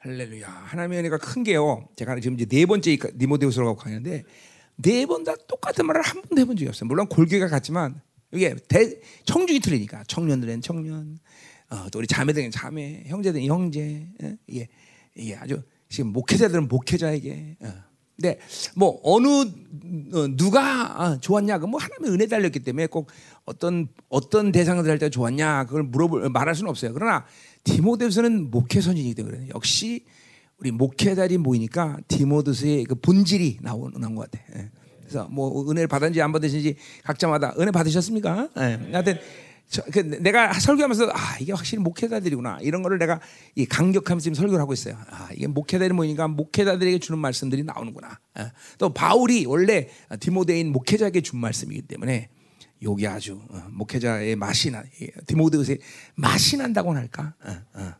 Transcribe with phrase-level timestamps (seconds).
[0.00, 0.48] 할렐루야.
[0.48, 1.88] 하나님의 은혜가 큰 게요.
[1.96, 4.24] 제가 지금 이제 네 번째 니모데우스라고 가는데
[4.76, 6.86] 네 번 다 똑같은 말을 한 번도 해본 적이 없어요.
[6.86, 8.00] 물론 골교가 같지만
[8.32, 11.18] 이게 대, 청중이 틀리니까 청년들은 청년,
[11.70, 14.36] 어, 또 우리 자매들은 자매, 형제들은 형제, 예?
[14.46, 14.68] 이게
[15.16, 17.56] 이게 아주 지금 목회자들은 목회자에게.
[17.60, 17.72] 어.
[18.14, 18.38] 근데
[18.76, 23.10] 뭐 어느 어, 누가 아, 좋았냐 그뭐 하나님의 은혜 달렸기 때문에 꼭
[23.44, 26.92] 어떤 어떤 대상들 할 때 좋았냐 그걸 물어볼 말할 수는 없어요.
[26.94, 27.24] 그러나
[27.74, 30.04] 디모데후서는 목회 선진이기 때문에 역시
[30.58, 34.44] 우리 목회자들이 모이니까 디모데후서의 그 본질이 나오는 것 같아.
[34.56, 34.70] 예.
[35.00, 38.48] 그래서 뭐 은혜를 받은지 안 받으신지 각자마다 은혜 받으셨습니까?
[38.58, 38.90] 예.
[38.92, 39.18] 하여튼
[39.70, 43.20] 저, 그 내가 설교하면서 아 이게 확실히 목회자들이구나 이런 거를 내가
[43.54, 44.96] 이 강력하면서 지금 설교를 하고 있어요.
[45.10, 48.18] 아 이게 목회자들이 모이니까 목회자들에게 주는 말씀들이 나오는구나.
[48.40, 48.52] 예.
[48.78, 49.88] 또 바울이 원래
[50.20, 52.30] 디모데인 목회자에게 준 말씀이기 때문에
[52.82, 54.84] 여기 아주 어, 목회자의 맛이 나
[55.26, 55.78] 디모데우스의
[56.14, 57.34] 맛이 난다고 할까?
[57.42, 57.94] 어, 어.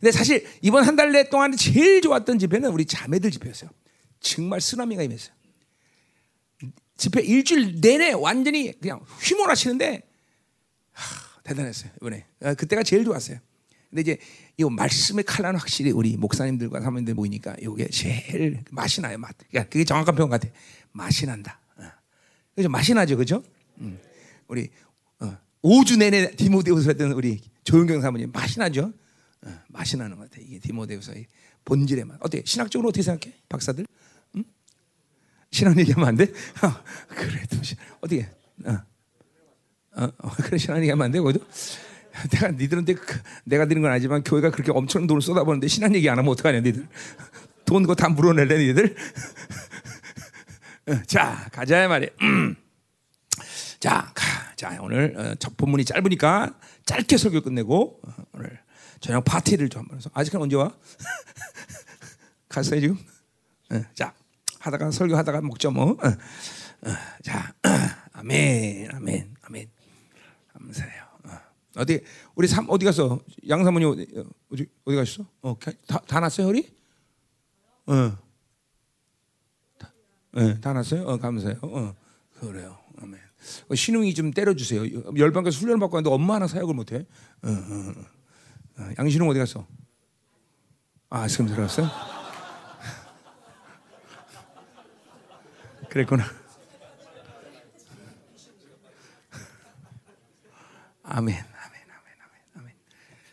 [0.00, 3.70] 근데 사실 이번 한 달 내 동안 제일 좋았던 집회는 우리 자매들 집회였어요.
[4.20, 5.34] 정말 쓰나미가 임했어요.
[6.96, 10.02] 집회 일주일 내내 완전히 그냥 휘몰아치는데
[10.92, 13.38] 하, 대단했어요 이번에 아, 그때가 제일 좋았어요.
[13.90, 14.18] 근데 이제
[14.56, 19.36] 이 말씀의 칼라는 확실히 우리 목사님들과 사모님들 모이니까 이게 제일 맛이 나요 맛.
[19.50, 20.48] 그러니까 그게 정확한 표현 같아.
[20.92, 21.60] 맛이 난다.
[22.54, 23.42] 그죠 맛이 나죠, 그죠?
[23.78, 23.98] 음.
[24.54, 24.70] 우리
[25.18, 28.92] 어, 5주 내내 디모데후서 했던 우리 조영경 사모님 맛이 나죠?
[29.42, 30.40] 어, 맛이 나는 것 같아.
[30.40, 31.26] 이게 디모데후서의
[31.64, 32.18] 본질의 맛.
[32.20, 32.42] 어때?
[32.44, 33.34] 신학적으로 어떻게 생각해?
[33.48, 33.84] 박사들?
[34.36, 34.44] 응?
[35.50, 36.24] 신학 얘기하면 안 돼?
[36.24, 37.56] 어, 그래도
[38.00, 38.30] 어떻게?
[38.64, 38.78] 어.
[39.96, 41.18] 어, 어, 그래 신학 얘기하면 안 돼?
[41.18, 41.44] 거기도?
[42.30, 46.16] 내가 니들한테 그, 내가 드린 건 아니지만 교회가 그렇게 엄청 돈을 쏟아부는데 신학 얘기 안
[46.16, 46.86] 하면 어떡하냐 니들?
[47.64, 48.94] 돈 그거 다 물어낼래 니들?
[50.86, 52.10] 어, 자 가자 말이야.
[52.22, 52.56] 음.
[53.84, 54.43] 자, 가.
[54.56, 58.60] 자 오늘 어, 첫 본문이 짧으니까 짧게 설교 끝내고 어, 오늘
[59.00, 60.72] 저녁 파티를 좀 한번 해서 아직은 언제 와?
[62.48, 62.96] 갔어요 지금?
[63.72, 64.14] 어, 자
[64.60, 65.90] 하다가 설교하다가 먹죠 뭐.
[65.92, 66.90] 어, 어,
[67.22, 67.54] 자
[68.12, 69.70] 아멘 아멘 아멘
[70.52, 71.02] 감사해요.
[71.24, 71.30] 어.
[71.76, 72.02] 어디
[72.34, 73.20] 우리 삼 어디 갔어?
[73.48, 74.06] 양 사모님 어디
[74.50, 75.26] 어디, 어디 가셨어?
[75.42, 75.56] 어
[75.88, 76.72] 다 다 났어요 우리?
[77.86, 78.16] 어.
[79.78, 79.92] 다,
[80.32, 81.02] 네, 다 났어요?
[81.06, 81.58] 어 감사해요.
[81.62, 81.94] 어
[82.38, 82.78] 그래요.
[83.02, 83.20] 아멘.
[83.74, 85.16] 신웅이 좀 때려주세요.
[85.16, 87.06] 열방에서 훈련 받고 왔는데 엄마 하나 사역을 못해.
[87.42, 87.92] 어, 어,
[88.78, 88.90] 어.
[88.98, 89.66] 양신웅 어디 갔어?
[91.10, 91.88] 아, 지금 들어갔어요?
[95.88, 96.24] 그랬구나.
[101.04, 102.74] 아멘, 아멘, 아멘, 아멘, 아멘.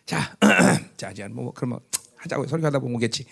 [0.05, 0.37] 자,
[0.97, 1.79] 자, 이제 뭐 그러면
[2.17, 3.25] 하자고 설교하다 보면 오겠지.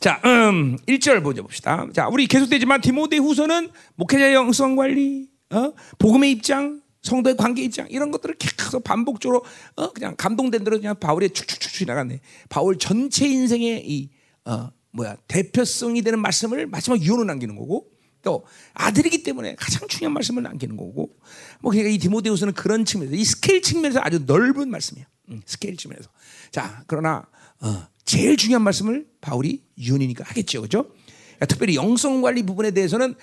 [0.00, 1.86] 자, 음, 1절 보자 봅시다.
[1.94, 5.72] 자, 우리 계속되지만 디모데 후서는 목회자 영성 관리, 어?
[5.98, 9.44] 복음의 입장, 성도의 관계 입장 이런 것들을 계속 반복적으로
[9.76, 9.92] 어?
[9.92, 12.20] 그냥 감동된 대로 그냥 바울이 축축축 지나갔네.
[12.48, 14.10] 바울 전체 인생의 이
[14.44, 17.90] 어, 뭐야 대표성이 되는 말씀을 마지막 유언을 남기는 거고
[18.22, 21.16] 또 아들이기 때문에 가장 중요한 말씀을 남기는 거고
[21.60, 25.06] 뭐 그러니까 이 디모데후서는 그런 측면에서 이 스케일 측면에서 아주 넓은 말씀이야.
[25.30, 26.10] 음, 스케일 측면에서.
[26.50, 27.26] 자 그러나
[27.60, 30.88] 어, 제일 중요한 말씀을 바울이 유언이니까 하겠죠, 그렇죠?
[31.36, 33.14] 그러니까 특별히 영성 관리 부분에 대해서는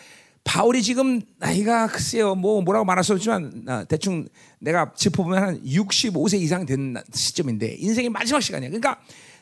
[0.43, 4.27] 바울이 지금 나이가 글쎄요 뭐 뭐라고 말할 수 없지만 아, 대충
[4.59, 8.69] 내가 짚어보면 한 65세 이상 된 시점인데 인생의 마지막 시간이야.
[8.69, 8.99] 그러니까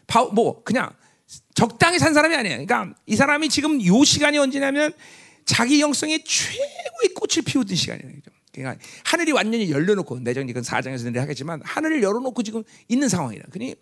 [0.08, 0.92] 바울 뭐 그냥
[1.56, 2.58] 적당히 산 사람이 아니야.
[2.58, 4.94] 그러니까 이 사람이 지금 요 시간이 언제냐면
[5.46, 8.12] 자기 영성의 최고의 꽃을 피우던 시간이에요.
[8.54, 13.46] 그러니까 하늘이 완전히 열려놓고 내정 이건 사장에서 하겠지만 하늘을 열어놓고 지금 있는 상황이라.
[13.50, 13.76] 그니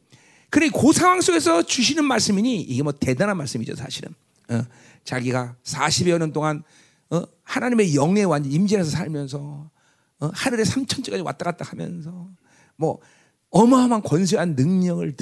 [0.50, 4.13] 그래 그 상황 속에서 주시는 말씀이니 이게 뭐 대단한 말씀이죠 사실은.
[4.50, 4.63] 어,
[5.03, 6.63] 자기가 40여 년 동안
[7.12, 7.24] 어?
[7.44, 9.72] 하나님의 영에 완전 임재해서 살면서
[10.20, 10.31] 어?
[10.34, 12.30] 하늘의 삼천지까지 왔다 갔다 하면서
[12.75, 13.00] 뭐
[13.52, 15.16] 어마어마한 권세한 능력을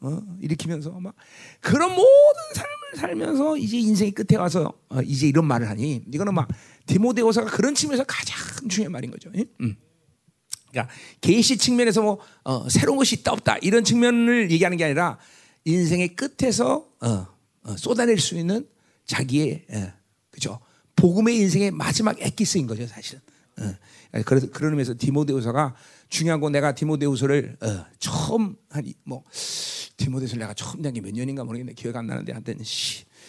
[0.00, 0.22] 어?
[0.40, 1.14] 일으키면서 막
[1.60, 6.48] 그런 모든 삶을 살면서 이제 인생의 끝에 와서 어, 이제 이런 말을 하니 이거는 막
[6.86, 8.36] 디모데오사가 그런 측면에서 가장
[8.68, 9.30] 중요한 말인 거죠.
[9.36, 9.44] 예?
[9.60, 9.76] 음.
[10.70, 15.18] 그러니까 계시 측면에서 뭐 어, 새로운 것이 있다 없다 이런 측면을 얘기하는 게 아니라
[15.64, 17.26] 인생의 끝에서 어,
[17.62, 18.66] 어, 쏟아낼 수 있는
[19.06, 19.92] 자기의 예,
[20.30, 20.60] 그죠
[21.00, 23.20] 복음의 인생의 마지막 엑기스인 거죠, 사실은.
[23.58, 23.74] 어.
[24.24, 25.74] 그래서 그런 의미에서 디모데후서가
[26.08, 29.24] 중요한 건 내가 디모데후서를 어, 처음 한뭐
[29.96, 32.54] 디모데후서를 내가 처음 된게몇 년인가 모르겠네 기억 안 나는데 한때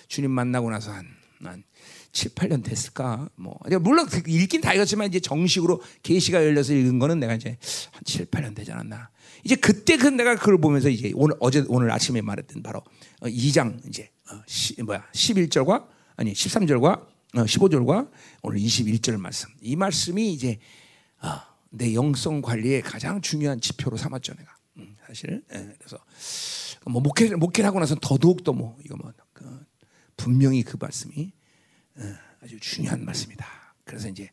[0.07, 1.05] 주님 만나고 나서 한,
[1.43, 1.63] 한
[2.11, 3.29] 7, 8년 됐을까?
[3.35, 7.57] 뭐 물론 그 읽긴 다 읽었지만 이제 정식으로 계시가 열려서 읽은 거는 내가 이제
[7.91, 9.09] 한 7, 8년 되지 않았나.
[9.43, 12.83] 이제 그때 그 내가 그걸 보면서 이제 오늘 어제 오늘 아침에 말했던 바로
[13.21, 15.87] 2장 이제 어, 시, 뭐야 11절과
[16.17, 18.11] 아니 13절과 15절과 어,
[18.43, 19.49] 오늘 21절 말씀.
[19.61, 20.59] 이 말씀이 이제
[21.21, 21.39] 어,
[21.69, 24.55] 내 영성 관리의 가장 중요한 지표로 삼았죠, 내가.
[24.77, 25.97] 음, 사실 예, 그래서
[26.85, 29.65] 뭐 목회 목회를 하고 나서 더더욱 더뭐 이거 뭐 그,
[30.17, 31.31] 분명히 그 말씀이
[31.99, 33.45] 예, 아주 중요한 말씀이다.
[33.85, 34.29] 그래서 이제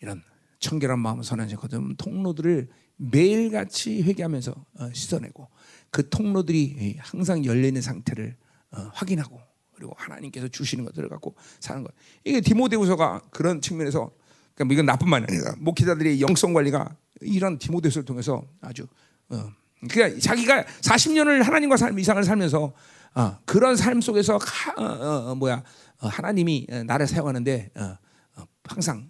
[0.00, 0.22] 이런
[0.58, 5.48] 청결한 마음 선한 거듭 통로들을 매일같이 회개하면서 어, 씻어내고
[5.90, 8.36] 그 통로들이 항상 열려 있는 상태를
[8.72, 9.40] 어, 확인하고
[9.80, 11.90] 그리고 하나님께서 주시는 것들을 갖고 사는 것.
[12.22, 14.10] 이게 디모데후서가 그런 측면에서
[14.54, 18.86] 그러니까 이건 말이 아니라 목회자들의 영성 관리가 이런 디모데후서를 통해서 아주
[19.30, 19.50] 어,
[19.88, 22.74] 그러니까 자기가 40년을 하나님과 삶 이상을 살면서
[23.14, 25.64] 어, 그런 삶 속에서 하, 어, 어, 어 뭐야
[25.96, 27.70] 하나님이 나를 사용하는데
[28.64, 29.08] 항상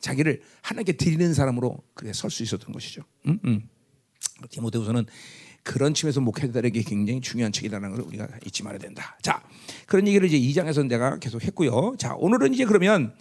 [0.00, 3.02] 자기를 하나님께 드리는 사람으로 그래 설 수 있었던 것이죠.
[3.26, 3.68] 음, 음.
[4.50, 5.06] 디모데후서는
[5.62, 9.16] 그런 측면에서 목회자들에게 굉장히 중요한 책이라는 걸 우리가 잊지 말아야 된다.
[9.22, 9.42] 자,
[9.86, 11.94] 그런 얘기를 이제 2장에서 내가 계속 했고요.
[11.98, 13.14] 자, 오늘은 이제 그러면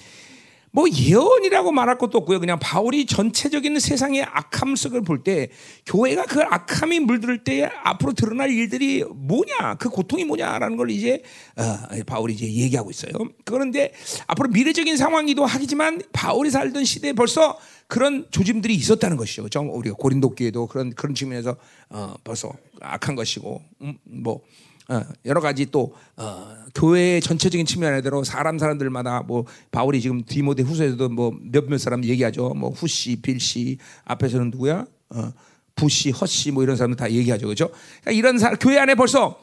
[0.71, 2.39] 뭐 예언이라고 말할 것도 없고요.
[2.39, 5.49] 그냥 바울이 전체적인 세상의 악함 속을 볼 때
[5.87, 11.23] 교회가 그 악함이 물들 때 앞으로 드러날 일들이 뭐냐, 그 고통이 뭐냐라는 걸 이제
[11.57, 13.11] 어, 바울이 이제 얘기하고 있어요.
[13.45, 13.91] 그런데
[14.27, 17.57] 앞으로 미래적인 상황이기도 하지만 바울이 살던 시대에 벌써
[17.89, 19.41] 그런 조짐들이 있었다는 것이죠.
[19.41, 19.61] 그렇죠?
[19.61, 21.57] 우리가 고린도 교회도 그런 그런 측면에서
[21.89, 24.41] 어, 벌써 악한 것이고 음, 뭐
[24.89, 31.09] 어, 여러 가지 또 어, 교회의 전체적인 측면에대로 사람 사람들마다 뭐 바울이 지금 디모데 후서에서도
[31.09, 32.49] 뭐 몇몇 사람 얘기하죠.
[32.49, 34.85] 뭐 후씨, 빌씨 앞에서는 누구야?
[35.09, 35.33] 어,
[35.73, 37.69] 부씨, 허씨 뭐 이런 사람들 다 얘기하죠, 그렇죠?
[38.01, 39.41] 그러니까 이런 사, 교회 안에 벌써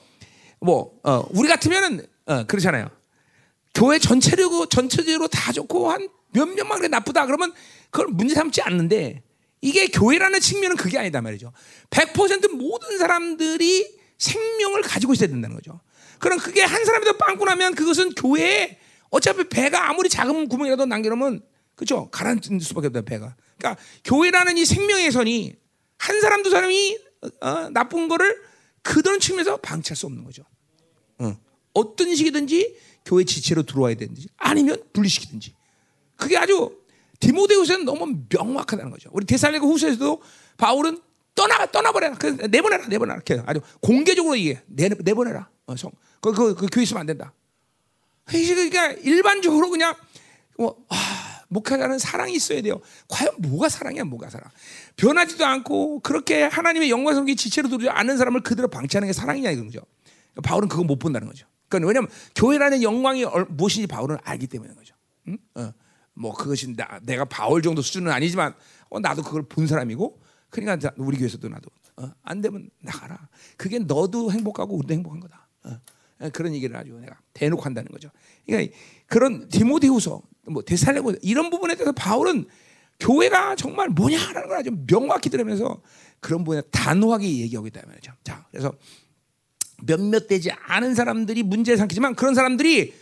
[0.60, 2.90] 뭐 어, 우리 같으면은 어, 그렇잖아요.
[3.74, 7.52] 교회 전체적으로 전체적으로 다 좋고 한 몇몇만 그래 나쁘다 그러면
[7.96, 9.22] 그걸 문제 삼지 않는데
[9.62, 11.50] 이게 교회라는 측면은 그게 아니다 말이죠.
[11.88, 15.80] 100% 모든 사람들이 생명을 가지고 있어야 된다는 거죠.
[16.18, 18.78] 그럼 그게 한 사람이라도 빵꾸 나면 그것은 교회에
[19.08, 21.40] 어차피 배가 아무리 작은 구멍이라도 남겨놓으면
[21.74, 23.34] 그죠 가라앉을 수밖에 없다 배가.
[23.56, 25.54] 그러니까 교회라는 이 생명의 선이
[25.96, 26.98] 한 사람 두 사람이
[27.40, 28.42] 어, 나쁜 거를
[28.82, 30.44] 그런 측면에서 방치할 수 없는 거죠.
[31.18, 31.34] 어.
[31.72, 32.76] 어떤 식이든지
[33.06, 35.54] 교회 지체로 들어와야 되든지 아니면 분리시키든지
[36.16, 36.85] 그게 아주
[37.20, 39.10] 디모데후서는 너무 명확하다는 거죠.
[39.12, 40.22] 우리 데살로니가 후서에서도
[40.56, 41.00] 바울은
[41.34, 42.16] 떠나 떠나버려라.
[42.16, 43.16] 그 내보내라 내보내라.
[43.16, 45.48] 이렇게 아주 공개적으로 이게 내, 내보내라.
[45.66, 45.90] 어, 성.
[46.20, 47.32] 그, 그, 그 교회 있으면 안 된다.
[48.24, 49.94] 그러니까 일반적으로 그냥
[50.58, 50.96] 뭐 아,
[51.48, 52.80] 목회자는 사랑이 있어야 돼요.
[53.08, 54.04] 과연 뭐가 사랑이야?
[54.04, 54.50] 뭐가 사랑?
[54.96, 59.66] 변하지도 않고 그렇게 하나님의 영광 성기 지체로 들어오지 않는 사람을 그대로 방치하는 게 사랑이냐 이건
[59.66, 59.80] 거죠.
[60.42, 61.46] 바울은 그거 못 본다는 거죠.
[61.68, 64.94] 그러니까 왜냐하면 교회라는 영광이 무엇인지 바울은 알기 때문인 거죠.
[65.28, 65.38] 응?
[65.54, 65.72] 어.
[66.16, 68.54] 뭐 그것이 나, 내가 바울 정도 수준은 아니지만
[68.88, 70.20] 어, 나도 그걸 본 사람이고
[70.50, 73.28] 그러니까 우리 교회에서도 나도 어, 안 되면 나가라.
[73.56, 75.48] 그게 너도 행복하고 우리도 행복한 거다.
[75.64, 75.80] 어,
[76.20, 78.10] 어 그런 얘기를 아주 내가 대놓고 한다는 거죠.
[78.46, 78.76] 그러니까
[79.06, 82.46] 그런 디모데후서, 뭐 데살레고 이런 부분에 대해서 바울은
[83.00, 85.82] 교회가 정말 뭐냐라는 걸 아주 명확히 들으면서
[86.20, 88.12] 그런 부분에 단호하게 얘기하고 있다 말이죠.
[88.24, 88.72] 자, 그래서
[89.84, 92.94] 몇몇 되지 않은 사람들이 문제 삼키지만 그런 사람들이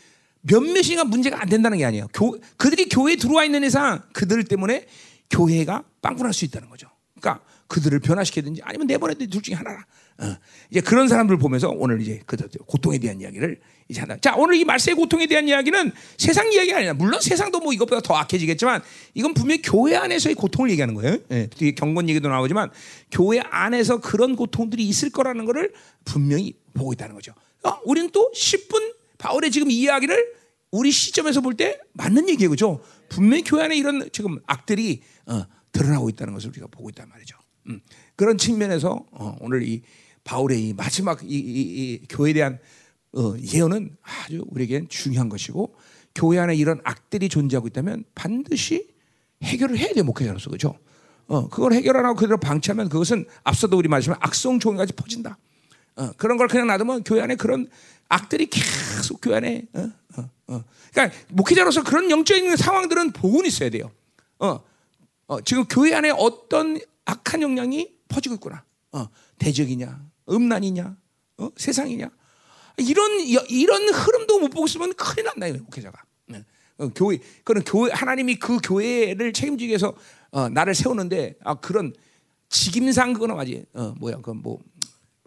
[0.44, 2.08] 몇몇이가 문제가 안 된다는 게 아니에요.
[2.12, 4.86] 교, 그들이 교회에 들어와 있는 이상 그들 때문에
[5.30, 6.88] 교회가 빵꾸날 수 있다는 거죠.
[7.18, 9.84] 그러니까 그들을 변화시키든지 아니면 내버려두든지 둘 중에 하나라.
[10.18, 10.36] 어.
[10.70, 12.36] 이제 그런 사람들 보면서 오늘 이제 그
[12.66, 13.58] 고통에 대한 이야기를
[13.88, 14.16] 이제 한다.
[14.20, 18.14] 자, 오늘 이 말세의 고통에 대한 이야기는 세상 이야기가 아니라 물론 세상도 뭐 이것보다 더
[18.14, 18.82] 악해지겠지만
[19.14, 21.18] 이건 분명히 교회 안에서의 고통을 얘기하는 거예요.
[21.30, 22.70] 예, 뒤에 경건 얘기도 나오지만
[23.10, 25.72] 교회 안에서 그런 고통들이 있을 거라는 것을
[26.04, 27.32] 분명히 보고 있다는 거죠.
[27.64, 28.93] 어, 우리는 또 10분
[29.24, 30.34] 바울의 지금 이야기를
[30.70, 32.80] 우리 시점에서 볼 때 맞는 얘기예요, 그죠?
[33.08, 37.38] 분명히 교회 안에 이런 지금 악들이 어, 드러나고 있다는 것을 우리가 보고 있단 말이죠.
[37.68, 37.80] 음,
[38.16, 39.82] 그런 측면에서 어, 오늘 이
[40.24, 42.58] 바울의 이 마지막 이, 이, 이 교회에 대한
[43.16, 45.74] 어, 예언은 아주 우리에겐 중요한 것이고
[46.14, 48.88] 교회 안에 이런 악들이 존재하고 있다면 반드시
[49.42, 50.78] 해결을 해야 돼요 목회자로서 그죠?
[51.28, 55.38] 어, 그걸 해결 안 하고 그대로 방치하면 그것은 앞서도 우리 말씀한 악성 종까지 퍼진다.
[55.96, 57.68] 어, 그런 걸 그냥 놔두면 교회 안에 그런
[58.08, 60.64] 악들이 계속 교회 안에 어, 어, 어.
[60.92, 63.90] 그러니까 목회자로서 그런 영적인 상황들은 보고 있어야 돼요.
[64.38, 64.60] 어,
[65.26, 68.64] 어, 지금 교회 안에 어떤 악한 영향이 퍼지고 있구나.
[68.92, 69.08] 어,
[69.38, 70.96] 대적이냐, 음란이냐,
[71.38, 72.10] 어, 세상이냐.
[72.78, 76.02] 이런 이런 흐름도 못 보고 있으면 큰일 난다 이 목회자가.
[76.26, 76.44] 네.
[76.78, 79.94] 어, 교회 그는 교회 하나님이 그 교회를 책임지기 위해서
[80.30, 81.92] 어, 나를 세우는데 아 그런
[82.48, 84.58] 직임상 그거는 아지 어, 뭐야 그뭐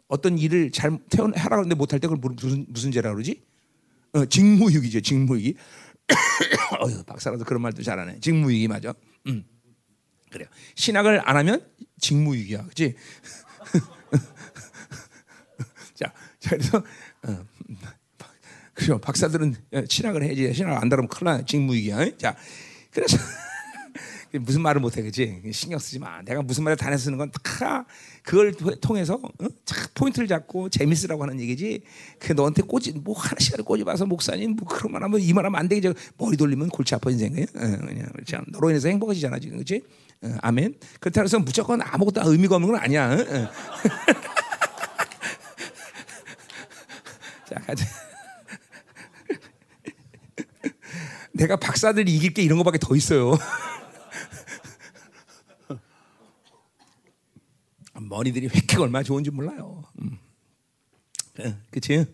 [0.08, 3.42] 어떤 일을 잘 태어나라고 하는데 못할 때 그걸 무슨 무슨 죄라 그러지?
[4.14, 5.56] 어, 직무유기죠, 직무유기.
[6.80, 8.20] 어, 박사라도 그런 말도 잘하네.
[8.22, 8.94] 직무유기 맞아.
[9.28, 9.44] 음.
[10.30, 10.48] 그래요.
[10.76, 11.66] 신학을 안 하면
[12.00, 12.96] 직무유기야, 그렇지?
[15.96, 17.46] 자, 그래서 어,
[18.74, 19.00] 그죠.
[19.00, 19.56] 박사들은
[19.90, 20.54] 신학을 해야지.
[20.54, 21.44] 신학 안 다르면 큰일 나.
[21.44, 22.18] 직무유기야.
[22.18, 22.36] 자,
[22.92, 23.18] 그래서
[24.34, 25.42] 무슨 말을 못해 그지?
[25.52, 26.22] 신경 쓰지 마.
[26.22, 27.86] 내가 무슨 말을 다 쓰는 건 다
[28.24, 29.48] 그걸 통해서 어?
[29.66, 31.82] 착 포인트를 잡고 재밌으라고 하는 얘기지.
[32.20, 35.68] 그 너한테 꼬지 뭐 하나씩을 꼬집어서 목사님 뭐 그런 말 하면 이 말 하면 안
[35.68, 39.58] 되겠죠 머리 돌리면 골치 아파 인생에 어, 그냥 참 너로 인해서 행복해지잖아 지금.
[39.60, 39.82] 그지
[40.24, 40.76] 어, 아멘.
[41.00, 43.16] 그렇다고 해서 무조건 아무것도 의미가 없는 건 아니야 어?
[43.20, 43.50] 어.
[47.50, 47.86] 자 가자.
[51.34, 53.38] 내가 박사들이 이길 게 이런 거밖에 더 있어요.
[58.10, 59.84] 머리들이 획획 얼마나 좋은지 몰라요.
[60.02, 60.18] 음.
[61.72, 62.06] 그치?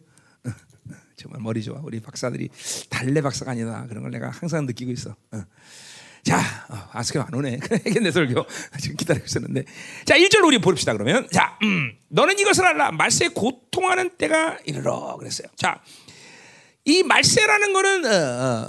[1.16, 1.80] 정말 머리 좋아.
[1.84, 2.50] 우리 박사들이
[2.90, 3.86] 달래 박사가 아니다.
[3.88, 5.16] 그런 걸 내가 항상 느끼고 있어.
[6.24, 7.60] 자, 어, 아스케 안 오네.
[8.02, 8.46] 내 설교.
[8.80, 9.64] 지금 기다리고 있었는데.
[10.06, 11.28] 자, 1절 우리 봅시다, 그러면.
[11.32, 12.92] 자, 음, 너는 이것을 알라.
[12.92, 15.16] 말세에 고통하는 때가 이르러.
[15.18, 15.48] 그랬어요.
[15.56, 15.82] 자,
[16.86, 18.10] 이 말세라는 거는 어,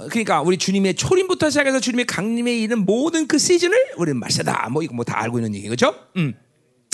[0.05, 4.69] 어, 그러니까 우리 주님의 초림부터 시작해서 주님의 강림에 이르는 모든 그 시즌을 우리는 말세다.
[4.69, 5.93] 뭐 이거 뭐 다 알고 있는 얘기 그죠?
[6.15, 6.33] 음.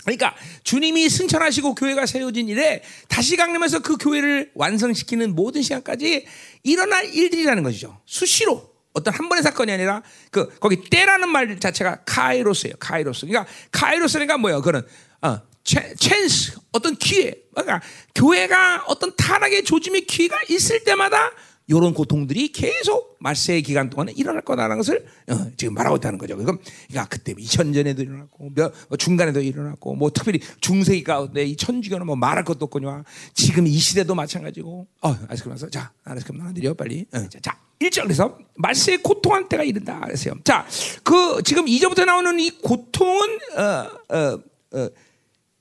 [0.03, 6.25] 그러니까 주님이 승천하시고 교회가 세워진 일에 다시 강림해서 그 교회를 완성시키는 모든 시간까지
[6.63, 8.01] 일어날 일들이라는 것이죠.
[8.05, 12.75] 수시로 어떤 한 번의 사건이 아니라 그 거기 때라는 말 자체가 카이로스예요.
[12.79, 13.25] 카이로스.
[13.25, 14.61] 그러니까 카이로스니까 뭐예요?
[14.61, 14.81] 그는
[15.21, 17.81] 어, 찬스 어떤 기회 그러니까
[18.15, 21.31] 교회가 어떤 타락의 조짐의 기회가 있을 때마다
[21.77, 26.35] 이런 고통들이 계속 말세의 기간 동안에 일어날 거다라는 것을 어, 지금 말하고 있다는 거죠.
[26.35, 26.59] 그럼
[26.89, 32.15] 그러니까 그때 2000년에도 일어났고 몇, 뭐 중간에도 일어났고 뭐 특별히 중세기 가운데 이 천주교는 뭐
[32.15, 37.05] 말할 것도 없거니와 지금 이 시대도 마찬가지고 어, 아이스크림 와서 자 아이스크림 하나 드려 빨리
[37.13, 40.35] 어, 자, 자 1절 그래서 말세의 고통한 때가 이른다 그랬어요.
[40.43, 40.67] 자,
[41.03, 44.39] 그 지금 이제부터 나오는 이 고통은 어, 어,
[44.73, 44.89] 어,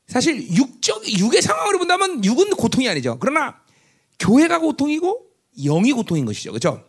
[0.06, 3.16] 사실 육적 육의 상황으로 본다면 육은 고통이 아니죠.
[3.20, 3.60] 그러나
[4.18, 6.52] 교회가 고통이고 영이 고통인 것이죠.
[6.52, 6.84] 그렇죠?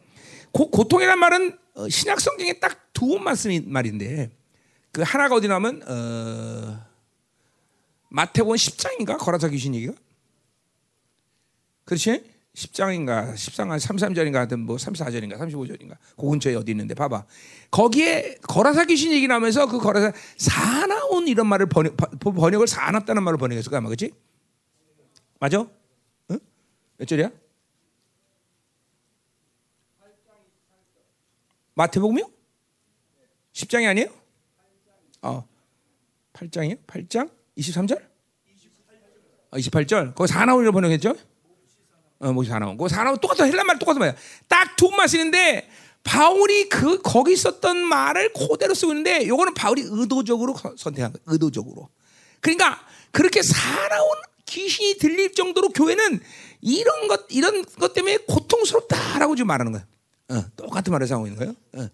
[0.51, 4.29] 고, 고통이란 말은 어, 신약 성경에 딱두 쓰는 말인데
[4.91, 6.85] 그 하나가 어디 나면 어,
[8.09, 9.93] 마태복음 10장인가 거라사 귀신 얘기가
[11.85, 12.23] 그렇지?
[12.53, 17.25] 10장인가 13장 33절인가 하여튼 뭐 34절인가 35절인가 그 근처에 어디 있는데 봐봐
[17.71, 23.69] 거기에 거라사 귀신 얘기 나오면서 그 거라사 사나운 이런 말을 번역, 번역을 사납다는 말을 번역했을
[23.69, 24.11] 거야 아마 그치?
[25.39, 25.65] 맞아?
[26.31, 26.39] 응?
[26.97, 27.31] 몇 절이야?
[31.81, 32.29] 마태복음이요?
[33.53, 34.09] 10장이 아니에요?
[35.23, 35.47] 어.
[36.33, 36.85] 8장이요?
[36.85, 37.29] 8장?
[37.57, 38.01] 23절?
[39.51, 40.15] 어, 28절.
[40.15, 41.15] 거기 사나운이라고 번역했죠?
[42.19, 42.77] 어, 뭐시 사나운.
[42.77, 43.45] 그 사나운 똑같아.
[43.45, 44.13] 헬란 말 똑같은.
[44.47, 45.69] 딱두 번만 쓰는데
[46.03, 51.21] 바울이 그 거기 있었던 말을 그대로 쓰고 있는데 요거는 바울이 의도적으로 선택한 거야.
[51.25, 51.89] 의도적으로.
[52.39, 54.09] 그러니까 그렇게 사나운
[54.45, 56.19] 귀신이 들릴 정도로 교회는
[56.61, 59.85] 이런 것 이런 것 때문에 고통스럽다라고 지금 말하는 거야.
[60.31, 61.51] 어, 똑같은 말을 있는 거예요.
[61.73, 61.89] 어.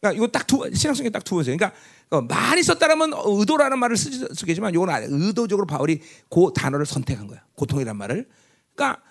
[0.00, 1.56] 그러니까 이거 딱 두 신앙성에 딱 두 번째.
[1.56, 1.72] 그러니까
[2.10, 4.88] 어, 많이 썼다라면 의도라는 말을 쓰, 쓰겠지만 이건.
[5.08, 6.00] 의도적으로 바울이
[6.30, 7.44] 그 단어를 선택한 거야.
[7.54, 8.28] 고통이란 말을.
[8.74, 9.02] 그러니까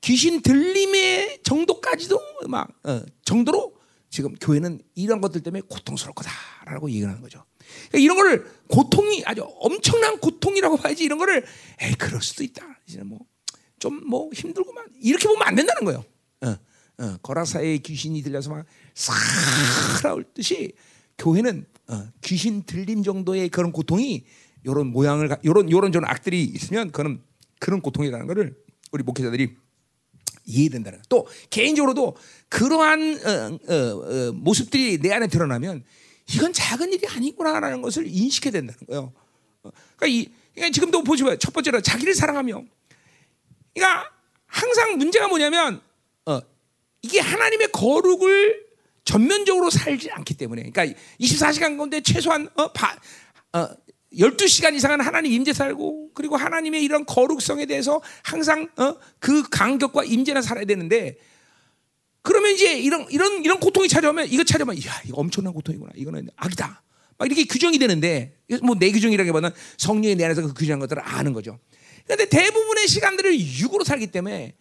[0.00, 3.74] 귀신 들림의 정도까지도 막 어, 정도로
[4.10, 7.44] 지금 교회는 이런 것들 때문에 고통스러울 거다라고 얘기하는 거죠.
[7.88, 11.44] 그러니까 이런 거를 고통이 아주 엄청난 고통이라고 봐야지 이런 거를
[11.80, 12.64] 에이 그럴 수도 있다.
[12.86, 16.04] 이제 뭐좀 뭐 힘들고만 이렇게 보면 안 된다는 거예요.
[16.98, 20.72] 어, 어, 거라사의 귀신이 들려서 막 살아올 듯이
[21.18, 24.24] 교회는 어, 귀신 들림 정도의 그런 고통이
[24.64, 27.20] 이런 모양을 이런 이런 저런 악들이 있으면 그는
[27.58, 28.56] 그런 고통이라는 것을
[28.92, 29.56] 우리 목회자들이
[30.46, 31.02] 이해된다는 거예요.
[31.08, 32.16] 또 개인적으로도
[32.48, 35.84] 그러한 어, 어, 어, 모습들이 내 안에 드러나면
[36.32, 39.12] 이건 작은 일이 아니구나라는 것을 인식해야 된다는 거예요.
[39.62, 42.64] 어, 그러니까, 이, 그러니까 지금도 보시면 첫 번째로 자기를 사랑하며,
[43.74, 44.10] 그러니까
[44.46, 45.80] 항상 문제가 뭐냐면 어,
[47.04, 48.64] 이게 하나님의 거룩을
[49.04, 52.96] 전면적으로 살지 않기 때문에, 그러니까 24시간 가운데 최소한 어, 바,
[53.52, 53.68] 어,
[54.16, 58.96] 12시간 이상은 하나님 임재 살고 그리고 하나님의 이런 거룩성에 대해서 항상 어?
[59.18, 61.16] 그 간격과 임재나 살아야 되는데
[62.22, 66.82] 그러면 이제 이런 이런 이런 고통이 찾아오면 이거 찾아오면 야 이거 엄청난 고통이구나 이거는 악이다
[67.18, 71.58] 막 이렇게 규정이 되는데 뭐 내 규정이라기보다는 성령이 내 안에서 그 규정한 것들을 아는 거죠.
[72.04, 74.54] 그런데 대부분의 시간들을 육으로 살기 때문에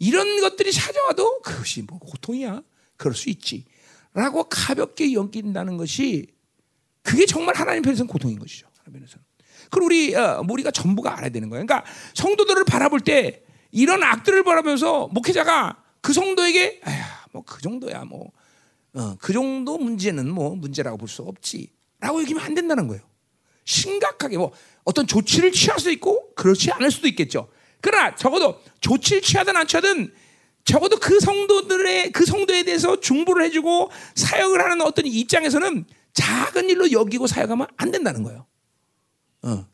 [0.00, 2.62] 이런 것들이 찾아와도 그것이 뭐 고통이야
[2.96, 3.64] 그럴 수 있지
[4.14, 6.26] 라고 가볍게 연긴다는 것이
[7.02, 8.66] 그게 정말 하나님 편에서는 고통인 것이죠.
[8.86, 9.24] 면에서는.
[9.70, 11.64] 그리고 우리 어, 우리가 전부가 알아야 되는 거예요.
[11.64, 16.80] 그러니까 성도들을 바라볼 때 이런 악들을 바라면서 목회자가 그 성도에게
[17.32, 18.30] 뭐그 정도야 뭐그
[18.94, 23.02] 어, 그 정도 문제는 뭐 문제라고 볼 수 없지라고 얘기하면 안 된다는 거예요.
[23.64, 24.50] 심각하게 뭐
[24.82, 27.48] 어떤 조치를 취할 수 있고 그렇지 않을 수도 있겠죠.
[27.80, 30.12] 그러나 적어도 조치를 취하든 안 취하든
[30.64, 37.26] 적어도 그 성도들의 그 성도에 대해서 중보를 해주고 사역을 하는 어떤 입장에서는 작은 일로 여기고
[37.26, 38.46] 사역하면 안 된다는 거예요.
[39.42, 39.66] 어.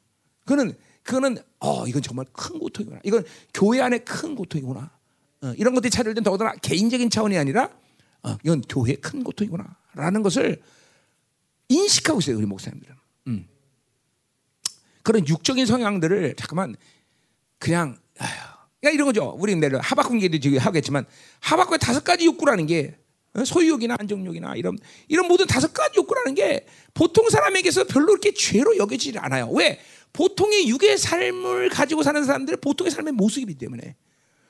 [0.45, 3.01] 그거는 그거는 어 이건 정말 큰 고통이구나.
[3.05, 4.91] 이건 교회 안에 큰 고통이구나.
[5.43, 7.71] 어, 이런 것들이 땐 더더나 개인적인 차원이 아니라
[8.23, 10.63] 어, 이건 교회의 큰 고통이구나라는 것을
[11.69, 12.97] 인식하고 있어요 우리 목사님들은.
[13.29, 13.49] 음.
[15.03, 16.75] 그런 육적인 성향들을 잠깐만
[17.59, 17.99] 그냥
[18.81, 19.37] 그러니까 이런 거죠.
[19.39, 21.07] 우리 내가 하박국기도 지금 하겠지만
[21.41, 22.97] 하박국의 다섯 가지 욕구라는 게
[23.35, 28.77] 어, 소유욕이나 안정욕이나 이런 이런 모든 다섯 가지 욕구라는 게 보통 사람에게서 별로 그렇게 죄로
[28.77, 29.49] 여겨지지 않아요.
[29.51, 29.81] 왜?
[30.13, 33.97] 보통의 육의 삶을 가지고 사는 사람들 보통의 삶의 모습이기 때문에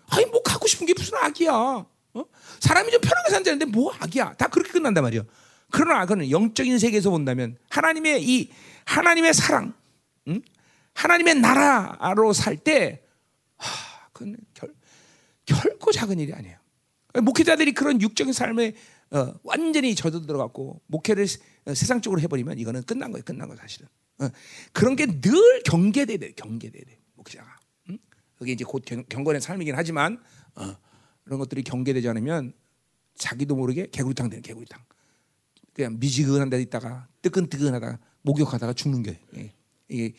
[0.08, 1.52] 아니 뭐 갖고 싶은 게 무슨 악이야?
[1.52, 2.24] 어?
[2.60, 4.34] 사람이 좀 편하게 산다는데 뭐 악이야?
[4.34, 5.22] 다 그렇게 끝난단 말이야.
[5.70, 8.50] 그러나 그는 영적인 세계에서 본다면 하나님의 이
[8.84, 9.74] 하나님의 사랑,
[10.28, 10.40] 응?
[10.96, 13.04] 하나님의 나라로 살 때,
[14.12, 14.74] 그건 결,
[15.44, 16.56] 결코 작은 일이 아니에요.
[17.22, 18.74] 목회자들이 그런 육적인 삶에
[19.10, 21.26] 어, 완전히 젖어 들어갔고 목회를
[21.66, 23.22] 어, 세상적으로 해버리면 이거는 끝난 거예요.
[23.24, 23.86] 끝난 거 사실은.
[24.18, 24.28] 어,
[24.72, 26.32] 그런 게 늘 경계돼야 돼.
[26.32, 26.98] 경계돼야 돼.
[27.14, 27.56] 목회자가.
[27.90, 27.98] 응?
[28.36, 30.20] 그게 이제 곧 경, 건의 삶이긴 하지만
[30.56, 30.74] 어,
[31.24, 32.52] 그런 것들이 경계되지 않으면
[33.14, 34.80] 자기도 모르게 개구리탕 되는 개구리탕.
[35.72, 39.52] 그냥 미지근한 데 있다가 뜨끈뜨끈하다가 목욕하다가 죽는 게 예.
[39.88, 40.14] 이게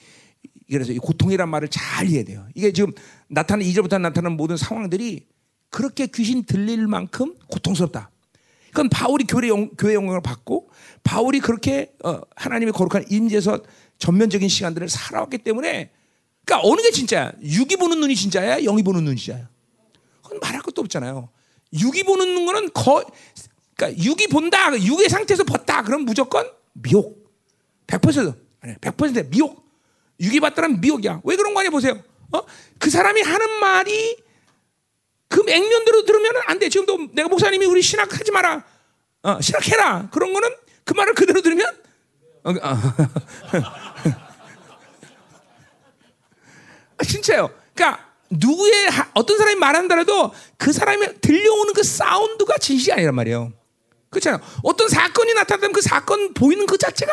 [0.69, 2.45] 그래서 이 고통이란 말을 잘 이해해야 돼요.
[2.53, 2.91] 이게 지금
[3.29, 5.25] 나타나는 이제부터 나타나는 모든 상황들이
[5.69, 8.11] 그렇게 귀신 들릴 만큼 고통스럽다.
[8.67, 10.69] 그건 바울이 교회, 영, 교회 영광을 받고
[11.03, 13.61] 바울이 그렇게 어, 하나님의 거룩한 임재에서
[13.97, 15.91] 전면적인 시간들을 살아왔기 때문에
[16.45, 17.31] 그러니까 어느 게 진짜야?
[17.41, 18.61] 육이 보는 눈이 진짜야?
[18.61, 19.49] 영이 보는 눈이 진짜야?
[20.21, 21.29] 그건 말할 것도 없잖아요.
[21.73, 23.03] 육이 보는 눈은 거
[23.75, 24.73] 그러니까 육이 본다.
[24.79, 25.83] 육의 상태에서 봤다.
[25.83, 27.31] 그럼 무조건 미혹.
[27.87, 29.66] 100% 아니 100% 미혹.
[30.39, 31.21] 봤다는 미혹이야.
[31.23, 32.01] 왜 그런 거 아니야 보세요.
[32.31, 32.41] 어?
[32.79, 34.17] 그 사람이 하는 말이
[35.29, 36.69] 그 맹면대로 들으면 안 돼.
[36.69, 38.63] 지금도 내가 목사님이 우리 신학하지 마라.
[39.23, 40.09] 어, 신학해라.
[40.11, 40.49] 그런 거는
[40.83, 41.67] 그 말을 그대로 들으면
[42.43, 42.53] 어, 어.
[46.99, 47.51] 아, 진짜요.
[47.73, 53.53] 그러니까 누구의 어떤 사람이 말한다라도 그 사람이 들려오는 그 사운드가 진실이 아니란 말이에요.
[54.09, 54.41] 그렇잖아요.
[54.63, 57.11] 어떤 사건이 나타나면 그 사건 보이는 그 자체가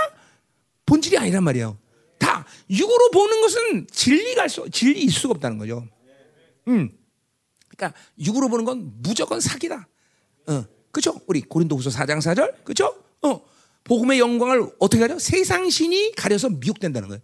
[0.87, 1.77] 본질이 아니란 말이에요.
[2.18, 5.87] 다 육으로 보는 것은 진리가 수, 진리일 수가 없다는 거죠.
[6.68, 6.90] 음.
[7.68, 9.88] 그러니까 육으로 보는 건 무조건 사기다.
[10.46, 10.64] 어.
[10.90, 11.20] 그죠?
[11.27, 12.64] 우리 고린도후서 4장 4절.
[12.64, 12.96] 그죠?
[13.22, 13.40] 어.
[13.85, 15.18] 복음의 영광을 어떻게 하죠?
[15.18, 17.20] 세상 신이 가려서 미혹된다는 거예요.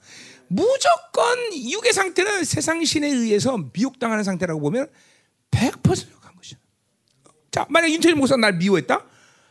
[0.49, 4.91] 무조건 육의 상태는 세상 신에 의해서 미혹당하는 상태라고 보면
[5.51, 6.59] 100%간 것이야.
[7.51, 9.07] 자, 만약 윤태일 목사 날 미워했다?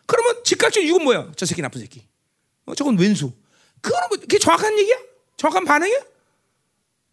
[0.06, 1.32] 그러면 즉각적으로 육은 뭐야?
[1.36, 2.06] 저 새끼 나쁜 새끼.
[2.66, 3.32] 어, 저건 왼수.
[3.82, 4.98] 그거는 뭐, 그게 정확한 얘기야?
[5.40, 6.00] 정확한 반응이야?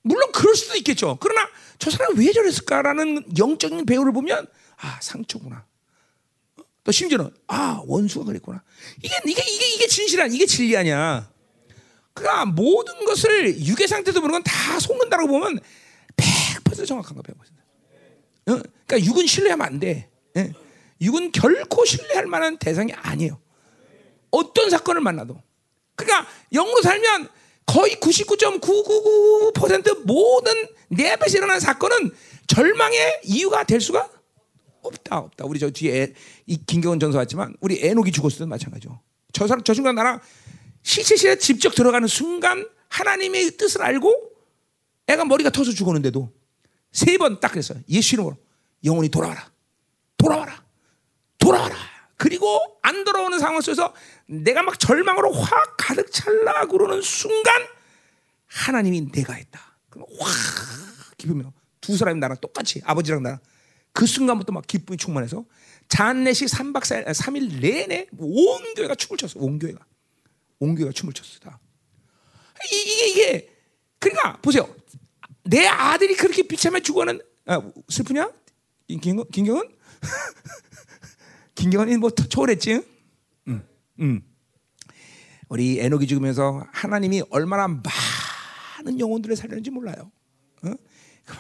[0.03, 1.17] 물론 그럴 수도 있겠죠.
[1.21, 4.47] 그러나 저 사람이 왜 저랬을까라는 영적인 배우를 보면
[4.79, 5.65] 아 상처구나.
[6.83, 8.63] 또 심지어는 아 원수가 그랬구나.
[9.03, 11.31] 이게 이게 이게 이게 진실한 이게 진리 아니야.
[12.15, 15.61] 그러니까 모든 것을 육의 상태에서 보는 건 다 속는다고 보면
[16.17, 17.33] 100% 정확한 거 100%.
[18.49, 18.63] 어?
[18.87, 20.09] 그러니까 육은 신뢰하면 안 돼.
[20.37, 20.53] 예?
[21.01, 23.41] 육은 결코 신뢰할 만한 대상이 아니에요.
[24.31, 25.41] 어떤 사건을 만나도.
[25.95, 27.29] 그러니까 영으로 살면
[27.67, 30.53] 거의 99.999% 모든
[30.89, 32.13] 내 앞에서 일어난 사건은
[32.47, 34.09] 절망의 이유가 될 수가
[34.83, 35.45] 없다, 없다.
[35.47, 36.13] 우리 저 뒤에
[36.47, 39.01] 이 김경원 전서 왔지만 우리 애녹이 죽었을 마찬가지죠.
[39.33, 40.21] 저 사람 저 순간 나랑
[40.83, 44.31] 시체실에 직접 들어가는 순간 하나님의 뜻을 알고
[45.09, 46.31] 애가 머리가 터서 죽었는데도
[46.93, 47.81] 세 번 딱 그랬어요.
[47.89, 48.37] 예수 이름으로
[48.85, 49.51] 영혼이 돌아와라,
[50.17, 50.65] 돌아와라,
[51.39, 51.75] 돌아와라.
[52.17, 53.93] 그리고 안 돌아오는 상황 속에서
[54.27, 57.55] 내가 막 절망으로 확 가득 찰라 그러는 순간
[58.47, 59.61] 하나님이 내가 했다.
[59.91, 63.39] 확 기쁘며 두 사람이 나랑 똑같이 아버지랑 나랑
[63.93, 65.45] 그 순간부터 막 기쁨이 충만해서
[65.89, 69.33] 잔내식 3박 4일, 3일 내내 온 교회가 춤을 췄어.
[69.37, 69.85] 온 교회가.
[70.59, 71.39] 온 교회가 춤을 췄어.
[71.41, 71.59] 다.
[72.67, 73.51] 이게, 이게,
[73.99, 74.69] 그러니까 보세요.
[75.45, 78.31] 내 아들이 그렇게 비참해 죽어는, 아, 슬프냐?
[78.89, 79.63] 김경, 김경은?
[81.55, 82.96] 김경은이 뭐 초월했지?
[84.01, 84.23] 응, 응.
[85.49, 90.11] 우리 에녹이 죽으면서 하나님이 얼마나 많은 영혼들을 살렸는지 몰라요.
[90.63, 90.75] 어?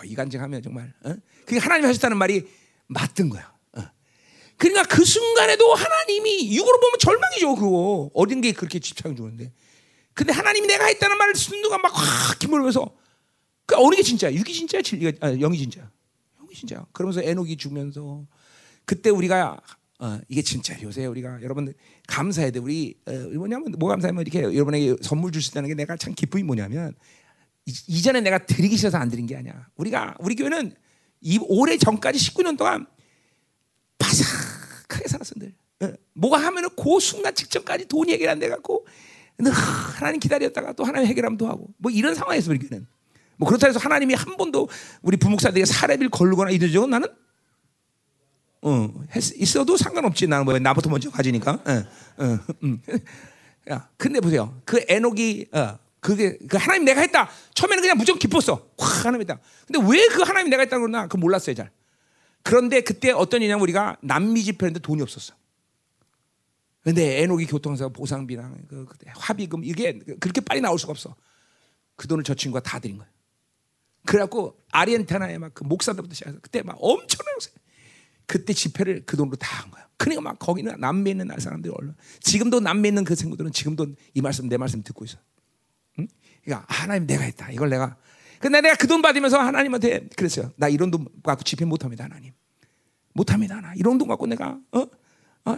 [0.04, 1.14] 이 간증하면 정말 어?
[1.44, 2.46] 그게 하나님이 하셨다는 말이
[2.86, 3.52] 맞던 거야.
[3.72, 3.82] 어.
[4.56, 7.54] 그러니까 그 순간에도 하나님이 육으로 보면 절망이죠.
[7.56, 9.52] 그거 어린 게 그렇게 집착 주는데.
[10.14, 12.90] 근데 하나님이 내가 했다는 말을 순두가 막확 기물면서
[13.66, 14.32] 그 어느 게 진짜?
[14.32, 15.90] 육이 진짜 진리가 아, 영이 진짜.
[16.38, 16.86] 영이 진짜.
[16.92, 18.24] 그러면서 에녹이 죽면서
[18.84, 19.60] 그때 우리가
[19.98, 21.72] 어, 이게 진짜 요새 우리가 여러분
[22.06, 22.58] 감사해야 돼.
[22.58, 26.42] 우리 어, 뭐냐면 뭐 감사하면 이렇게 여러분에게 선물 줄 수 있다는 게 내가 참 기쁨이
[26.42, 26.94] 뭐냐면
[27.64, 29.66] 이, 전에 내가 드리기 싫어서 안 드린 게 아니야.
[29.76, 30.74] 우리가 우리 교회는
[31.20, 32.86] 이 올해 전까지 19년 동안
[33.98, 35.54] 바삭하게 늘.
[35.82, 38.86] 어, 뭐가 하면은 그 순간 직전까지 돈이 해결 안 돼 갖고
[39.98, 42.86] 하나님 기다렸다가 또 하나님 또 하고 뭐 이런 상황에서 우리 교는
[43.36, 44.68] 뭐 그렇다 해서 하나님이 한 번도
[45.02, 47.08] 우리 부목사들에게 사례비를 걸거나 적은 나는
[48.68, 51.52] 어, 했, 있어도 상관없지 나는 뭐 나부터 먼저 가지니까.
[51.52, 52.82] 어, 어, 음.
[53.70, 54.60] 야, 근데 보세요.
[54.64, 57.28] 그 에녹이 어, 그게 그 하나님 내가 했다.
[57.54, 58.68] 처음에는 그냥 무조건 기뻤어.
[58.78, 59.38] 확 하나님이다.
[59.66, 61.70] 근데 왜 그 하나님 내가 했다 그러나 그 몰랐어요 잘.
[62.42, 65.34] 그런데 그때 어떤 일이냐면 우리가 남미 집회인데 돈이 없었어.
[66.82, 71.14] 근데 에녹이 교통사 보상비랑 그, 그 합의금 이게 그렇게 빨리 나올 수가 없어.
[71.96, 73.08] 그 돈을 저 친구가 다 드린 거야.
[74.06, 77.34] 그래갖고 아르헨티나에 막 그 목사들부터 시작해서 그때 막 엄청난
[78.26, 79.86] 그때 집회를 그 돈으로 다 한 거야.
[79.98, 84.48] 그러니까 막 거기는 남미에 있는 사람들이 얼른 지금도 남미에 있는 그 친구들은 지금도 이 말씀
[84.48, 85.16] 내 말씀 듣고 있어.
[85.98, 86.06] 응?
[86.44, 87.50] 그러니까 하나님 내가 했다.
[87.50, 87.96] 이걸 내가.
[88.38, 90.52] 근데 내가 그 돈 받으면서 하나님한테 그랬어요.
[90.56, 92.32] 나 이런 돈 갖고 집회 못 합니다, 하나님.
[93.14, 94.80] 못 합니다, 나 이런 돈 갖고 내가 어,
[95.46, 95.56] 어,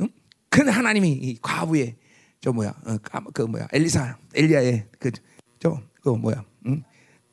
[0.00, 0.08] 응?
[0.48, 1.96] 근데 하나님이 이 과부의
[2.40, 2.96] 저 뭐야, 어,
[3.34, 6.82] 그 뭐야, 엘리사, 엘리야의 그저 그 뭐야, 응?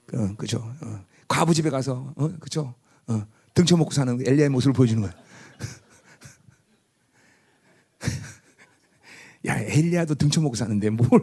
[0.06, 2.76] 그 그죠, 어, 과부 집에 가서 어, 그죠,
[3.08, 3.26] 어.
[3.54, 5.12] 등쳐 먹고 사는 엘리야의 모습을 보여주는 거야.
[9.48, 11.10] 야, 엘리야도 등쳐 먹고 사는데 뭘?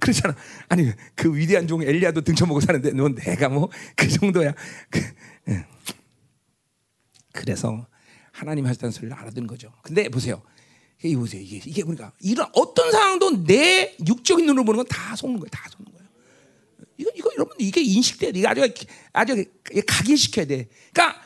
[0.00, 0.34] 그렇잖아.
[0.68, 4.52] 아니 그 위대한 종 엘리야도 등쳐 먹고 사는데 넌 내가 뭐 그 정도야.
[4.90, 5.00] 그,
[5.48, 5.66] 예.
[7.32, 7.86] 그래서
[8.32, 9.72] 하나님 하셨다는 소리를 알아듣는 거죠.
[9.82, 10.42] 근데 보세요.
[11.02, 11.40] 이게 보세요.
[11.40, 15.48] 이게 이게 그러니까 이런 어떤 상황도 내 육적인 눈으로 보는 건 다 속는 거예요.
[15.50, 15.93] 다 속는 거예요.
[16.96, 18.38] 이거 이거 여러분 이게 인식돼야 돼.
[18.38, 18.62] 이거 아주
[19.12, 19.44] 아주
[19.86, 20.68] 각인시켜야 돼.
[20.92, 21.20] 그러니까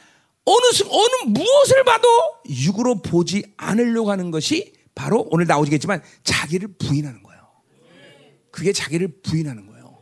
[0.44, 2.08] 어느 어느 무엇을 봐도
[2.48, 7.46] 육으로 보지 않으려고 하는 것이 바로 오늘 나오겠지만 자기를 부인하는 거예요.
[8.50, 9.98] 그게 자기를 부인하는 거예요.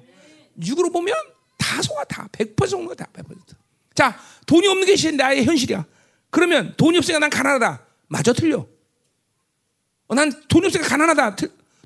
[0.65, 1.15] 육으로 보면
[1.59, 3.37] 다 속아 다 100% 속는 거다 100%.
[3.95, 5.85] 자 돈이 없는 게 나의 현실이야.
[6.31, 7.87] 그러면 돈이 없으니까 난 가난하다.
[8.09, 8.67] 맞아 틀려.
[10.09, 11.37] 어, 난 돈이 없으니까 가난하다.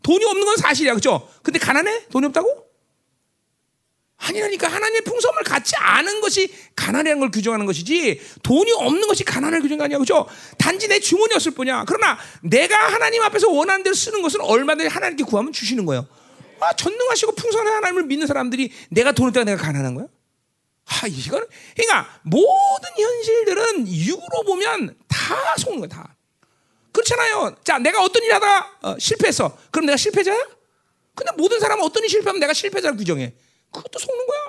[0.03, 1.29] 돈이 없는 건 사실이야, 그렇죠?
[1.43, 2.07] 근데 가난해?
[2.09, 2.70] 돈이 없다고?
[4.21, 9.99] 아니라니까 하나님의 풍성을 갖지 않은 것이 가난이라는 걸 규정하는 것이지 돈이 없는 것이 가난을 아니야.
[9.99, 10.27] 그죠?
[10.59, 11.85] 단지 내 주머니였을 뿐이야.
[11.87, 16.07] 그러나 내가 하나님 앞에서 원하는 대로 쓰는 것은 얼마든지 하나님께 구하면 주시는 거예요.
[16.61, 20.07] 아, 전능하시고 풍성한 하나님을 믿는 사람들이 내가 돈을 때가 내가 가난한 거야?
[20.85, 26.17] 아, 이거는 그러니까 모든 현실들은 육으로 보면 다 속는 거야 다.
[26.93, 27.57] 그렇잖아요.
[27.65, 29.57] 자 내가 어떤 일 하다가 어, 실패했어.
[29.71, 30.37] 그럼 내가 실패자야?
[31.15, 33.33] 근데 모든 사람은 어떤 일 실패하면 내가 실패자를 규정해
[33.71, 34.41] 그것도 속는 거야.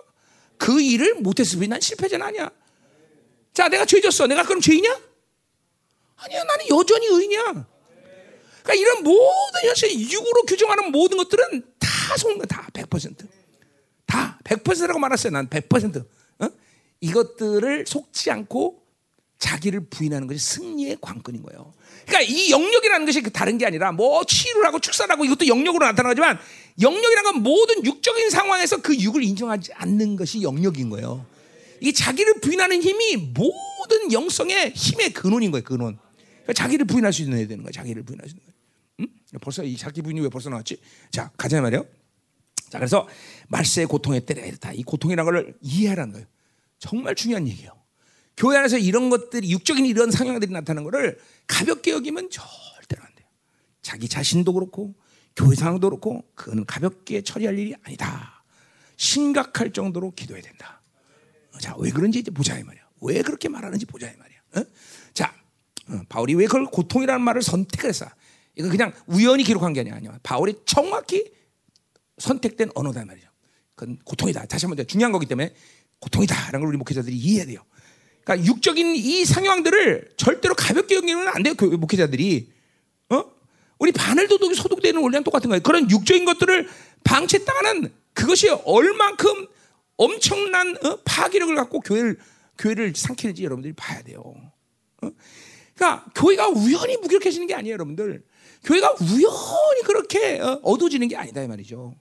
[0.57, 2.51] 그 일을 뿐이 난 실패자는 아니야.
[3.53, 4.27] 자, 내가 죄졌어.
[4.27, 4.89] 내가 그럼 죄이냐?
[6.17, 7.67] 아니야, 나는 여전히 의인이야.
[8.63, 12.45] 그러니까 이런 모든 현실 육으로 규정하는 모든 것들은 다 속는 거야.
[12.45, 13.27] 다 100%.
[14.05, 15.33] 다 100%라고 말했어요.
[15.33, 16.05] 난 100%.
[16.39, 16.49] 어?
[16.99, 18.80] 이것들을 속지 않고
[19.41, 21.73] 자기를 부인하는 것이 승리의 관건인 거예요.
[22.05, 26.39] 그러니까 이 영역이라는 것이 그 다른 게 아니라 뭐 치유를 하고 축사하고 이것도 영역으로 나타나지만
[26.79, 31.25] 영역이라는 건 모든 육적인 상황에서 그 육을 인정하지 않는 것이 영역인 거예요.
[31.81, 35.63] 이 자기를 부인하는 힘이 모든 영성의 힘의 근원인 거예요.
[35.63, 35.97] 근원.
[36.43, 37.71] 그러니까 자기를 부인할 수 있는 되는 거예요.
[37.71, 38.55] 자기를 부인할 수 있는 거예요.
[39.01, 39.39] 응?
[39.41, 40.77] 벌써 이 자기 부인이 왜 벌써 나왔지?
[41.09, 41.83] 자 가자 말이요.
[42.69, 43.07] 자 그래서
[43.47, 44.71] 말세의 고통에 때려야 된다.
[44.71, 46.27] 이 고통이라는 걸 이해하라는 거예요.
[46.77, 47.80] 정말 중요한 얘기예요.
[48.41, 53.27] 교회 안에서 이런 것들이 육적인 이런 상황들이 나타나는 것을 가볍게 여기면 절대로 안 돼요.
[53.83, 54.95] 자기 자신도 그렇고
[55.35, 58.43] 교회 상황도 그렇고 그거는 가볍게 처리할 일이 아니다.
[58.97, 60.81] 심각할 정도로 기도해야 된다.
[61.59, 62.81] 자, 왜 그런지 이제 보자 이 말이야.
[63.01, 64.39] 왜 그렇게 말하는지 보자 이 말이야.
[64.55, 64.63] 어?
[65.13, 65.35] 자,
[65.89, 68.07] 어, 바울이 왜 그걸 고통이라는 말을 선택했어?
[68.55, 70.17] 이거 그냥 우연히 기록한 게 아니야.
[70.23, 71.31] 바울이 정확히
[72.17, 73.27] 선택된 언어다 말이죠.
[73.75, 74.47] 그건 고통이다.
[74.47, 75.53] 다시 한번 중요한 거기 때문에
[75.99, 77.63] 고통이다라는 걸 우리 목회자들이 이해해야 돼요.
[78.23, 81.55] 그러니까 육적인 이 상황들을 절대로 가볍게 여기면 안 돼요.
[81.55, 82.49] 그 목회자들이.
[83.09, 83.25] 어?
[83.79, 85.61] 우리 바늘 도둑이 소독되는 원리랑 똑같은 거예요.
[85.61, 86.69] 그런 육적인 것들을
[87.03, 89.47] 방치했다가는 그것이 얼만큼
[89.97, 90.97] 엄청난 어?
[91.03, 92.17] 파괴력을 갖고 교회를
[92.57, 94.21] 교회를 삼키는지 여러분들이 봐야 돼요.
[95.01, 95.09] 어?
[95.75, 98.23] 그러니까 교회가 우연히 무기력해지는 게 아니에요, 여러분들.
[98.63, 100.59] 교회가 우연히 그렇게 어?
[100.61, 101.95] 어두워지는 게 아니다 이 말이죠.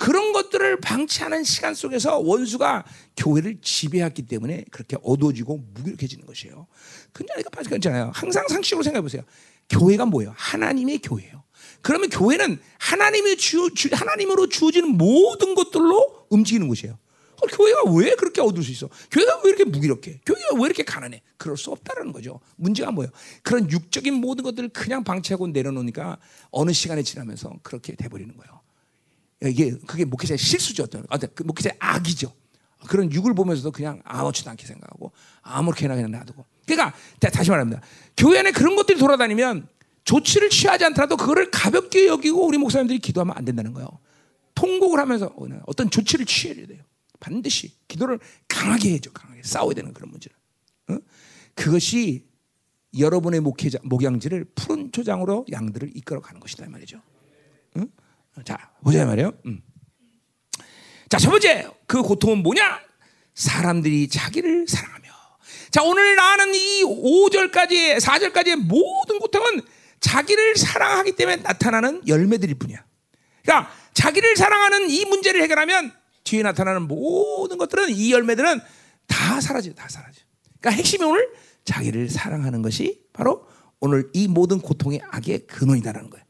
[0.00, 0.04] 어?
[0.04, 2.84] 그런 것들을 방치하는 시간 속에서 원수가
[3.16, 6.66] 교회를 지배했기 때문에 그렇게 어두워지고 무기력해지는 것이에요.
[7.12, 8.10] 그러니까 괜찮아요.
[8.14, 9.22] 항상 상식으로 생각해 보세요.
[9.68, 10.32] 교회가 뭐예요?
[10.36, 11.44] 하나님의 교회예요.
[11.82, 16.98] 그러면 교회는 하나님의 주, 주 하나님으로 주어지는 모든 것들로 움직이는 곳이에요.
[17.42, 18.88] 어, 교회가 왜 그렇게 어두울 수 있어?
[19.10, 20.20] 교회가 왜 이렇게 무기력해?
[20.26, 21.22] 교회가 왜 이렇게 가난해?
[21.38, 22.40] 그럴 수 없다라는 거죠.
[22.56, 23.10] 문제가 뭐예요?
[23.42, 26.18] 그런 육적인 모든 것들을 그냥 방치하고 내려놓으니까
[26.50, 28.59] 어느 시간이 지나면서 그렇게 돼버리는 거예요.
[29.42, 30.82] 이게 그게 목회자의 실수죠.
[30.82, 32.32] 어떤 그 목회자의 악이죠.
[32.88, 36.44] 그런 육을 보면서도 그냥 아무렇지도 않게 생각하고 아무렇게나 그냥 놔두고.
[36.66, 36.94] 그러니까
[37.32, 37.82] 다시 말합니다.
[38.16, 39.68] 교회 안에 그런 것들이 돌아다니면
[40.04, 43.88] 조치를 취하지 않더라도 그거를 가볍게 여기고 우리 목사님들이 기도하면 안 된다는 거예요.
[44.54, 45.32] 통곡을 하면서
[45.66, 46.82] 어떤 조치를 취해야 돼요.
[47.18, 50.36] 반드시 기도를 강하게 해줘, 강하게 싸워야 되는 그런 문제를.
[50.88, 50.98] 어?
[51.54, 52.26] 그것이
[52.98, 57.00] 여러분의 목회자, 목양지를 푸른 초장으로 양들을 이끌어 가는 것이다 말이죠.
[58.38, 58.44] 응?
[58.44, 59.32] 자 보자 말이에요.
[59.46, 59.62] 음.
[61.08, 62.80] 자 첫 번째 그 고통은 뭐냐?
[63.34, 65.10] 사람들이 자기를 사랑하며.
[65.70, 69.62] 자 오늘 나는 이 5절까지 4절까지의 모든 고통은
[70.00, 72.84] 자기를 사랑하기 때문에 나타나는 열매들일 뿐이야.
[73.42, 75.92] 그러니까 자기를 사랑하는 이 문제를 해결하면
[76.24, 78.60] 뒤에 나타나는 모든 것들은 이 열매들은
[79.06, 80.20] 다 사라져, 다 사라져.
[80.60, 81.28] 그러니까 핵심이 오늘
[81.64, 83.46] 자기를 사랑하는 것이 바로
[83.80, 86.24] 오늘 이 모든 고통의 악의 근원이다라는 거예요.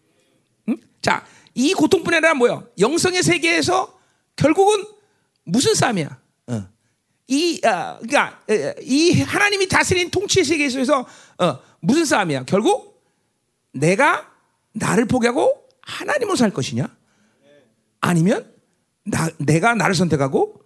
[0.68, 0.76] 응?
[1.02, 2.68] 자, 이 고통뿐 아니라 뭐요?
[2.78, 3.98] 영성의 세계에서
[4.36, 4.84] 결국은
[5.44, 6.18] 무슨 싸움이야?
[6.48, 6.68] 어.
[7.28, 8.40] 이, 어, 그러니까
[8.80, 11.06] 이 하나님이 다스린 통치의 세계 에서
[11.38, 12.44] 어, 무슨 싸움이야?
[12.44, 13.04] 결국
[13.72, 14.28] 내가
[14.72, 16.88] 나를 포기하고 하나님으로 살 것이냐?
[18.00, 18.52] 아니면
[19.04, 20.60] 나, 내가 나를 선택하고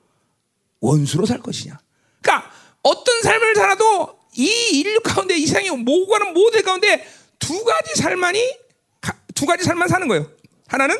[0.80, 1.78] 원수로 살 것이냐?
[2.20, 2.50] 그러니까
[2.82, 7.06] 어떤 삶을 살아도 이 인류 가운데 이상이 모고하는 모든 가운데
[7.38, 8.58] 두 가지 삶만이
[9.34, 10.30] 두 가지 삶만 사는 거예요.
[10.66, 10.96] 하나는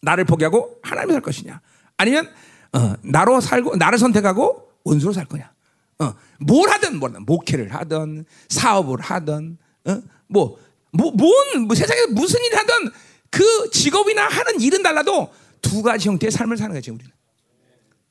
[0.00, 1.60] 나를 포기하고 하나님을 살 것이냐,
[1.96, 2.32] 아니면
[2.72, 5.52] 어, 나로 살고 나를 선택하고 원수로 살 거냐.
[6.00, 10.02] 어, 뭘 하든 뭘 하든 목회를 하든 사업을 하든 어?
[10.26, 10.58] 뭐,
[10.92, 12.90] 뭐, 뭔, 뭐 세상에 무슨 일을 하든
[13.30, 17.10] 그 직업이나 하는 일은 달라도 두 가지 형태의 삶을 사는 거지 우리는.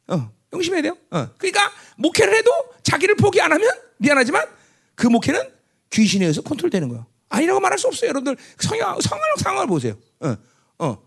[0.07, 0.97] 어, 명심해야 돼요.
[1.11, 1.29] 어.
[1.37, 2.51] 그러니까 목회를 해도
[2.83, 4.47] 자기를 포기 안 하면 미안하지만
[4.95, 5.41] 그 목회는
[5.89, 7.05] 귀신에 의해서 컨트롤되는 거예요.
[7.33, 8.09] 아니라고 말할 수 없어요.
[8.09, 9.95] 여러분들 성형 성을 상황을 보세요.
[10.19, 10.35] 어,
[10.79, 11.03] 어.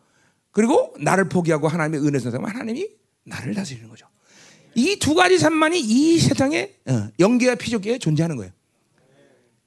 [0.50, 2.88] 그리고 나를 포기하고 하나님의 은혜를 선택하면 하나님이
[3.24, 4.06] 나를 다스리는 거죠.
[4.74, 8.52] 이 두 가지 삶만이 이 세상에 어, 영계와 피조계에 존재하는 거예요.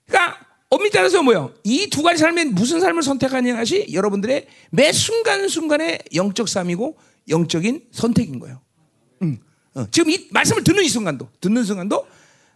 [0.06, 1.54] 그러니까 엄밀히 따라서 뭐요?
[1.64, 6.98] 이 두 가지 삶에 무슨 삶을 선택하냐 것이 여러분들의 매 순간 순간의 영적 삶이고
[7.30, 8.62] 영적인 선택인 거예요.
[9.22, 9.40] 음.
[9.76, 12.08] 어, 지금 이 말씀을 듣는 이 순간도, 듣는 순간도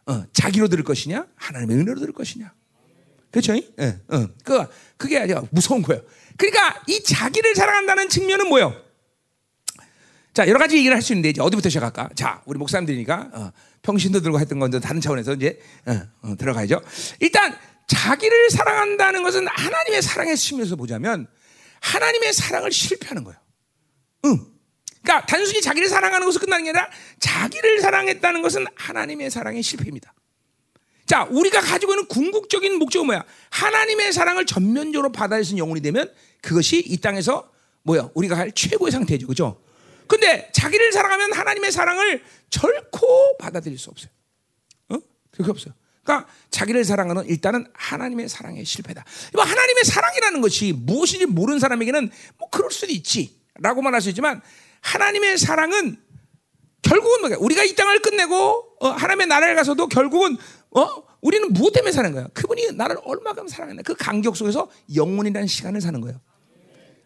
[0.08, 2.54] 어, 자기로 들을 것이냐, 하나님의 은혜로 들을 것이냐.
[3.34, 3.56] 그렇죠?
[3.56, 4.64] 예, 어, 그
[4.96, 6.04] 그게 아주 무서운 거예요.
[6.38, 8.76] 그러니까 이 자기를 사랑한다는 측면은 뭐요?
[10.34, 12.10] 자 여러 가지 얘기를 할 수 있는데 이제 어디부터 시작할까?
[12.16, 16.80] 자 우리 목사님들이니까 어, 평신도 들고 했던 건데 다른 차원에서 이제 어, 어, 들어가야죠.
[17.20, 21.28] 일단 자기를 사랑한다는 것은 하나님의 사랑의 측면에서 보자면
[21.82, 23.40] 하나님의 사랑을 실패하는 거예요.
[24.26, 24.46] 응.
[25.02, 26.88] 그러니까 단순히 자기를 사랑하는 것으로 끝나는 게 아니라
[27.20, 30.13] 자기를 사랑했다는 것은 하나님의 사랑의 실패입니다.
[31.06, 33.24] 자, 우리가 가지고 있는 궁극적인 목적은 뭐야?
[33.50, 36.12] 하나님의 사랑을 전면적으로 있는 영혼이 되면
[36.42, 37.52] 그것이 이 땅에서
[37.84, 38.10] 뭐야?
[38.14, 39.28] 우리가 할 최고의 상태죠.
[39.28, 39.62] 그죠?
[40.08, 44.10] 근데 자기를 사랑하면 하나님의 사랑을 결코 받아들일 수 없어요.
[44.90, 44.98] 어?
[45.32, 45.74] 그게 없어요.
[46.04, 49.04] 그러니까 자기를 사랑하는 일단은 하나님의 사랑의 실패다.
[49.34, 54.42] 뭐 하나님의 사랑이라는 것이 무엇인지 모르는 사람에게는 뭐 그럴 수도 있지라고만 할 수 있지만
[54.82, 55.98] 하나님의 사랑은
[56.84, 57.38] 결국은 뭐야?
[57.40, 60.38] 우리가 이 땅을 끝내고 어, 하나님의 나라에 가서도 결국은
[60.72, 61.04] 어?
[61.22, 62.28] 우리는 무엇 때문에 사는 거야?
[62.34, 63.82] 그분이 나를 얼마큼 사랑했나?
[63.84, 66.20] 그 간격 속에서 영원이라는 시간을 사는 거예요.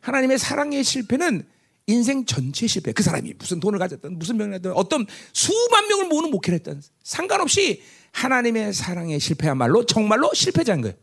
[0.02, 1.46] 하나님의 사랑의 실패는
[1.86, 2.92] 인생 전체 실패.
[2.92, 7.84] 그 사람이 무슨 돈을 가졌든 무슨 명을 했든 어떤 수만 명을 모으는 목회를 했든 상관없이
[8.12, 10.96] 하나님의 사랑의 실패야말로 정말로 실패자인 거예요.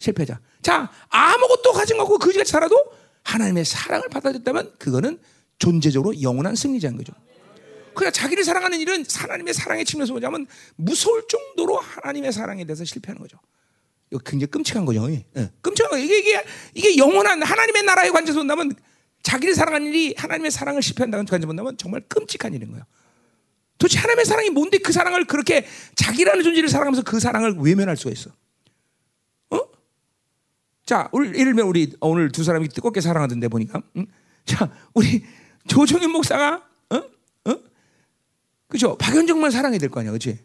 [0.00, 0.40] 실패자.
[0.60, 2.76] 자, 아무것도 가진 거 없고 그지같이 살아도
[3.22, 5.18] 하나님의 사랑을 받아들였다면 그거는
[5.58, 7.12] 존재적으로 영원한 승리자인 거죠.
[7.98, 13.38] 그러니까 자기를 사랑하는 일은 하나님의 사랑의 측면에서 보자면 무서울 정도로 하나님의 사랑에 대해서 실패하는 거죠.
[14.12, 15.10] 이거 굉장히 끔찍한 거죠.
[15.10, 15.24] 예.
[15.60, 18.72] 끔찍한 거 이게, 이게 이게 영원한 하나님의 나라의 관점에서 본다면
[19.24, 22.84] 자기를 사랑하는 일이 하나님의 사랑을 실패한다는 관점에서 본다면 정말 끔찍한 일인 거예요.
[23.78, 28.30] 도대체 하나님의 사랑이 뭔데 그 사랑을 그렇게 자기라는 존재를 사랑하면서 그 사랑을 외면할 수가 있어?
[29.50, 29.58] 어?
[30.86, 34.06] 자, 예를 들면 우리 오늘 두 사람이 뜨겁게 사랑하던데 보니까, 응?
[34.44, 35.24] 자, 우리
[35.66, 37.17] 조정현 목사가 어?
[38.68, 38.72] 어?
[38.72, 38.96] 그죠?
[38.98, 40.38] 박연정만 사랑해야 될 거 아니야, 그렇지?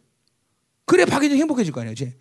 [0.86, 2.16] 그래 박연정 행복해질 거 아니야, 그렇지?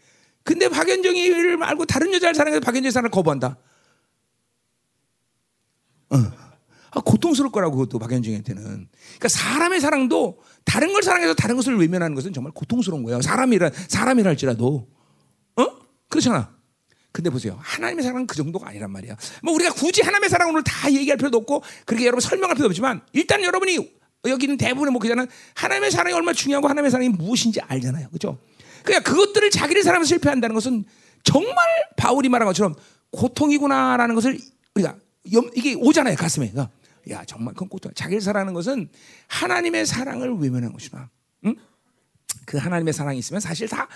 [0.44, 3.58] 근데 박연정이를 말고 다른 여자를 사랑해서 박연정 사랑을 거부한다.
[6.10, 6.16] 어.
[6.94, 8.62] 아, 고통스러울 거라고 그것도 박연정한테는.
[8.62, 13.22] 그러니까 사람의 사랑도 다른 걸 사랑해서 다른 것을 외면하는 것은 정말 고통스러운 거예요.
[13.22, 14.88] 사람이라 사람이랄지라도,
[15.56, 15.66] 어?
[16.08, 16.54] 그렇잖아.
[17.12, 17.58] 근데 보세요.
[17.60, 19.16] 하나님의 사랑은 그 정도가 아니란 말이야.
[19.42, 23.42] 뭐 우리가 굳이 하나님의 오늘 다 얘기할 필요도 없고 그렇게 여러분 설명할 필요도 없지만 일단
[23.42, 23.94] 여러분이
[24.30, 28.08] 여기 있는 대부분의 목회자는 하나님의 사랑이 얼마나 중요하고 하나님의 사랑이 무엇인지 알잖아요.
[28.10, 28.38] 그죠?
[28.84, 30.84] 그러니까 그것들을 자기를 사랑해서 실패한다는 것은
[31.24, 31.56] 정말
[31.96, 32.74] 바울이 말한 것처럼
[33.12, 34.38] 고통이구나라는 것을
[34.74, 34.96] 우리가
[35.54, 36.16] 이게 오잖아요.
[36.16, 36.50] 가슴에.
[36.50, 36.72] 그러니까
[37.10, 37.92] 야, 정말 그건 고통.
[37.94, 38.88] 자기를 사랑하는 것은
[39.28, 41.10] 하나님의 사랑을 외면하는 것이구나.
[41.46, 41.56] 응?
[42.46, 43.88] 그 하나님의 사랑이 있으면 사실 다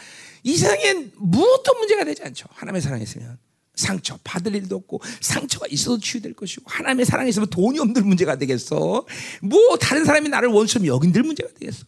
[0.46, 2.46] 이 세상엔 무엇도 문제가 되지 않죠.
[2.52, 3.36] 하나님의 사랑이 있으면.
[3.76, 9.06] 상처 받을 일도 없고 상처가 있어도 치유될 것이고 하나님의 사랑이 있으면 돈이 없는 문제가 되겠어.
[9.42, 11.84] 뭐 다른 사람이 나를 원수로 여긴들 문제가 되겠어.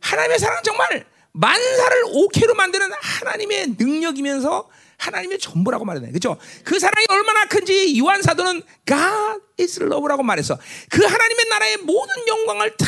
[0.00, 6.12] 하나님의 사랑은 정말 만사를 오케로 만드는 하나님의 능력이면서 하나님의 전부라고 말하네.
[6.12, 6.36] 그죠?
[6.62, 10.56] 그 사랑이 얼마나 큰지 요한 사도는 God is love라고 말했어.
[10.90, 12.86] 그 하나님의 나라의 모든 영광을 다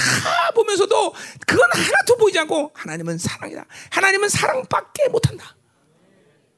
[0.55, 1.14] 보면서도
[1.46, 3.66] 그건 하나도 보이지 않고 하나님은 사랑이다.
[3.90, 5.57] 하나님은 사랑밖에 못한다.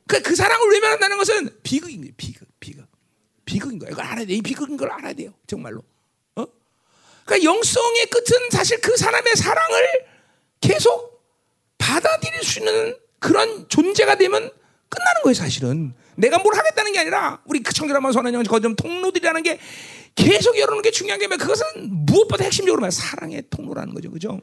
[0.09, 2.13] 그, 그 사랑을 외면한다는 것은 비극인 거예요.
[2.17, 2.87] 비극, 비극.
[3.45, 3.93] 비극인 거예요.
[3.93, 4.33] 이걸 알아야 돼.
[4.35, 5.33] 이 비극인 걸 알아야 돼요.
[5.47, 5.83] 정말로.
[6.35, 6.45] 어?
[7.25, 9.87] 그러니까 영성의 끝은 사실 그 사람의 사랑을
[10.61, 11.23] 계속
[11.77, 14.51] 받아들일 수 있는 그런 존재가 되면
[14.89, 15.95] 끝나는 거예요, 사실은.
[16.17, 19.61] 내가 뭘 하겠다는 게 아니라 우리 그 청결한만 선한 거점 통로들이라는 게
[20.15, 21.27] 계속 열어놓는 게 중요한 게?
[21.29, 21.65] 그것은
[22.07, 24.41] 무엇보다 핵심적으로 말 사랑의 통로라는 거죠, 그죠?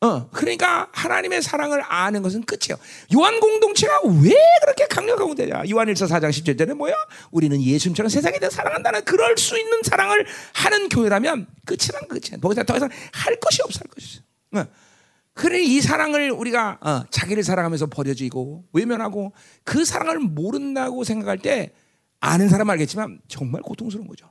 [0.00, 2.78] 어, 그러니까 하나님의 사랑을 아는 것은 끝이에요.
[3.14, 5.62] 요한 공동체가 왜 그렇게 강력하고 되냐?
[5.70, 6.94] 요한일서 4장 10절에 뭐야?
[7.30, 12.38] 우리는 예수님처럼 세상에 대해 사랑한다는 그럴 수 있는 사랑을 하는 교회라면 끝이란 끝이야.
[12.42, 14.20] 거기서 더 이상 할 것이 없어, 할 것이
[14.52, 14.60] 없어.
[14.60, 14.86] 어.
[15.32, 19.32] 그래 이 사랑을 우리가 어, 자기를 사랑하면서 버려지고 외면하고
[19.64, 21.72] 그 사랑을 모른다고 생각할 때
[22.20, 24.30] 아는 사람 알겠지만 정말 고통스러운 거죠.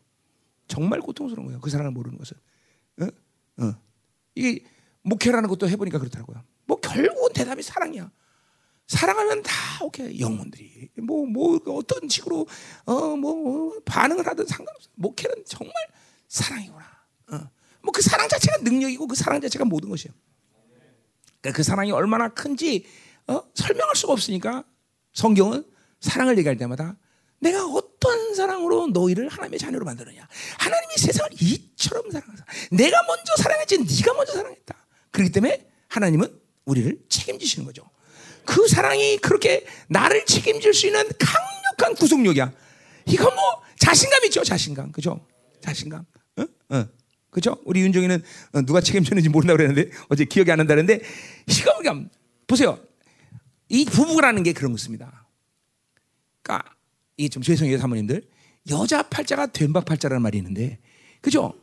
[0.67, 1.59] 정말 고통스러운 거예요.
[1.59, 2.37] 그 사랑을 모르는 것은.
[3.01, 3.63] 어?
[3.63, 3.75] 어.
[4.35, 4.63] 이게
[5.05, 6.43] 목회라는 것도 해보니까 그렇더라고요.
[6.65, 8.11] 뭐 결국은 대답이 사랑이야.
[8.87, 12.47] 사랑하면 다 오케이 영혼들이 뭐뭐 뭐 어떤 식으로
[12.85, 14.89] 어뭐 뭐 반응을 하든 상관없어.
[14.95, 15.73] 목회는 정말
[16.27, 16.85] 사랑이구나.
[17.31, 17.49] 어.
[17.81, 20.13] 뭐 그 사랑 자체가 능력이고 그 사랑 자체가 모든 것이에요.
[21.41, 22.85] 그러니까 그 사랑이 얼마나 큰지
[23.27, 23.41] 어?
[23.53, 24.63] 설명할 수가 없으니까
[25.13, 25.63] 성경은
[26.01, 26.97] 사랑을 얘기할 때마다
[27.39, 30.27] 내가 어떤 사랑으로 너희를 하나님의 자녀로 만드느냐.
[30.59, 32.43] 하나님이 세상을 이처럼 사랑하사.
[32.71, 34.74] 내가 먼저 사랑했지 네가 먼저 사랑했다.
[35.15, 36.27] 그렇기 때문에 하나님은
[36.65, 37.89] 우리를 책임지시는 거죠.
[38.43, 42.51] 그 사랑이 그렇게 나를 책임질 수 있는 강력한 구속력이야.
[43.07, 44.91] 이건 뭐 자신감 있죠, 자신감.
[44.91, 45.25] 그죠?
[45.61, 46.05] 자신감.
[46.37, 46.45] 어?
[46.69, 46.85] 어.
[47.29, 47.57] 그죠?
[47.65, 48.21] 우리 윤종이는
[48.53, 51.01] 어, 누가 책임졌는지 모른다고 그랬는데 어제 기억이 안 난다는데
[51.47, 52.09] 희감감
[52.47, 52.79] 보세요.
[53.69, 55.27] 이 부부라는 게 그런 것입니다.
[56.41, 56.75] 그러니까
[57.17, 58.27] 이게 좀 죄송해요 사모님들
[58.69, 60.79] 여자 팔자가 된박 팔자라는 말이 있는데
[61.21, 61.53] 그죠?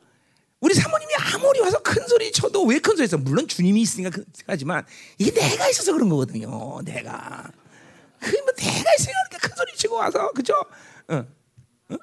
[0.61, 1.12] 우리 사모님이
[1.43, 3.19] 아무리 와서 큰 소리 쳐도 왜 큰 소리 했어?
[3.19, 4.87] 물론 주님이 있으니까 그, 하지만
[5.19, 6.81] 이게 내가 있어서 그런 거거든요.
[6.83, 7.51] 내가
[8.21, 10.55] 그뭐 내가 있으니까 큰 소리 치고 와서 그죠?
[11.09, 11.27] 어.
[11.91, 11.97] 어?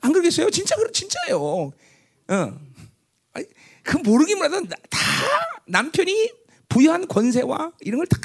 [0.00, 0.50] 안 그러겠어요?
[0.50, 1.38] 진짜 그렇 진짜예요.
[1.40, 1.72] 어.
[3.82, 4.76] 그 모르기만 다
[5.66, 6.32] 남편이
[6.68, 8.18] 부여한 권세와 이런 걸다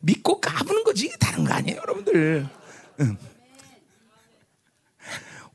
[0.00, 2.48] 믿고 까부는 거지 다른 거 아니에요, 여러분들.
[3.00, 3.18] 응.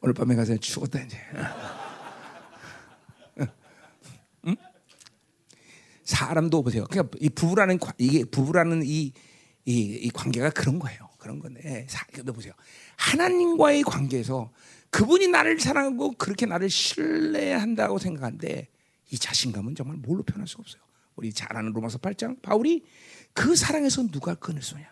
[0.01, 1.17] 오늘 밤에 가서 죽었다 이제.
[6.05, 6.85] 사람도 보세요.
[6.89, 9.11] 그러니까 이 부부라는 이게 부부라는 이,
[9.65, 11.09] 이, 이 관계가 그런 거예요.
[11.17, 12.53] 그런 건데, 사, 보세요.
[12.97, 14.51] 하나님과의 관계에서
[14.91, 18.69] 그분이 나를 사랑하고 그렇게 나를 신뢰한다고 생각하는데
[19.11, 20.81] 이 자신감은 정말 뭘로 표현할 수가 없어요.
[21.15, 22.85] 우리 잘 아는 로마서 8장 바울이
[23.33, 24.85] 그 사랑에서 누가 끊을 수냐?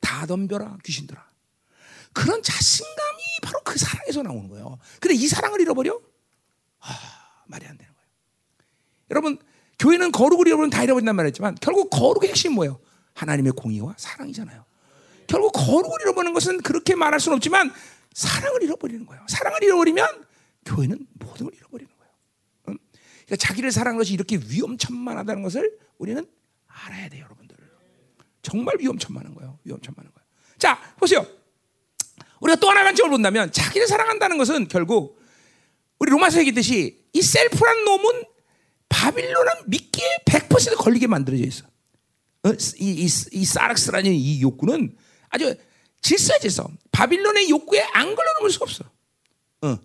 [0.00, 1.24] 다 덤벼라 귀신들아.
[2.12, 4.78] 그런 자신감이 바로 그 사랑에서 나오는 거예요.
[5.00, 6.00] 근데 이 사랑을 잃어버려?
[6.80, 8.08] 아, 말이 안 되는 거예요.
[9.10, 9.38] 여러분,
[9.78, 12.80] 교회는 거룩을 잃어버리면 다 잃어버린단 말했지만 결국 거룩의 핵심 뭐예요?
[13.14, 14.64] 하나님의 공의와 사랑이잖아요.
[15.26, 17.72] 결국 거룩을 잃어버리는 것은 그렇게 말할 수는 없지만
[18.12, 19.24] 사랑을 잃어버리는 거예요.
[19.28, 20.24] 사랑을 잃어버리면
[20.64, 22.12] 교회는 모든 걸 잃어버리는 거예요.
[22.62, 26.26] 그러니까 자기를 사랑하는 것이 이렇게 위험천만하다는 것을 우리는
[26.66, 27.56] 알아야 돼요, 여러분들.
[28.42, 29.58] 정말 위험천만한 거예요.
[29.64, 30.26] 위험천만한 거예요.
[30.58, 31.26] 자, 보세요.
[32.40, 35.20] 우리가 또 하나의 관점을 본다면 자기를 사랑한다는 것은 결국
[35.98, 38.24] 우리 로마서 얘기했듯이 이 셀프란 놈은
[38.88, 41.66] 바빌론은 믿기에 100% 걸리게 만들어져 있어.
[42.44, 42.52] 어?
[42.78, 44.96] 이, 이, 이 사락스라는 이 욕구는
[45.28, 45.54] 아주
[46.00, 46.68] 질서야 질서.
[46.92, 48.84] 바빌론의 욕구에 안 걸려놓을 수 없어.
[49.62, 49.78] 어.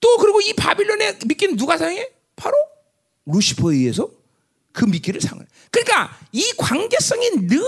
[0.00, 2.10] 또 그리고 이 바빌론의 믿기는 누가 사용해?
[2.36, 2.56] 바로
[3.26, 4.10] 루시퍼에 의해서
[4.72, 5.44] 그 미끼를 상을.
[5.70, 7.60] 그러니까 이 관계성이 늘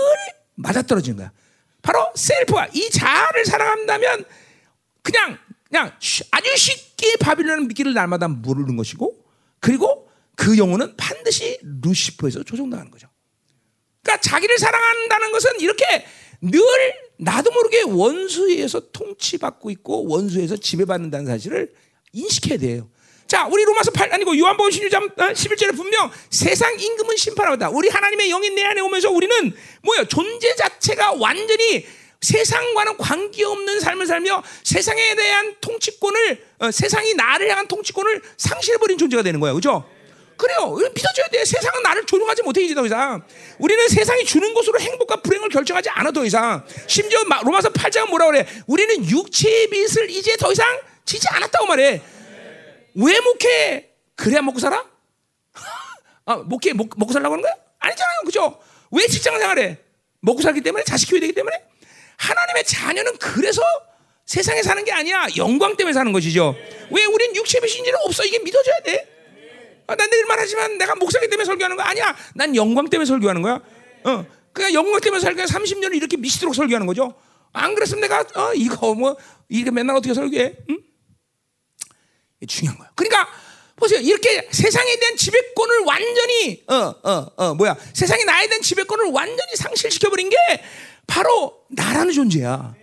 [0.55, 1.31] 맞아떨어지는 거야.
[1.81, 4.25] 바로 셀프와 이 자아를 사랑한다면
[5.01, 5.37] 그냥
[5.69, 5.91] 그냥
[6.31, 9.25] 아주 쉽게 바빌론의 미끼를 날마다 모르는 것이고
[9.59, 13.07] 그리고 그 영혼은 반드시 루시퍼에서 조종당하는 거죠.
[14.01, 16.05] 그러니까 자기를 사랑한다는 것은 이렇게
[16.41, 16.61] 늘
[17.17, 21.73] 나도 모르게 원수에서 통치받고 있고 원수에서 지배받는다는 사실을
[22.11, 22.89] 인식해야 돼요.
[23.27, 27.69] 자, 우리 로마서 8 아니고 요한복음 16장 11절에 분명 세상 임금은 심판하다.
[27.69, 30.03] 우리 하나님의 영이 내 안에 오면서 우리는 뭐야?
[30.05, 31.85] 존재 자체가 완전히
[32.21, 39.23] 세상과는 관계없는 삶을 살며 세상에 대한 통치권을 어, 세상이 나를 향한 통치권을 상실해 버린 존재가
[39.23, 39.55] 되는 거예요.
[39.55, 39.89] 그죠?
[40.43, 40.75] 그래요.
[40.93, 41.45] 믿어줘야 돼.
[41.45, 43.23] 세상은 나를 조종하지 못해 이제 더 이상.
[43.59, 46.65] 우리는 세상이 주는 것으로 행복과 불행을 결정하지 않아 더 이상.
[46.87, 48.45] 심지어 마- 로마서 8장은 뭐라 그래?
[48.67, 50.67] 우리는 육체의 빚을 이제 더 이상
[51.05, 52.01] 지지 않았다고 말해.
[52.95, 53.89] 왜 목회?
[54.15, 54.85] 그래야 먹고 살아?
[56.25, 57.53] 아, 목회 먹, 먹고 살라고 하는 거야?
[57.79, 58.19] 아니잖아요.
[58.25, 58.59] 그죠?
[58.91, 59.77] 왜 직장 생활해?
[60.19, 61.55] 먹고 살기 때문에 자식 키워야 되기 때문에
[62.17, 63.61] 하나님의 자녀는 그래서
[64.25, 65.27] 세상에 사는 게 아니야.
[65.37, 66.55] 영광 때문에 사는 것이죠.
[66.91, 68.23] 왜 우린 육체 배신지는 없어.
[68.23, 69.07] 이게 믿어줘야 돼.
[69.87, 72.15] 아, 난 늘만 하지만 내가 목사기 때문에 설교하는 거 아니야.
[72.35, 73.61] 난 영광 때문에 설교하는 거야.
[74.05, 74.25] 어.
[74.53, 77.15] 그냥 영광 때문에 설교 30년을 이렇게 미치도록 설교하는 거죠.
[77.53, 79.15] 안 그랬으면 내가 어, 이거 뭐
[79.49, 80.55] 이게 맨날 어떻게 설교해?
[80.69, 80.79] 응?
[82.47, 82.91] 중요한 거야.
[82.95, 83.27] 그러니까
[83.75, 83.99] 보세요.
[83.99, 87.75] 이렇게 세상에 대한 지배권을 완전히 어어어 뭐야?
[87.93, 90.37] 세상에 나에 대한 지배권을 완전히 상실시켜 버린 게
[91.07, 92.75] 바로 나라는 존재야.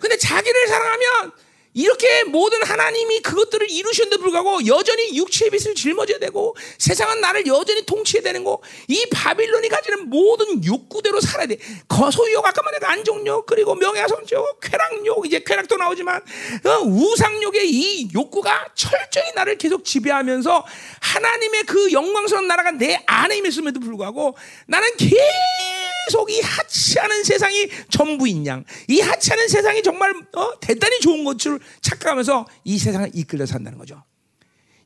[0.00, 1.32] 근데 자기를 사랑하면
[1.74, 8.22] 이렇게 모든 하나님이 그것들을 이루셨는데 불구하고 여전히 육체의 빛을 짊어져야 되고 세상은 나를 여전히 통치해야
[8.22, 8.60] 되는 거.
[8.88, 11.58] 이 바빌론이 가지는 모든 욕구대로 살아야 돼.
[11.88, 16.22] 거소유욕 아까 말한 안종욕 그리고 명예훼손욕, 쾌락욕 이제 쾌락도 나오지만
[16.64, 20.66] 어, 우상욕의 이 욕구가 철저히 나를 계속 지배하면서
[21.00, 25.79] 하나님의 그 영광스러운 나라가 내 안에 있음에도 불구하고 나는 계속
[26.28, 32.78] 이 하찮은 세상이 전부인 양, 이 하찮은 세상이 정말 어, 대단히 좋은 것을 착각하면서 이
[32.78, 34.02] 세상을 이끌려 산다는 거죠.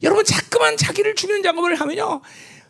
[0.03, 2.21] 여러분 자꾸만 자기를 죽이는 작업을 하면요.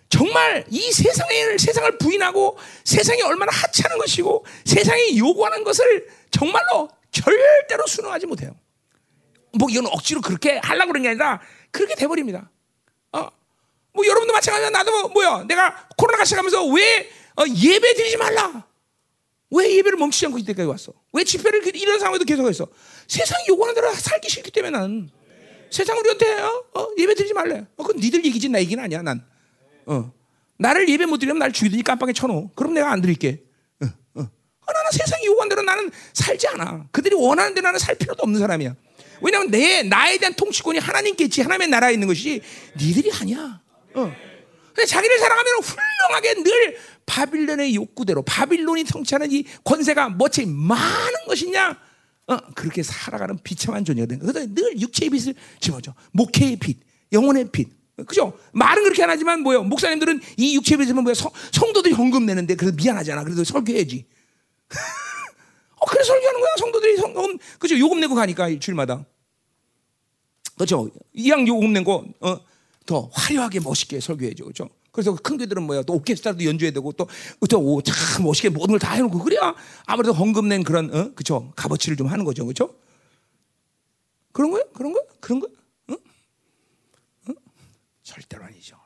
[0.08, 8.26] 정말 이 세상을 세상을 부인하고 세상이 얼마나 하찮은 것이고 세상이 요구하는 것을 정말로 절대로 순응하지
[8.26, 8.54] 못해요.
[9.58, 11.40] 뭐 이건 억지로 그렇게 하려고 그런 게 아니라
[11.70, 12.50] 그렇게 돼 버립니다.
[13.12, 13.28] 어,
[13.92, 14.70] 뭐 여러분도 마찬가지야.
[14.70, 15.44] 나도 뭐, 뭐야.
[15.44, 18.66] 내가 코로나가 시작하면서 왜 어, 예배 드리지 말라.
[19.50, 20.92] 왜 예배를 멈추지 않고 이때까지 왔어?
[21.12, 22.66] 왜 집회를 그- 이런 상황에도 계속했어?
[23.06, 25.10] 세상이 요구하는 대로 살기 싫기 때문에 나는
[25.70, 26.64] 세상 우리한테 어?
[26.74, 27.66] 어, 예배 드리지 말래.
[27.76, 29.24] 어, 그건 니들 얘기지 나 얘기는 아니야 난.
[29.86, 30.12] 어.
[30.58, 32.50] 나를 예배 못 드리면 날 죽이더니 깜빡에 쳐놓어.
[32.54, 33.42] 그럼 내가 안 드릴게.
[33.82, 34.20] 어, 어.
[34.20, 36.86] 어, 나는 세상이 요구하는 대로 나는 살지 않아.
[36.90, 38.74] 그들이 원하는 대로 나는 살 필요도 없는 사람이야.
[39.20, 42.40] 왜냐하면 내 나에 대한 통치권이 하나님께 있지 하나님의 나라에 있는 것이
[42.80, 43.60] 니들이 아니야.
[43.94, 44.12] 어.
[44.74, 46.76] 근데 자기를 사랑하면 훌륭하게 늘
[47.06, 51.78] 바빌론의 욕구대로 바빌론이 통치하는 이 권세가 뭐지 많은 것이냐?
[52.26, 54.18] 어, 그렇게 살아가는 비참한 존재가 된.
[54.18, 55.94] 그래서 늘 육체의 빛을 집어줘.
[56.12, 56.78] 목회의 빛,
[57.12, 57.68] 영혼의 빛.
[58.06, 58.36] 그죠?
[58.52, 59.62] 말은 그렇게 안 하지만 뭐요?
[59.64, 61.14] 목사님들은 이 육체의 빛을 뭐야?
[61.14, 63.22] 성, 성도들이 헌금 내는데 그래도 미안하잖아.
[63.24, 64.06] 그래도 설교해야지.
[65.76, 66.50] 어, 그래서 설교하는 거야.
[66.58, 67.78] 성도들이 성금, 그죠?
[67.78, 69.04] 요금 내고 가니까 주일마다.
[70.54, 70.90] 그렇죠.
[71.12, 72.40] 이왕 요금 낸 거 어,
[72.86, 74.68] 더 화려하게 멋있게 설교해줘, 그렇죠?
[74.94, 75.82] 그래서 큰 교들은 뭐야?
[75.82, 79.52] 또 오케스트라도 연주해야 되고 또또참 멋있게 모든 걸 다 해놓고 그래야
[79.86, 81.52] 아무래도 헌금 낸 그런 어, 그렇죠?
[81.56, 82.76] 값어치를 좀 하는 거죠, 그렇죠?
[84.30, 84.62] 그런 거야?
[84.72, 85.02] 그런 거야?
[85.18, 85.42] 그런?
[85.90, 85.96] 응?
[87.28, 87.34] 응?
[88.04, 88.76] 절대로 아니죠.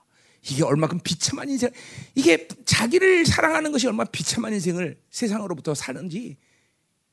[0.51, 1.71] 이게 얼마큼 비참한 인생,
[2.15, 6.39] 이게 자기를 사랑하는 것이 얼마나 비참한 인생을 세상으로부터 사는지,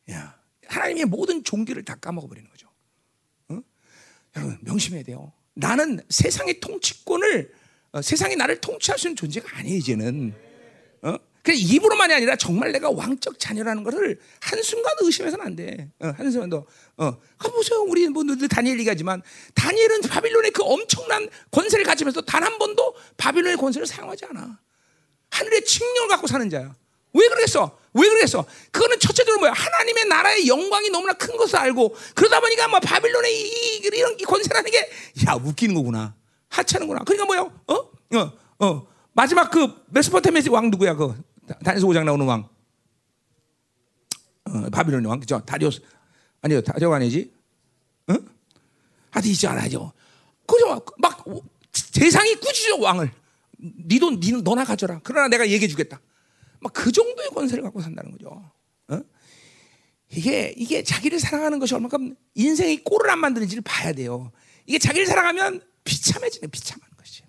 [0.10, 2.70] 야, 하나님의 모든 종교를 다 까먹어 버리는 거죠.
[4.38, 5.34] 여러분 명심해야 돼요.
[5.54, 7.54] 나는 세상의 통치권을
[7.96, 10.34] 어, 세상이 나를 통치할 수 있는 존재가 아니에요 이제는.
[11.04, 11.16] 어?
[11.42, 15.90] 그냥 입으로만이 아니라 정말 내가 왕적 자녀라는 것을 한 순간도 의심해서는 안 돼.
[16.00, 16.66] 어, 한 순간도.
[16.98, 17.18] 어.
[17.38, 17.80] 가 보세요.
[17.88, 19.22] 우리 뭐 늘 다니엘 얘기하지만
[19.54, 24.60] 다니엘은 바빌론의 그 엄청난 권세를 가지면서 단 한 번도 바빌론의 권세를 사용하지 않아.
[25.32, 26.76] 하늘의 칭령을 갖고 사는 자야.
[27.14, 27.78] 왜 그러겠어?
[27.94, 28.46] 왜 그러겠어?
[28.72, 29.54] 그거는 첫째적으로 뭐야?
[29.54, 34.24] 하나님의 나라의 영광이 너무나 큰 것을 알고 그러다 보니까 뭐 바빌론의 이, 이, 이런 이
[34.24, 34.90] 권세라는 게
[35.28, 36.14] 야 웃기는 거구나.
[36.58, 37.04] 하찮은구나.
[37.04, 37.52] 그러니까 뭐요?
[37.68, 37.74] 어?
[38.18, 38.66] 어?
[38.66, 38.88] 어?
[39.14, 40.96] 마지막 그 메소포타미아의 왕 누구야?
[40.96, 41.22] 그
[41.64, 42.48] 다니엘서 5장 나오는 왕.
[44.46, 45.42] 어, 바빌론의 왕 그죠?
[45.46, 45.82] 다리오스
[46.42, 47.34] 아니요 다리오 아니지?
[48.10, 48.28] 응?
[49.12, 49.92] 하여튼 있지 않아죠.
[50.48, 50.82] 그죠?
[50.98, 51.24] 막
[51.72, 53.12] 세상이 꾸짖어 왕을.
[53.88, 55.00] 니돈 니는 너나 가져라.
[55.04, 56.00] 그러나 내가 얘기해 주겠다.
[56.60, 58.52] 막 그 정도의 권세를 갖고 산다는 거죠.
[58.90, 59.02] 어?
[60.12, 64.32] 이게 이게 자기를 사랑하는 것이 얼마큼 인생의 꼴을 안 만드는지를 봐야 돼요.
[64.66, 67.24] 이게 자기를 사랑하면 비참해지는 비참한 것이.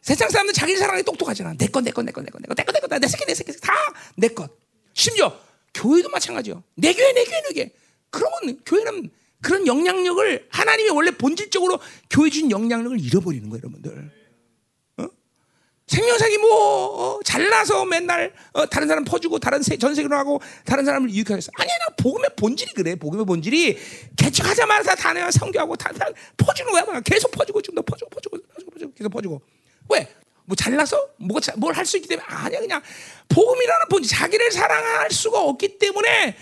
[0.00, 1.54] 세상 사람들 자기를 사랑하기 똑똑하잖아.
[1.58, 3.06] 내 것, 내 것, 내 것, 내 것, 내 것, 내 것, 내 것, 내
[3.06, 4.50] 새끼, 내 새끼, 다내 것.
[4.94, 5.38] 심지어
[5.74, 6.62] 교회도 마찬가지요.
[6.76, 7.70] 내 교회, 내 교회, 내 교회.
[8.10, 11.78] 그러면 교회는 그런 영향력을 하나님이 원래 본질적으로
[12.10, 14.17] 교회 준 영향력을 잃어버리는 거예요, 여러분들.
[15.88, 20.84] 생명사기 뭐 어, 잘나서 맨날 어, 다른 사람 퍼주고 다른 세, 전 세계로 하고 다른
[20.84, 21.50] 사람을 유익하겠어.
[21.56, 22.94] 아니야, 나 복음의 본질이 그래.
[22.94, 23.78] 복음의 본질이
[24.16, 26.84] 개척하자마자 다 내가 성교하고 다, 다 퍼주는 거야.
[26.84, 29.40] 그냥 계속 퍼주고 좀 더 퍼주고 퍼주고 퍼주고 퍼주고 계속 퍼주고.
[29.90, 30.06] 왜?
[30.44, 32.82] 뭐 잘나서 뭐가 뭘할 수 있기 때문에 아니야 그냥
[33.28, 36.36] 복음이라는 본질 자기를 사랑할 수가 없기 때문에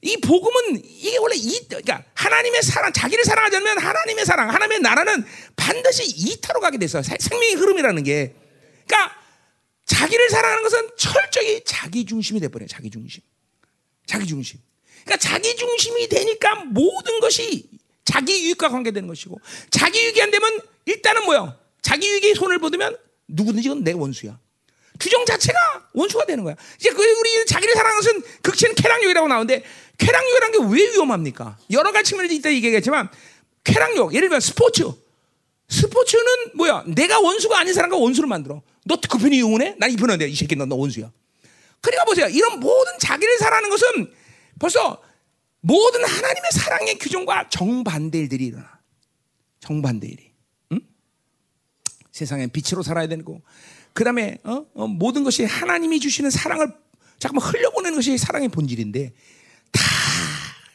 [0.00, 5.24] 이 복음은 이게 원래 이 그러니까 하나님의 사랑 자기를 사랑하자면 하나님의 사랑 하나님의 나라는
[5.54, 8.34] 반드시 이타로 가게 돼서 생명의 흐름이라는 게
[8.92, 9.16] 그러니까
[9.86, 12.68] 자기를 사랑하는 것은 철저히 자기 중심이 돼버려요.
[12.68, 13.22] 자기 중심.
[14.06, 14.60] 자기 중심.
[15.04, 17.68] 그러니까 자기 중심이 되니까 모든 것이
[18.04, 19.40] 자기 유익과 관계되는 것이고
[19.70, 21.56] 자기 유익이 안 되면 일단은 뭐야?
[21.80, 22.96] 자기 유익에 손을 뻗으면
[23.28, 24.38] 누구든지 그건 내 원수야.
[25.00, 25.58] 규정 자체가
[25.94, 26.54] 원수가 되는 거야.
[26.78, 29.64] 이제 그 우리 자기를 사랑하는 것은 극치는 쾌락욕이라고 나오는데
[29.98, 31.58] 쾌락욕이라는 게 왜 위험합니까?
[31.70, 33.08] 여러 가지 측면에서 이따 얘기하겠지만
[33.64, 34.84] 쾌락욕, 예를 들면 스포츠.
[35.68, 36.24] 스포츠는
[36.54, 36.84] 뭐야?
[36.86, 38.62] 내가 원수가 아닌 사람과 원수를 만들어.
[38.84, 39.76] 너 그 편이 응원해?
[39.78, 41.10] 난 이 편인데 이 새끼 너, 너 원수야.
[41.80, 42.28] 그러니까 보세요.
[42.28, 44.12] 이런 모든 자기를 사랑하는 것은
[44.58, 45.02] 벌써
[45.60, 48.80] 모든 하나님의 사랑의 규정과 정반대 일들이 일어나.
[49.60, 50.32] 정반대 일이.
[50.72, 50.80] 응?
[52.10, 53.42] 세상에 빛으로 살아야 되고,
[53.92, 54.64] 그 다음에 어?
[54.74, 56.72] 어, 모든 것이 하나님이 주시는 사랑을
[57.18, 59.12] 잠깐만 흘려보내는 것이 사랑의 본질인데
[59.70, 59.80] 다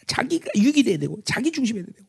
[0.07, 2.05] 자기가 유익이 돼야 되고 자기 중심이 돼야 되고.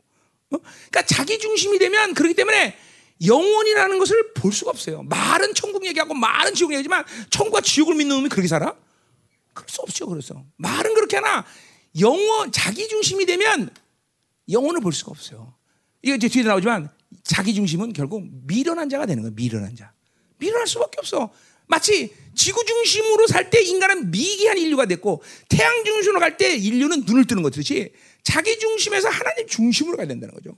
[0.53, 0.59] 어?
[0.91, 2.77] 그러니까 자기 중심이 되면 그렇기 때문에
[3.25, 5.03] 영원이라는 것을 볼 수가 없어요.
[5.03, 8.75] 말은 천국 얘기하고 말은 지옥 얘기하지만 천국과 지옥을 믿는 놈이 그렇게 살아?
[9.55, 10.07] 그럴 수 없죠.
[10.07, 11.45] 그래서 말은 그렇게 하나
[12.01, 13.71] 영원 자기 중심이 되면
[14.51, 15.55] 영혼을 볼 수가 없어요.
[16.03, 16.91] 이거 이제 뒤에 나오지만
[17.25, 19.35] 자기 중심은 결국 미련한 자가 되는 거예요.
[19.35, 19.93] 미련한 자.
[20.39, 21.31] 미련할 수밖에 없어.
[21.67, 27.27] 마치 지구 중심으로 살 때 인간은 미개한 인류가 됐고 태양 중심으로 갈 때 인류는 눈을
[27.27, 27.93] 뜨는 것듯이
[28.23, 30.57] 자기 중심에서 하나님 중심으로 가야 된다는 거죠.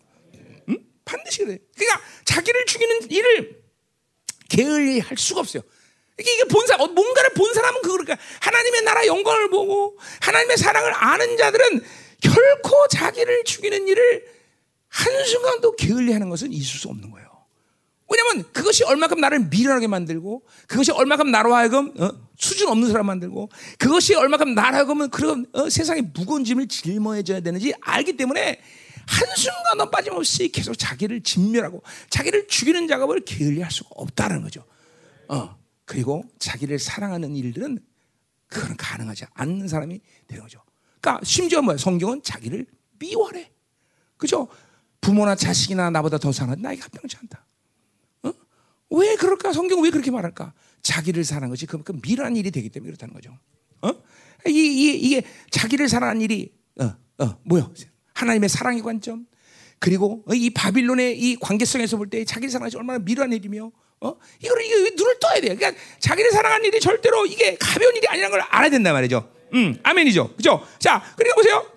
[1.11, 1.17] 응?
[1.17, 1.59] 반드시 그래.
[1.77, 3.63] 그러니까 자기를 죽이는 일을
[4.49, 5.63] 게을리 할 수가 없어요.
[6.19, 11.83] 이게 본사, 뭔가를 본 사람은 그러니까 하나님의 나라 영광을 보고 하나님의 사랑을 아는 자들은
[12.21, 14.27] 결코 자기를 죽이는 일을
[14.89, 17.31] 한 순간도 게을리 하는 것은 있을 수 없는 거예요.
[18.11, 22.11] 왜냐면 그것이 얼마큼 나를 미련하게 만들고 그것이 얼마큼 나로 하여금 어?
[22.37, 23.49] 수준 없는 사람 만들고
[23.79, 25.71] 그것이 얼마큼 나로 하여금 그런 어?
[25.71, 28.61] 세상의 무거운 짐을 짊어져야 되는지 알기 때문에
[29.11, 34.65] 한순간도 빠짐없이 계속 자기를 진멸하고 자기를 죽이는 작업을 게을리 할 수가 없다는 거죠.
[35.29, 35.59] 어.
[35.85, 37.81] 그리고 자기를 사랑하는 일들은
[38.47, 40.63] 그건 가능하지 않는 사람이 되는 거죠.
[41.01, 41.77] 그러니까 심지어 뭐야?
[41.77, 42.67] 성경은 자기를
[42.99, 43.51] 미워해.
[44.17, 44.49] 그죠?
[45.01, 47.45] 부모나 자식이나 나보다 더 사랑하는 나에게 합당치 않다.
[48.91, 49.53] 왜 그럴까?
[49.53, 50.53] 성경 왜 그렇게 말할까?
[50.83, 53.37] 자기를 사랑하는 것이 그만큼 미련한 일이 되기 때문에 그렇다는 거죠.
[53.83, 53.91] 어?
[54.47, 57.73] 이, 이, 이게 자기를 사랑하는 일이 어, 어, 뭐요?
[58.21, 59.27] 하나님의 사랑의 관점
[59.79, 63.71] 그리고 이 바빌론의 이 관계성에서 볼 때 자기를 사랑하지 얼마나 미련한 일이며
[64.03, 64.17] 어?
[64.43, 65.55] 이거를 이게 눈을 떠야 돼요.
[65.57, 69.31] 그러니까 자기를 사랑하는 일이 절대로 이게 가벼운 일이 아니라는 걸 알아야 된단 말이죠.
[69.55, 70.35] 음, 아멘이죠.
[70.37, 70.67] 그죠?
[70.79, 71.71] 자, 그러니까 보세요.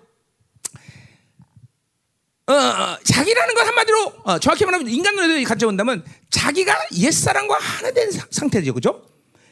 [2.45, 8.11] 어, 어, 자기라는 건 한마디로 어, 정확히 말하면 인간 눈에도 가져온다면 자기가 옛사람과 하나 된
[8.11, 8.73] 상태죠.
[8.73, 9.05] 그죠?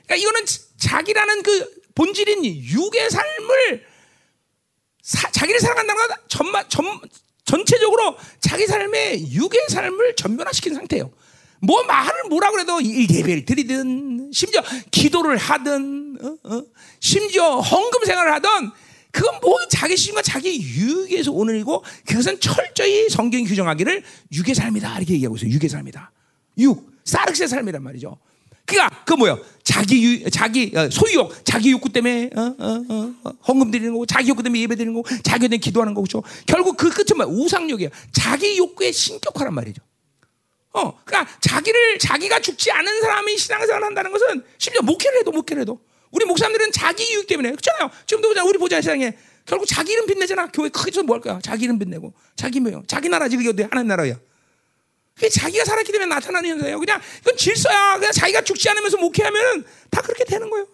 [0.06, 0.46] 그러니까 이거는
[0.78, 3.86] 자기라는 그 본질인 육의 삶을
[5.02, 6.86] 사, 자기를 사랑한다는 건 전마, 전,
[7.46, 11.12] 전체적으로 자기 삶의 육의 삶을 전면화시킨 상태예요.
[11.62, 16.64] 뭐 말을 뭐라 그래도 예배를 드리든 심지어 기도를 하든 어, 어,
[17.00, 18.72] 심지어 헌금 생활을 하든
[19.12, 25.14] 그건 모두 자기 신과 자기 유익에서 오는 일이고 그것은 철저히 성경이 규정하기를 육의 삶이다 이렇게
[25.14, 25.52] 얘기하고 있어요.
[25.52, 26.12] 육의 삶이다.
[26.60, 28.18] 육 사르스의 삶이란 말이죠.
[28.72, 29.40] 그러니까 그 뭐요?
[29.64, 34.06] 자기 유, 자기 어, 소유욕, 자기 욕구 때문에 어, 어, 어, 어, 헌금 드리는 거고,
[34.06, 36.24] 자기 욕구 때문에 예배 드리는 거고, 자기 때문에 기도하는 거죠.
[36.46, 37.90] 결국 그 끝은 뭐 우상욕이야.
[38.12, 39.82] 자기 욕구의 신격화란 말이죠.
[40.74, 45.82] 어, 그러니까 자기를 자기가 죽지 않은 사람이 신앙생활 한다는 것은 심지어 목회를 해도 목회를 해도
[46.12, 47.92] 우리 목사님들은 자기 유익 때문에 그렇잖아요.
[48.06, 50.48] 지금도 보자 우리 보자 세상에 결국 자기 이름 빛내잖아.
[50.48, 51.40] 교회 크게 뭐할 거야?
[51.42, 52.84] 자기 이름 빛내고 자기 뭐요?
[52.88, 54.16] 자기 나라지 그게 어디 하나님 나라야.
[55.16, 56.80] 그게 자기가 살았기 때문에 나타나는 현상이에요.
[56.80, 57.98] 그냥 이건 질서야.
[57.98, 60.68] 그냥 자기가 죽지 않으면서 목회하면은 다 그렇게 되는 거예요.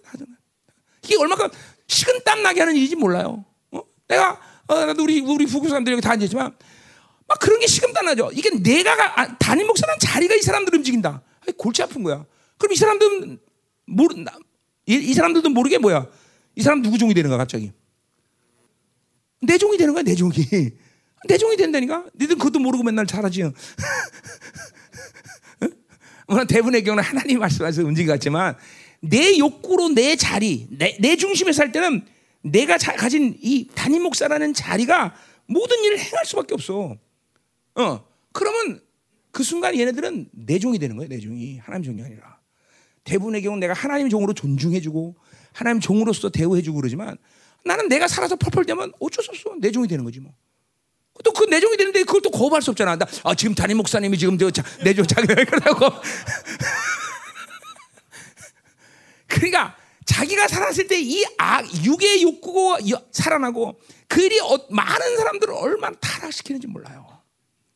[1.03, 1.49] 이게 얼마큼
[1.88, 3.45] 식은 땀 나게 하는 일인지 몰라요.
[3.71, 3.81] 어?
[4.07, 6.55] 내가 어, 우리 우리 부부 사람들 여기 다 앉았지만
[7.27, 8.29] 막 그런 게 식은 땀 나죠.
[8.33, 11.21] 이게 내가 가, 아, 담임 목사는 자리가 이 사람들 움직인다.
[11.57, 12.25] 골치 아픈 거야.
[12.57, 13.39] 그럼 이 사람들은
[13.85, 14.15] 모르
[14.85, 16.07] 이, 이 사람들도 모르게 뭐야?
[16.55, 17.71] 이 사람 누구 종이 되는 거야 갑자기?
[19.41, 20.33] 내 종이 되는 거야 내 종이.
[21.26, 22.05] 내 종이 된다니까?
[22.15, 23.43] 니들 그것도 모르고 맨날 잘하지.
[26.28, 28.55] 물론 대부분의 경우는 하나님 말씀하셔서 움직이 같지만
[28.99, 32.05] 내 욕구로 내 자리, 내, 내 중심에 살 때는
[32.41, 35.15] 내가 자, 가진 이 담임 목사라는 자리가
[35.47, 36.97] 모든 일을 행할 수밖에 없어.
[37.76, 38.82] 어, 그러면
[39.32, 41.09] 그 순간 얘네들은 내 종이 되는 거예요.
[41.09, 42.38] 내 종이 하나님 종이 아니라.
[43.03, 45.15] 대부분의 경우 내가 하나님 종으로 존중해주고
[45.53, 47.18] 하나님 종으로서 대우해주고 그러지만
[47.63, 49.55] 나는 내가 살아서 펄펄 되면 어쩔 수 없어.
[49.59, 50.34] 내 종이 되는 거지 뭐.
[51.24, 52.95] 또 그 내 종이 되는데 그걸 또 거부할 수 없잖아.
[52.95, 55.89] 나, 아, 지금 담임 목사님이 지금 내종 자기 그러고.
[59.28, 62.80] 그러니까 자기가 살았을 때 이 악, 육의 욕구가
[63.11, 67.05] 살아나고 그리 어, 많은 사람들을 얼마나 타락시키는지 몰라요.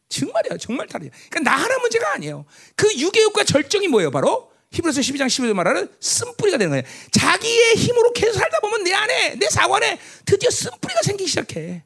[0.10, 1.12] 정말이야, 정말 타락이야.
[1.30, 2.46] 그러니까 나 하나 문제가 아니에요.
[2.76, 4.12] 그 육의 욕과 절정이 뭐예요?
[4.12, 6.84] 바로 히브리서 12장 12절 말하는 쓴뿌리가 되는 거예요.
[7.12, 11.84] 자기의 힘으로 계속 살다 보면 내 안에 내 사고 안에 드디어 쓴뿌리가 생기기 시작해.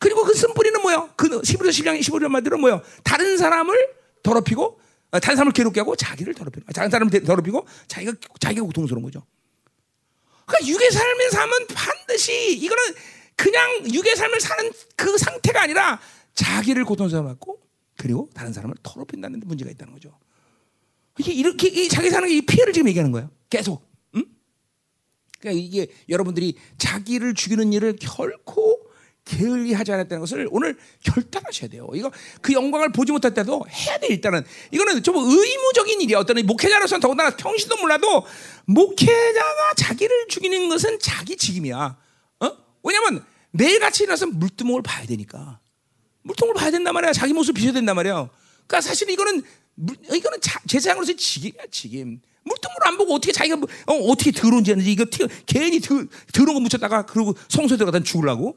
[0.00, 1.10] 그리고 그 쓴뿌리는 뭐요?
[1.14, 2.82] 그 히브리서 12장 15절 말대로 뭐요?
[3.04, 3.76] 다른 사람을
[4.22, 4.80] 더럽히고
[5.12, 6.72] 어, 다른 사람을 괴롭게 하고 자기를 더럽히는 거야.
[6.72, 9.22] 다른 사람을 더럽히고 자기가 자기가 고통스러운 거죠.
[10.46, 12.82] 그러니까 육의 삶을 사면 반드시 이거는
[13.36, 16.00] 그냥 육의 삶을 사는 그 상태가 아니라
[16.34, 17.60] 자기를 고통스러워하고
[17.96, 20.18] 그리고 다른 사람을 더럽힌다는 문제가 있다는 거죠.
[21.18, 23.30] 이게 이렇게 자기 사는 게이 피해를 지금 얘기하는 거예요.
[23.50, 23.86] 계속.
[24.14, 24.24] 응?
[25.38, 28.89] 그러니까 이게 여러분들이 자기를 죽이는 일을 결코
[29.30, 31.88] 게을리 하지 않았다는 것을 오늘 결단하셔야 돼요.
[31.94, 32.10] 이거
[32.40, 36.18] 그 영광을 보지 못할 때도 해야 돼 일단은 이거는 좀 의무적인 일이야.
[36.18, 38.26] 어떤 목회자로서는 더군다나 평시도 몰라도
[38.66, 41.96] 목회자가 자기를 죽이는 것은 자기 책임이야.
[42.40, 42.56] 어?
[42.82, 45.60] 왜냐면 매일같이 일어나서 물두멍을 봐야 되니까
[46.22, 47.12] 물통을 봐야 된단 말이야.
[47.12, 48.28] 자기 모습 비춰야 된단 말이야.
[48.66, 49.42] 그러니까 사실 이거는
[50.12, 52.20] 이거는 제사장으로서 책임이야 책임.
[52.42, 56.54] 물통을 안 보고 어떻게 자기가 뭐, 어, 떻게 들어온지 하는지 이거 티, 괜히 드, 더러운
[56.54, 58.56] 거 묻혔다가 그리고 성소에 들어가다 죽으려고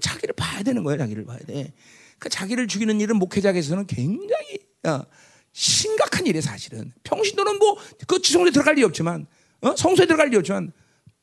[0.00, 0.98] 자기를 봐야 되는 거예요.
[0.98, 1.72] 자기를 봐야 돼.
[2.18, 5.02] 그러니까 자기를 죽이는 일은 목회자에서는 굉장히 어,
[5.52, 6.40] 심각한 일이에요.
[6.40, 9.26] 사실은 평신도는 뭐그 성소에 들어갈 일이 없지만
[9.60, 9.76] 어?
[9.76, 10.72] 성소에 들어갈 일이 없지만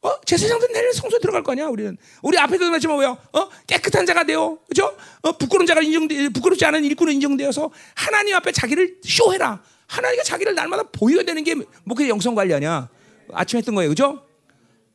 [0.02, 0.22] 어?
[0.22, 1.98] 제사장들 내일 성소에 들어갈 거 아니야, 우리는.
[2.22, 3.18] 우리 앞에도 말했지만 뭐요?
[3.34, 3.50] 어?
[3.68, 4.58] 깨끗한 자가 되어.
[4.68, 4.96] 그죠?
[5.22, 5.32] 어?
[5.34, 9.62] 부끄러운 자가 인정돼, 부끄럽지 않은 일꾼은 인정되어서 하나님 앞에 자기를 쇼해라.
[9.88, 12.88] 하나님과 자기를 날마다 보여야 되는 게 목회 영성 관리 아니야.
[13.34, 13.90] 아침에 했던 거예요.
[13.90, 14.26] 그죠?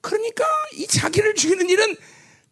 [0.01, 0.45] 그러니까
[0.75, 1.97] 이 자기를 죽이는 일은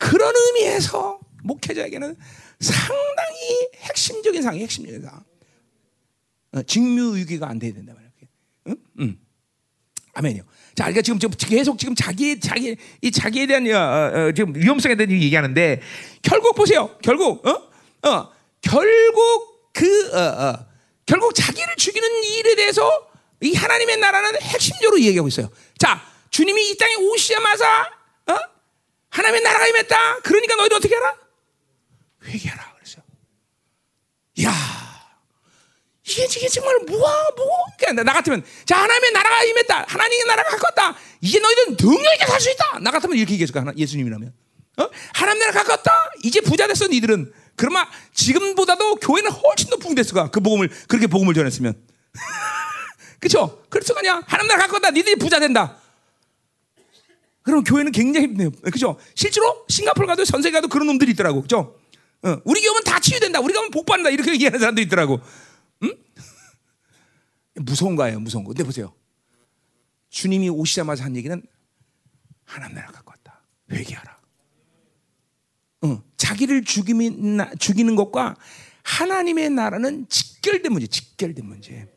[0.02, 2.16] 그런 의미에서 목회자에게는
[2.58, 5.24] 상당히 핵심적인 상이 핵심적인 상.
[6.52, 8.10] 어, 직무 유기가 안 돼야 된다 말이야.
[8.68, 8.76] 응?
[8.98, 9.18] 응.
[10.14, 10.42] 아멘이요.
[10.74, 15.10] 자, 그러니까 지금 계속 지금 자기 자기 이 자기에 대한 어, 어, 지금 위험성에 대한
[15.12, 15.80] 얘기하는데
[16.20, 16.96] 결국 보세요.
[17.02, 18.08] 결국 어?
[18.08, 20.66] 어 결국 그 어, 어,
[21.06, 23.08] 결국 자기를 죽이는 일에 대해서
[23.40, 25.48] 이 하나님의 나라는 핵심적으로 얘기하고 있어요.
[25.78, 28.01] 자, 주님이 이 땅에 오시자마자 어?
[29.12, 30.18] 하나님의 나라가 임했다.
[30.22, 31.14] 그러니까 너희도 어떻게 하라?
[32.24, 33.02] 회개하라 그랬어요.
[34.44, 34.52] 야,
[36.06, 37.46] 이게, 이게 정말 뭐야, 뭐.
[37.78, 39.84] 그러니까 나 같으면, 자, 하나님의 나라가 임했다.
[39.86, 40.98] 하나님의 나라가 가까웠다.
[41.20, 42.78] 이제 너희들은 능력 있게 살 수 있다.
[42.80, 43.72] 나 같으면 이렇게 얘기했을 거야.
[43.76, 44.32] 예수님이라면.
[44.78, 44.88] 어?
[45.12, 46.10] 하나님 나라 가까웠다.
[46.24, 47.32] 이제 부자 됐어, 니들은.
[47.56, 47.84] 그러면
[48.14, 50.28] 지금보다도 교회는 훨씬 더 붕댔을 거야.
[50.28, 51.74] 그 복음을, 그렇게 복음을 전했으면.
[53.20, 54.22] 그렇죠, 아니야.
[54.26, 54.90] 하나님 나라 가까웠다.
[54.90, 55.76] 니들이 부자 된다.
[57.42, 58.50] 그럼 교회는 굉장히 힘드네요.
[58.72, 58.98] 그죠?
[59.14, 61.42] 실제로 싱가포르 가도 전 세계 가도 그런 놈들이 있더라고.
[61.42, 61.76] 그죠?
[62.22, 63.40] 어, 우리 교회는 다 치유된다.
[63.40, 64.10] 우리 가면 복 받는다.
[64.10, 65.20] 이렇게 얘기하는 사람도 있더라고.
[65.82, 65.92] 응?
[67.56, 68.48] 무서운 거예요, 무서운 거.
[68.48, 68.94] 근데 보세요.
[70.10, 71.42] 주님이 오시자마자 한 얘기는
[72.44, 73.42] 하나님 나라 갖고 왔다.
[73.70, 74.18] 회개하라.
[75.84, 76.02] 응.
[76.16, 78.36] 자기를 죽이는, 죽이는 것과
[78.84, 81.88] 하나님의 나라는 직결된 문제, 직결된 문제.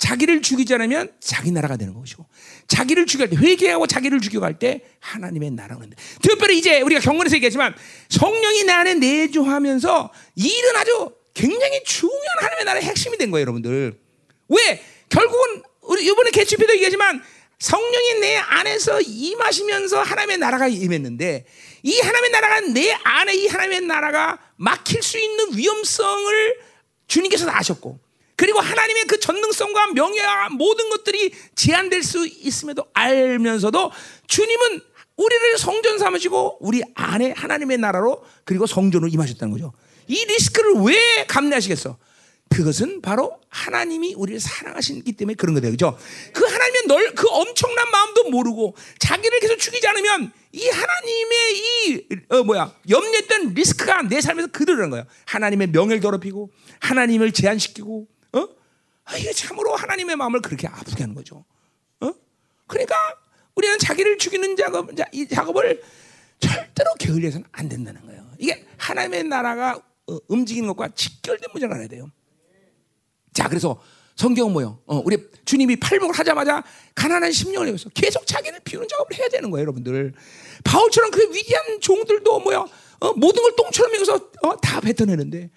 [0.00, 2.24] 자기를 죽이지 않으면 자기 나라가 되는 것이고,
[2.66, 5.96] 자기를 죽일 때, 회개하고 자기를 죽여갈 때 하나님의 나라가 오는데.
[6.22, 7.74] 특별히 이제 우리가 경건에서 얘기했지만
[8.08, 14.00] 성령이 내 안에 내주하면서 일은 아주 굉장히 중요한 하나님의 나라의 핵심이 된 거예요, 여러분들.
[14.48, 14.82] 왜?
[15.10, 17.22] 결국은 우리 이번에 개취표도 얘기하지만
[17.58, 21.44] 성령이 내 안에서 임하시면서 하나님의 나라가 임했는데
[21.82, 26.58] 이 하나님의 나라가 내 안에 이 하나님의 나라가 막힐 수 있는 위험성을
[27.06, 28.00] 주님께서 아셨고
[28.40, 33.92] 그리고 하나님의 그 전능성과 명예와 모든 것들이 제한될 수 있음에도 알면서도
[34.28, 34.80] 주님은
[35.18, 39.74] 우리를 성전 삼으시고 우리 안에 하나님의 나라로 그리고 성전으로 임하셨다는 거죠.
[40.06, 41.98] 이 리스크를 왜 감내하시겠어?
[42.48, 45.72] 그것은 바로 하나님이 우리를 사랑하시기 때문에 그런 거예요.
[45.72, 45.98] 그죠?
[46.32, 52.42] 그 하나님의 널, 그 엄청난 마음도 모르고 자기를 계속 죽이지 않으면 이 하나님의 이, 어,
[52.42, 55.04] 뭐야, 염려했던 리스크가 내 삶에서 그대로라는 거예요.
[55.26, 58.48] 하나님의 명예를 더럽히고, 하나님을 제한시키고, 어?
[59.04, 61.44] 아, 이게 참으로 하나님의 마음을 그렇게 아프게 하는 거죠.
[62.00, 62.12] 어?
[62.66, 62.94] 그러니까
[63.54, 65.82] 우리는 자기를 죽이는 작업, 이 작업을
[66.38, 68.26] 절대로 게을리해서는 안 된다는 거예요.
[68.38, 72.10] 이게 하나님의 나라가 어, 움직이는 것과 직결된 문제를 알아야 돼요.
[73.32, 73.80] 자, 그래서
[74.16, 74.80] 성경은 뭐요?
[74.86, 76.62] 어, 우리 주님이 팔복을 하자마자
[76.94, 80.12] 가난한 심령을 내서 계속 자기를 비우는 작업을 해야 되는 거예요, 여러분들.
[80.64, 82.66] 바울처럼 그 위대한 종들도 뭐야?
[83.00, 85.48] 어, 모든 걸 똥처럼 여기서 어, 다 뱉어내는데 어,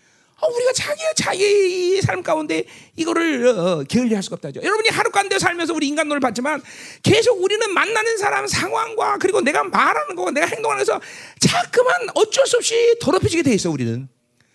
[0.48, 2.64] 우리가 자기 자기 삶 가운데
[2.96, 4.62] 이거를 어, 게을리할 수가 없다죠.
[4.64, 6.62] 여러분이 하루 가운데 살면서 우리 인간론을 봤지만
[7.02, 11.00] 계속 우리는 만나는 사람 상황과 그리고 내가 말하는 거, 내가 행동하는 서
[11.40, 14.08] 자꾸만 어쩔 수 없이 더럽혀지게 돼 있어 우리는.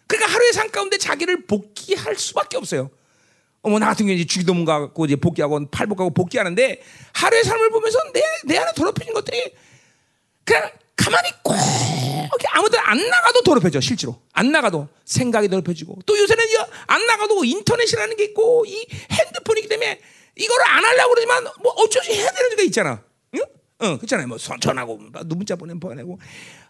[0.06, 2.90] 그러니까 하루의 삶 가운데 자기를 복귀할 수밖에 없어요.
[3.62, 6.80] 어머 나 같은 경우에 주기도문 가고 이제 복귀하고 팔복하고 복귀하는데
[7.12, 9.52] 하루의 삶을 보면서 내, 내 안에 더럽혀진 것들이
[10.44, 11.54] 그냥 가만히 꼭
[12.58, 16.44] 아무도 안 나가도 더럽혀져 실제로 안 나가도 생각이 더럽혀지고 또 요새는
[16.86, 20.00] 안 나가도 인터넷이라는 게 있고 이 핸드폰이기 때문에
[20.36, 23.04] 이거를 안 하려고 그러지만 뭐 어쩔 수 해야 되는 데가 있잖아.
[23.34, 23.40] 응?
[23.78, 24.26] 어, 그렇잖아요.
[24.26, 26.18] 뭐 선천하고 문자 보내 보내고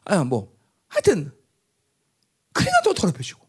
[0.04, 0.52] 아, 뭐
[0.88, 1.32] 하여튼
[2.52, 3.46] 그러니까 또 더럽혀지고.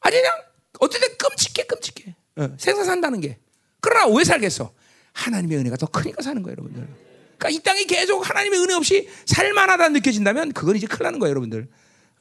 [0.00, 0.32] 아니 그냥
[0.80, 2.14] 어쨌든 끔찍해 끔찍해.
[2.36, 3.38] 어, 생사 산다는 게.
[3.80, 4.72] 그러나 왜 살겠어?
[5.12, 7.09] 하나님의 은혜가 더 크니까 사는 거예요, 여러분들.
[7.40, 11.68] 그러니까 이 땅이 계속 하나님의 은혜 없이 살만하다 느껴진다면 그건 이제 큰일 나는 거예요, 여러분들.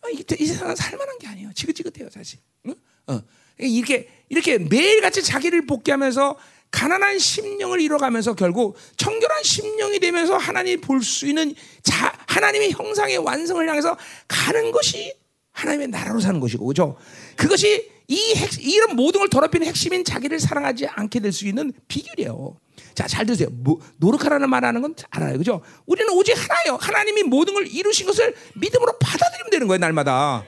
[0.02, 1.52] 아, 이, 이 세상은 살만한 게 아니에요.
[1.54, 2.40] 지긋지긋해요, 사실.
[2.68, 2.76] 응?
[3.08, 3.22] 어.
[3.58, 6.38] 이렇게 이렇게 매일같이 자기를 복귀하면서
[6.72, 11.54] 가난한 심령을 이뤄가면서 결국 청결한 심령이 되면서 하나님 볼 수 있는
[11.84, 13.98] 자, 하나님의 형상의 완성을 향해서
[14.28, 15.14] 가는 것이
[15.52, 16.96] 하나님의 나라로 사는 것이고 그죠?
[17.36, 22.58] 그것이 이 핵, 이런 모든 걸 더럽히는 핵심인 자기를 사랑하지 않게 될 수 있는 비결이에요.
[23.00, 23.48] 자, 잘 들으세요.
[23.50, 25.38] 뭐, 노력하라는 말하는 건 알아요.
[25.38, 25.62] 그죠?
[25.86, 26.78] 우리는 오직 하나예요.
[26.82, 30.44] 하나님이 모든 걸 이루신 것을 믿음으로 받아들이면 되는 거예요, 날마다.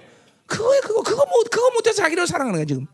[0.48, 2.88] 그거에 그거 그거 못 그거 못해서 자기를 사랑하는 거야, 지금.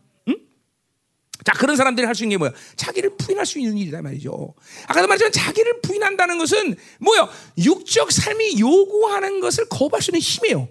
[1.44, 2.52] 자, 그런 사람들이 할 수 있는 게 뭐야?
[2.76, 4.54] 자기를 부인할 수 있는 일이다 말이죠.
[4.86, 7.28] 아까도 말했지만 자기를 부인한다는 것은 뭐요?
[7.58, 10.68] 육적 삶이 요구하는 것을 거부할 수 있는 힘이에요.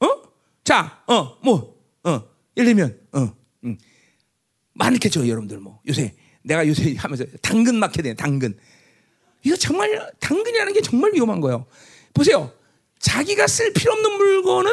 [0.00, 0.22] 어?
[0.64, 2.22] 자, 어, 뭐, 어,
[2.58, 3.34] 예를 들면, 어,
[3.64, 3.78] 음.
[4.74, 5.80] 많겠죠, 여러분들 뭐.
[5.88, 6.14] 요새,
[6.46, 8.56] 내가 요새 하면서 당근 마켓 에 당근.
[9.42, 11.66] 이거 정말, 당근이라는 게 정말 위험한 거예요.
[12.14, 12.52] 보세요.
[12.98, 14.72] 자기가 쓸 필요 없는 물건은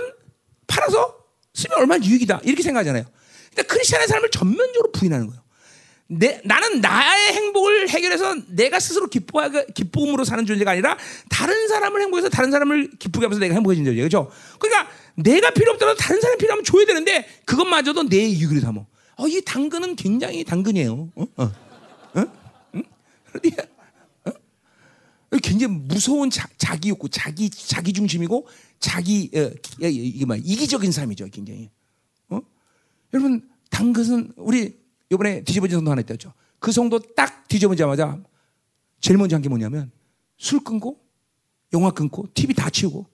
[0.67, 1.17] 팔아서
[1.53, 2.41] 쓰면 얼마나 유익이다.
[2.43, 3.03] 이렇게 생각하잖아요.
[3.49, 5.43] 근데 크리스천의 삶을 전면적으로 부인하는 거예요.
[6.07, 10.97] 내, 나는 나의 행복을 해결해서 내가 스스로 기뻐하게, 기쁨으로 사는 존재가 아니라
[11.29, 14.05] 다른 사람을 행복해서 다른 사람을 기쁘게 하면서 내가 행복해진 존재예요.
[14.05, 14.31] 그죠?
[14.59, 18.85] 그러니까 내가 필요 없더라도 다른 사람이 필요하면 줘야 되는데 그것마저도 내 이익으로 삼어.
[19.17, 20.93] 어, 이 당근은 굉장히 당근이에요.
[20.93, 21.09] 어?
[21.15, 21.43] 어?
[21.43, 21.51] 어?
[23.35, 24.31] 응?
[25.31, 25.37] 어?
[25.41, 28.47] 굉장히 무서운 자, 기 욕구, 자기, 자기 중심이고
[28.79, 31.27] 자기, 어, 이게 막 이기적인 삶이죠.
[31.31, 31.69] 굉장히.
[33.13, 34.75] 여러분 당근은 우리
[35.11, 36.33] 이번에 뒤집어진 성도 하나 있다죠.
[36.57, 38.19] 그 성도 딱 뒤집어지자마자
[38.99, 39.91] 제일 먼저 한 게 뭐냐면
[40.37, 40.99] 술 끊고
[41.73, 43.05] 영화 끊고 TV 다 치우고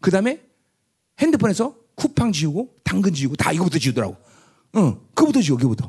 [0.00, 0.40] 그 다음에
[1.18, 4.16] 핸드폰에서 쿠팡 지우고 당근 지우고 다 이거부터 지우더라고.
[4.74, 5.86] 어, 그거부터 지우, 그거부터.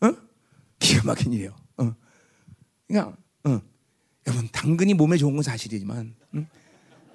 [0.00, 0.12] 어?
[0.80, 1.54] 기가 막힌 일이에요.
[2.90, 2.92] 어.
[2.92, 3.62] 그러니까, 어.
[4.26, 6.46] 여러분 당근이 몸에 좋은 건 사실이지만, 응?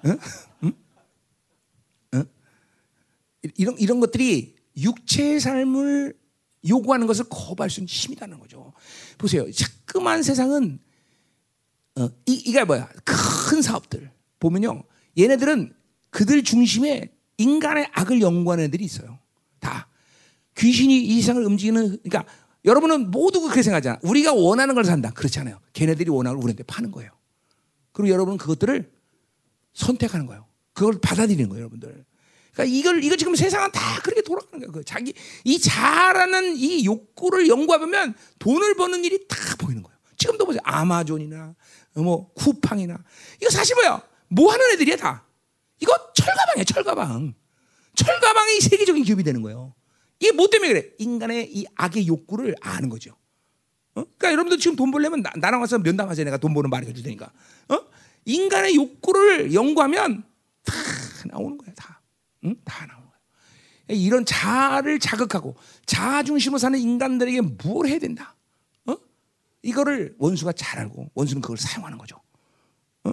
[0.06, 0.18] 응?
[0.64, 0.72] 응?
[2.14, 2.24] 응?
[3.56, 6.14] 이런 이런 것들이 육체의 삶을
[6.68, 8.72] 요구하는 것을 거부할 수 있는 힘이라는 거죠.
[9.18, 9.50] 보세요.
[9.52, 10.78] 자꾸만 세상은
[11.96, 12.88] 어, 이, 이게 뭐야?
[13.04, 14.82] 큰 사업들 보면요.
[15.18, 15.74] 얘네들은
[16.10, 19.18] 그들 중심에 인간의 악을 연구하는 애들이 있어요.
[19.58, 19.88] 다
[20.56, 22.24] 귀신이 이 세상을 움직이는 그러니까
[22.64, 23.98] 여러분은 모두 그렇게 생각하잖아.
[24.02, 25.10] 우리가 원하는 걸 산다.
[25.10, 25.58] 그렇지 않아요.
[25.72, 27.10] 걔네들이 원하는 걸 우리한테 파는 거예요.
[27.92, 28.90] 그리고 여러분은 그것들을
[29.74, 30.46] 선택하는 거예요.
[30.72, 32.04] 그걸 받아들이는 거예요, 여러분들.
[32.52, 34.70] 그러니까 이걸 이거 지금 세상은 다 그렇게 돌아가는 거야.
[34.70, 35.12] 그 자기
[35.44, 39.98] 이 자라는 이 욕구를 연구해보면 돈을 버는 일이 다 보이는 거예요.
[40.16, 40.60] 지금도 보세요.
[40.64, 41.54] 아마존이나
[41.94, 43.02] 뭐 쿠팡이나
[43.40, 44.02] 이거 사실 뭐야?
[44.28, 45.26] 뭐 하는 애들이야 다.
[45.80, 47.34] 이거 철가방이야 철가방.
[47.94, 49.74] 철가방이 세계적인 기업이 되는 거예요.
[50.22, 50.90] 이게 뭐 때문에 그래?
[50.98, 53.10] 인간의 이 악의 욕구를 아는 거죠.
[53.96, 54.04] 어?
[54.04, 56.24] 그러니까 여러분들 지금 돈 벌려면 나, 랑 와서 면담하세요.
[56.24, 57.32] 내가 돈 버는 말을 해줄 테니까.
[57.70, 57.78] 어?
[58.24, 60.22] 인간의 욕구를 연구하면
[60.64, 60.72] 다
[61.26, 62.00] 나오는 거야 다.
[62.44, 62.54] 응?
[62.64, 64.00] 다 나오는 거예요.
[64.00, 65.56] 이런 자아를 자극하고
[65.86, 68.36] 자아 중심으로 사는 인간들에게 뭘 해야 된다?
[68.86, 68.94] 어?
[69.62, 72.20] 이거를 원수가 잘 알고 원수는 그걸 사용하는 거죠.
[73.02, 73.10] 어?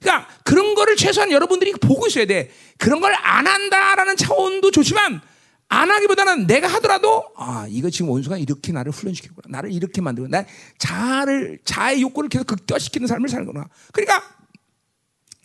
[0.00, 2.50] 그러니까 그런 거를 최소한 여러분들이 보고 있어야 돼.
[2.78, 5.20] 그런 걸 안 한다라는 차원도 좋지만
[5.68, 10.44] 안 하기보다는 내가 하더라도 아 이거 지금 원수가 이렇게 나를 훈련시키구나 나를 이렇게 만들고 나
[10.78, 14.38] 자아를 자의 욕구를 계속 극대화시키는 삶을 살구나 그러니까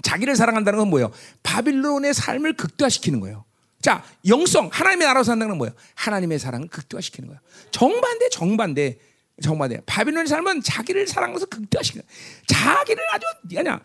[0.03, 1.11] 자기를 사랑한다는 건 뭐예요?
[1.41, 3.45] 바빌론의 삶을 극대화시키는 거예요.
[3.81, 5.73] 자, 영성, 하나님의 나라로 산다는 건 뭐예요?
[5.95, 7.41] 하나님의 사랑을 극대화시키는 거예요.
[7.71, 8.99] 정반대, 정반대,
[9.41, 9.81] 정반대.
[9.85, 12.21] 바빌론의 삶은 자기를 사랑하는 것을 극대화시키는 거예요.
[12.47, 13.25] 자기를 아주,
[13.57, 13.79] 아니야.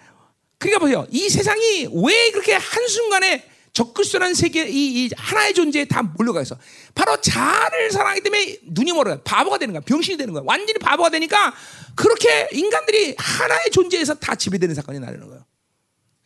[0.58, 1.06] 그러니까 보세요.
[1.10, 3.44] 이 세상이 왜 그렇게 한순간에
[3.78, 6.58] 적그리스도라는 세계 이, 이, 하나의 존재에 다 몰려가 있어.
[6.96, 9.20] 바로 자를 사랑하기 때문에 눈이 멀어요.
[9.22, 9.80] 바보가 되는 거야.
[9.82, 10.42] 병신이 되는 거야.
[10.44, 11.54] 완전히 바보가 되니까
[11.94, 15.44] 그렇게 인간들이 하나의 존재에서 다 지배되는 사건이 나는 거예요.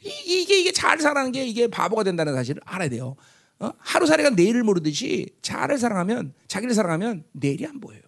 [0.00, 3.16] 이, 게 이게 잘 사랑하는 게 이게 바보가 된다는 사실을 알아야 돼요.
[3.58, 3.70] 어?
[3.78, 8.00] 하루살이가 내일을 모르듯이 자를 사랑하면 자기를 사랑하면 내일이 안 보여요.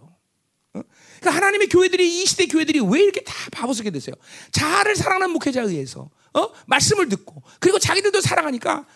[0.73, 0.81] 어?
[1.21, 4.15] 그러니까 하나님의 교회들이 이 시대 교회들이 왜 이렇게 다 바보스게 됐어요?
[4.51, 6.51] 자를 사랑하는 목회자에 의해서 어?
[6.67, 8.87] 말씀을 듣고 그리고 자기들도 사랑하니까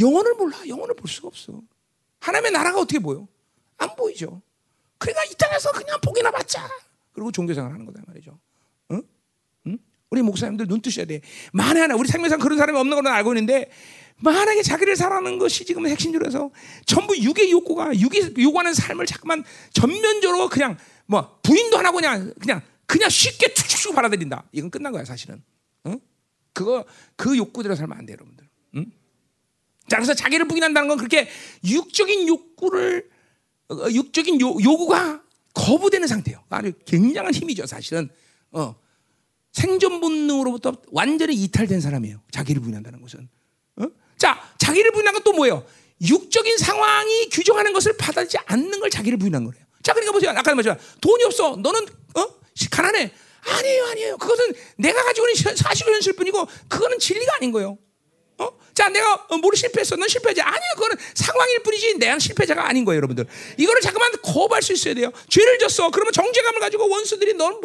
[0.00, 1.60] 영혼을 몰라 영혼을 볼 수가 없어.
[2.20, 3.26] 하나님의 나라가 어떻게 보여?
[3.78, 4.40] 안 보이죠.
[4.98, 6.68] 그러니까 이 땅에서 그냥 복이나 받자.
[7.12, 8.38] 그리고 종교생활 하는 거다 말이죠.
[10.12, 11.22] 우리 목사님들 눈 뜨셔야 돼.
[11.54, 13.70] 만에 하나 우리 생명상 그런 사람이 없는 걸로 알고 있는데
[14.18, 16.50] 만약에 자기를 사랑하는 것이 지금 핵심적으로서
[16.84, 20.76] 전부 육의 욕구가 육이 요구하는 삶을 자꾸만 전면적으로 그냥
[21.06, 24.44] 뭐 부인도 안 하고 그냥 그냥 그냥 쉽게 툭툭툭 받아들인다.
[24.52, 25.42] 이건 끝난 거야 사실은.
[25.84, 25.94] 어?
[26.52, 26.84] 그거
[27.16, 28.46] 그 욕구대로 살면 안 돼, 여러분들.
[29.92, 29.94] 응?
[29.94, 31.28] 자, 그래서 자기를 부인한다는 건 그렇게
[31.64, 33.10] 육적인 욕구를
[33.68, 35.22] 어, 육적인 요, 요구가
[35.54, 36.42] 거부되는 상태예요.
[36.48, 38.08] 아주 굉장한 힘이죠, 사실은.
[38.52, 38.74] 어.
[39.52, 42.22] 생존 본능으로부터 완전히 이탈된 사람이에요.
[42.30, 43.28] 자기를 부인한다는 것은.
[43.76, 43.84] 어?
[44.16, 45.64] 자, 자기를 부인한 건 또 뭐예요?
[46.00, 49.64] 육적인 상황이 규정하는 것을 받아들이지 않는 걸 자기를 부인한 거예요.
[49.82, 50.30] 자, 그러니까 보세요.
[50.30, 51.56] 아까 말했지만 돈이 없어.
[51.56, 52.26] 너는 어?
[52.70, 53.12] 가난해.
[53.44, 54.16] 아니에요, 아니에요.
[54.18, 57.76] 그것은 내가 가지고 있는 사실의 현실 뿐이고 그거는 진리가 아닌 거예요.
[58.42, 58.58] 어?
[58.74, 59.96] 자, 내가 어, 뭐를 실패했어?
[59.96, 60.40] 넌 실패하지?
[60.40, 63.26] 아니야, 그거는 상황일 뿐이지 내가 실패자가 아닌 거예요, 여러분들.
[63.58, 65.12] 이거를 잠깐만 거부할 수 있어야 돼요.
[65.28, 65.90] 죄를 졌어.
[65.90, 67.60] 그러면 정죄감을 가지고 원수들이 넌뭐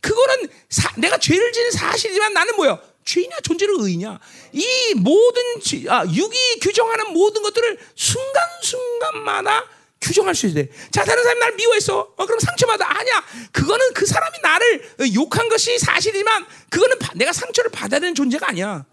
[0.00, 2.80] 그거는 사, 내가 죄를 지은 사실이지만 나는 뭐야?
[3.04, 4.18] 죄냐 존재로 의냐?
[4.52, 5.42] 이 모든
[5.88, 9.64] 아, 육이 규정하는 모든 것들을 순간순간마다
[10.00, 10.70] 규정할 수 있어야 돼.
[10.90, 12.14] 자, 다른 사람이 날 미워했어.
[12.16, 12.98] 어, 그럼 상처받아.
[12.98, 13.24] 아니야.
[13.52, 18.84] 그거는 그 사람이 나를 욕한 것이 사실이지만 그거는 바, 내가 상처를 받아야 되는 존재가 아니야.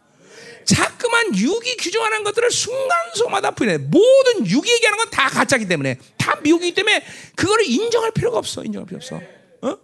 [0.65, 3.77] 자꾸만 육이 규정하는 것들을 순간소마다 부인해.
[3.77, 7.03] 모든 육이 얘기하는 건 다 가짜기 때문에 다 미혹이기 때문에
[7.35, 8.63] 그거를 인정할 필요가 없어.
[8.63, 9.21] 인정할 필요 없어.
[9.61, 9.77] 어?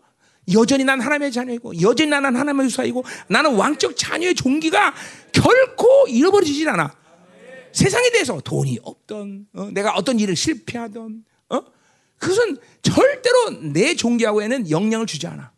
[0.54, 4.96] 여전히 난 하나님의 자녀이고 여전히 나는 하나님의 유사이고 나는 왕적 자녀의 종기가
[5.32, 6.96] 결코 잃어버리질 않아.
[7.72, 9.70] 세상에 대해서 돈이 없던 어?
[9.72, 11.62] 내가 어떤 일을 실패하던 어?
[12.18, 15.52] 그것은 절대로 내 종기하고에는 영향을 주지 않아.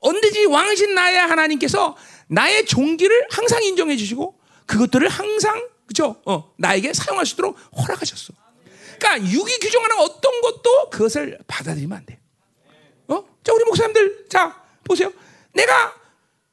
[0.00, 1.96] 언제지 왕이신 나의 하나님께서
[2.28, 6.20] 나의 종기를 항상 인정해 주시고 그것들을 항상 그죠?
[6.24, 8.32] 어, 나에게 사용할 수 있도록 허락하셨어.
[8.98, 12.18] 그러니까 육이 규정하는 어떤 것도 그것을 받아들이면 안 돼.
[13.08, 13.24] 어?
[13.44, 15.12] 자, 우리 목사님들 자 보세요.
[15.52, 15.94] 내가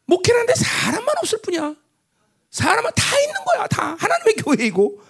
[0.05, 1.75] 목회하는데 사람만 없을 뿐이야.
[2.51, 3.67] 사람은 다 있는 거야.
[3.67, 5.01] 다 하나님의 교회이고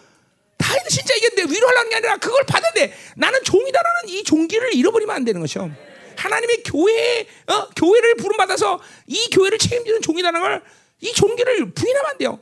[0.58, 2.94] 다 있는 진짜 이게 내 위로하려는 게 아니라 그걸 받아야 돼.
[3.18, 5.70] 나는 종이다라는 이 종기를 잃어버리면 안 되는 것이요.
[6.24, 10.62] 하나님의 교회 어, 교회를 부름 받아서 이 교회를 책임지는 종이라는 걸
[11.04, 12.40] 이 종기를 부인하면 안 돼요.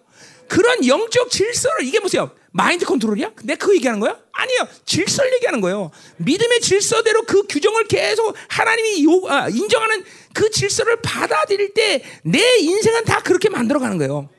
[0.47, 2.29] 그런 영적 질서를 이게 뭐세요?
[2.51, 3.32] 마인드 컨트롤이야?
[3.43, 4.19] 내가 그 얘기하는 거야?
[4.34, 4.67] 아니요.
[4.86, 5.89] 질서를 얘기하는 거예요.
[6.17, 10.03] 믿음의 질서대로 그 규정을 계속 하나님이 요, 아, 인정하는
[10.34, 14.29] 그 질서를 받아들일 때 내 인생은 다 그렇게 만들어가는 거예요.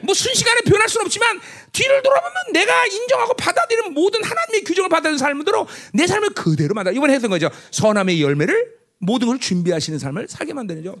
[0.00, 1.40] 뭐 순식간에 변할 수는 없지만
[1.72, 6.96] 뒤를 돌아보면 내가 인정하고 받아들이는 모든 하나님의 규정을 받아들이는 삶으로 내 삶을 그대로 만들어.
[6.96, 7.48] 이번에 했던 거죠.
[7.70, 10.96] 선함의 열매를 모든 걸 준비하시는 삶을 살게 만드는 죠.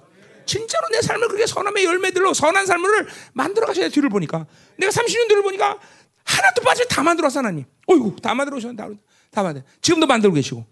[0.46, 4.46] 진짜로 내 삶을 그렇게 선함의 열매들로 선한 삶을 만들어 가셔야 뒤를 보니까
[4.78, 5.78] 내가 30년 뒤를 보니까
[6.24, 7.64] 하나도 빠져 다 만들었어 하나님.
[7.86, 8.88] 어이구 다 만들어 오셨 다,
[9.30, 9.62] 다 만들.
[9.82, 10.64] 지금도 만들고 계시고.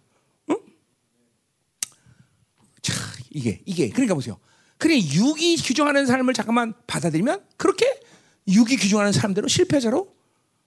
[0.50, 0.56] 응?
[2.80, 2.94] 자
[3.30, 4.38] 이게 이게 그러니까 보세요.
[4.78, 8.00] 그래 육이 규정하는 삶을 잠깐만 받아들이면 그렇게
[8.48, 10.14] 육이 규정하는 사람대로 실패자로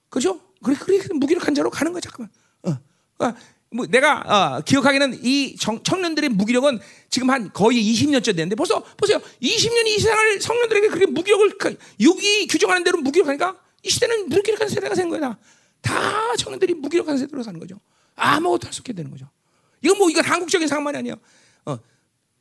[0.08, 0.40] 그죠?
[0.62, 2.30] 그래 그래 무기력한 자로 가는 거야 잠깐만.
[2.62, 2.78] 어.
[3.16, 3.40] 그러니까
[3.72, 9.20] 뭐 내가 어, 기억하기는 이 청, 청년들의 무기력은 지금 한 거의 20년째 됐는데 벌써 보세요.
[9.40, 15.36] 20년 이상을 청년들에게 그렇게 무기력을 육이 규정하는 대로 무기력하니까 이 시대는 무기력한 세대가 된 거야
[15.80, 16.36] 다.
[16.36, 17.80] 청년들이 무기력한 세대로 사는 거죠.
[18.16, 19.28] 아무것도 할 수 없게 되는 거죠.
[19.82, 21.14] 이건 뭐 이건 한국적인 상황만이 아니에요.
[21.66, 21.78] 어,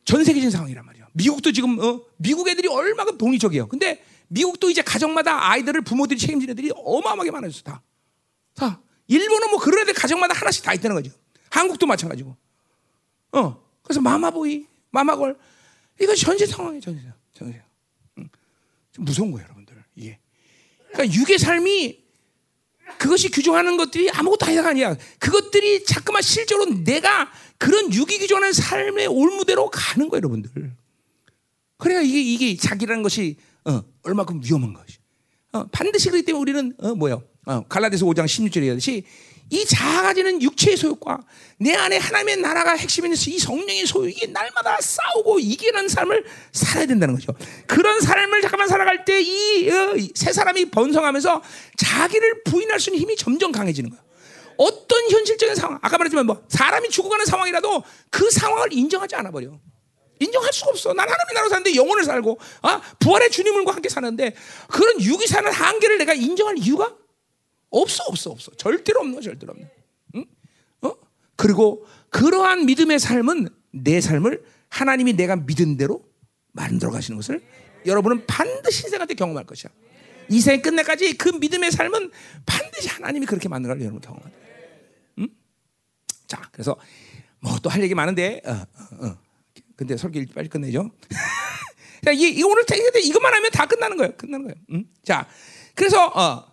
[0.06, 3.68] 전 세계적인 상황이란 말이에요 미국도 지금 어, 미국 애들이 얼마나 돈이 적이에요.
[3.68, 7.82] 근데 미국도 이제 가정마다 아이들을 부모들이 책임지는 애들이 어마어마하게 많아졌어 다.
[8.56, 8.82] 다.
[9.10, 11.12] 일본은 뭐 그런 애들 가정마다 하나씩 다 있다는 거죠.
[11.50, 12.38] 한국도 마찬가지고.
[13.34, 13.70] 어.
[13.84, 15.38] 그래서 마마보이, 마마걸.
[16.00, 17.02] 이거 전세 상황이에요, 전세.
[17.34, 17.62] 전세.
[18.20, 18.30] 응.
[18.92, 19.84] 좀 무서운 거예요, 여러분들.
[19.96, 20.20] 이게.
[20.92, 22.04] 그러니까 육의 삶이
[23.00, 24.96] 그것이 규정하는 것들이 아무것도 아니야.
[25.18, 30.72] 그것들이 자꾸만 실제로 내가 그런 육이 규정하는 삶의 올무대로 가는 거예요, 여러분들.
[31.78, 34.98] 그래야 이게, 이게 자기라는 것이, 어, 얼마큼 위험한 것이.
[35.52, 37.24] 어, 반드시 그렇기 때문에 우리는, 어, 뭐요?
[37.50, 39.04] 어, 갈라디아서 5장 16절에 얘기하듯이
[39.50, 41.18] 이 작아지는 육체의 소욕과
[41.58, 47.34] 내 안에 하나님의 나라가 핵심인 이 성령의 소욕이 날마다 싸우고 이기는 삶을 살아야 된다는 거죠.
[47.66, 51.42] 그런 삶을 잠깐만 살아갈 때 이세 어, 사람이 번성하면서
[51.76, 54.04] 자기를 부인할 수 있는 힘이 점점 강해지는 거예요.
[54.58, 59.60] 어떤 현실적인 상황, 아까 말했지만 뭐 사람이 죽어가는 상황이라도 그 상황을 인정하지 않아 버려.
[60.20, 60.94] 인정할 수가 없어.
[60.94, 64.36] 난 하나님의 나라로 사는데 영혼을 살고, 아 부활의 주님과 함께 사는데
[64.68, 66.94] 그런 육이 사는 한계를 내가 인정할 이유가
[67.70, 69.70] 없어 없어 없어 절대로 없는 절대로 없는.
[70.16, 70.26] 응?
[70.82, 70.96] 어?
[71.36, 76.04] 그리고 그러한 믿음의 삶은 내 삶을 하나님이 내가 믿은 대로
[76.52, 77.42] 만들어 가시는 것을
[77.86, 79.72] 여러분은 반드시 인생한테 경험할 것이야.
[80.30, 82.12] 이 생이 끝내까지 그 믿음의 삶은
[82.46, 84.38] 반드시 하나님이 그렇게 만들어 가 여러분 경험한다.
[85.20, 85.28] 응?
[86.28, 86.78] 자, 그래서
[87.40, 89.18] 뭐 또 할 얘기 많은데 어, 어, 어.
[89.76, 90.92] 근데 설교 빨리 끝내죠.
[92.04, 92.64] 자, 이, 이 오늘
[93.04, 94.16] 이것만 하면 다 끝나는 거예요.
[94.18, 94.56] 끝나는 거예요.
[94.72, 94.86] 응?
[95.04, 95.28] 자,
[95.74, 96.49] 그래서 어,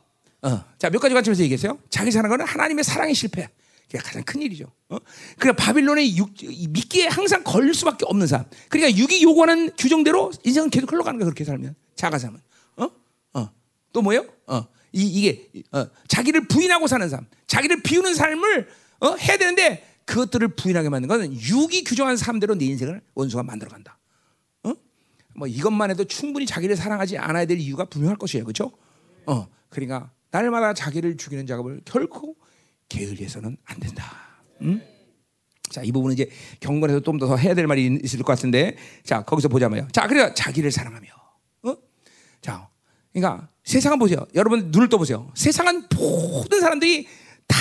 [0.46, 0.64] 어.
[0.78, 1.78] 자, 몇 가지 관점에서 얘기했어요.
[1.90, 3.48] 자기 사는 거는 하나님의 사랑의 실패.
[3.86, 4.70] 그게 가장 큰 일이죠.
[4.88, 4.98] 어?
[5.38, 6.30] 그러니까 바빌론의 육,
[6.70, 8.44] 미끼에 항상 걸릴 수밖에 없는 삶.
[8.68, 11.24] 그러니까 육이 요구하는 규정대로 인생은 계속 흘러가는 거야.
[11.24, 11.74] 그렇게 살면.
[11.96, 12.40] 자가 삶은.
[12.76, 12.90] 어?
[13.34, 13.50] 어.
[13.92, 14.26] 또 뭐예요?
[14.46, 14.66] 어.
[14.92, 15.86] 이, 이게, 어.
[16.08, 17.26] 자기를 부인하고 사는 삶.
[17.46, 18.68] 자기를 비우는 삶을
[19.00, 19.14] 어?
[19.16, 23.98] 해야 되는데 그것들을 부인하게 만든 것은 육이 규정한 삶대로 내 인생을 원수가 만들어 간다.
[24.62, 24.72] 어?
[25.34, 28.44] 뭐 이것만 해도 충분히 자기를 사랑하지 않아야 될 이유가 분명할 것이에요.
[28.44, 28.72] 그렇죠?
[29.26, 29.48] 어.
[29.68, 32.36] 그러니까 날마다 자기를 죽이는 작업을 결코
[32.88, 34.04] 게을리해서는 안 된다.
[34.62, 34.82] 음?
[35.70, 39.48] 자, 이 부분은 이제 경건에서 좀 더 해야 될 말이 있을 것 같은데, 자, 거기서
[39.48, 39.88] 보자마요.
[39.92, 41.08] 자, 그래 자기를 사랑하며,
[41.64, 41.74] 어?
[42.40, 42.68] 자,
[43.12, 44.18] 그러니까 세상은 보세요.
[44.34, 45.30] 여러분 눈을 떠보세요.
[45.34, 47.06] 세상은 모든 사람들이
[47.48, 47.56] 다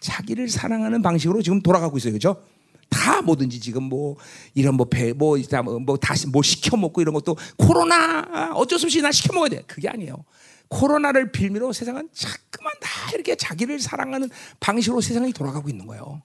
[0.00, 2.42] 자기를 사랑하는 방식으로 지금 돌아가고 있어요, 그렇죠?
[2.90, 4.16] 다 뭐든지 지금 뭐
[4.54, 9.12] 이런 뭐배뭐 뭐, 뭐 다시 뭐 시켜 먹고 이런 것도 코로나 어쩔 수 없이 나
[9.12, 9.62] 시켜 먹어야 돼.
[9.66, 10.24] 그게 아니에요.
[10.68, 16.22] 코로나를 빌미로 세상은 자꾸만 다 이렇게 자기를 사랑하는 방식으로 세상이 돌아가고 있는 거예요.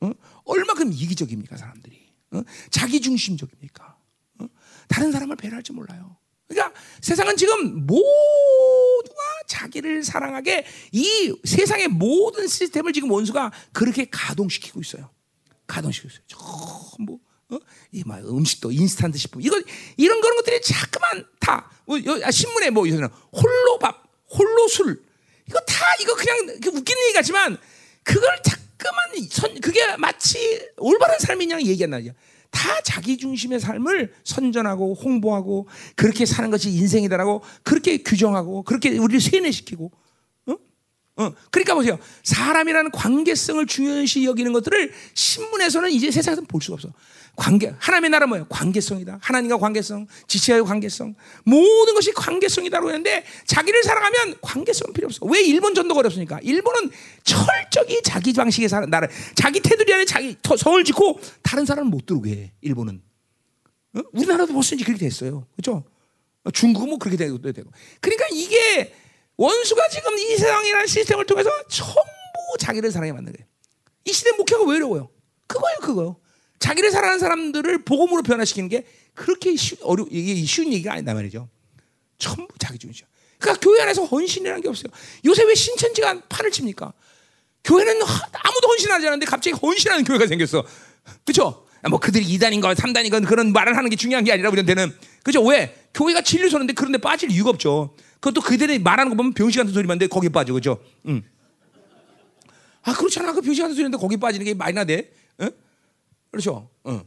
[0.00, 0.10] 어?
[0.44, 2.12] 얼마큼 이기적입니까 사람들이?
[2.32, 2.42] 어?
[2.70, 3.98] 자기 중심적입니까?
[4.40, 4.46] 어?
[4.88, 6.16] 다른 사람을 배려할 줄 몰라요.
[6.48, 15.10] 그러니까 세상은 지금 모두가 자기를 사랑하게 이 세상의 모든 시스템을 지금 원수가 그렇게 가동시키고 있어요.
[15.66, 16.22] 가동시키고 있어요.
[16.26, 17.18] 전부
[17.50, 17.58] 어?
[17.92, 19.60] 이막 음식도 인스턴트 식품 이거
[19.96, 25.02] 이런 그런 것들이 자꾸만 다 뭐, 아, 신문에 뭐 이런 홀로 밥, 홀로 술
[25.48, 27.56] 이거 다 이거 그냥 웃기는 얘기 같지만
[28.02, 31.98] 그걸 자꾸만 선 그게 마치 올바른 삶이냐 얘기한다.
[32.50, 39.92] 다 자기 중심의 삶을 선전하고 홍보하고 그렇게 사는 것이 인생이다라고 그렇게 규정하고 그렇게 우리를 세뇌시키고
[41.18, 41.98] 어, 그러니까 보세요.
[42.24, 46.92] 사람이라는 관계성을 중요시 여기는 것들을 신문에서는 이제 세상에서 볼 수가 없어.
[47.36, 48.46] 관계, 하나님의 나라 뭐예요?
[48.48, 49.18] 관계성이다.
[49.20, 51.14] 하나님과 관계성, 지체와의 관계성,
[51.44, 55.24] 모든 것이 관계성이다라고 했는데 자기를 사랑하면 관계성은 필요 없어.
[55.26, 56.40] 왜 일본 전도가 어렵습니까?
[56.42, 56.90] 일본은
[57.22, 62.30] 철저히 자기 방식의 사람, 나라, 자기 테두리 안에 자기 성을 짓고 다른 사람은 못 들어오게
[62.30, 62.52] 해.
[62.62, 63.02] 일본은.
[63.94, 64.00] 어?
[64.12, 65.46] 우리나라도 벌써 이제 그렇게 됐어요.
[65.56, 65.84] 그죠?
[66.52, 67.70] 중국은 뭐 그렇게 되고 되고.
[68.00, 68.94] 그러니까 이게
[69.36, 72.00] 원수가 지금 이 세상이라는 시스템을 통해서 전부
[72.58, 73.46] 자기를 사랑해 만든 거예요.
[74.04, 75.10] 이 시대 목회가 왜 어려워요?
[75.46, 76.16] 그거예요, 그거요.
[76.58, 78.84] 자기를 사랑하는 사람들을 복음으로 변화시키는 게
[79.14, 81.48] 그렇게 쉬, 어려 이게 쉬운 얘기가 아니다 말이죠.
[82.18, 83.06] 전부 자기 중이죠.
[83.38, 84.90] 그러니까 교회 안에서 헌신이라는 게 없어요.
[85.24, 86.92] 요새 왜 신천지가 판을 칩니까?
[87.64, 90.64] 교회는 아무도 헌신하지 않는데 갑자기 헌신하는 교회가 생겼어.
[91.24, 91.66] 그렇죠?
[91.88, 94.92] 뭐 그들이 2단인가 3단인가 그런 말을 하는 게 중요한 게 아니라 우리한테는
[95.22, 95.42] 그죠?
[95.42, 95.76] 왜?
[95.94, 97.94] 교회가 진리 서는데 그런데 빠질 이유가 없죠.
[98.20, 100.82] 그것도 그들이 말하는 거 보면 병신 같은 소리만 돼 거기에 빠져 그죠?
[101.06, 101.22] 응.
[102.82, 105.12] 아 그렇잖아 그 병신 같은 소리인데 거기 빠지는 게 말이나 돼?
[106.26, 106.30] 응?
[106.30, 106.70] 그렇죠?
[106.86, 107.02] 응.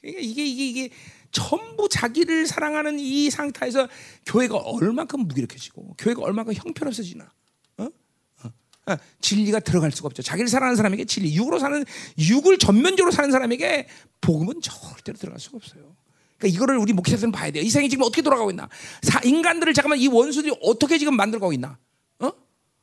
[0.00, 0.90] 그러니까 이게 이게 이게
[1.30, 3.88] 전부 자기를 사랑하는 이 상태에서
[4.26, 7.30] 교회가 얼마큼 무기력해지고 교회가 얼마큼 형편없어지나?
[7.78, 7.84] 어?
[7.84, 8.50] 어.
[8.86, 10.22] 아, 진리가 들어갈 수가 없죠.
[10.22, 11.84] 자기를 사랑하는 사람에게 진리, 육으로 사는
[12.18, 13.88] 육을 전면적으로 사는 사람에게
[14.20, 15.96] 복음은 절대로 들어갈 수가 없어요.
[16.38, 17.62] 그러니까 이거를 우리 목회자들은 봐야 돼요.
[17.62, 18.68] 이 세상이 지금 어떻게 돌아가고 있나?
[19.02, 21.78] 사, 인간들을 잠깐만 이 원수들이 어떻게 지금 만들고 있나?
[22.20, 22.32] 어?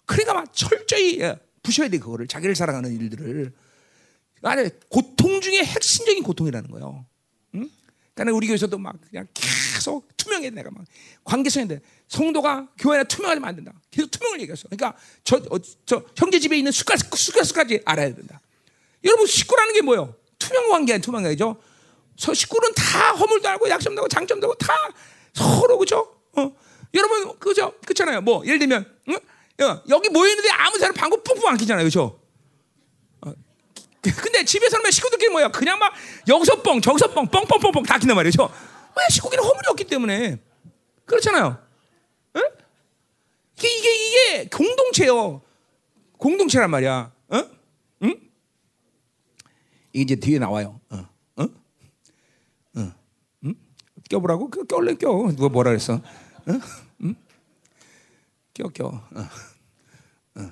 [0.05, 3.53] 그러니까 막 철저히 예, 부셔야 돼 그거를 자기를 사랑하는 일들을.
[4.44, 7.06] 아니 고통 중에 핵심적인 고통이라는 거예요.
[7.56, 7.70] 응?
[8.14, 10.86] 그러니까 우리 교회에서도 막 그냥 계속 투명해 내가 막
[11.24, 13.74] 관계성인데 성도가 교회에 투명하면 안 된다.
[13.89, 14.68] 계속 투명을 얘기했어.
[14.70, 18.41] 그러니까 저, 어, 저 형제 집에 있는 숟갈 숟가락까지 알아야 된다.
[19.04, 20.16] 여러분 식구라는 게 뭐예요?
[20.38, 21.60] 투명 관계 투명 관계죠.
[22.16, 24.74] 식구는 다 허물도 알고 약점도 하고 장점도 하고 다
[25.34, 26.16] 서로 그죠?
[26.34, 26.52] 어.
[26.94, 27.74] 여러분 그죠?
[27.86, 28.22] 그렇잖아요.
[28.22, 29.20] 뭐 예를 들면 응?
[29.89, 31.86] 여기 모여 있는데 아무 사람 방구 뿡뿡 안 끼잖아요.
[31.86, 32.20] 그죠?
[34.10, 34.22] 어.
[34.22, 35.49] 근데 집에서 는 식구들끼리 뭐야?
[35.49, 35.93] 그냥 막
[36.28, 38.49] 여기서 뻥, 저기서 뻥, 뻥뻥뻥뻥 다 끼는 말이죠.
[38.97, 40.39] 왜 식구끼리 허물이 없기 때문에
[41.06, 41.58] 그렇잖아요.
[42.36, 42.41] 응?
[43.58, 45.41] 이게 이게 이게 공동체요.
[46.18, 47.12] 공동체란 말이야.
[47.30, 47.43] 어?
[48.04, 48.16] 응?
[49.93, 50.80] 이게 이제 뒤에 나와요.
[50.89, 51.14] 어.
[54.14, 54.49] 껴보라고?
[54.49, 55.10] 그 껴올래 껴.
[55.36, 56.01] 누가 뭐라 그랬어?
[56.47, 56.62] 응?
[57.04, 57.16] 응?
[58.54, 58.88] 껴 껴.
[58.88, 59.30] 어.
[60.36, 60.51] 어.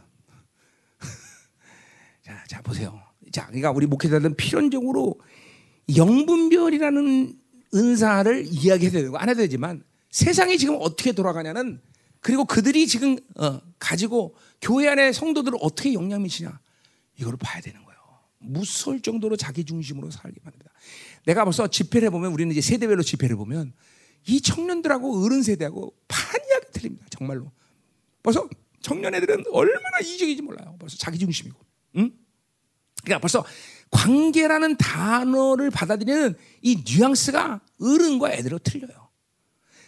[2.24, 3.00] 자, 자 보세요.
[3.32, 5.20] 자, 그러니까 우리 목회자들은 필연적으로
[5.96, 7.34] 영분별이라는
[7.74, 11.82] 은사를 이야기해야 되고 안 해도 되지만 세상이 지금 어떻게 돌아가냐는
[12.20, 16.60] 그리고 그들이 지금 어, 가지고 교회 안에 성도들을 어떻게 영향 미치냐
[17.18, 18.00] 이걸 봐야 되는 거예요.
[18.40, 20.72] 무서울 정도로 자기 중심으로 살게 만듭니다.
[21.26, 23.74] 내가 벌써 집회를 해보면 우리는 이제 세대별로 집회를 보면
[24.28, 27.08] 이 청년들하고 어른 세대하고 판이하게 틀립니다.
[27.10, 27.52] 정말로.
[28.22, 28.48] 벌써
[28.82, 30.76] 청년 애들은 얼마나 이적인지 몰라요.
[30.80, 31.60] 벌써 자기 중심이고.
[31.98, 32.12] 응?
[33.04, 33.44] 그러니까 벌써
[33.92, 39.10] 관계라는 단어를 받아들이는 이 뉘앙스가 어른과 애들로 틀려요.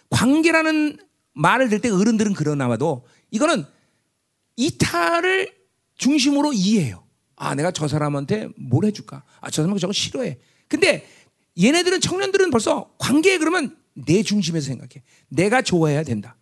[0.10, 0.98] 관계라는
[1.34, 3.66] 말을 들 때 어른들은 그러나봐도 이거는
[4.56, 5.52] 이타를
[5.98, 7.04] 중심으로 이해해요.
[7.36, 9.24] 아, 내가 저 사람한테 뭘 해줄까?
[9.42, 10.38] 아, 저 사람은 저거 싫어해.
[10.68, 11.08] 근데
[11.62, 15.04] 얘네들은 청년들은 벌써 관계에 그러면 내 중심에서 생각해.
[15.30, 16.36] 내가 좋아해야 된다.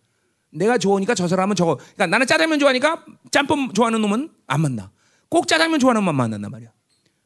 [0.50, 1.76] 내가 좋으니까 저 사람은 저거.
[1.76, 4.90] 그러니까 나는 짜장면 좋아하니까 짬뽕 좋아하는 놈은 안 만나.
[5.32, 6.70] 꼭 짜장면 좋아하는 놈만 만난단 말이야.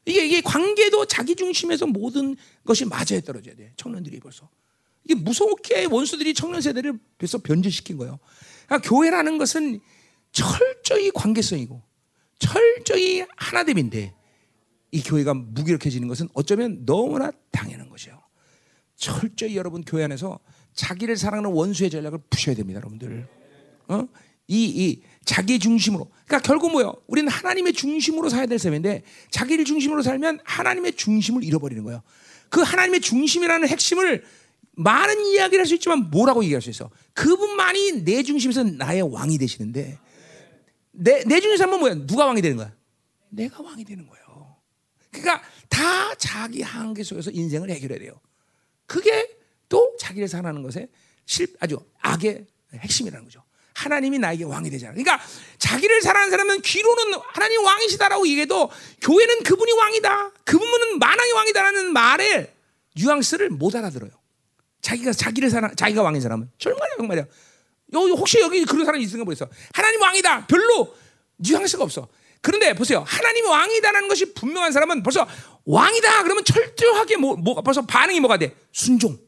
[0.05, 3.73] 이게 이게 관계도 자기 중심에서 모든 것이 맞아야 떨어져야 돼.
[3.77, 4.49] 청년들이 벌써.
[5.03, 8.21] 이게 무섭게 원수들이 청년 세대를 벌써 변질시킨 거예요.
[8.67, 9.81] 그러니까 교회라는 것은
[10.31, 11.83] 철저히 관계성이고
[12.39, 14.15] 철저히 하나됨인데
[14.93, 18.23] 이 교회가 무기력해지는 것은 어쩌면 너무나 당연한 것이에요.
[18.95, 20.39] 철저히 여러분 교회 안에서
[20.75, 23.27] 자기를 사랑하는 원수의 전략을 푸셔야 됩니다, 여러분들.
[23.89, 24.07] 어?
[24.47, 26.09] 이, 이 자기 중심으로.
[26.25, 26.95] 그러니까 결국 뭐요?
[27.09, 32.03] 우리는 하나님의 중심으로 살아야 될 삶인데 자기를 중심으로 살면 하나님의 중심을 잃어버리는 거예요.
[32.49, 34.25] 그 하나님의 중심이라는 핵심을
[34.77, 36.91] 많은 이야기를 할 수 있지만 뭐라고 얘기할 수 있어?
[37.15, 39.99] 그분만이 내 중심에서 나의 왕이 되시는데
[40.93, 41.95] 내, 내 중에서 한번 뭐야?
[42.07, 42.73] 누가 왕이 되는 거야?
[43.29, 44.57] 내가 왕이 되는 거예요.
[45.11, 48.21] 그러니까 다 자기 한계 속에서 인생을 해결해야 돼요.
[48.87, 49.37] 그게
[49.69, 50.89] 또 자기를 사랑하는 것에
[51.25, 53.43] 실, 아주 악의 핵심이라는 거죠.
[53.77, 54.95] 하나님이 나에게 왕이 되잖아.
[54.95, 55.21] 그러니까
[55.59, 58.71] 자기를 사랑하는 사람은 귀로는 하나님 왕이시다라고 얘기해도
[59.03, 60.31] 교회는 그분이 왕이다.
[60.45, 62.55] 그분은 만왕의 왕이다라는 말에
[62.97, 64.11] 뉘앙스를 못 알아들어요.
[64.81, 67.27] 자기가 자기를 사랑, 자기가 왕인 사람은 정말이야, 정말이야.
[67.93, 69.47] 여기 혹시 여기 그런 사람이 있는가 모르겠어.
[69.75, 70.47] 하나님 왕이다.
[70.47, 70.95] 별로
[71.37, 72.09] 뉘앙스가 없어.
[72.41, 73.05] 그런데 보세요.
[73.07, 75.29] 하나님이 왕이다라는 것이 분명한 사람은 벌써
[75.67, 76.23] 왕이다.
[76.23, 78.57] 그러면 철저하게 뭐, 뭐 벌써 반응이 뭐가 돼?
[78.73, 79.19] 순종.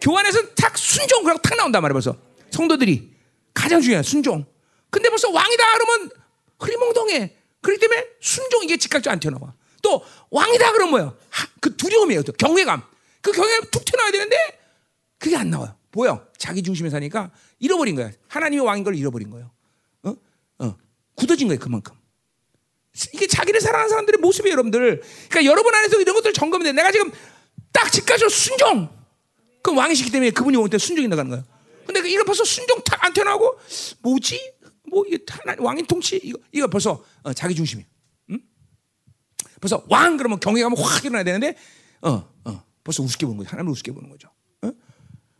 [0.00, 2.16] 교환에서 탁 순종 그러고 탁 나온단 말이야 벌써.
[2.50, 3.13] 성도들이
[3.54, 4.44] 가장 중요한 순종.
[4.90, 6.10] 근데 벌써 왕이다 그러면
[6.58, 7.36] 흐리멍덩해.
[7.62, 9.54] 그렇기 때문에 순종 이게 즉각적으로 안 튀어나와.
[9.82, 11.18] 또 왕이다 그러면 뭐예요?
[11.30, 12.22] 하, 그 두려움이에요.
[12.22, 12.82] 또 경외감.
[13.22, 14.36] 그 경외감 툭 튀어나와야 되는데
[15.18, 15.74] 그게 안 나와요.
[15.92, 16.24] 뭐야?
[16.36, 18.10] 자기 중심에 사니까 잃어버린 거야.
[18.28, 19.50] 하나님이 왕인 걸 잃어버린 거예요.
[20.02, 20.14] 어?
[20.58, 20.76] 어.
[21.14, 21.60] 굳어진 거예요.
[21.60, 21.94] 그만큼.
[23.12, 25.02] 이게 자기를 사랑하는 사람들의 모습이에요, 여러분들.
[25.28, 26.72] 그러니까 여러분 안에서 이런 것들 점검이 돼.
[26.72, 27.10] 내가 지금
[27.72, 28.88] 딱 집까지 순종.
[29.62, 31.44] 그 왕이시기 때문에 그분이 올 때 순종이 나가는 거예요.
[32.04, 33.58] 그 이거 벌써 순종 탁안 튀어나오고
[34.00, 34.52] 뭐지?
[34.90, 35.24] 뭐 이게
[35.58, 37.88] 왕인 통치 이거 이거 벌써 어, 자기 중심이에요.
[38.30, 38.40] 응?
[39.58, 41.56] 벌써 왕 그러면 경외감은 확 일어나야 되는데
[42.02, 43.48] 어, 어, 벌써 우습게 보는 거죠.
[43.48, 44.28] 하나님을 우습게 보는 거죠.
[44.60, 44.70] 어?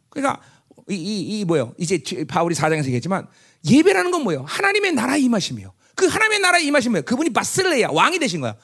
[0.08, 0.40] 그러니까
[0.88, 1.74] 이, 이, 이 뭐요?
[1.76, 3.28] 이제 바울이 사장에서 얘기했지만
[3.68, 4.44] 예배라는 건 뭐예요?
[4.48, 5.70] 하나님의 나라의 임하심이에요.
[5.94, 7.04] 그 하나님의 나라의 임하심 뭐예요?
[7.04, 8.56] 그분이 바슬레야 왕이 되신 거야.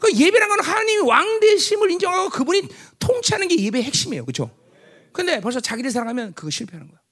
[0.00, 2.62] 그 예배라는 건 하나님이 왕 되심을 인정하고 그분이
[2.98, 4.24] 통치하는 게 예배의 핵심이에요.
[4.24, 4.50] 그렇죠?
[5.12, 7.03] 근데 벌써 자기를 사랑하면 그거 실패하는 거야.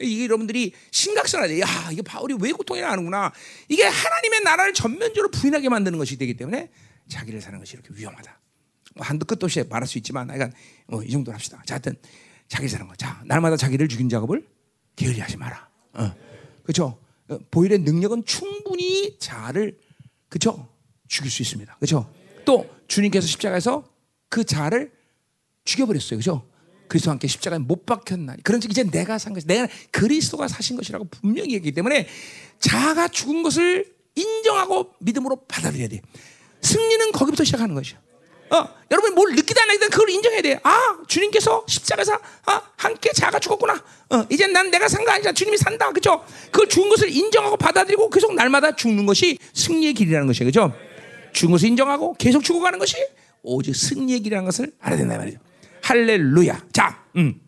[0.00, 0.04] 어?
[0.04, 1.60] 이게 여러분들이 심각성하대.
[1.60, 3.32] 야, 이게 바울이 왜 고통이 나는구나.
[3.68, 6.70] 이게 하나님의 나라를 전면적으로 부인하게 만드는 것이 되기 때문에
[7.08, 8.40] 자기를 사는 것이 이렇게 위험하다.
[8.96, 11.62] 뭐 한도 끝도 없이 말할 수 있지만, 그러니까 뭐이 정도 합시다.
[11.66, 11.96] 자, 하여튼
[12.48, 12.94] 자기 사는 거.
[12.96, 14.46] 자, 날마다 자기를 죽인 작업을
[14.96, 15.68] 게을리 하지 마라.
[15.94, 16.14] 어.
[16.62, 16.98] 그렇죠?
[17.50, 19.78] 보일의 능력은 충분히 자를
[20.28, 20.68] 그렇죠?
[21.08, 21.76] 죽일 수 있습니다.
[21.76, 22.12] 그렇죠?
[22.44, 23.88] 또 주님께서 십자가에서
[24.28, 24.92] 그 자를
[25.64, 26.18] 죽여버렸어요.
[26.18, 26.48] 그렇죠?
[26.88, 28.42] 그리스도와 함께 십자가에 못 박혔나니.
[28.42, 32.06] 그런즉 이제 내가 산 것이 내가 그리스도가 사신 것이라고 분명히 얘기하기 때문에
[32.60, 36.00] 자가 죽은 것을 인정하고 믿음으로 받아들여야 돼.
[36.62, 37.98] 승리는 거기부터 시작하는 것이야.
[38.50, 40.60] 어, 여러분 뭘 느끼다 안 느끼다 그걸 인정해야 돼.
[40.62, 43.82] 아, 주님께서 십자가에서 아, 함께 자가 죽었구나.
[44.10, 45.90] 어, 이제 난 내가 산 거 아니라 주님이 산다.
[45.92, 46.24] 그죠?
[46.52, 50.46] 그걸 죽은 것을 인정하고 받아들이고 계속 날마다 죽는 것이 승리의 길이라는 것이에요.
[50.48, 50.72] 그죠?
[51.32, 52.96] 죽은 것을 인정하고 계속 죽어가는 것이
[53.42, 55.38] 오직 승리의 길이라는 것을 알아야 된다 말이죠.
[55.84, 56.66] 할렐루야.
[56.72, 57.40] 자, 음.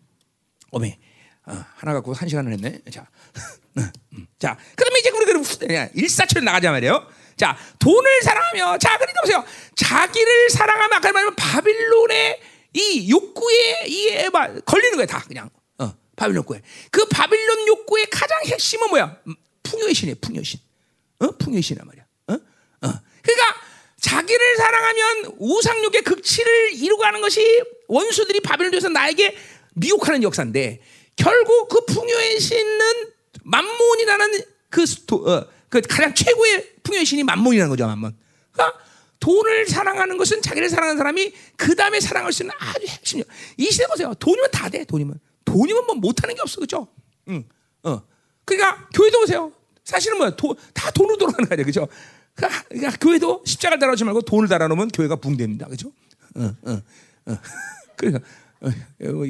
[0.70, 0.98] 어메.
[1.46, 2.80] 어, 하나 갖고 한 시간을 했네.
[2.90, 3.08] 자,
[3.78, 4.26] 음.
[4.38, 7.06] 자, 그러면 이제 우리 일사철 나가자 말이에요.
[7.36, 9.44] 자, 돈을 사랑하며, 자, 그러니까 보세요.
[9.74, 12.40] 자기를 사랑하면 아까 말하면 바빌론의
[12.74, 14.28] 이 욕구에 이에
[14.66, 15.48] 걸리는 거야 다 그냥.
[15.78, 16.60] 어, 바빌론 욕구에.
[16.90, 19.16] 그 바빌론 욕구의 가장 핵심은 뭐야?
[19.28, 20.16] 음, 풍요의 신이에요.
[20.20, 20.60] 풍요의 신.
[21.20, 22.04] 어, 풍요의 신이란 말이야.
[22.28, 23.00] 어, 어.
[23.22, 23.56] 그러니까
[24.06, 27.40] 자기를 사랑하면 우상욕의 극치를 이루고 가는 것이
[27.88, 29.36] 원수들이 바빌론에서 나에게
[29.74, 30.80] 미혹하는 역사인데
[31.16, 33.10] 결국 그 풍요의 신은
[33.42, 38.16] 만몬이라는 그, 어, 그 가장 최고의 풍요의 신이 만몬이라는 거죠, 만몬.
[38.52, 38.78] 그러니까
[39.18, 43.24] 돈을 사랑하는 것은 자기를 사랑하는 사람이 그 다음에 사랑할 수 있는 아주 핵심이요.
[43.56, 44.14] 이 시대 보세요.
[44.14, 44.84] 돈이면 다 돼.
[44.84, 46.86] 돈이면 돈이면 뭐 못하는 게 없어, 그렇죠?
[47.28, 47.44] 응,
[47.82, 48.02] 어.
[48.44, 49.52] 그러니까 교회도 보세요.
[49.82, 51.88] 사실은 뭐야, 도, 다 돈으로 돌아가는 거야, 그렇죠?
[52.36, 55.90] 그러니까, 그러니까 교회도 십자가 달아오지 말고 돈을 달아놓으면 교회가 붕됩니다, 그렇죠?
[56.36, 56.82] 어, 어,
[57.26, 57.38] 어.
[57.96, 58.24] 그러니까
[58.60, 58.70] 어,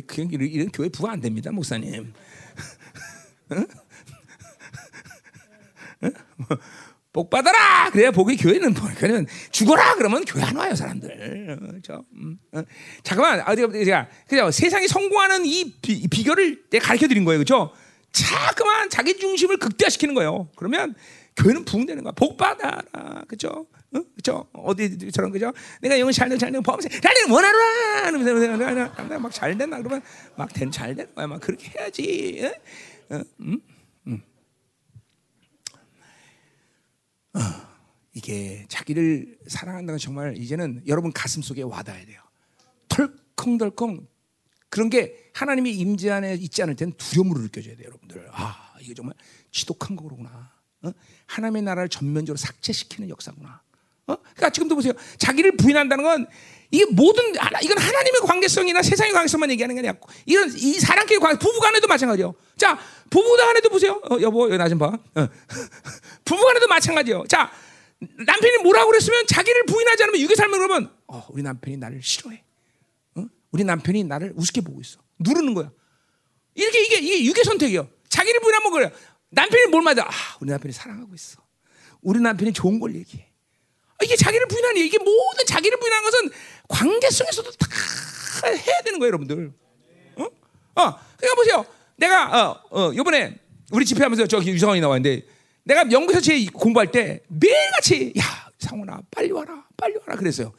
[0.06, 2.12] 그냥 이런 교회 부가 안 됩니다, 목사님.
[3.50, 3.56] 어?
[6.06, 6.08] 어?
[7.12, 7.88] 복 받아라.
[7.90, 9.94] 그래야 복이 교회는 뭐, 그냥 죽어라.
[9.94, 11.56] 그러면 교회 안 와요 사람들.
[11.60, 12.04] 그렇죠?
[12.12, 12.62] 음, 어.
[13.02, 17.72] 잠깐만 어디 제가 그냥 세상이 성공하는 이 비, 결을 내가 가르쳐 드린 거예요, 그렇죠?
[18.12, 20.50] 자꾸만 자기 중심을 극대화시키는 거예요.
[20.56, 20.94] 그러면
[21.36, 22.12] 교회는 부흥되는 거야.
[22.12, 23.22] 복 받아라.
[23.28, 23.66] 그죠?
[23.94, 24.00] 어?
[24.14, 24.48] 그죠?
[24.52, 25.52] 어디 저런 그죠?
[25.80, 28.08] 내가 영은 잘된 잘된 범세 잘된 원하라.
[28.08, 30.02] 이러면서 막 잘 된다 그러면
[30.36, 31.26] 막된잘 되는 거야.
[31.26, 32.50] 막 그렇게 해야지.
[33.10, 33.22] 어?
[37.34, 37.40] 어?
[38.14, 42.22] 이게 자기를 사랑한다는 정말 이제는 여러분 가슴 속에 와닿아야 돼요.
[42.88, 44.08] 덜컹덜컹
[44.70, 48.26] 그런 게 하나님이 임재 안에 있지 않을 때는 두려움으로 느껴져야 돼요, 여러분들.
[48.32, 49.14] 아, 이게 정말
[49.50, 50.55] 지독한 거구나.
[50.86, 50.92] 어?
[51.26, 53.60] 하나님의 나라를 전면적으로 삭제시키는 역사구나.
[54.08, 54.16] 어?
[54.16, 54.92] 그러니까 지금도 보세요.
[55.18, 56.26] 자기를 부인한다는 건
[56.70, 59.94] 이게 모든 이건 하나님의 관계성이나 세상의 관계성만 얘기하는 게 아니라
[60.26, 62.34] 이런 이 사람끼리 관계 부부간에도 마찬가지요.
[62.56, 62.78] 자,
[63.10, 64.00] 부부간에도 보세요.
[64.10, 64.86] 어, 여보, 나 좀 봐.
[64.86, 65.28] 어.
[66.24, 67.24] 부부간에도 마찬가지요.
[67.28, 67.50] 자,
[67.98, 72.42] 남편이 뭐라고 그랬으면 자기를 부인하지 않으면 유괴 삶을 그러면 어, 우리 남편이 나를 싫어해.
[73.52, 74.98] 우리 남편이 나를 우습게 보고 있어.
[75.18, 75.70] 누르는 거야.
[76.54, 77.88] 이렇게 이게 이게 유괴 선택이요.
[78.08, 78.92] 자기를 부인하면 그래.
[79.30, 80.00] 남편이 뭘 말해?
[80.02, 80.08] 아,
[80.40, 81.42] 우리 남편이 사랑하고 있어.
[82.02, 83.28] 우리 남편이 좋은 걸 얘기해.
[83.98, 86.30] 아, 이게 자기를 부인하는 이게 모든 자기를 부인하는 것은
[86.68, 87.68] 관계성에서도 다
[88.48, 89.52] 해야 되는 거예요, 여러분들.
[90.16, 90.22] 어?
[90.22, 91.66] 어, 그러니까 보세요.
[91.96, 93.38] 내가 어, 어, 이번에
[93.72, 95.26] 우리 집회하면서 저기 유성원이 나왔는데
[95.64, 100.52] 내가 영국에서 제 공부할 때 매일같이 야 상훈아 빨리 와라 빨리 와라 그랬어요.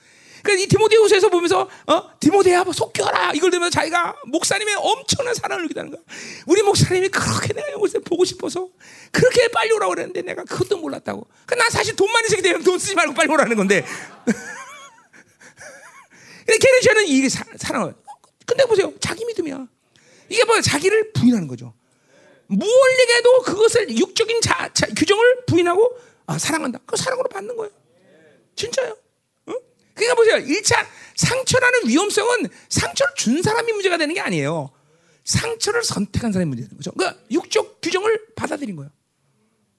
[0.47, 5.91] 그러니까 이 디모데후서에서 보면서 어 디모데야 뭐 속겨라 이걸 들으면서 자기가 목사님의 엄청난 사랑을 느끼다는
[5.91, 6.01] 거야.
[6.45, 8.69] 우리 목사님이 그렇게 내가 영국에서 보고 싶어서
[9.11, 11.27] 그렇게 빨리 오라고 그랬는데 내가 그것도 몰랐다고.
[11.45, 13.83] 그러니까 난 사실 돈 많이 쓰게 되면 돈 쓰지 말고 빨리 오라는 건데.
[16.45, 17.93] 근데 걔는 쟤는 이게 사, 사랑을.
[18.45, 19.67] 근데 보세요 자기 믿음이야.
[20.29, 21.73] 이게 뭐야 자기를 부인하는 거죠.
[22.47, 26.79] 무얼리게도 그것을 육적인 자, 자, 규정을 부인하고 아, 사랑한다.
[26.85, 27.69] 그 사랑으로 받는 거예요.
[28.55, 28.95] 진짜요.
[29.97, 30.37] 그러니까 보세요.
[30.37, 34.71] 1차 상처라는 위험성은 상처를 준 사람이 문제가 되는 게 아니에요.
[35.25, 36.91] 상처를 선택한 사람이 문제가 되는 거죠.
[36.91, 38.91] 그러니까 육적 규정을 받아들인 거예요.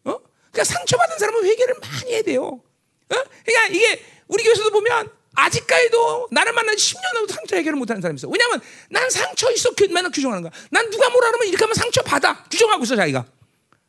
[0.05, 0.19] 어?
[0.53, 2.45] 그러니까 상처받은 사람은 회개를 많이 해야 돼요.
[2.45, 2.61] 어?
[3.09, 8.29] 그러니까 이게 우리 교회에서도 보면 아직까지도 나를 만난 10년 넘도 상처 해결을 못하는 사람이 있어.
[8.29, 10.53] 왜냐하면 난 상처 있어 맨날 규정하는 거야.
[10.71, 13.25] 난 누가 뭐라 하면 이렇게 하면 상처 받아 규정하고 있어 자기가.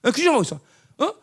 [0.03, 0.60] 어, 규정하고 있어.
[0.99, 1.14] 어?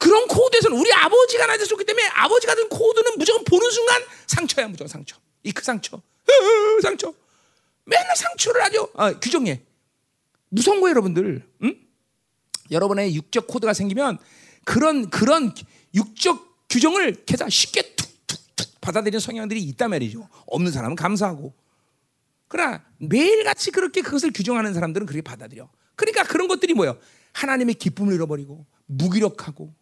[0.00, 4.88] 그런 코드에서는 우리 아버지가 나한테 줬기 때문에 아버지가 든 코드는 무조건 보는 순간 상처야 무조건
[4.88, 5.16] 상처.
[5.44, 6.00] 이 그 상처.
[6.82, 7.12] 상처.
[7.84, 9.60] 맨날 상처를 아주 어, 규정해.
[10.48, 11.46] 무서운 거예요, 여러분들.
[11.64, 11.74] 응?
[12.70, 14.18] 여러분의 육적 코드가 생기면
[14.64, 15.54] 그런 그런
[15.94, 20.28] 육적 규정을 계속 쉽게 툭툭툭 받아들이는 성향들이 있단 말이죠.
[20.46, 21.52] 없는 사람은 감사하고.
[22.48, 25.68] 그러나 매일같이 그렇게 그것을 규정하는 사람들은 그렇게 받아들여.
[25.94, 26.98] 그러니까 그런 것들이 뭐예요?
[27.34, 29.74] 하나님의 기쁨을 잃어버리고 무기력하고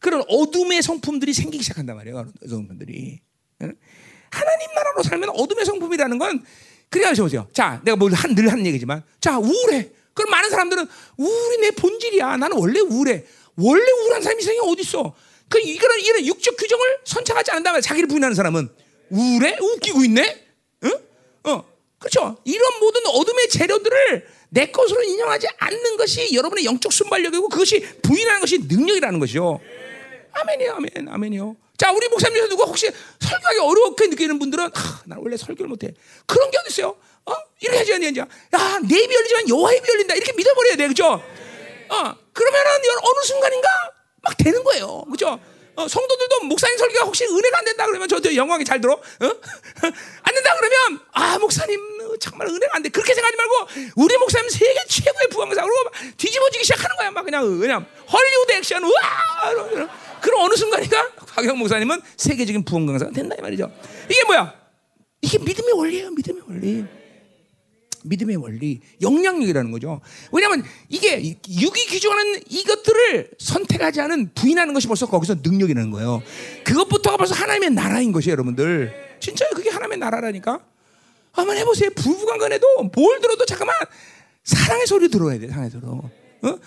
[0.00, 2.30] 그런 어둠의 성품들이 생기기 시작한단 말이에요.
[2.48, 3.20] 성품들이.
[4.30, 6.44] 하나님 나라로 살면 어둠의 성품이라는 건
[6.90, 7.48] 그래야 보세요.
[7.52, 9.90] 자, 내가 뭐늘 하는 얘기지만, 자 우울해.
[10.14, 12.36] 그럼 많은 사람들은 우울이 내 본질이야.
[12.38, 13.24] 나는 원래 우울해.
[13.56, 15.14] 원래 우울한 사람이 세상에 어디 있어?
[15.48, 18.68] 그 이거는 이런 육적 규정을 선착하지 않는다면 자기를 부인하는 사람은
[19.10, 19.56] 우울해?
[19.60, 20.46] 웃기고 있네?
[20.84, 20.92] 응?
[21.44, 21.64] 어,
[21.98, 22.36] 그렇죠.
[22.44, 28.58] 이런 모든 어둠의 재료들을 내 것으로 인정하지 않는 것이 여러분의 영적 순발력이고 그것이 부인하는 것이
[28.58, 29.60] 능력이라는 것이죠.
[30.40, 31.56] 아멘이요, 아멘, 아멘이요.
[31.76, 32.90] 자, 우리 목사님 중에 누가 혹시
[33.20, 35.94] 설교하기 어렵게 느끼는 분들은, 아, 난 원래 설교를 못해.
[36.26, 36.96] 그런 게 어딨어요?
[37.26, 37.32] 어?
[37.60, 38.20] 이렇게 않냐, 이제.
[38.20, 38.26] 야,
[38.82, 40.14] 내 입이 열리지만 여호와의 입이 열린다.
[40.14, 41.06] 이렇게 믿어버려야 돼, 그죠?
[41.12, 42.70] 어, 그러면은
[43.02, 43.68] 어느 순간인가
[44.22, 45.38] 막 되는 거예요, 그죠?
[45.78, 48.94] 어, 성도들도 목사님 설교가 혹시 은혜가 안 된다 그러면 저도 영광이 잘 들어.
[48.94, 48.98] 어?
[49.20, 52.88] 안 된다 그러면 아 목사님 정말 은혜가 안 돼.
[52.88, 55.68] 그렇게 생각하지 말고 우리 목사님 세계 최고의 부흥사로
[56.16, 57.10] 뒤집어지기 시작하는 거야.
[57.12, 60.07] 막 그냥 그냥 헐리우드 액션 우와.
[60.20, 63.72] 그럼 어느 순간인가 박영 목사님은 세계적인 부흥 강사가 된다 이 말이죠.
[64.08, 64.54] 이게 뭐야?
[65.22, 66.10] 이게 믿음의 원리예요.
[66.10, 66.84] 믿음의 원리.
[68.04, 70.00] 믿음의 원리, 영향력이라는 거죠.
[70.32, 76.22] 왜냐하면 이게 육이 규정하는 이것들을 선택하지 않은 부인하는 것이 벌써 거기서 능력이라는 거예요.
[76.64, 79.18] 그것부터가 벌써 하나님의 나라인 것이에요, 여러분들.
[79.20, 80.60] 진짜요, 그게 하나님의 나라라니까.
[81.32, 81.90] 한번 해보세요.
[81.90, 83.74] 부부간간에도 뭘 들어도 잠깐만
[84.44, 85.84] 사랑의 소리 들어야 돼, 사랑의 소리.
[85.84, 86.58] 어?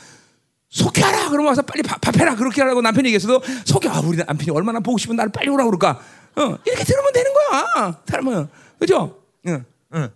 [0.71, 2.35] 속여라 그러면 와서 빨리 밥, 해라.
[2.35, 3.89] 그렇게 하라고 남편이 얘기했어도 속여.
[3.91, 6.01] 아, 우리 남편이 얼마나 보고 싶은 나를 빨리 오라고 그럴까?
[6.37, 8.01] 어, 이렇게 들으면 되는 거야.
[8.07, 8.47] 사람은.
[8.79, 9.21] 그죠?
[9.47, 10.09] 응, 응,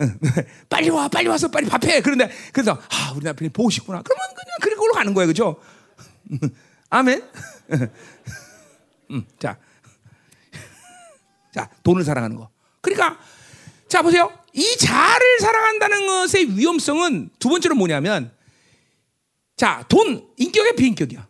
[0.00, 0.18] 응.
[0.70, 2.00] 빨리 와 빨리 와서 빨리 밥해.
[2.00, 4.02] 그런데 그래서 아 우리 남편이 보고 싶구나.
[4.02, 5.56] 그러면 그냥 그걸로 가는 거야 그죠?
[6.88, 7.22] 아멘.
[9.10, 9.58] 음, 자,
[11.52, 12.48] 자 돈을 사랑하는 거.
[12.80, 13.18] 그러니까
[13.88, 14.32] 자 보세요.
[14.52, 18.30] 이 자를 사랑한다는 것의 위험성은 두 번째로 뭐냐면
[19.56, 21.28] 자, 돈, 인격의 비인격이야.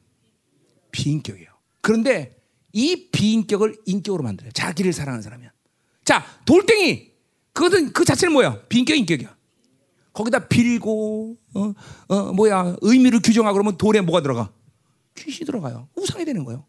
[0.90, 1.48] 비인격이에요.
[1.80, 2.36] 그런데
[2.72, 4.52] 이 비인격을 인격으로 만들어요.
[4.52, 5.50] 자기를 사랑하는 사람이야.
[6.04, 7.12] 자, 돌덩이.
[7.52, 8.62] 그것은 그 자체는 뭐야?
[8.68, 9.36] 비인격, 인격이야.
[10.12, 11.72] 거기다 빌고 어,
[12.08, 14.52] 어 뭐야 의미를 규정하고 그러면 돈에 뭐가 들어가?
[15.16, 15.88] 귀신이 들어가요.
[15.96, 16.66] 우상이 되는 거예요.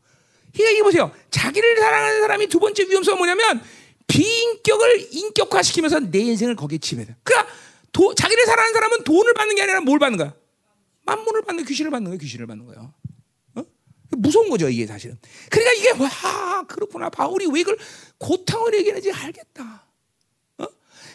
[0.53, 1.11] 그러니까 이게 보세요.
[1.29, 3.61] 자기를 사랑하는 사람이 두 번째 위험성은 뭐냐면
[4.07, 7.15] 비인격을 인격화시키면서 내 인생을 거기에 지배돼.
[7.23, 7.53] 그러니까
[7.91, 10.33] 도, 자기를 사랑하는 사람은 돈을 받는 게 아니라 뭘 받는 거야?
[11.03, 12.17] 만문을 받는 귀신을 받는 거야.
[12.17, 12.93] 귀신을 받는 거야.
[13.55, 13.65] 어?
[14.11, 15.17] 무서운 거죠 이게 사실은.
[15.49, 17.09] 그러니까 이게 와 그렇구나.
[17.09, 17.77] 바울이 왜 이걸
[18.17, 19.85] 고탕을 얘기하는지 알겠다.
[20.59, 20.65] 어?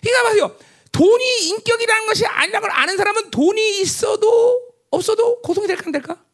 [0.03, 0.57] 그러니까 봐요.
[0.93, 4.61] 돈이 인격이라는 것이 아니라는 걸 아는 사람은 돈이 있어도
[4.91, 6.25] 없어도 고통이 될까 안 될까?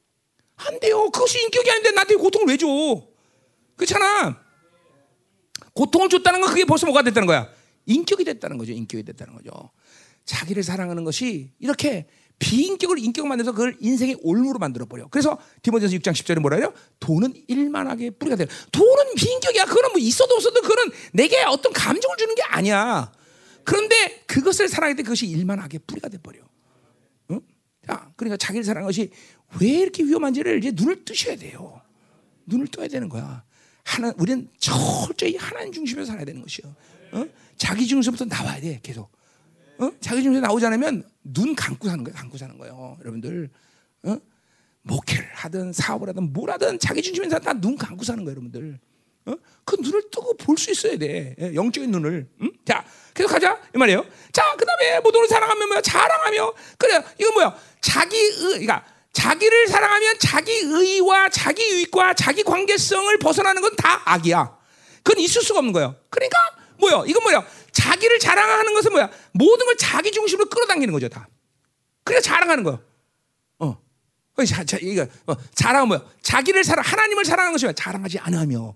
[0.57, 1.11] 안 돼요.
[1.11, 2.67] 그것이 인격이 아닌데 나한테 고통을 왜 줘?
[3.77, 4.41] 그렇잖아.
[5.75, 7.53] 고통을 줬다는 건 그게 벌써 뭐가 됐다는 거야?
[7.87, 8.73] 인격이 됐다는 거죠.
[8.73, 9.71] 인격이 됐다는 거죠.
[10.25, 12.07] 자기를 사랑하는 것이 이렇게
[12.39, 15.09] 비인격을 인격 만들어서 그걸 인생의 올무로 만들어 버려.
[15.09, 16.73] 그래서 디모데서 6장 10절에 뭐라 해요?
[17.01, 18.49] 돈은 일만하게 뿌리가 돼요.
[18.73, 19.65] 돈은 비인격이야.
[19.67, 23.13] 그거는 뭐 있어도 없어도 그거는 내게 어떤 감정을 주는 게 아니야.
[23.65, 26.41] 그런데 그것을 사랑할 때 그것이 일만하게 뿌리가 돼 버려.
[27.31, 27.41] 응?
[27.87, 29.11] 자, 그러니까 자기를 사랑하는 것이
[29.61, 31.81] 왜 이렇게 위험한지를 이제 눈을 뜨셔야 돼요.
[32.47, 33.45] 눈을 떠야 되는 거야.
[33.85, 36.75] 하나, 우리는 철저히 하나님 중심에서 살아야 되는 것이요.
[37.13, 37.27] 어?
[37.57, 39.11] 자기 중심부터 나와야 돼, 계속.
[39.79, 39.91] 어?
[40.01, 42.97] 자기 중심에서 나오지 않으면 눈 감고 사는 거예요, 감고 사는 거예요.
[43.01, 43.51] 여러분들.
[44.05, 44.17] 어?
[44.83, 48.79] 목회를 하든 사업을 하든 뭘 하든 자기 중심에서 다 눈 감고 사는 거예요, 여러분들.
[49.27, 49.35] 어?
[49.65, 51.35] 그 눈을 뜨고 볼 수 있어야 돼.
[51.41, 52.29] 예, 영적인 눈을.
[52.43, 52.53] 응?
[52.67, 52.85] 자,
[53.15, 53.59] 계속 가자.
[53.75, 54.05] 이 말이에요.
[54.33, 55.81] 자, 그 다음에 모두를 사랑하며 뭐야?
[55.81, 56.53] 자랑하며.
[56.77, 57.57] 그래, 이거 뭐야?
[57.81, 58.85] 자기, 의, 그러니까
[59.15, 64.59] 자기를 사랑하면 자기 의와 자기 유익과 자기 관계성을 벗어나는 건 다 악이야.
[65.03, 65.97] 그건 있을 수가 없는 거예요.
[66.11, 66.39] 그러니까
[66.79, 67.05] 뭐야?
[67.07, 67.47] 이건 뭐야?
[67.73, 69.11] 자기를 자랑하는 것은 뭐야?
[69.33, 71.29] 모든 걸 자기 중심으로 끌어당기는 거죠, 다.
[72.05, 72.81] 그래서 자랑하는 거예요.
[73.59, 73.79] 어.
[74.47, 76.05] 자, 자, 이거 어, 자랑은 뭐야?
[76.23, 77.73] 자기를 사랑, 하나님을 사랑하는 것이 뭐야?
[77.75, 78.75] 자랑하지 않으며.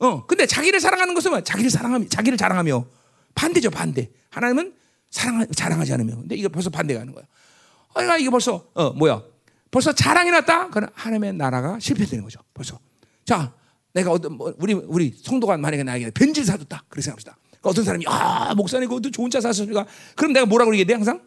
[0.00, 1.42] 어, 근데 자기를 사랑하는 것은 뭐야?
[1.42, 2.86] 자기를 사랑하며, 자기를 자랑하며.
[3.34, 4.10] 반대죠, 반대.
[4.30, 4.74] 하나님은
[5.10, 6.16] 사랑, 자랑하지 않으며.
[6.16, 7.24] 근데 이거 벌써 반대가 하는 거야.
[7.24, 9.22] 어, 그러니까 이게 벌써, 어, 뭐야?
[9.70, 10.70] 벌써 자랑이 났다?
[10.70, 12.40] 그럼 하나님의 나라가 실패되는 거죠.
[12.54, 12.78] 벌써.
[13.24, 13.52] 자,
[13.94, 16.84] 내가 어떤 뭐 우리 우리 성도가 만약에 나에게 벤츠를 사줬다.
[16.88, 17.36] 그렇게 생각합시다.
[17.50, 21.20] 그러니까 어떤 사람이 아 목사님 그것도 좋은 차 사셨으니까 그럼 내가 뭐라고 얘기해 돼 항상?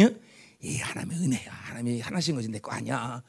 [0.00, 0.16] 예?
[0.62, 1.50] 이 하나님의 은혜야.
[1.52, 3.22] 하나님이 하나신 거지 내 거 아니야.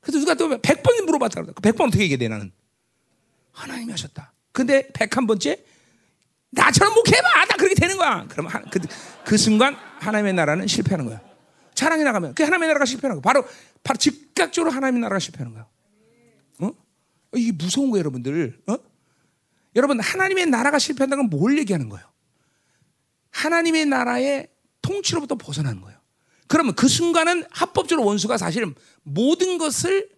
[0.00, 1.42] 그래서 누가 또 100번 물어봤다.
[1.42, 2.50] 100번 어떻게 얘기해 돼 나는?
[3.52, 4.32] 하나님이 하셨다.
[4.52, 5.60] 근데 101번째
[6.50, 7.44] 나처럼 목해봐.
[7.46, 8.26] 나 그렇게 되는 거야.
[8.28, 8.80] 그러면 그,
[9.24, 11.20] 그 순간 하나님의 나라는 실패하는 거야.
[11.74, 13.32] 자랑이 나가면 그 하나님의 나라가 실패하는 거야.
[13.32, 13.46] 바로
[13.82, 15.66] 바로 즉각적으로 하나님의 나라가 실패하는 거야.
[17.32, 17.36] 어?
[17.38, 18.60] 이게 무서운 거예요, 여러분들.
[18.66, 18.76] 어?
[19.76, 22.04] 여러분 하나님의 나라가 실패한다는 건 뭘 얘기하는 거예요?
[23.30, 24.48] 하나님의 나라의
[24.82, 25.98] 통치로부터 벗어나는 거예요.
[26.48, 30.08] 그러면 그 순간은 합법적으로 원수가 사실 모든 것을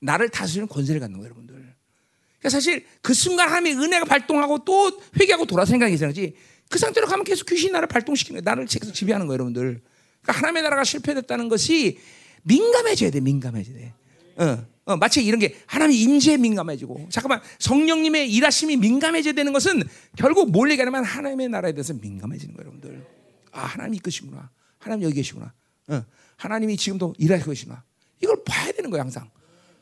[0.00, 1.54] 나를 다스리는 권세를 갖는 거예요, 여러분들.
[1.54, 6.34] 그러니까 사실 그 순간 하나님의 은혜가 발동하고 또 회개하고 돌아 생각이 이상하지.
[6.68, 8.44] 그 상태로 가면 계속 귀신이 나를 발동시키는 거예요.
[8.44, 9.80] 나를 계속 지배하는 거예요, 여러분들.
[10.22, 11.98] 그러니까 하나님의 나라가 실패됐다는 것이
[12.42, 13.94] 민감해져야 돼, 민감해져야 돼.
[14.38, 19.82] 어, 어, 마치 이런 게 하나님 임재에 민감해지고 잠깐만 성령님의 일하심이 민감해져야 되는 것은
[20.16, 23.04] 결국 뭘 얘기하냐면 하나님의 나라에 대해서 민감해지는 거예요, 여러분들.
[23.50, 24.48] 아, 하나님 이끄시구나.
[24.78, 25.52] 하나님 여기 계시구나.
[25.88, 26.04] 어,
[26.36, 27.82] 하나님이 지금도 일하시고 계시구나.
[28.22, 29.28] 이걸 봐야 되는 거예요, 항상.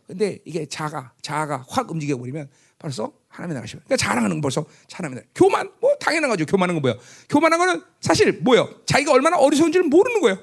[0.07, 2.49] 근데 이게 자가, 자아가 확 움직여 버리면
[2.79, 3.81] 벌써 하나님의 나라시죠.
[3.85, 5.29] 그러니까 자랑하는 건 벌써 하나님의 나라.
[5.35, 6.47] 교만, 뭐 당연한 거죠.
[6.47, 6.95] 교만한 건 뭐야?
[7.29, 8.71] 교만한 거는 사실 뭐예요?
[8.87, 10.39] 자기가 얼마나 어리석은지를 모르는 거예요.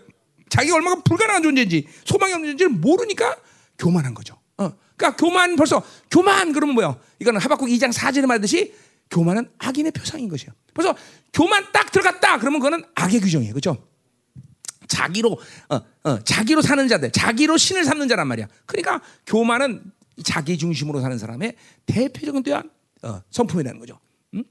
[0.50, 3.38] 자기가 얼마나 불가능한 존재인지 소망이 없는 존재를 모르니까
[3.80, 4.41] 교만한 거죠.
[4.62, 4.74] 어.
[4.96, 6.98] 그러니까 교만 벌써 교만 그러면 뭐야?
[7.20, 8.74] 이거는 하박국 2장 4절에 말하듯이
[9.10, 10.54] 교만은 악인의 표상인 것이야.
[10.74, 10.96] 그래서
[11.34, 13.54] 교만 딱 들어갔다 그러면 그거는 악의 규정이에요.
[13.54, 13.88] 그렇죠?
[14.88, 15.40] 자기로
[15.70, 18.48] 어, 어, 자기로 사는 자들, 자기로 신을 삼는 자란 말이야.
[18.66, 19.84] 그러니까 교만은
[20.24, 21.56] 자기 중심으로 사는 사람의
[21.86, 22.70] 대표적인 또한
[23.02, 24.00] 어, 성품이라는 거죠.
[24.34, 24.44] 음?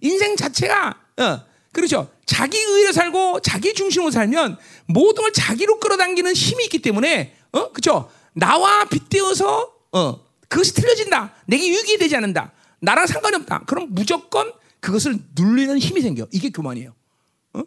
[0.00, 1.40] 인생 자체가 어,
[1.72, 2.10] 그렇죠.
[2.26, 8.10] 자기 의로 살고 자기 중심으로 살면 모든 걸 자기로 끌어당기는 힘이 있기 때문에 어, 그렇죠.
[8.38, 11.34] 나와 빗대어서 어, 그것이 틀려진다.
[11.46, 12.52] 내게 유익이 되지 않는다.
[12.80, 13.64] 나랑 상관이 없다.
[13.66, 16.26] 그럼 무조건 그것을 눌리는 힘이 생겨.
[16.30, 16.94] 이게 교만이에요.
[17.54, 17.62] 어?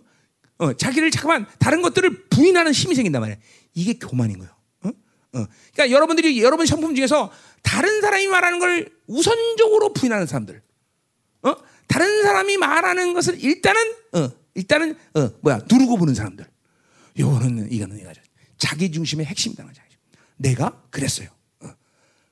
[0.59, 3.37] 어, 자기를 잠깐만 다른 것들을 부인하는 힘이 생긴단 말이야.
[3.73, 4.51] 이게 교만인 거예요.
[4.83, 4.89] 어?
[4.89, 5.47] 어.
[5.73, 7.31] 그러니까 여러분들이 여러분 성품 중에서
[7.61, 10.61] 다른 사람이 말하는 걸 우선적으로 부인하는 사람들,
[11.43, 11.55] 어?
[11.87, 16.45] 다른 사람이 말하는 것을 일단은 어, 일단은 어, 뭐야 누르고 보는 사람들.
[17.19, 18.21] 요거는 이거는 이거죠.
[18.57, 19.90] 자기 중심의 핵심이다 말이야.
[20.41, 21.29] 내가 그랬어요.
[21.59, 21.69] 어,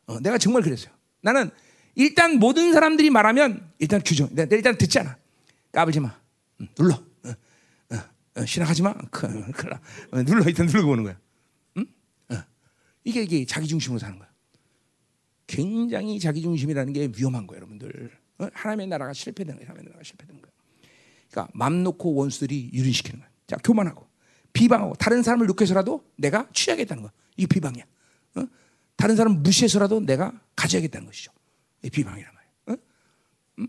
[0.07, 0.91] 어, 내가 정말 그랬어요.
[1.21, 1.51] 나는
[1.95, 4.29] 일단 모든 사람들이 말하면 일단 규정.
[4.35, 5.17] 일단 듣잖아.
[5.71, 6.19] 까불지 마.
[6.61, 6.95] 응, 눌러.
[6.95, 7.97] 어, 어,
[8.35, 8.93] 어, 신학하지 마.
[9.11, 9.67] 그, 그,
[10.25, 11.19] 눌러 일단 누르고 보는 거야.
[11.77, 11.85] 응?
[13.03, 14.29] 이게 이게 자기 중심으로 사는 거야.
[15.47, 18.11] 굉장히 자기 중심이라는 게 위험한 거예요, 여러분들.
[18.53, 19.69] 하나님의 나라가 실패되는 거예요.
[19.69, 20.53] 하나님의 나라가 실패되는 거예요.
[21.29, 23.31] 그러니까 맘 놓고 원수들이 유린시키는 거예요.
[23.47, 24.07] 자, 교만하고
[24.53, 27.11] 비방하고 다른 사람을 욕해서라도 내가 취하겠다는 거.
[27.35, 27.83] 이게 비방이야.
[28.35, 28.43] 어?
[28.95, 31.31] 다른 사람 무시해서라도 내가 가져야겠다는 것이죠.
[31.83, 32.49] 이 비방이란 말이야.
[32.67, 32.81] 어?
[33.59, 33.67] 음?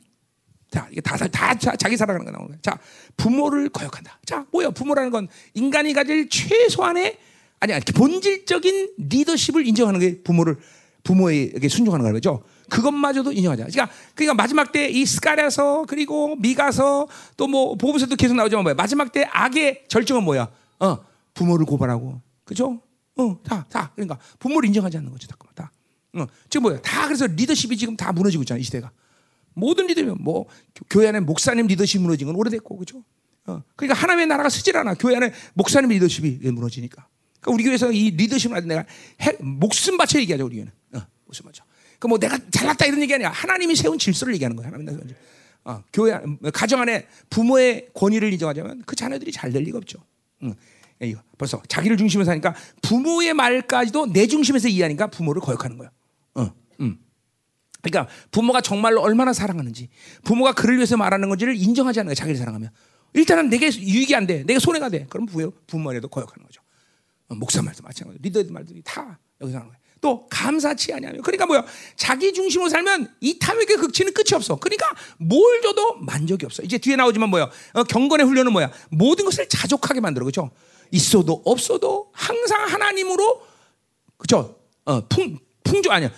[0.70, 2.58] 자, 이게 다, 다, 다 자, 자기 살아가는 거 나오는 거야.
[2.62, 2.78] 자,
[3.16, 4.18] 부모를 거역한다.
[4.26, 4.70] 자, 뭐야?
[4.70, 7.18] 부모라는 건 인간이 가질 최소한의
[7.60, 10.56] 아니, 아니 본질적인 리더십을 인정하는 게 부모를
[11.02, 12.42] 부모에게 순종하는 거죠.
[12.68, 13.66] 그것마저도 인정하자.
[13.66, 18.74] 그러니까, 그러니까 마지막 때 이 스가랴서 그리고 미가서 또 뭐 보험서도 계속 나오지만 뭐야?
[18.74, 20.48] 마지막 때 악의 절정은 뭐야?
[20.78, 20.98] 어,
[21.34, 22.80] 부모를 고발하고, 그죠?
[23.20, 23.92] 어, 다, 다.
[23.94, 25.36] 그러니까 부모를 인정하지 않는 거죠, 다.
[26.12, 26.80] 어, 지금 뭐야?
[26.82, 28.90] 다 그래서 리더십이 지금 다 무너지고 있잖아, 이 시대가.
[29.54, 30.46] 모든 리더면 뭐
[30.88, 33.04] 교회 안에 목사님 리더십 무너진 건 오래됐고, 그죠?
[33.46, 34.94] 어, 그러니까 하나님의 나라가 쓰질 않아.
[34.94, 37.06] 교회 안에 목사님 리더십이 무너지니까.
[37.40, 38.84] 그러니까 우리 교회에서 이 리더십을 내가
[39.22, 40.72] 해, 목숨 바쳐 얘기하자 우리 교회는.
[40.94, 41.64] 어, 목숨 바쳐.
[41.98, 43.30] 그뭐 내가 잘났다 이런 얘기 아니야.
[43.30, 44.68] 하나님이 세운 질서를 얘기하는 거야.
[44.68, 45.14] 하나님 세운
[45.64, 46.18] 어, 교회
[46.52, 50.02] 가정 안에 부모의 권위를 인정하자면 그 자녀들이 잘 될 리가 없죠.
[50.42, 50.54] 응.
[51.06, 55.90] 이거 벌써 자기를 중심으로 사니까 부모의 말까지도 내 중심에서 이해하니까 부모를 거역하는 거야.
[56.34, 56.98] 어, 음.
[57.82, 59.88] 그러니까 부모가 정말로 얼마나 사랑하는지,
[60.24, 62.14] 부모가 그를 위해서 말하는 건지를 인정하지 않는 거야.
[62.14, 62.70] 자기를 사랑하면
[63.14, 65.06] 일단은 내게 유익이 안 돼, 내게 손해가 돼.
[65.08, 66.60] 그럼 부모 부모에도 거역하는 거죠.
[67.28, 69.80] 어, 목사 말도 마찬가지로 리더들 말들이 다 여기서 하는 거야.
[70.00, 71.64] 또 감사치 아니하며 그러니까 뭐야
[71.94, 76.96] 자기 중심으로 살면 이 탐욕의 극치는 끝이 없어 그러니까 뭘 줘도 만족이 없어 이제 뒤에
[76.96, 80.50] 나오지만 뭐야 어, 경건의 훈련은 뭐야 모든 것을 자족하게 만들어 그죠
[80.90, 83.42] 있어도 없어도 항상 하나님으로
[84.16, 86.10] 그죠 어, 풍 풍조 아니야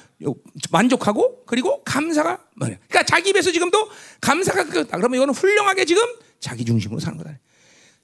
[0.70, 3.88] 만족하고 그리고 감사가 뭐냐 그러니까 자기 입에서 지금도
[4.20, 6.02] 감사가 그다 그러면 이거는 훌륭하게 지금
[6.40, 7.38] 자기 중심으로 사는 거다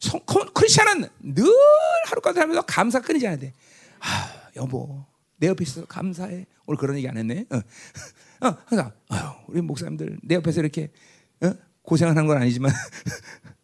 [0.01, 0.21] 성,
[0.55, 1.45] 크리스천은 늘
[2.07, 3.53] 하루까지 살면서 감사 끊이지 않아야 돼.
[4.01, 5.05] 아, 여보,
[5.37, 6.47] 내 옆에 있어서 감사해.
[6.67, 7.47] 오늘 그런 얘기 안 했네.
[7.51, 7.57] 어,
[8.47, 10.91] 어 그러니까, 아유, 우리 목사님들 내 옆에서 이렇게
[11.43, 11.53] 어?
[11.83, 12.75] 고생하는 건 아니지만 어?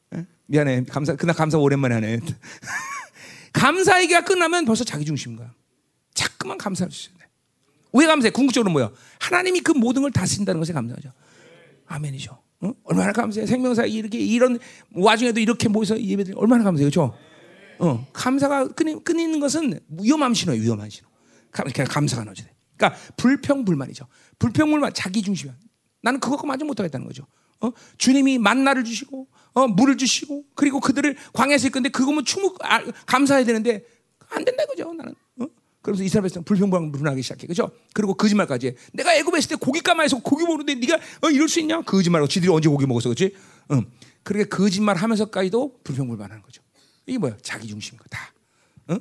[0.47, 0.85] 미안해.
[0.85, 2.21] 감사, 그날 감사 오랜만에 하네.
[3.53, 5.53] 감사 얘기가 끝나면 벌써 자기 중심인 거야.
[6.13, 7.27] 자꾸만 수 있어야 돼.
[7.93, 8.31] 왜 감사해?
[8.31, 8.91] 궁극적으로 뭐야?
[9.21, 11.13] 하나님이 그 모든 걸 다스린다는 것에 감사하죠.
[11.87, 12.39] 아멘이죠.
[12.61, 12.73] 어?
[12.85, 13.47] 얼마나 감사해.
[13.47, 14.59] 생명사 이렇게 이런
[14.93, 16.91] 와중에도 이렇게 모여서 예배드 얼마나 감사해요.
[16.91, 17.17] 그렇죠?
[17.79, 20.63] 어, 감사가 끊이, 끊이는 것은 위험함 신호예요.
[20.63, 21.09] 위험한 신호.
[21.51, 22.45] 그러니까 감사가 나오지.
[22.77, 24.07] 그러니까 불평불만이죠.
[24.39, 25.55] 불평불만 자기 중심이야.
[26.03, 27.27] 나는 그것과 만족 못하겠다는 거죠.
[27.65, 27.73] 어?
[27.99, 33.85] 주님이 만나를 주시고 어, 물을 주시고 그리고 그들을 광야에서 있건데 그거면 충분 아, 감사해야 되는데
[34.31, 35.15] 안 된다 그죠 나는.
[35.41, 35.47] 어?
[35.81, 37.47] 그래서 이스라엘 백성 불평불만 불하기 시작해.
[37.47, 37.71] 그죠?
[37.93, 38.75] 그리고 거짓말까지 해.
[38.93, 41.83] 내가 애굽에 있을 때 고기 까마에서 고기 먹는데 네가 어, 이럴 수 있냐?
[41.83, 43.11] 거짓말하고 지들이 언제 고기 먹었어.
[43.11, 43.35] 그렇지?
[43.71, 43.87] 응.
[44.23, 46.63] 그렇게 거짓말 하면서까지도 불평불만하는 거죠.
[47.07, 47.37] 이게 뭐야?
[47.43, 48.33] 자기 중심인 거다.
[48.91, 49.01] 응?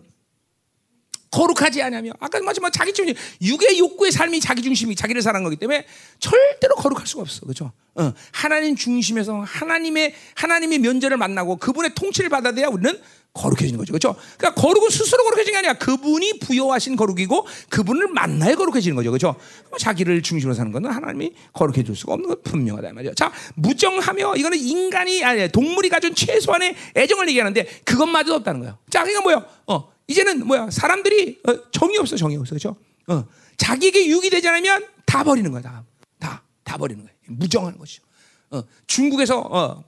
[1.34, 5.86] 거룩하지 않으며 아까 마지막 자기 중심 육의 욕구의 삶이 자기 중심이 자기를 사랑하는 거기 때문에
[6.20, 7.72] 절대로 거룩할 수가 없어 그렇죠?
[7.96, 13.00] 어, 하나님 중심에서 하나님의 하나님의 면제를 만나고 그분의 통치를 받아들여야 우리는
[13.34, 14.16] 거룩해지는 거죠 그렇죠?
[14.38, 19.36] 그러니까 거룩은 스스로 거룩해지는 게 아니라 그분이 부여하신 거룩이고 그분을 만나야 거룩해지는 거죠 그렇죠?
[19.80, 23.16] 자기를 중심으로 사는 것은 하나님이 거룩해 줄 수가 없는 건 분명하다 말이죠.
[23.16, 28.78] 자 무정하며 이거는 인간이 아니 동물이 가진 최소한의 애정을 얘기하는데 그것마저도 없다는 거예요.
[28.92, 29.46] 자 그러니까 뭐요?
[29.66, 29.94] 어.
[30.14, 30.70] 이제는 뭐야?
[30.70, 32.76] 사람들이 어, 정이 없어, 정이 없어, 그렇죠?
[33.08, 33.26] 어,
[33.58, 35.84] 자기에게 유익이 되지 않으면 다 버리는 거야, 다,
[36.20, 37.14] 다, 다 버리는 거야.
[37.28, 38.04] 무정하는 것이죠.
[38.52, 39.84] 어, 중국에서 어,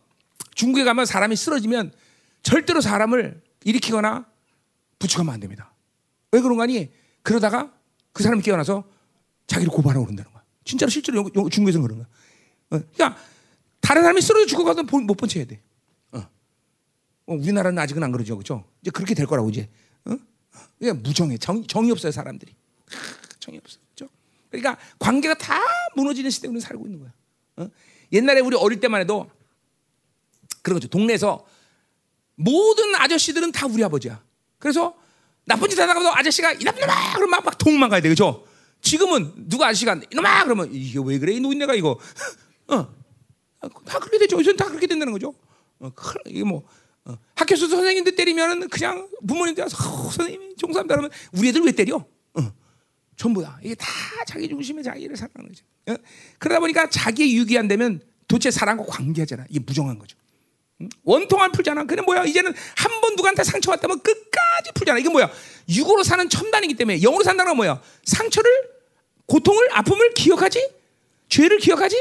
[0.56, 1.92] 중국에 가면 사람이 쓰러지면
[2.42, 4.26] 절대로 사람을 일으키거나
[4.98, 5.74] 부축하면 안 됩니다.
[6.32, 6.90] 왜 그런 거니?
[7.22, 7.72] 그러다가
[8.12, 8.84] 그 사람이 깨어나서
[9.48, 10.44] 자기를 고발하고 그런다는 거야.
[10.64, 12.08] 진짜로 실제로 중국에서 그런 거야.
[12.72, 13.18] 어, 그러니까
[13.80, 15.62] 다른 사람이 쓰러져 죽어가도 못본 채 해야 돼.
[16.12, 16.20] 어.
[17.28, 18.66] 어, 우리나라는 아직은 안 그러죠, 그렇죠?
[18.82, 19.70] 이제 그렇게 될 거라고 이제.
[20.06, 20.18] 어?
[20.80, 21.38] 그냥 무정해.
[21.38, 22.54] 정, 정이 없어요, 사람들이.
[23.40, 23.78] 정이 없어.
[23.90, 24.10] 그죠?
[24.50, 25.60] 그러니까 관계가 다
[25.96, 27.14] 무너지는 시대에 우리는 살고 있는 거야.
[27.58, 27.70] 어?
[28.12, 29.30] 옛날에 우리 어릴 때만 해도
[30.62, 30.88] 그런 거죠.
[30.88, 31.46] 동네에서
[32.36, 34.22] 모든 아저씨들은 다 우리 아버지야.
[34.60, 34.96] 그래서
[35.46, 38.10] 나쁜 짓 하다가도 아저씨가 이놈아 그러면 막, 막 도망가야 돼.
[38.10, 38.46] 그죠?
[38.82, 41.34] 지금은 누가 아저씨가 이놈아 그러면 이게 왜 그래?
[41.34, 42.00] 이 노인네가 이거.
[42.68, 42.94] 어.
[43.86, 44.38] 다 그렇게 되죠.
[44.38, 45.34] 요즘 다 그렇게 된다는 거죠.
[45.80, 45.92] 어,
[46.26, 46.68] 이게 뭐
[47.06, 47.18] 어.
[47.36, 51.98] 학교에서 선생님들 때리면 그냥 부모님들 와서 어, 선생님이 종사합니다 그러면 우리 애들 왜 때려?
[51.98, 52.54] 어.
[53.16, 53.88] 전부 다 이게 다
[54.28, 55.64] 자기 중심의 자기를 사랑하는 거죠.
[55.88, 55.96] 어?
[56.40, 59.46] 그러다 보니까 자기의 유익이 안 되면 도대체 사랑과 관계하잖아.
[59.50, 60.18] 이게 무정한 거죠.
[60.82, 60.90] 응?
[61.04, 61.86] 원통안 풀잖아.
[61.86, 62.26] 근데 뭐야?
[62.26, 64.98] 이제는 한 번 누구한테 상처 왔다면 끝까지 풀잖아.
[65.00, 65.32] 이게 뭐야?
[65.70, 67.82] 육으로 사는 첨단이기 때문에 영으로 산다는 건 뭐야?
[68.04, 68.50] 상처를,
[69.28, 70.72] 고통을, 아픔을 기억하지,
[71.30, 71.96] 죄를 기억하지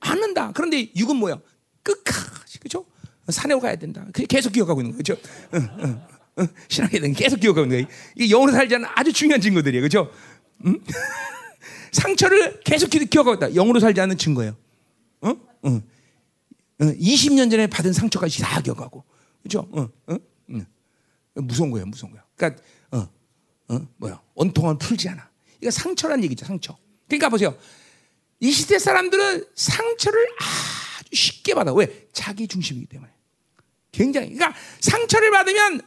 [0.00, 0.52] 않는다.
[0.54, 1.40] 그런데 육은 뭐야?
[1.82, 2.84] 끝까지 그죠?
[3.28, 4.06] 산에 가야 된다.
[4.28, 5.16] 계속 기억하고 있는 거죠.
[5.54, 6.00] 응, 응,
[6.38, 6.48] 응.
[6.68, 7.98] 신앙에는 계속 기억하고 있는 거예요.
[8.16, 9.82] 이게 영으로 살지 않는 아주 중요한 증거들이에요.
[9.82, 10.10] 그죠?
[10.66, 10.78] 응?
[11.92, 13.54] 상처를 계속 기억하고 있다.
[13.54, 14.56] 영으로 살지 않는 증거예요.
[15.20, 15.34] 어?
[15.66, 15.82] 응.
[16.80, 19.04] 20년 전에 받은 상처까지 다 기억하고.
[19.42, 19.68] 그죠?
[19.76, 19.88] 응.
[20.08, 20.18] 응?
[21.34, 22.24] 무서운 거예요, 무서운 거예요.
[22.36, 23.08] 그러니까 어,
[23.68, 25.28] 어, 뭐야, 온통은 풀지 않아.
[25.60, 26.76] 이거 상처란 얘기죠, 상처.
[27.08, 27.56] 그러니까 보세요.
[28.40, 31.72] 이 시대 사람들은 상처를 아주 쉽게 받아.
[31.72, 32.08] 왜?
[32.12, 33.11] 자기 중심이기 때문에.
[33.92, 34.32] 굉장히.
[34.34, 35.82] 그러니까 상처를 받으면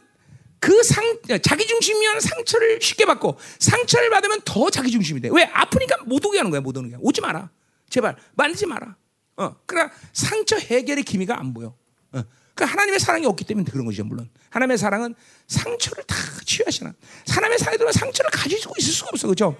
[0.58, 5.28] 그 상, 자기 중심이면 상처를 쉽게 받고 상처를 받으면 더 자기 중심이 돼.
[5.30, 5.44] 왜?
[5.44, 6.98] 아프니까 못 오게 하는 거야, 못 오는 거야.
[7.02, 7.50] 오지 마라.
[7.90, 8.96] 제발, 만지지 마라.
[9.36, 11.76] 어, 그러니까 상처 해결의 기미가 안 보여.
[12.12, 12.22] 어.
[12.54, 14.30] 그 하나님의 사랑이 없기 때문에 그런 거죠, 물론.
[14.48, 15.14] 하나님의 사랑은
[15.46, 16.16] 상처를 다
[16.46, 16.94] 치유하시나.
[17.28, 19.56] 하나님의 사랑에 들어 상처를 가지고 있을 수가 없어, 그죠?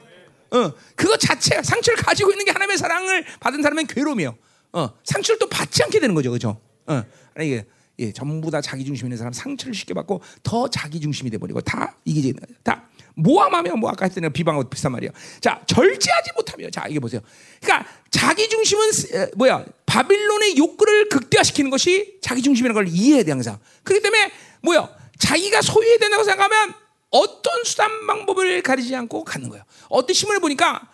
[0.51, 4.39] 어, 그거 자체가 상처를 가지고 있는 게 하나님의 사랑을 받은 사람은 괴로움이요.
[4.73, 6.59] 어, 상처를 또 받지 않게 되는 거죠, 그죠?
[6.87, 7.05] 어,
[7.35, 7.67] 아니, 이게
[7.99, 11.61] 예, 전부 다 자기 중심 있는 사람 상처를 쉽게 받고 더 자기 중심이 돼 버리고
[11.61, 12.55] 다 거죠.
[12.63, 15.11] 다 모함하면 뭐 아까 했던 비방하고 비슷한 말이에요.
[15.41, 17.21] 자, 절제하지 못하며 자, 이게 보세요.
[17.63, 19.65] 그러니까 자기 중심은 에, 뭐야?
[19.87, 23.59] 바빌론의 욕구를 극대화시키는 것이 자기 중심이라는 걸 이해해야 돼 항상.
[23.83, 24.31] 그렇기 때문에
[24.63, 24.91] 뭐야?
[25.19, 26.75] 자기가 소유해야 된다고 생각하면
[27.11, 29.65] 어떤 수단 방법을 가리지 않고 갖는 거예요.
[29.89, 30.91] 어떤 신문을 보니까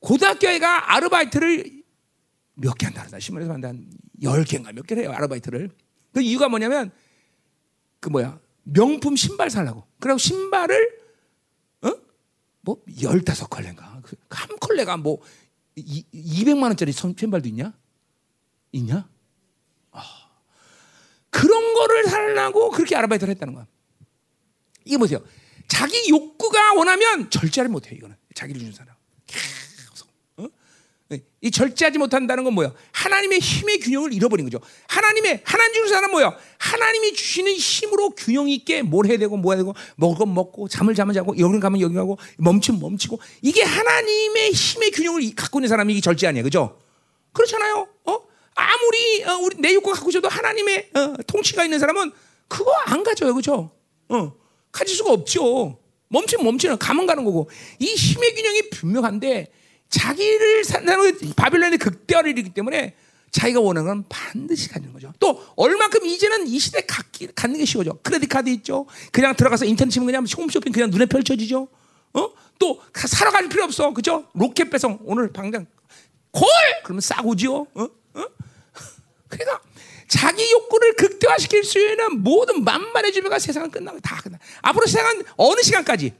[0.00, 1.82] 고등학교애가 아르바이트를
[2.54, 3.06] 몇 개 한다.
[3.18, 3.72] 신문에서 한다.
[4.22, 5.70] 열 개인가 몇 개를 해요 아르바이트를.
[6.12, 6.90] 그 이유가 뭐냐면
[8.00, 9.84] 그 뭐야 명품 신발 살라고.
[10.00, 10.98] 그리고 신발을
[11.82, 15.20] 어뭐 열다섯 컬레인가 그한 컬레가 뭐
[15.76, 17.72] 이, 200만 원짜리 신발도 있냐?
[18.72, 19.08] 있냐?
[19.92, 20.02] 아,
[21.30, 23.66] 그런 거를 살라고 그렇게 아르바이트를 했다는 거야.
[24.84, 25.22] 이게 보세요.
[25.68, 27.94] 자기 욕구가 원하면 절제를 못 해요.
[27.96, 28.94] 이거는 자기를 주는 사람.
[31.40, 32.74] 이 절제하지 못한다는 건 뭐야?
[32.92, 34.60] 하나님의 힘의 균형을 잃어버린 거죠.
[34.88, 36.36] 하나님의 하나님 주는 사람 뭐야?
[36.58, 41.14] 하나님이 주시는 힘으로 균형 있게 뭘 해야 되고 뭐 해야 되고 먹어 먹고 잠을 잠을
[41.14, 46.02] 자고 여기 가면 여기 가고 멈추면 멈추고 이게 하나님의 힘의 균형을 갖고 있는 사람이 이게
[46.02, 46.78] 절제 아니야, 그죠?
[47.32, 47.88] 그렇잖아요.
[48.04, 48.20] 어?
[48.54, 52.12] 아무리 어, 우리 내 욕구 갖고 있어도 하나님의 어, 통치가 있는 사람은
[52.48, 53.70] 그거 안 가져요, 그죠?
[54.10, 54.32] 어,
[54.72, 55.78] 가질 수가 없죠.
[56.08, 57.48] 멈추면 멈추면 가면 가는 거고
[57.78, 59.52] 이 힘의 균형이 분명한데.
[59.90, 62.94] 자기를 산다는 바빌론의 극대화를 이루기 때문에
[63.30, 65.12] 자기가 원하는 건 반드시 갖는 거죠.
[65.18, 67.92] 또 얼만큼 이제는 이 시대 갖기, 갖는 게 쉬워져.
[68.02, 68.86] 크레딧 카드 있죠.
[69.12, 71.68] 그냥 들어가서 인터넷 치면 그냥 홈쇼핑 그냥 눈에 펼쳐지죠.
[72.14, 72.30] 어?
[72.58, 73.92] 또 사러 갈 필요 없어.
[73.92, 74.26] 그죠?
[74.34, 75.66] 로켓 배송 오늘 당장
[76.30, 76.46] 콜
[76.84, 77.54] 그러면 싸고지요.
[77.54, 77.82] 어?
[78.14, 78.24] 어?
[79.28, 79.60] 그러니까
[80.08, 84.38] 자기 욕구를 극대화시킬 수 있는 모든 만만의 주변가 세상은 끝나고 다 끝나.
[84.62, 86.14] 앞으로 세상은 어느 시간까지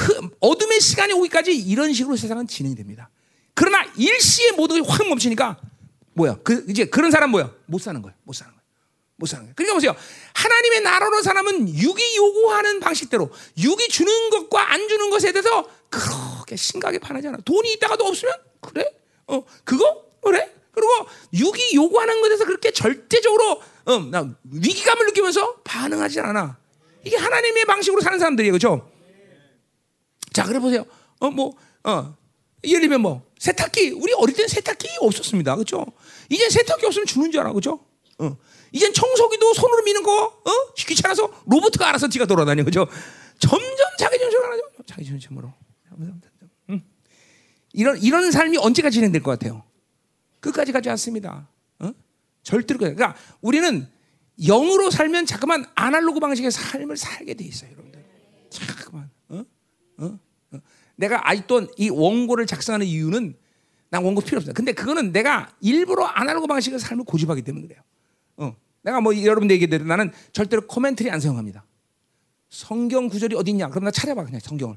[0.00, 0.30] 어?
[0.40, 3.10] 어둠의 시간이 오기까지 이런 식으로 세상은 진행이 됩니다.
[3.54, 5.58] 그러나 일시에 모든 게 확 멈추니까
[6.14, 6.38] 뭐야?
[6.42, 7.52] 그 이제 그런 사람 뭐야?
[7.66, 8.14] 못 사는 거야.
[8.24, 8.62] 못 사는 거야.
[9.16, 9.54] 못 사는 거야.
[9.54, 9.96] 그러니까 보세요.
[10.34, 16.98] 하나님의 나라로 사람은 육이 요구하는 방식대로 육이 주는 것과 안 주는 것에 대해서 그렇게 심각하게
[16.98, 17.38] 반하지 않아.
[17.44, 18.84] 돈이 있다가도 없으면 그래?
[19.26, 20.52] 어 그거 그래?
[20.72, 20.90] 그리고
[21.34, 26.56] 육이 요구하는 것에 대해서 그렇게 절대적으로 어, 나 위기감을 느끼면서 반응하지 않아.
[27.04, 28.90] 이게 하나님의 방식으로 사는 사람들이에요, 그렇죠?
[30.38, 30.86] 자, 그래 보세요.
[31.18, 32.16] 어, 뭐, 어,
[32.62, 35.56] 예를 들면 뭐, 세탁기, 우리 어릴 때는 세탁기 없었습니다.
[35.56, 35.84] 그죠?
[36.28, 37.52] 이제 세탁기 없으면 죽는 줄 알아.
[37.52, 37.84] 그죠?
[38.20, 38.36] 어.
[38.70, 40.74] 이젠 청소기도 손으로 미는 거, 어?
[40.76, 42.62] 귀찮아서 로봇가 알아서 지가 돌아다녀.
[42.62, 42.86] 그죠?
[43.40, 44.62] 점점 자기 중심으로 하죠.
[44.86, 45.52] 자기 중심으로.
[46.70, 46.82] 음.
[47.72, 49.64] 이런, 이런 삶이 언제까지 진행될 것 같아요?
[50.38, 51.48] 끝까지 가지 않습니다.
[51.80, 51.90] 어?
[52.44, 52.78] 절대로.
[52.78, 53.88] 그러니까 우리는
[54.40, 58.04] 영으로 살면 자꾸만 아날로그 방식의 삶을 살게 돼 있어요, 여러분들.
[58.50, 59.10] 자꾸만.
[59.30, 59.44] 어?
[59.98, 60.27] 어?
[60.98, 61.00] 어?
[61.00, 63.34] 내가 아직도 이 원고를 작성하는 이유는
[63.90, 64.52] 난 원고 필요 없어.
[64.52, 67.82] 근데 그거는 내가 일부러 아날로그 방식의 삶을 고집하기 때문에 그래요.
[68.36, 68.56] 어.
[68.82, 71.64] 내가 뭐 여러분들 얘기대로 나는 절대로 commentary 안 사용합니다.
[72.50, 73.68] 성경 구절이 어디 있냐?
[73.68, 74.76] 그럼 나 찾아봐 그냥 성경을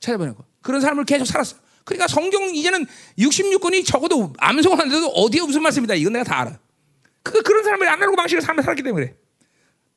[0.00, 0.44] 찾아보냐고.
[0.62, 1.56] 그런 삶을 계속 살았어.
[1.84, 2.86] 그러니까 성경 이제는
[3.18, 5.94] 66권이 적어도 암송을 하는데도 어디에 무슨 말씀이다.
[5.94, 6.58] 이건 내가 다 알아.
[7.22, 9.16] 그 그런 사람이 아날로그 방식의 삶을 살았기 때문에 그래.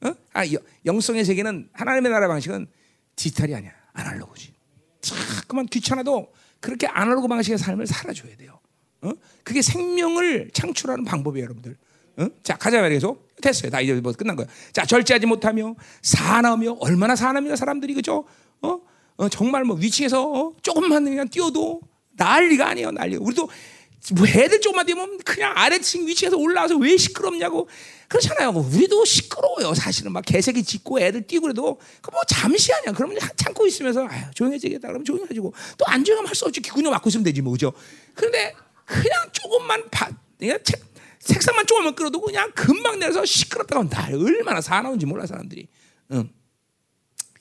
[0.01, 0.15] 어?
[0.33, 0.43] 아,
[0.85, 2.67] 영성의 세계는 하나님의 나라 방식은
[3.15, 3.71] 디지털이 아니야.
[3.93, 4.53] 아날로그지.
[5.01, 8.59] 자꾸만 귀찮아도 그렇게 아날로그 방식의 삶을 살아줘야 돼요.
[9.01, 9.11] 어?
[9.43, 11.77] 그게 생명을 창출하는 방법이에요, 여러분들.
[12.17, 12.27] 어?
[12.43, 13.17] 자, 가자 말이죠.
[13.41, 13.71] 됐어요.
[13.71, 14.47] 다 이제 뭐 끝난 거야.
[14.73, 18.25] 자, 절제하지 못하며 사나며 얼마나 사나며 사람들이 그죠?
[18.61, 18.79] 어?
[19.17, 20.53] 어 정말 뭐 위층에서 어?
[20.61, 21.81] 조금만 그냥 뛰어도
[22.11, 23.15] 난리가 아니에요, 난리.
[23.15, 23.49] 우리도
[24.15, 27.67] 뭐 애들 조금만 뛰면 그냥 아래층 위층에서 올라와서 왜 시끄럽냐고
[28.07, 28.49] 그렇잖아요.
[28.51, 29.73] 우리도 시끄러워요.
[29.75, 32.93] 사실은 막 개새끼 짖고 애들 뛰고 그래도 그뭐 잠시 아니야.
[32.93, 34.87] 그러면 참고 있으면서 아유, 조용해지겠다.
[34.87, 36.61] 그러면 조용해지고 또 안 조용하면 할 수 없지.
[36.61, 37.73] 기군요 맞고 있으면 되지 뭐죠.
[38.15, 38.53] 그런데
[38.85, 40.09] 그냥 조금만 바,
[40.39, 40.81] 그냥 책,
[41.19, 45.67] 색상만 조금만 끌어도 그냥 금방 내려서 시끄럽다고 나 얼마나 사나운지 몰라 사람들이.
[46.13, 46.29] 응.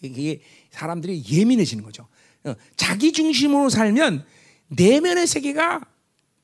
[0.03, 2.09] 이게 사람들이 예민해지는 거죠.
[2.45, 4.27] 어, 자기 중심으로 살면
[4.69, 5.81] 내면의 세계가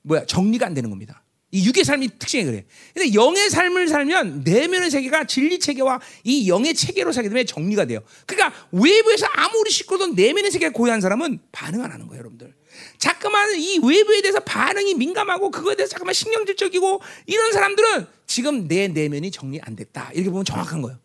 [0.05, 1.23] 뭐야 정리가 안 되는 겁니다.
[1.51, 2.65] 이 육의 삶이 특징이 그래.
[2.93, 8.01] 근데 영의 삶을 살면 내면의 세계가 진리 체계와 이 영의 체계로 살기 때문에 정리가 돼요.
[8.27, 12.53] 그러니까 외부에서 아무리 씻고도 내면의 세계가 고요한 사람은 반응 안 하는 거예요, 여러분들.
[12.99, 19.31] 자꾸만 이 외부에 대해서 반응이 민감하고 그거에 대해서 자꾸만 신경질적이고 이런 사람들은 지금 내 내면이
[19.31, 20.11] 정리 안 됐다.
[20.13, 20.99] 이렇게 보면 정확한 거예요.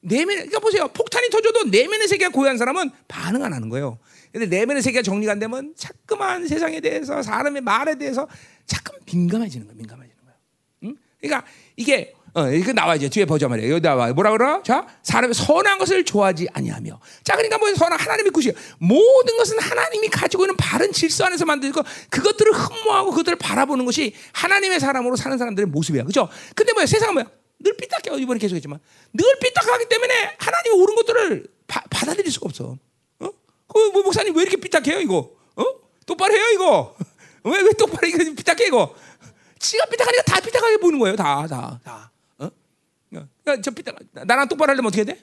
[0.00, 0.88] 내면, 그러니까 보세요.
[0.88, 4.00] 폭탄이 터져도 내면의 세계가 고요한 사람은 반응 안 하는 거예요.
[4.34, 8.26] 근데 내면의 세계가 정리가 안 되면 자꾸만 세상에 대해서 사람의 말에 대해서
[8.66, 9.76] 자꾸 민감해지는 거예요.
[9.78, 10.38] 민감해지는 거예요.
[10.82, 10.96] 응?
[11.20, 13.10] 그러니까 이게 어, 이거 나와야죠.
[13.10, 13.74] 뒤에 보자 말이에요.
[13.74, 14.12] 여기 나와.
[14.12, 14.60] 뭐라 그러?
[14.64, 16.98] 자, 사람이 선한 것을 좋아하지 아니하며.
[17.22, 18.54] 자, 그러니까 뭐 선한 하나님의 굿이에요.
[18.78, 24.80] 모든 것은 하나님이 가지고 있는 바른 질서 안에서 만들고 그것들을 흠모하고 그것들을 바라보는 것이 하나님의
[24.80, 26.02] 사람으로 사는 사람들의 모습이야.
[26.02, 26.28] 그죠?
[26.56, 26.86] 근데 뭐야?
[26.86, 27.26] 세상은 뭐야?
[27.60, 28.20] 늘 삐딱해.
[28.20, 28.80] 이번에 계속했지만
[29.12, 32.76] 늘 삐딱하기 때문에 하나님이 옳은 것들을 바, 받아들일 수가 없어.
[33.74, 33.78] 어?
[33.78, 35.30] 그 뭐, 목사님 왜 이렇게 삐딱해요, 이거?
[35.56, 35.64] 어?
[36.06, 36.96] 똑바로 해요, 이거.
[37.44, 38.94] 왜, 왜 똑바로 이거 삐딱해, 이거?
[39.58, 41.16] 지가 삐딱하니까 다 삐딱하게 보이는 거예요.
[41.16, 42.12] 다, 다, 다.
[42.38, 42.46] 어?
[43.16, 45.22] 어, 저 삐딱, 나랑 똑바로 하려면 어떻게 돼?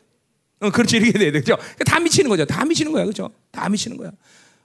[0.60, 1.40] 어, 그렇지, 이렇게 돼야 돼.
[1.40, 1.58] 그죠?
[1.86, 2.46] 다 미치는 거죠.
[2.46, 3.06] 다 미치는 거야.
[3.06, 3.32] 그죠?
[3.52, 4.12] 다 미치는 거야.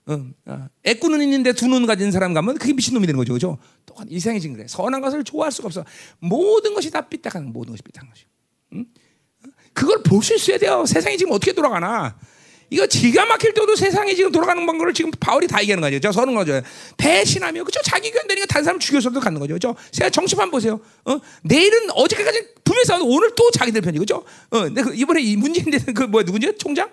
[0.08, 0.68] 어, 어.
[0.84, 3.32] 애꾸는 있는데 두 눈 가진 사람 가면 그게 미친 놈이 되는 거죠.
[3.32, 3.58] 그죠?
[3.86, 4.66] 똑같 이상이 지금 그래.
[4.68, 5.84] 선한 것을 좋아할 수가 없어.
[6.20, 8.24] 모든 것이 다 삐딱한 모든 것이 삐딱한 것이.
[8.74, 8.86] 응?
[9.72, 10.86] 그걸 볼 수 있어야 돼요.
[10.86, 12.16] 세상이 지금 어떻게 돌아가나.
[12.68, 16.00] 이거 기가 막힐 때도 세상이 지금 돌아가는 방법을 지금 바울이 다 얘기하는 거죠.
[16.00, 16.60] 저 서는 거죠.
[16.96, 17.80] 배신하며 그죠?
[17.84, 19.54] 자기 견되니까 다른 사람 죽여서도 갖는 거죠.
[19.54, 19.76] 그죠?
[19.92, 20.80] 제가 정치판 보세요.
[21.04, 21.18] 어?
[21.42, 24.24] 내일은 어저께까지 분명히 싸 오늘 또 자기들 편이 그죠?
[24.50, 26.90] 어, 근데 그 이번에 이 문재인 그 뭐야 누군지 총장?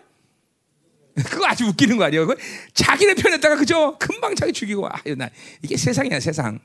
[1.30, 2.28] 그거 아주 웃기는 거 아니에요?
[2.74, 3.98] 자기네 편에다가 그죠?
[4.00, 5.30] 금방 자기 죽이고 아유 나
[5.62, 6.60] 이게 세상이야 세상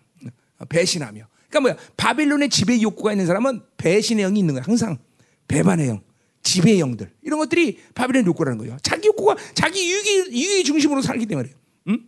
[0.58, 1.26] 어, 배신하며.
[1.48, 1.76] 그러니까 뭐야?
[1.96, 4.64] 바빌론의 지배 욕구가 있는 사람은 배신의 영이 있는 거야.
[4.66, 4.98] 항상
[5.48, 6.07] 배반의 영.
[6.42, 8.76] 지배 영들 이런 것들이 바빌론 욕구라는 거예요.
[8.82, 11.50] 자기 욕구가 자기 유익이 유익 중심으로 살기 때문에
[11.88, 12.00] 응?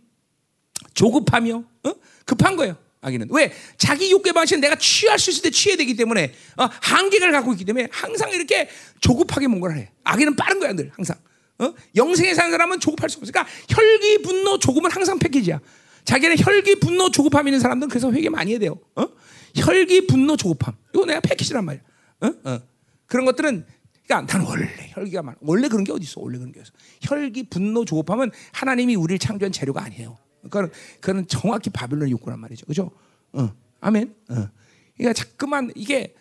[0.93, 1.93] 조급하며 어?
[2.25, 2.77] 급한 거예요.
[3.01, 6.69] 아기는 왜 자기 욕구에 반해서 내가 취할 수 있을 때 취해야 되기 때문에 어?
[6.81, 9.91] 한계를 갖고 있기 때문에 항상 이렇게 조급하게 뭔가를 해.
[10.03, 11.17] 아기는 빠른 거야 늘 항상.
[11.59, 11.73] 어?
[11.95, 15.59] 영생에 사는 사람은 조급할 수 없으니까 혈기, 분노, 조급은 항상 패키지야.
[16.05, 18.79] 자기는 혈기, 분노, 조급함 있는 사람들은 그래서 회개 많이 해야 돼요.
[18.95, 19.07] 어?
[19.55, 20.75] 혈기, 분노, 조급함.
[20.93, 21.81] 이거 내가 패키지란 말이야.
[22.21, 22.31] 어?
[22.45, 22.59] 어.
[23.05, 23.65] 그런 것들은
[24.11, 25.37] 그러니까 난 원래 혈기가 많아.
[25.41, 26.19] 원래 그런 게 어디 있어?
[26.19, 26.71] 원래 그런 게 있어.
[27.01, 30.17] 혈기, 분노, 조급함은 하나님이 우리를 창조한 재료가 아니에요.
[30.49, 32.65] 그러니까 그는 정확히 바빌론 욕구란 말이죠.
[32.65, 32.91] 그죠?
[33.31, 33.49] 어.
[33.79, 34.13] 아멘.
[34.29, 34.49] 어.
[34.97, 36.13] 그러니까 자꾸만 이게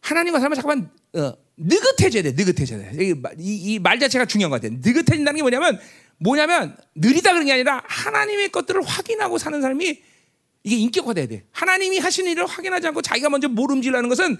[0.00, 2.32] 하나님과 살면 자꾸만 어, 느긋해져야 돼.
[2.32, 3.14] 느긋해져야 돼.
[3.38, 4.78] 이말 자체가 중요한 것 같아요.
[4.82, 5.78] 느긋해진다는 게 뭐냐면
[6.18, 10.02] 뭐냐면 느리다 그런 게 아니라 하나님의 것들을 확인하고 사는 사람이
[10.64, 11.46] 이게 인격화돼야 돼.
[11.52, 14.36] 하나님이 하신 일을 확인하지 않고 자기가 먼저 모름질하는 것은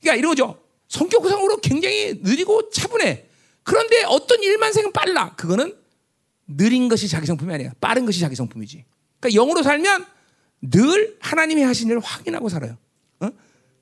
[0.00, 0.65] 그러니까 이런 거죠.
[0.88, 3.26] 성격상으로 굉장히 느리고 차분해.
[3.62, 5.34] 그런데 어떤 일만 생은 빨라.
[5.34, 5.74] 그거는
[6.46, 7.72] 느린 것이 자기 성품이 아니야.
[7.80, 8.84] 빠른 것이 자기 성품이지.
[9.18, 10.06] 그러니까 영으로 살면
[10.62, 12.76] 늘 하나님이 하신 일을 확인하고 살아요.
[13.20, 13.28] 어?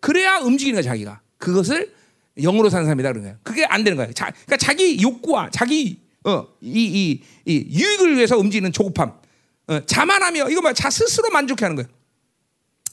[0.00, 1.20] 그래야 움직이는 거야 자기가.
[1.38, 1.92] 그것을
[2.38, 3.38] 영으로 사는 사람이다 그런 거야.
[3.42, 4.10] 그게 안 되는 거야.
[4.12, 9.12] 자, 그러니까 자기 욕구와 자기 어, 이, 이, 이 유익을 위해서 움직이는 조급함,
[9.66, 10.72] 어, 자만하며 이거 뭐야?
[10.72, 11.88] 자 스스로 만족해 하는 거예요.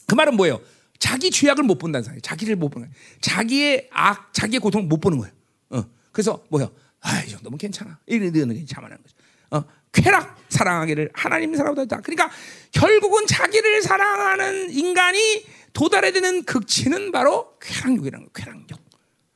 [0.06, 0.60] 그 말은 뭐예요?
[1.02, 2.20] 자기 죄악을 못 본다는 사람이에요.
[2.20, 2.96] 자기를 못 보는 거예요.
[3.20, 5.34] 자기의 악, 자기의 고통을 못 보는 거예요.
[5.70, 6.70] 어, 그래서 뭐야?
[7.00, 7.98] 아, 이 정도면 괜찮아.
[8.06, 9.16] 이러는 게 자만하는 거죠.
[9.50, 12.30] 어, 쾌락 사랑하기를 하나님 사랑보다 그러니까
[12.70, 18.30] 결국은 자기를 사랑하는 인간이 도달해야 되는 극치는 바로 쾌락욕이라는 거예요.
[18.32, 18.80] 쾌락욕.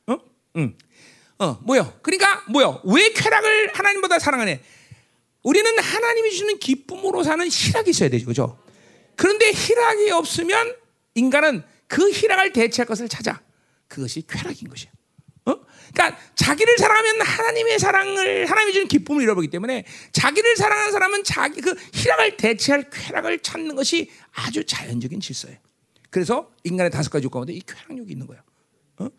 [0.07, 0.17] 어?
[0.55, 0.77] 응.
[1.39, 1.99] 어, 뭐요?
[2.01, 2.81] 그러니까 뭐요?
[2.85, 4.63] 왜 쾌락을 하나님보다 사랑하네?
[5.43, 8.25] 우리는 하나님이 주는 기쁨으로 사는 희락이 있어야 되죠.
[8.25, 8.57] 그죠?
[9.17, 10.86] 그런데 희락이 없으면
[11.17, 13.41] 인간은 그 희락을 대체할 것을 찾아.
[13.87, 14.91] 그것이 쾌락인 것이야.
[15.45, 15.55] 어?
[15.93, 21.75] 그러니까 자기를 사랑하면 하나님의 사랑을 하나님이 주는 기쁨을 잃어버리기 때문에 자기를 사랑하는 사람은 자기 그
[21.93, 25.57] 희락을 대체할 쾌락을 찾는 것이 아주 자연적인 질서예요.
[26.09, 28.43] 그래서 인간의 다섯 가지 욕구 가운데 이 쾌락욕이 있는 거예요.
[28.97, 29.09] 어?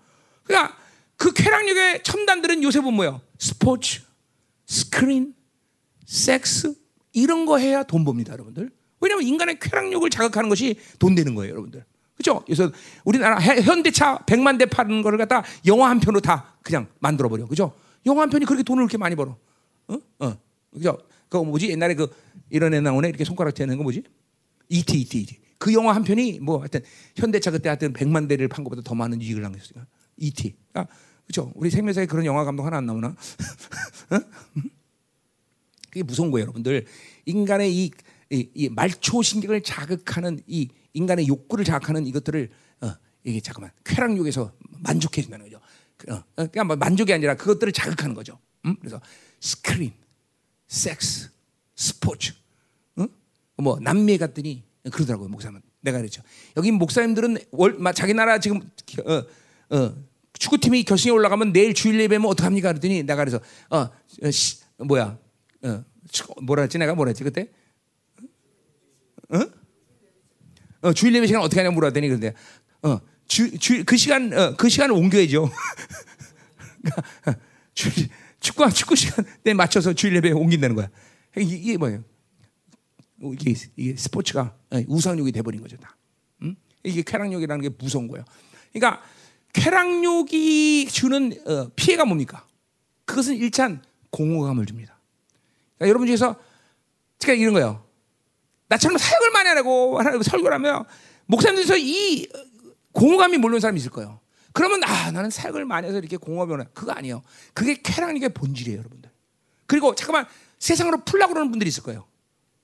[0.45, 0.77] 그러니까
[1.17, 3.21] 그 쾌락욕의 첨단들은 요새 보면 뭐예요?
[3.39, 4.03] 스포츠,
[4.67, 5.35] 스크린,
[6.07, 6.75] 섹스
[7.13, 8.71] 이런 거 해야 돈 법니다, 여러분들.
[9.01, 11.85] 왜냐하면 인간의 쾌락욕을 자극하는 것이 돈 되는 거예요, 여러분들.
[12.17, 12.45] 그렇죠?
[12.45, 12.71] 그래서
[13.05, 17.47] 우리나라 현대차 100만 대 파는 거를 갖다 영화 한 편으로 다 그냥 만들어 버려.
[17.47, 17.73] 그죠?
[18.07, 19.37] 영화 한 편이 그렇게 돈을 그렇게 많이 벌어.
[19.87, 19.97] 어?
[20.19, 20.37] 어.
[20.73, 20.99] 그죠?
[21.29, 21.69] 그거 뭐지?
[21.71, 22.09] 옛날에 그
[22.51, 23.09] 이런 애 나오네.
[23.09, 24.03] 이렇게 손가락 대는 거 뭐지?
[24.69, 25.39] ET, ET, ET.
[25.59, 26.81] 그 영화 한 편이 뭐 하여튼
[27.17, 29.87] 현대차 그때 하여튼 100만 대를 판 것보다 더 많은 이익을 남겼으니까.
[30.17, 30.55] ET.
[30.75, 30.87] 아,
[31.27, 31.53] 그렇죠?
[31.55, 33.09] 우리 생명사에 그런 영화 감독 하나 안 나오나?
[34.11, 34.21] 어?
[35.89, 36.87] 그게 무서운 거예요, 여러분들.
[37.27, 37.91] 인간의 이,
[38.31, 42.51] 이, 이 말초 신경을 자극하는 이 인간의 욕구를 자극하는 이것들을
[42.83, 42.93] 어,
[43.25, 45.61] 이게 잠깐만 쾌락욕에서 만족해진다는 거죠.
[46.11, 48.39] 어, 그러니까 뭐 만족이 아니라 그것들을 자극하는 거죠.
[48.67, 48.77] 음?
[48.81, 49.01] 그래서
[49.41, 49.93] 스크린,
[50.67, 51.31] 섹스,
[51.75, 52.33] 스포츠,
[52.97, 53.07] 어?
[53.57, 55.61] 뭐 남미 갔더니 그러더라고요 목사님.
[55.81, 56.23] 내가 그랬죠.
[56.57, 58.61] 여기 목사님들은 월, 마, 자기 나라 지금
[59.07, 59.95] 어, 어,
[60.33, 62.73] 축구팀이 결승에 올라가면 내일 주일 예배면 어떡합니까?
[62.73, 63.41] 그랬더니 내가 그래서
[63.71, 63.89] 어,
[64.23, 65.19] 어 시, 뭐야
[65.63, 65.85] 어,
[66.43, 67.51] 뭐라 했지 내가 뭐라 했지 그때
[69.31, 69.41] 어?
[70.81, 72.35] 어 주일 예배 시간 어떻게 하냐 물어봤더니 그런데
[72.83, 75.51] 어, 주, 주, 그 시간 어, 그 시간을 옮겨야죠.
[77.75, 77.91] 주,
[78.41, 80.89] 축구 축구 시간에 맞춰서 주일 예배 옮긴다는 거야.
[81.37, 82.05] 이게, 이게 뭐예요?
[83.21, 84.57] 이게, 이게 스포츠가
[84.87, 85.97] 우상욕이 돼버린 거죠 다.
[86.43, 86.57] 음?
[86.85, 88.25] 이게 쾌락욕이라는 게 무서운 거예요.
[88.73, 89.03] 그러니까
[89.53, 92.47] 쾌락욕이 주는 어, 피해가 뭡니까?
[93.05, 95.01] 그것은 일단 공허감을 줍니다.
[95.77, 96.37] 그러니까 여러분 중에서
[97.21, 97.88] 그러니까 이런 거예요.
[98.69, 100.85] 나처럼 사역을 많이 하고 설교를 하면
[101.27, 102.29] 목사님들에서 이
[102.93, 104.21] 공허감이 몰려온 사람이 있을 거예요.
[104.53, 107.23] 그러면 아 나는 사역을 많이 해서 이렇게 공허감이 오나 그거 아니에요.
[107.55, 109.11] 그게 쾌락욕의 본질이에요, 여러분들.
[109.67, 110.27] 그리고 잠깐만
[110.59, 112.07] 세상으로 풀라고 그러는 분들이 있을 거예요.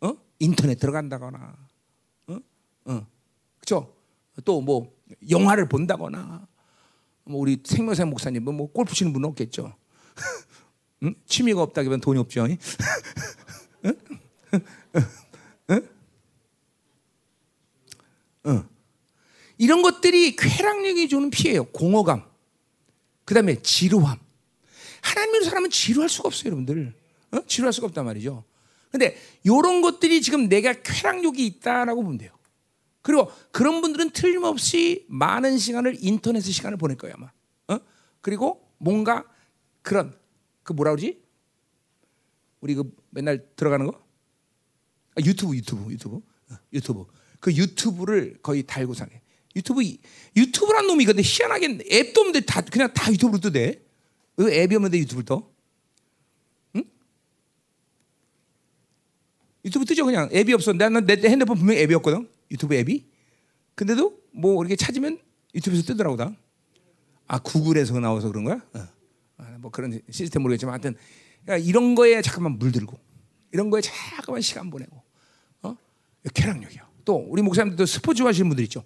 [0.00, 0.14] 어?
[0.38, 1.56] 인터넷 들어간다거나,
[2.28, 2.38] 어?
[2.86, 3.06] 어.
[3.60, 3.94] 그죠?
[4.44, 4.92] 또 뭐
[5.30, 6.46] 영화를 본다거나,
[7.24, 9.74] 뭐 우리 생명사 목사님 뭐 골프 치는 분은 없겠죠.
[11.04, 11.14] 응?
[11.26, 12.44] 취미가 없다기보다 돈이 없죠.
[12.44, 12.56] 응?
[13.84, 13.94] 응?
[19.58, 21.64] 이런 것들이 쾌락력이 주는 피해요.
[21.64, 22.24] 공허감.
[23.24, 24.18] 그 다음에 지루함.
[25.02, 26.94] 하나님으로 살면 지루할 수가 없어요, 여러분들.
[27.32, 27.40] 어?
[27.46, 28.44] 지루할 수가 없단 말이죠.
[28.90, 32.30] 근데 이런 것들이 지금 내가 쾌락욕이 있다라고 보면 돼요.
[33.02, 37.30] 그리고 그런 분들은 틀림없이 많은 시간을 인터넷 시간을 보낼 거예요 아마.
[37.68, 37.84] 어?
[38.20, 39.24] 그리고 뭔가
[39.82, 40.16] 그런
[40.62, 41.20] 그 뭐라 그러지?
[42.60, 44.00] 우리 그 맨날 들어가는 거?
[45.16, 46.16] 아, 유튜브 유튜브 유튜브
[46.50, 47.04] 어, 유튜브
[47.40, 49.20] 그 유튜브를 거의 달고 사네.
[49.56, 49.82] 유튜브
[50.36, 53.80] 유튜브란 놈이 근데 희한하게 앱도 없는데 다 그냥 다 유튜브로 뜨대.
[54.36, 55.54] 왜 앱이 없는데 유튜브를 떠?
[59.64, 60.72] 유튜브 뜨죠 그냥 앱이 없어.
[60.72, 62.28] 나는 내 핸드폰 분명 앱이었거든.
[62.50, 63.06] 유튜브 앱이.
[63.74, 65.18] 근데도 뭐 이렇게 찾으면
[65.54, 66.36] 유튜브에서 뜨더라고 다.
[67.26, 68.60] 아 구글에서 나와서 그런 거야?
[68.74, 68.88] 어.
[69.38, 70.94] 아, 뭐 그런 시스템 모르겠지만 하여튼
[71.42, 72.98] 그러니까 이런 거에 잠깐만 물들고
[73.52, 75.02] 이런 거에 잠깐만 시간 보내고
[75.62, 75.76] 어?
[76.34, 76.82] 쾌락력이요.
[77.04, 78.84] 또 우리 목사님들도 스포츠 하시는 분들 있죠.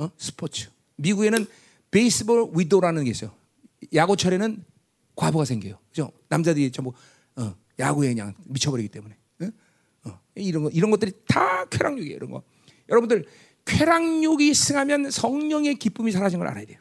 [0.00, 0.10] 어?
[0.16, 0.70] 스포츠.
[0.96, 1.46] 미국에는
[1.90, 3.32] 베이스볼 위도라는 게 있어요.
[3.92, 4.64] 야구철에는
[5.14, 5.78] 과부가 생겨요.
[5.90, 6.10] 그죠?
[6.28, 6.94] 남자들이 전부
[7.36, 9.16] 어, 야구에 그냥 미쳐버리기 때문에.
[10.04, 12.16] 어, 이런 거 이런 것들이 다 쾌락욕이에요.
[12.16, 12.42] 이런 거.
[12.88, 13.26] 여러분들
[13.66, 16.78] 쾌락욕이 승하면 성령의 기쁨이 사라진 걸 알아야 돼요.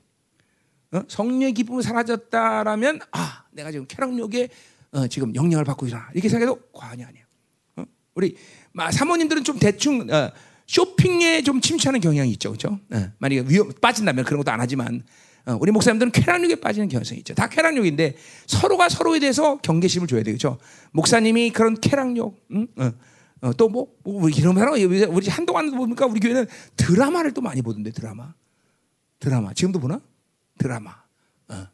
[0.93, 1.03] 어?
[1.09, 4.49] 성령의 기쁨이 사라졌다라면 아 내가 지금 쾌락욕에
[4.91, 7.25] 어, 지금 영향을 받고 있구나 이렇게 생각해도 과언이 아니에요.
[7.75, 7.85] 어?
[8.15, 8.37] 우리
[8.91, 10.31] 사모님들은 좀 대충 어,
[10.69, 12.79] 쇼핑에 좀 침투하는 경향이 있죠, 그렇죠?
[13.17, 15.01] 만약에 위험 빠진다면 그런 것도 안 하지만
[15.47, 17.33] 어, 우리 목사님들은 쾌락욕에 빠지는 경향이 있죠.
[17.33, 18.15] 다 쾌락욕인데
[18.45, 20.59] 서로가 서로에 대해서 경계심을 줘야 되죠.
[20.91, 22.67] 목사님이 그런 쾌락욕, 응?
[22.77, 22.91] 어,
[23.41, 28.31] 어, 또뭐 뭐 이런 사람 우리 한동안 보니까 우리 교회는 드라마를 또 많이 보던데 드라마,
[29.19, 29.99] 드라마 지금도 보나?
[30.59, 30.91] 드라마.
[31.47, 31.67] 어.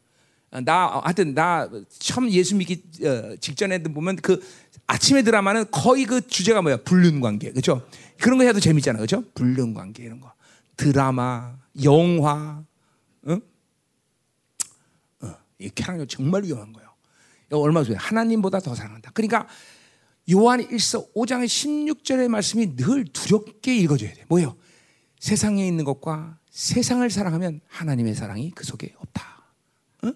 [0.64, 1.68] 나 하여튼 나
[1.98, 4.40] 처음 예수 믿기 어, 직전에 보면 그
[4.86, 7.86] 아침에 드라마는 거의 그 주제가 뭐야 불륜 관계 그렇죠?
[8.20, 9.24] 그런 거 해도 재밌잖아 그렇죠?
[9.34, 10.32] 불륜 관계 이런 거
[10.76, 12.62] 드라마, 영화,
[13.28, 13.40] 응?
[15.58, 16.90] 이 쾌락력 정말 위험한 거예요.
[17.52, 19.10] 얼마 전에 하나님보다 더 사랑한다.
[19.14, 19.48] 그러니까
[20.32, 24.24] 요한 1서 5장의 16절의 말씀이 늘 두렵게 읽어줘야 돼.
[24.28, 24.56] 뭐예요?
[25.18, 29.44] 세상에 있는 것과 세상을 사랑하면 하나님의 사랑이 그 속에 없다.
[30.02, 30.12] 어?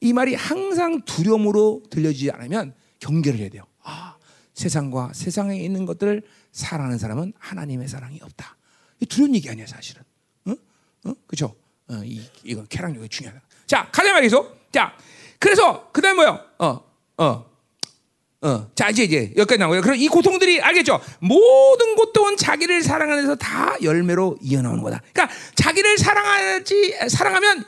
[0.00, 3.64] 이 말이 항상 두려움으로 들려지지 않으면 경계를 해야 돼요.
[3.84, 4.16] 아,
[4.54, 8.56] 세상과 세상에 있는 것들을 사랑하는 사람은 하나님의 사랑이 없다.
[9.08, 10.02] 두려운 얘기 아니야, 사실은.
[10.46, 10.54] 어?
[11.04, 11.14] 어?
[11.26, 11.54] 그죠?
[11.88, 13.40] 어, 이, 이건 쾌락력이 중요하다.
[13.66, 14.56] 자, 가자 말이죠.
[14.72, 14.96] 자,
[15.38, 16.40] 그래서 그다음 뭐요?
[16.58, 16.84] 어,
[17.18, 17.54] 어,
[18.44, 18.70] 어.
[18.74, 19.80] 자 이제 이제 여기까지 나오고요.
[19.80, 21.00] 그럼 이 고통들이 알겠죠?
[21.20, 25.00] 모든 고통은 자기를 사랑하면서 다 열매로 이어나오는 거다.
[25.12, 27.64] 그러니까 자기를 사랑하지 사랑하면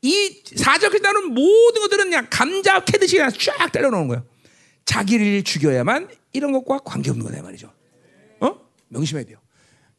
[0.00, 4.24] 이 사적에 나오는 모든 것들은 그냥 감자 캐듯이 그냥 쫙 때려놓는 거예요.
[4.88, 7.70] 자기를 죽여야만 이런 것과 관계없는 거다 말이죠.
[8.40, 8.60] 어?
[8.88, 9.36] 명심해야 돼요.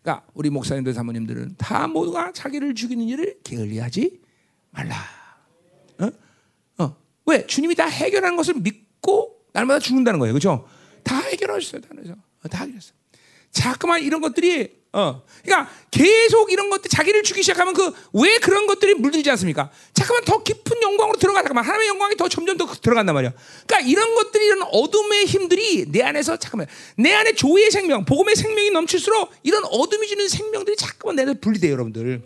[0.02, 4.20] 그러니까 우리 목사님들 사모님들은 다 모두가 자기를 죽이는 일을 게을리하지
[4.72, 4.95] 말라.
[7.28, 7.45] 왜?
[7.45, 10.34] 주님이 다 해결하는 것을 믿고 날마다 죽는다는 거예요.
[10.34, 10.68] 그렇죠?
[11.03, 11.82] 다 해결하셨어요.
[12.49, 12.94] 다 해결했어요.
[13.52, 15.22] 자꾸만 이런 것들이 어.
[15.44, 19.70] 그러니까 계속 이런 것들 자기를 죽이기 시작하면 그 왜 그런 것들이 물들지 않습니까?
[19.94, 23.34] 잠깐만 더 깊은 영광으로 들어가 잠깐만 하나님의 영광이 더 점점 더 들어간단 말이야.
[23.68, 26.68] 그러니까 이런 것들이 이런 어둠의 힘들이 내 안에서 잠깐만
[26.98, 31.72] 내 안에 조의 생명, 복음의 생명이 넘칠수록 이런 어둠이 주는 생명들이 자꾸만 내 안에 분리돼요,
[31.74, 32.22] 여러분들.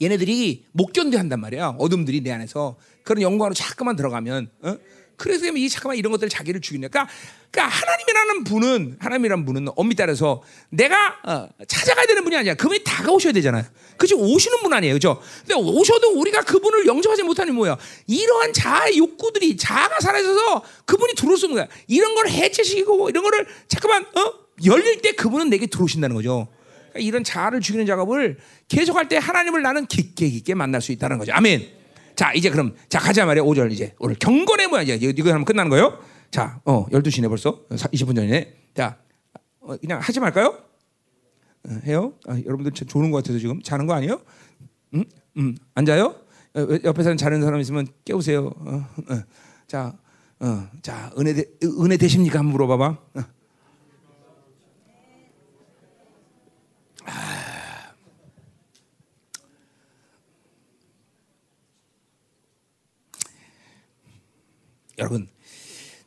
[0.00, 1.76] 얘네들이 못 견뎌한단 말이야.
[1.78, 4.76] 어둠들이 내 안에서 그런 영광으로 자꾸만 들어가면 어?
[5.22, 6.88] 그래서 이 잠깐만 이런 것들 자기를 죽이는.
[6.90, 7.12] 그러니까,
[7.52, 12.54] 그러니까 하나님이라는 분은 하나님이라는 분은 엄밀히 따라서 내가 어, 찾아가야 되는 분이 아니야.
[12.54, 13.64] 그분이 다가오셔야 되잖아요.
[13.96, 14.18] 그죠?
[14.18, 15.22] 오시는 분 아니에요, 그죠?
[15.46, 17.78] 근데 오셔도 우리가 그분을 영접하지 못하는 뭐야?
[18.08, 21.68] 이러한 자아의 욕구들이 자아가 살아있어서 그분이 들어올 수 없는 거야.
[21.86, 24.32] 이런 걸 해체시키고 이런 거를 잠깐만 어?
[24.64, 26.48] 열릴 때 그분은 내게 들어오신다는 거죠.
[26.90, 31.32] 그러니까 이런 자아를 죽이는 작업을 계속할 때 하나님을 나는 깊게 깊게 만날 수 있다는 거죠.
[31.32, 31.81] 아멘.
[32.22, 33.42] 자, 이제 그럼 자 가자 말이야.
[33.42, 35.98] 5절 이제 오늘 경건의 모양 이제 이거 하면 끝나는 거예요.
[36.30, 37.66] 자, 어, 12시네 벌써.
[37.68, 38.54] 20분 전이네.
[38.76, 38.96] 자,
[39.58, 40.56] 어, 그냥 하지 말까요?
[41.66, 42.12] 어, 해요?
[42.28, 44.20] 아, 여러분들 조는 것 같아서 지금 자는 거 아니에요?
[44.94, 45.04] 음,
[45.36, 46.14] 음, 앉아요?
[46.54, 48.52] 어, 옆에 사람 자는 사람 있으면 깨우세요.
[48.56, 49.22] 어, 어.
[49.66, 49.92] 자,
[50.38, 52.38] 어, 자, 은혜 되, 은혜 되십니까?
[52.38, 52.98] 한번 물어봐봐.
[65.02, 65.28] 여러분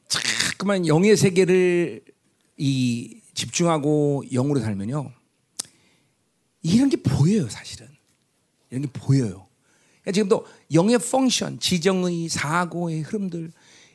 [0.08, 2.02] 자꾸만 영의 세계를
[2.58, 5.12] 이 집중하고 영으로 살면요
[6.62, 7.88] 이런 게 보여요 사실은.
[8.72, 9.48] 이런 게 보여요.
[10.02, 13.52] 그러니까 지금도 영의 펑션 지정의 사고의 흐름들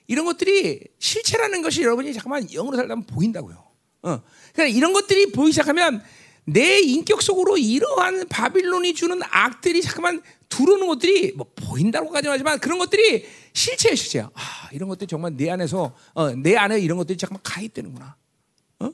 [0.07, 3.57] 이런 것들이 실체라는 것이 여러분이 잠깐만 영으로 살다 보면 보인다고요.
[4.03, 4.23] 어.
[4.53, 6.03] 그러니까 이런 것들이 보이기 시작하면
[6.45, 13.25] 내 인격 속으로 이러한 바빌론이 주는 악들이 잠깐만 들어오는 것들이 뭐 보인다고까지 하지만 그런 것들이
[13.53, 14.31] 실체예요, 실체야.
[14.35, 18.17] 아, 이런 것들이 정말 내 안에서 어, 내 안에 이런 것들이 잠깐만 가입되는구나.
[18.81, 18.91] 어?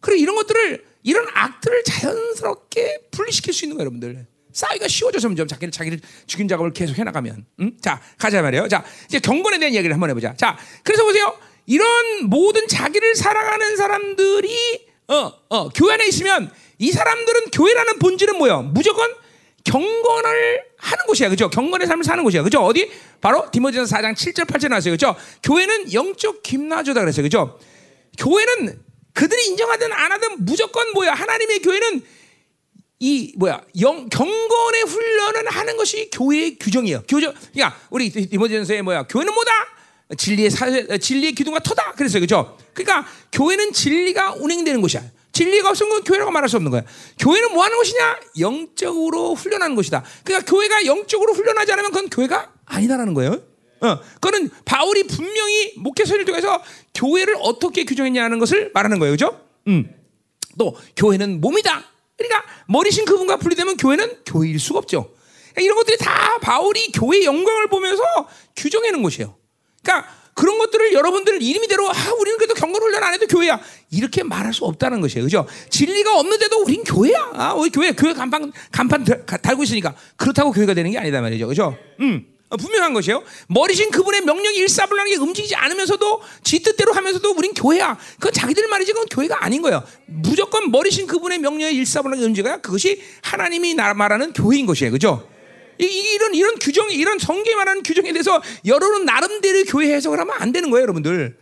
[0.00, 4.26] 그래 이런 것들을 이런 악들을 자연스럽게 분리시킬 수 있는 거예요, 여러분들.
[4.52, 7.46] 싸이가 쉬워져서 점점 자기를 자기를 죽인 작업을 계속 해나가면.
[7.60, 7.76] 음?
[7.80, 8.68] 자 가자 말이에요.
[8.68, 10.34] 자 이제 경건에 대한 얘기를 한번 해보자.
[10.36, 11.36] 자 그래서 보세요.
[11.66, 18.62] 이런 모든 자기를 사랑하는 사람들이 어, 어, 교회 안에 있으면 이 사람들은 교회라는 본질은 뭐예요?
[18.62, 19.10] 무조건
[19.64, 21.28] 경건을 하는 곳이야.
[21.28, 21.48] 그죠?
[21.48, 22.42] 경건의 삶을 사는 곳이야.
[22.42, 22.60] 그죠?
[22.60, 22.90] 어디?
[23.20, 24.92] 바로 디모데전서 4장 7절 8절 나왔어요.
[24.94, 25.14] 그죠?
[25.42, 27.22] 교회는 영적 김나주다 그랬어요.
[27.22, 27.58] 그죠?
[28.18, 28.80] 교회는
[29.14, 31.12] 그들이 인정하든 안 하든 무조건 뭐야?
[31.12, 32.02] 하나님의 교회는
[33.00, 33.60] 이 뭐야?
[33.80, 37.02] 영 경건의 훈련을 하는 것이 교회의 규정이에요.
[37.08, 37.34] 규정.
[37.52, 39.04] 그러니까 우리 디모데전서에 뭐야?
[39.04, 39.50] 교회는 뭐다?
[40.16, 40.66] 진리의 사,
[40.98, 41.92] 진리의 기둥과 터다.
[41.92, 42.20] 그랬어요.
[42.20, 42.56] 그죠?
[42.74, 45.02] 그러니까 교회는 진리가 운행되는 곳이야.
[45.32, 46.82] 진리가 없으면 건 교회라고 말할 수 없는 거야.
[47.18, 48.20] 교회는 뭐 하는 것이냐?
[48.40, 50.04] 영적으로 훈련하는 것이다.
[50.24, 53.42] 그러니까 교회가 영적으로 훈련하지 않으면 그건 교회가 아니다라는 거예요.
[53.80, 56.62] 어, 그거는 바울이 분명히 목회서를 통해서
[56.94, 59.12] 교회를 어떻게 규정했냐는 것을 말하는 거예요.
[59.12, 59.40] 그죠?
[59.66, 59.92] 음.
[60.58, 61.82] 또, 교회는 몸이다.
[62.16, 65.14] 그러니까 머리신 그분과 분리되면 교회는 교회일 수가 없죠.
[65.52, 68.02] 그러니까 이런 것들이 다 바울이 교회의 영광을 보면서
[68.56, 69.34] 규정해놓은 것이에요.
[69.82, 73.60] 그러니까 그런 것들을 여러분들 이름이대로 아 우리는 그래도 경건 훈련 안 해도 교회야
[73.90, 75.46] 이렇게 말할 수 없다는 것이에요, 그죠?
[75.70, 77.32] 진리가 없는데도 우린 교회야.
[77.34, 81.76] 아, 우리 교회 교회 간판 간판 달고 있으니까 그렇다고 교회가 되는 게 아니다 말이죠, 그죠?
[82.00, 82.26] 음.
[82.56, 83.22] 분명한 것이에요.
[83.48, 87.98] 머리신 그분의 명령이 일사불란하게 움직이지 않으면서도 지 뜻대로 하면서도 우린 교회야.
[88.16, 89.82] 그건 자기들 말이지 그건 교회가 아닌 거예요.
[90.04, 94.92] 무조건 머리신 그분의 명령이 일사불란하게 움직여야 그것이 하나님이 말하는 교회인 것이에요.
[94.92, 95.26] 그죠?
[95.86, 100.52] 이, 런 이런 규정이 이런 성경에 말하는 규정에 대해서 여러분 나름대로 교회 해석을 하면 안
[100.52, 101.36] 되는 거예요, 여러분들.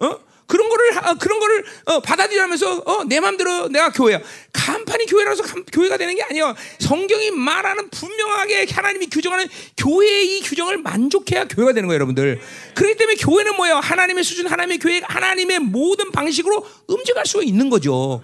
[0.00, 0.18] 어?
[0.46, 4.20] 그런 거를 어, 그런 거를 어, 받아들이면서 어, 내 마음대로 내가 교회야.
[4.52, 6.54] 간판이 교회라서 간, 교회가 되는 게 아니에요.
[6.80, 9.46] 성경이 말하는 분명하게 하나님이 규정하는
[9.76, 12.40] 교회의 이 규정을 만족해야 교회가 되는 거예요, 여러분들.
[12.74, 13.76] 그렇기 때문에 교회는 뭐예요?
[13.76, 18.22] 하나님의 수준, 하나님의 교회, 하나님의 모든 방식으로 움직일 수 있는 거죠.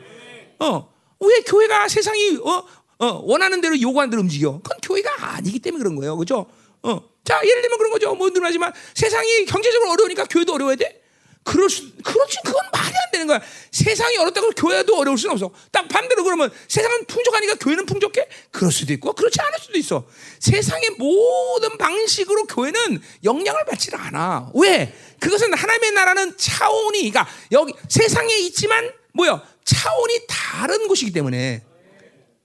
[0.59, 0.91] 어.
[1.23, 2.65] 왜 교회가 세상이 어,
[3.01, 4.61] 어, 원하는 대로 요구하는 대로 움직여.
[4.63, 6.17] 그건 교회가 아니기 때문에 그런 거예요.
[6.17, 6.47] 그죠?
[6.83, 7.01] 어.
[7.25, 8.15] 자, 예를 들면 그런 거죠.
[8.15, 11.01] 뭐 늘하지만 세상이 경제적으로 어려우니까 교회도 어려워야 돼?
[11.43, 12.37] 그럴 수, 그렇지.
[12.45, 13.41] 그건 말이 안 되는 거야.
[13.73, 15.51] 세상이 어렵다고 교회도 어려울 수는 없어.
[15.73, 18.27] 딱 반대로 그러면 세상은 풍족하니까 교회는 풍족해?
[18.51, 20.07] 그럴 수도 있고, 그렇지 않을 수도 있어.
[20.39, 24.51] 세상의 모든 방식으로 교회는 영향을 받지 않아.
[24.55, 24.95] 왜?
[25.19, 29.43] 그것은 하나님의 나라는 차원이, 그러니까 여기 세상에 있지만, 뭐야?
[29.65, 31.70] 차원이 다른 곳이기 때문에.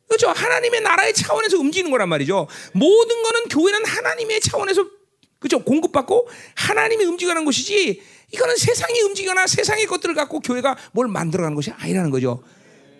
[0.07, 0.29] 그렇죠?
[0.29, 2.47] 하나님의 나라의 차원에서 움직이는 거란 말이죠.
[2.73, 4.85] 모든 거는 교회는 하나님의 차원에서
[5.39, 5.63] 그렇죠?
[5.63, 8.01] 공급받고 하나님이 움직이는 것이지
[8.31, 12.43] 이거는 세상이 움직이거나 세상의 것들을 갖고 교회가 뭘 만들어가는 것이 아니라는 거죠.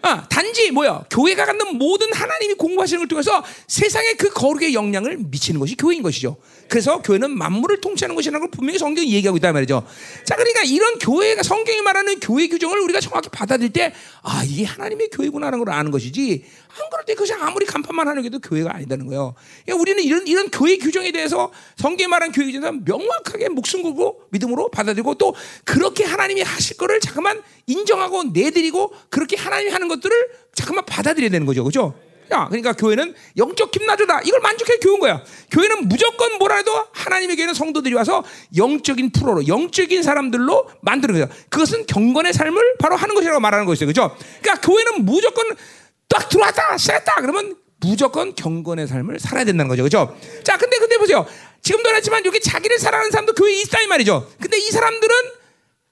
[0.02, 1.06] 아, 단지 뭐야?
[1.10, 6.38] 교회가 갖는 모든 하나님이 공부하시는 걸 통해서 세상의 그 거룩의 영향을 미치는 것이 교회인 것이죠.
[6.68, 9.86] 그래서 교회는 만물을 통치하는 것이라는 걸 분명히 성경이 얘기하고 있단 말이죠.
[10.26, 15.10] 자, 그러니까 이런 교회가 성경이 말하는 교회 규정을 우리가 정확히 받아들일 때, 아, 이게 하나님의
[15.10, 16.44] 교회구나라는 걸 아는 것이지.
[16.78, 19.34] 안 그럴 때 그것이 아무리 간판만 하는 게도 교회가 아니다는 거예요.
[19.64, 24.70] 그러니까 우리는 이런 이런 교회 규정에 대해서 성경이 말하는 교회 규정에 명확하게 목숨 걸고 믿음으로
[24.70, 31.30] 받아들이고 또 그렇게 하나님이 하실 거를 잠깐만 인정하고 내드리고 그렇게 하나님이 하는 것들을 잠깐만 받아들여야
[31.30, 31.94] 되는 거죠, 그렇죠?
[32.31, 34.22] 야, 그러니까 교회는 영적 김나주다.
[34.22, 35.23] 이걸 만족해 교회인 거야.
[35.52, 38.23] 교회는 무조건 뭐라 해도 하나님의 교회는 성도들이 와서
[38.56, 41.27] 영적인 프로로, 영적인 사람들로 만드는 거야.
[41.49, 43.85] 그것은 경건의 삶을 바로 하는 것이라고 말하는 것이죠.
[43.85, 44.15] 그죠?
[44.41, 45.56] 그러니까 교회는 무조건
[46.07, 47.15] 딱 들어왔다, 쐈다.
[47.22, 49.84] 그러면 무조건 경건의 삶을 살아야 된다는 거죠.
[49.84, 50.18] 그죠?
[50.43, 51.26] 자, 근데, 근데 보세요.
[51.61, 54.31] 지금도 그렇지만 여기 자기를 사랑하는 사람도 교회에 있다 이 말이죠.
[54.39, 55.15] 근데 이 사람들은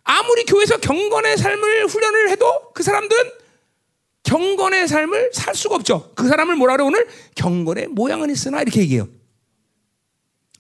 [0.03, 3.42] 아무리 교회에서 경건의 삶을 훈련을 해도 그 사람들은
[4.23, 6.11] 경건의 삶을 살 수가 없죠.
[6.15, 9.07] 그 사람을 뭐라 그래 오늘 경건의 모양은 있으나 이렇게 얘기해요.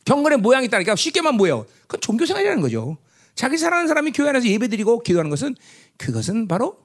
[0.05, 1.65] 경건의 모양이 있다니까 쉽게만 뭐예요?
[1.83, 2.97] 그건 종교 생활이라는 거죠.
[3.35, 5.55] 자기 사랑하는 사람이 교회 안에서 예배드리고 기도하는 것은
[5.97, 6.77] 그것은 바로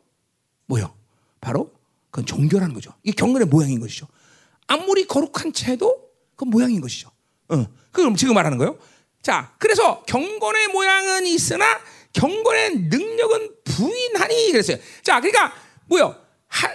[0.67, 0.95] 뭐요?
[1.41, 1.73] 바로
[2.11, 2.93] 그건 종교라는 거죠.
[3.03, 4.07] 이게 경건의 모양인 것이죠.
[4.67, 7.11] 아무리 거룩한 채도 그 모양인 것이죠.
[7.49, 8.79] 어, 그럼 지금 말하는 거예요.
[9.21, 11.65] 자, 그래서 경건의 모양은 있으나
[12.13, 14.79] 경건의 능력은 부인하니 그랬어요.
[15.03, 15.53] 자, 그러니까
[15.87, 16.28] 뭐요?
[16.49, 16.69] 하,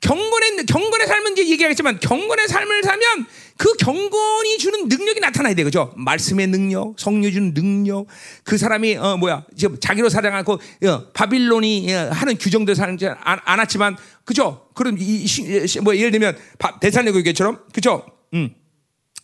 [0.00, 3.26] 경건의 경건의 삶은 이제 얘기하겠지만 경건의 삶을 살면
[3.56, 5.94] 그 경건이 주는 능력이 나타나야 돼 그죠?
[5.96, 8.06] 말씀의 능력, 성령 주는 능력,
[8.42, 13.96] 그 사람이 어 뭐야 지금 자기로 사랑하고 어, 바빌론이 어, 하는 규정대로 사는 지 않았지만
[14.24, 14.68] 그죠?
[14.74, 16.36] 그런 이, 이, 뭐 예를 들면
[16.80, 18.04] 대산의 교회처럼 그죠?
[18.34, 18.54] 음.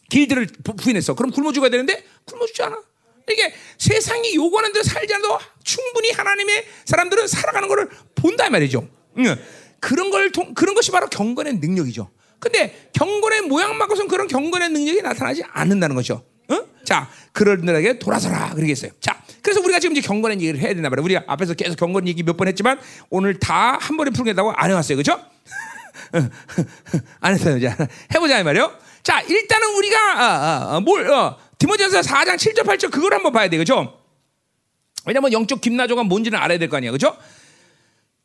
[0.09, 1.15] 길들을 부인했어.
[1.15, 2.81] 그럼 굶어 죽어야 되는데 굶어 죽지 않아.
[3.31, 8.89] 이게 세상이 요구하는 대로 살지 않아도 충분히 하나님의 사람들은 살아가는 것을 본다 말이죠.
[9.19, 9.37] 응.
[9.81, 12.11] 그런 걸 통, 그런 것이 바로 경건의 능력이죠.
[12.39, 16.25] 근데 경건의 모양만큼은 그런 경건의 능력이 나타나지 않는다는 거죠.
[16.49, 16.59] 어?
[16.85, 18.91] 자, 그럴들에게 돌아서라 그러겠어요.
[19.01, 21.05] 자, 그래서 우리가 지금 이제 경건의 얘기를 해야 된다 말이야.
[21.05, 22.79] 우리가 앞에서 계속 경건 얘기 몇 번 했지만
[23.11, 25.21] 오늘 다 한 번에 풀겠다고 안 해왔어요, 그렇죠?
[27.21, 27.75] 안 했어요, 이제
[28.15, 28.73] 해보자 이 말이요.
[29.03, 33.49] 자, 일단은 우리가 아, 아, 아, 뭘 어, 디모데전서 4장 7절 8절 그걸 한번 봐야
[33.49, 33.99] 돼, 그렇죠?
[35.07, 37.17] 왜냐면 영적 김나조가 뭔지는 알아야 될 거 아니야, 그렇죠?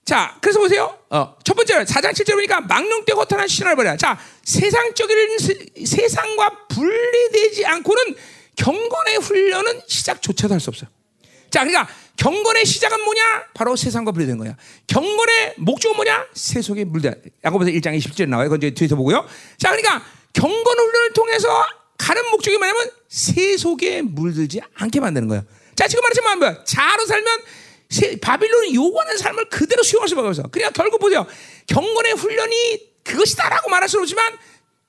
[0.05, 0.95] 자, 그래서 보세요.
[1.09, 3.97] 어, 첫 번째 4장 7절 보니까 망령되 허탄한 신화를 버려.
[3.97, 5.37] 자, 세상적인
[5.83, 8.15] 세상과 분리되지 않고는
[8.55, 10.89] 경건의 훈련은 시작조차도 할 수 없어요.
[11.49, 13.45] 자, 그러니까 경건의 시작은 뭐냐?
[13.55, 14.55] 바로 세상과 분리된 거야.
[14.87, 16.27] 경건의 목적은 뭐냐?
[16.33, 17.11] 세속에 물다.
[17.43, 18.47] 야고보서 1장 20절 나와요.
[18.49, 19.25] 그건 이제 뒤에서 보고요.
[19.57, 21.65] 자, 그러니까 경건 훈련을 통해서
[21.97, 25.43] 가는 목적이 뭐냐면 세속에 물들지 않게 만드는 거예요.
[25.75, 26.63] 자, 지금 말하자면 뭐야?
[26.63, 27.41] 자로 살면
[28.21, 30.43] 바빌론이 요구하는 삶을 그대로 수용할 수밖에 없어.
[30.43, 31.25] 그러니까 결국 보세요.
[31.67, 34.37] 경건의 훈련이 그것이다라고 말할 수 없지만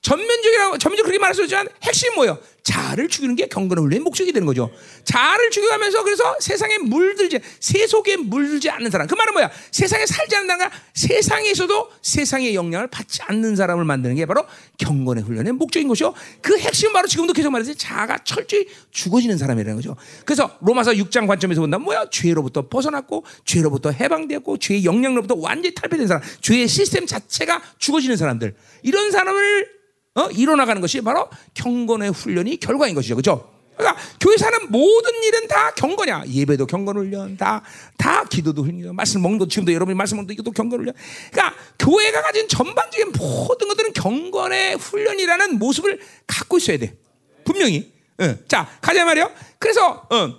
[0.01, 2.39] 전면적이라고 전면적 그렇게 말할 수 없지만 핵심 뭐예요?
[2.67, 4.69] 자아를 죽이는 게 경건의 훈련의 목적이 되는 거죠.
[5.05, 9.07] 자아를 죽여가면서 그래서 세상에 물들지 세속에 물들지 않는 사람.
[9.07, 9.49] 그 말은 뭐야?
[9.71, 14.45] 세상에 살지 않는다가 세상에서도 세상의 영향을 받지 않는 사람을 만드는 게 바로
[14.77, 16.13] 경건의 훈련의 목적인 것이요.
[16.41, 19.95] 그 핵심 바로 지금도 계속 말해서 자아가 철저히 죽어지는 사람이라는 거죠.
[20.25, 22.09] 그래서 로마서 6장 관점에서 본다면 뭐야?
[22.11, 26.21] 죄로부터 벗어났고 죄로부터 해방되었고 죄의 영향로부터 완전히 탈피된 사람.
[26.41, 28.55] 죄의 시스템 자체가 죽어지는 사람들.
[28.83, 29.76] 이런 사람을
[30.17, 30.29] 어?
[30.31, 33.15] 일어나가는 것이 바로 경건의 훈련이 결과인 것이죠.
[33.15, 33.53] 그렇죠?
[33.77, 36.23] 그러니까 교회 사는 모든 일은 다 경건이야.
[36.27, 37.61] 예배도 경건 훈련, 다,
[37.95, 40.95] 다 기도도 훈련, 말씀 먹는 것도 지금도 여러분이 말씀 먹는 것도 경건 훈련.
[41.31, 46.97] 그러니까 교회가 가진 전반적인 모든 것들은 경건의 훈련이라는 모습을 갖고 있어야 돼.
[47.43, 47.93] 분명히.
[48.19, 48.43] 응.
[48.47, 49.31] 자, 가자 말이요.
[49.59, 50.33] 그래서, 응.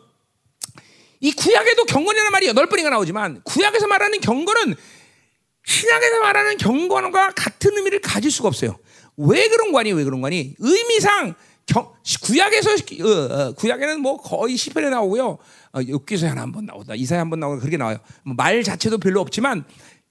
[1.21, 4.75] 이 구약에도 경건이라는 말이 여덟 번인가 나오지만 구약에서 말하는 경건은
[5.65, 8.79] 신약에서 말하는 경건과 같은 의미를 가질 수가 없어요.
[9.19, 9.93] 왜 그런 거니?
[9.93, 10.55] 왜 그런 거니?
[10.59, 11.35] 의미상
[11.67, 11.93] 경,
[12.23, 12.75] 구약에서 어,
[13.05, 15.25] 어, 구약에는 뭐 거의 시편에 나오고요.
[15.73, 16.95] 어, 욥기서에 하나 한 번 나오다.
[16.95, 17.99] 이사야 한번 나오고 그렇게 나와요.
[18.25, 19.65] 뭐말 자체도 별로 없지만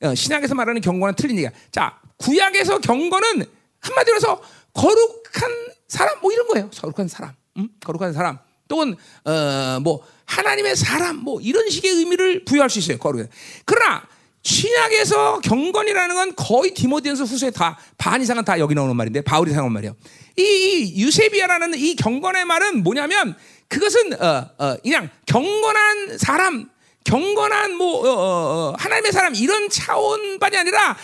[0.04, 1.50] 어, 신약에서 말하는 경건은 틀린 얘기야.
[1.72, 3.46] 자, 구약에서 경건은
[3.80, 4.42] 한마디로 해서
[4.74, 5.52] 거룩한
[5.88, 6.70] 사람 뭐 이런 거예요.
[6.70, 7.34] 거룩한 사람.
[7.58, 7.70] 음?
[7.84, 8.38] 거룩한 사람.
[8.68, 12.98] 또는 어, 뭐 하나님의 사람 뭐 이런 식의 의미를 부여할 수 있어요.
[13.00, 13.28] 거룩.
[13.66, 14.04] 그러나
[14.44, 17.78] 신약에서 경건이라는 건 거의 디모데전서 후서에 다
[18.08, 19.94] 반 이상은 다 여기 나오는 말인데 바울이 사용한 말이에요.
[20.38, 23.36] 이, 유세비아라는 이 경건의 말은 뭐냐면
[23.68, 26.70] 그것은 어, 어, 그냥 경건한 사람,
[27.04, 30.96] 경건한 뭐 어, 어, 어 하나님의 사람 이런 차원반이 아니라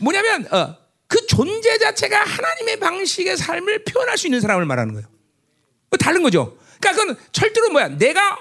[0.00, 5.06] 뭐냐면 어, 그 존재 자체가 하나님의 방식의 삶을 표현할 수 있는 사람을 말하는 거예요.
[6.00, 6.58] 다른 거죠.
[6.80, 7.88] 그러니까 그건 절대로 뭐야?
[7.88, 8.36] 내가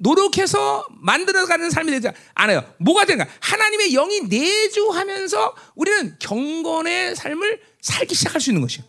[0.00, 2.64] 노력해서 만들어가는 삶이 되지 않아요.
[2.78, 3.30] 뭐가 되는가?
[3.40, 8.82] 하나님의 영이 내주하면서 우리는 경건의 삶을 살기 시작할 수 있는 것이요.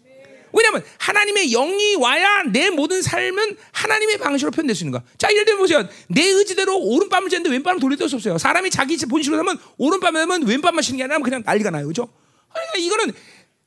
[0.54, 5.04] 왜냐하면 하나님의 영이 와야 내 모든 삶은 하나님의 방식으로 표현될 수 있는 거야.
[5.18, 5.88] 자, 예를 들면 보세요.
[6.08, 8.38] 내 의지대로 오른밤을 잤는데 왼밤을 돌릴 수 없어요.
[8.38, 11.88] 사람이 자기 본식으로 하면 오른밤에 하면 왼밤만 쉬는 게 아니라 그냥 난리가 나요.
[11.88, 12.10] 그죠?
[12.52, 13.14] 그러니까 이거는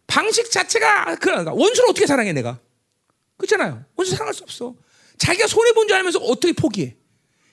[0.07, 2.59] 방식 자체가 그러니까 원수를 어떻게 사랑해 내가?
[3.39, 3.85] 그렇잖아요.
[3.97, 4.75] 원수 사랑할 수 없어.
[5.16, 6.97] 자기가 손해 본 줄 알면서 어떻게 포기해?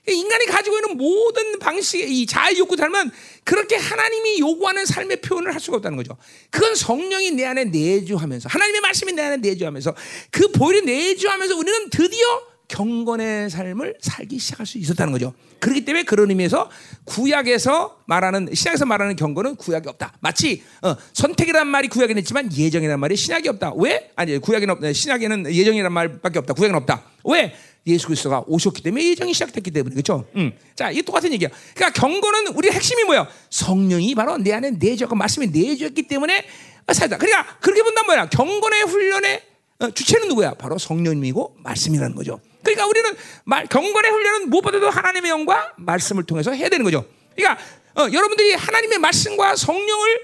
[0.08, 3.12] 인간이 가지고 있는 모든 방식의 이 자의 욕구 닮은
[3.44, 6.18] 그렇게 하나님이 요구하는 삶의 표현을 할 수가 없다는 거죠.
[6.50, 9.96] 그건 성령이 내 안에 내주하면서 하나님의 말씀이 내 안에 내주하면서
[10.32, 15.34] 그 보혈이 내주하면서 우리는 드디어 경건의 삶을 살기 시작할 수 있었다는 거죠.
[15.60, 16.72] 그렇기 때문에 그런 의미에서
[17.04, 20.14] 구약에서 말하는 신약에서 말하는 경건은 구약이 없다.
[20.22, 23.74] 마치 어, 선택이란 말이 구약에 있지만 예정이란 말이 신약이 없다.
[23.76, 24.12] 왜?
[24.16, 26.54] 아니 구약에는 없, 신약에는 예정이란 말밖에 없다.
[26.54, 27.04] 구약은 없다.
[27.26, 27.54] 왜?
[27.88, 30.26] 예수 그리스도가 오셨기 때문에 예정이 시작됐기 때문에 그렇죠.
[30.36, 30.52] 음.
[30.76, 31.50] 자, 이게 똑같은 얘기야.
[31.74, 33.28] 그러니까 경건은 우리 핵심이 뭐야?
[33.50, 36.46] 성령이 바로 내 안에 내주고 말씀이 내주었기 때문에
[36.94, 37.18] 살다.
[37.18, 38.30] 그러니까 그렇게 본다면 뭐야?
[38.30, 39.42] 경건의 훈련의
[39.80, 40.54] 어, 주체는 누구야?
[40.54, 42.40] 바로 성령님이고 말씀이라는 거죠.
[42.62, 43.10] 그러니까 우리는
[43.46, 47.04] 말, 경건의 훈련은 무엇보다도 하나님의 영과 말씀을 통해서 해야 되는 거죠.
[47.36, 47.60] 그러니까
[47.96, 50.22] 어, 여러분들이 하나님의 말씀과 성령을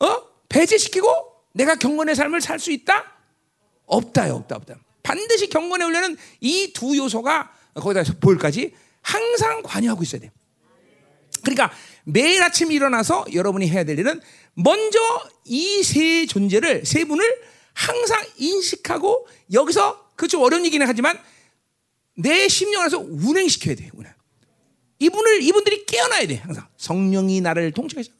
[0.00, 0.22] 어?
[0.48, 1.08] 배제시키고
[1.54, 3.04] 내가 경건의 삶을 살 수 있다?
[3.86, 4.76] 없다요, 없다, 없다.
[5.02, 8.72] 반드시 경건의 훈련은 이 두 요소가 거기다 보일까지
[9.02, 10.30] 항상 관여하고 있어야 돼.
[11.42, 11.72] 그러니까
[12.04, 14.20] 매일 아침 일어나서 여러분이 해야 될 일은
[14.54, 14.98] 먼저
[15.46, 17.24] 이 세 존재를 세 분을
[17.72, 21.18] 항상 인식하고 여기서 그좀 어려운 얘기는 하지만
[22.16, 23.90] 내 심령 안에서 운행시켜야 돼.
[23.94, 24.12] 운행.
[24.98, 26.34] 이분을 이분들이 깨어나야 돼.
[26.36, 28.10] 항상 성령이 나를 통치하셔.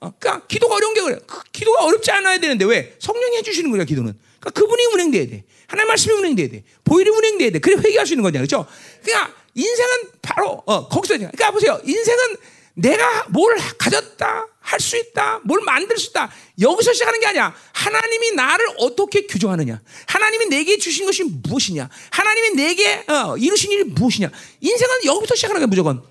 [0.00, 1.18] 어, 그러니까 기도가 어려운 게 그래.
[1.26, 2.94] 그, 기도가 어렵지 않아야 되는데 왜?
[3.00, 4.16] 성령이 해주시는 거야 기도는.
[4.38, 5.44] 그러니까 그분이 운행돼야 돼.
[5.72, 6.64] 하나님 말씀이 운행돼야 돼.
[6.84, 7.58] 보일이 운행돼야 돼.
[7.58, 8.66] 그래 회개할 수 있는 거냐, 그렇죠?
[9.02, 9.90] 그러니까 인생은
[10.20, 11.80] 바로 어, 거기서 그러니까 보세요.
[11.82, 12.36] 인생은
[12.74, 16.30] 내가 뭘 가졌다, 할 수 있다, 뭘 만들 수 있다.
[16.60, 17.54] 여기서 시작하는 게 아니야.
[17.72, 19.80] 하나님이 나를 어떻게 규정하느냐.
[20.06, 21.88] 하나님이 내게 주신 것이 무엇이냐.
[22.10, 24.30] 하나님이 내게 어, 이루신 일이 무엇이냐.
[24.60, 26.02] 인생은 여기부터 시작하는 거야, 무조건.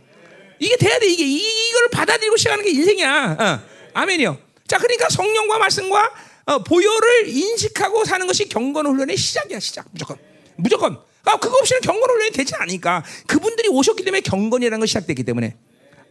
[0.59, 1.05] 이게 돼야 돼.
[1.07, 3.37] 이게 이걸 받아들이고 시작하는 게 인생이야.
[3.39, 3.59] 어.
[3.93, 4.37] 아멘이요.
[4.67, 6.11] 자, 그러니까 성령과 말씀과
[6.45, 9.85] 어, 보혈을 인식하고 사는 것이 경건 훈련의 시작이야, 시작.
[9.91, 10.17] 무조건.
[10.55, 10.99] 무조건.
[11.23, 13.03] 아, 그거 없이는 경건 훈련이 되지 않으니까.
[13.27, 15.55] 그분들이 오셨기 때문에 경건이라는 것이 시작됐기 때문에.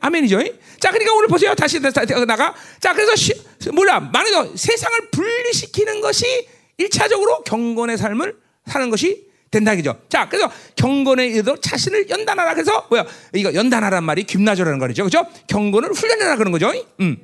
[0.00, 0.42] 아멘이죠.
[0.78, 1.54] 자, 그러니까 오늘 보세요.
[1.54, 2.54] 다시 나가.
[2.80, 3.34] 자, 그래서 시,
[3.72, 4.00] 몰라.
[4.00, 6.48] 만약에 세상을 분리시키는 것이
[6.78, 8.36] 일차적으로 경건의 삶을
[8.66, 10.00] 사는 것이 된다 그죠?
[10.08, 12.54] 자, 그래서 경건에 의도 자신을 연단하라.
[12.54, 13.04] 그래서 뭐야?
[13.34, 15.04] 이거 연단하란 말이 김나조라는 거죠.
[15.04, 15.26] 그죠?
[15.48, 16.72] 경건을 훈련해라 그런 거죠.
[17.00, 17.18] 음.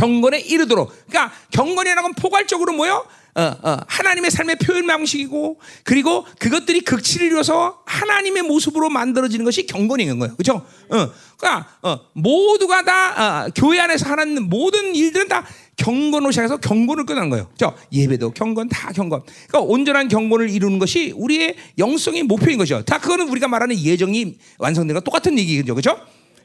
[0.00, 0.92] 경건에 이르도록.
[1.08, 3.04] 그러니까 경건이라는 건 포괄적으로 뭐요?
[3.34, 10.18] 어, 어, 하나님의 삶의 표현 방식이고 그리고 그것들이 극치를 이뤄서 하나님의 모습으로 만들어지는 것이 경건인
[10.18, 10.34] 거예요.
[10.36, 10.66] 그렇죠?
[10.88, 15.46] 어, 그러니까 어, 모두가 다 어, 교회 안에서 하는 모든 일들은 다
[15.76, 17.48] 경건으로 시작해서 경건을 끝난 거예요.
[17.56, 17.76] 그렇죠?
[17.92, 19.22] 예배도 경건, 다 경건.
[19.48, 22.84] 그러니까 온전한 경건을 이루는 것이 우리의 영성의 목표인 것이죠.
[22.84, 25.74] 다 그거는 우리가 말하는 예정이 완성된 거 똑같은 얘기죠.
[25.74, 25.98] 그렇죠?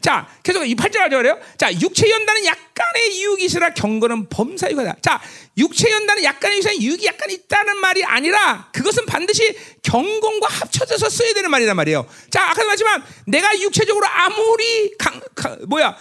[0.06, 1.18] 자, 계속 이 8절 하죠.
[1.18, 1.40] 그래요?
[1.58, 4.98] 자, 육체 연단은 약간의 이유기 있으나 경건은 범사유가다.
[5.02, 5.20] 자,
[5.58, 11.76] 육체 연단은 약간의 이유기 약간 있다는 말이 아니라 그것은 반드시 경건과 합쳐져서 써야 되는 말이란
[11.76, 12.08] 말이에요.
[12.30, 15.98] 자, 아까도 말했지만 내가 육체적으로 아무리 강, 강 뭐야,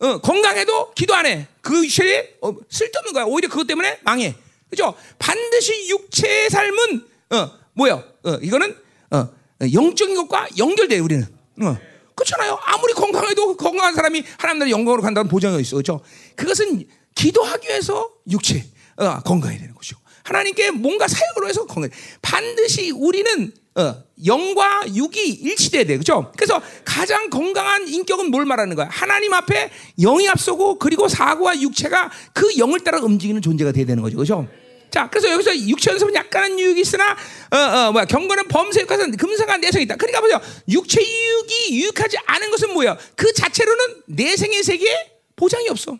[0.00, 1.46] 어, 건강해도 기도 안 해.
[1.60, 3.22] 그 육체에 어, 쓸데없는 거야.
[3.22, 4.34] 오히려 그것 때문에 망해.
[4.68, 4.96] 그죠?
[5.20, 8.76] 반드시 육체의 삶은, 어, 뭐야, 어, 이거는,
[9.12, 9.28] 어,
[9.72, 11.24] 영적인 것과 연결돼, 우리는.
[11.62, 11.93] 어.
[12.14, 12.58] 그렇잖아요.
[12.62, 15.76] 아무리 건강해도 건강한 사람이 하나님 나라 영광으로 간다는 보장이 있어.
[15.76, 16.00] 그렇죠?
[16.36, 18.64] 그것은 기도하기 위해서 육체
[18.96, 21.90] 어, 건강해야 되는 것이고 하나님께 뭔가 사역으로 해서 건강.
[22.22, 25.94] 반드시 우리는 어, 영과 육이 일치돼야 돼.
[25.94, 26.30] 그렇죠?
[26.36, 28.88] 그래서 가장 건강한 인격은 뭘 말하는 거야?
[28.90, 34.16] 하나님 앞에 영이 앞서고 그리고 사고와 육체가 그 영을 따라 움직이는 존재가 돼야 되는 거죠.
[34.16, 34.46] 그렇죠?
[34.94, 37.16] 자, 그래서 여기서 육체 연습은 약간은 유익이 있으나,
[37.50, 39.96] 어, 어, 뭐야, 경건은 범세육가서 금성한 내성이 있다.
[39.96, 40.40] 그러니까 보세요.
[40.68, 42.96] 육체 유익이 유익하지 않은 것은 뭐야?
[43.16, 45.98] 그 자체로는 내생의 세계에 보장이 없어.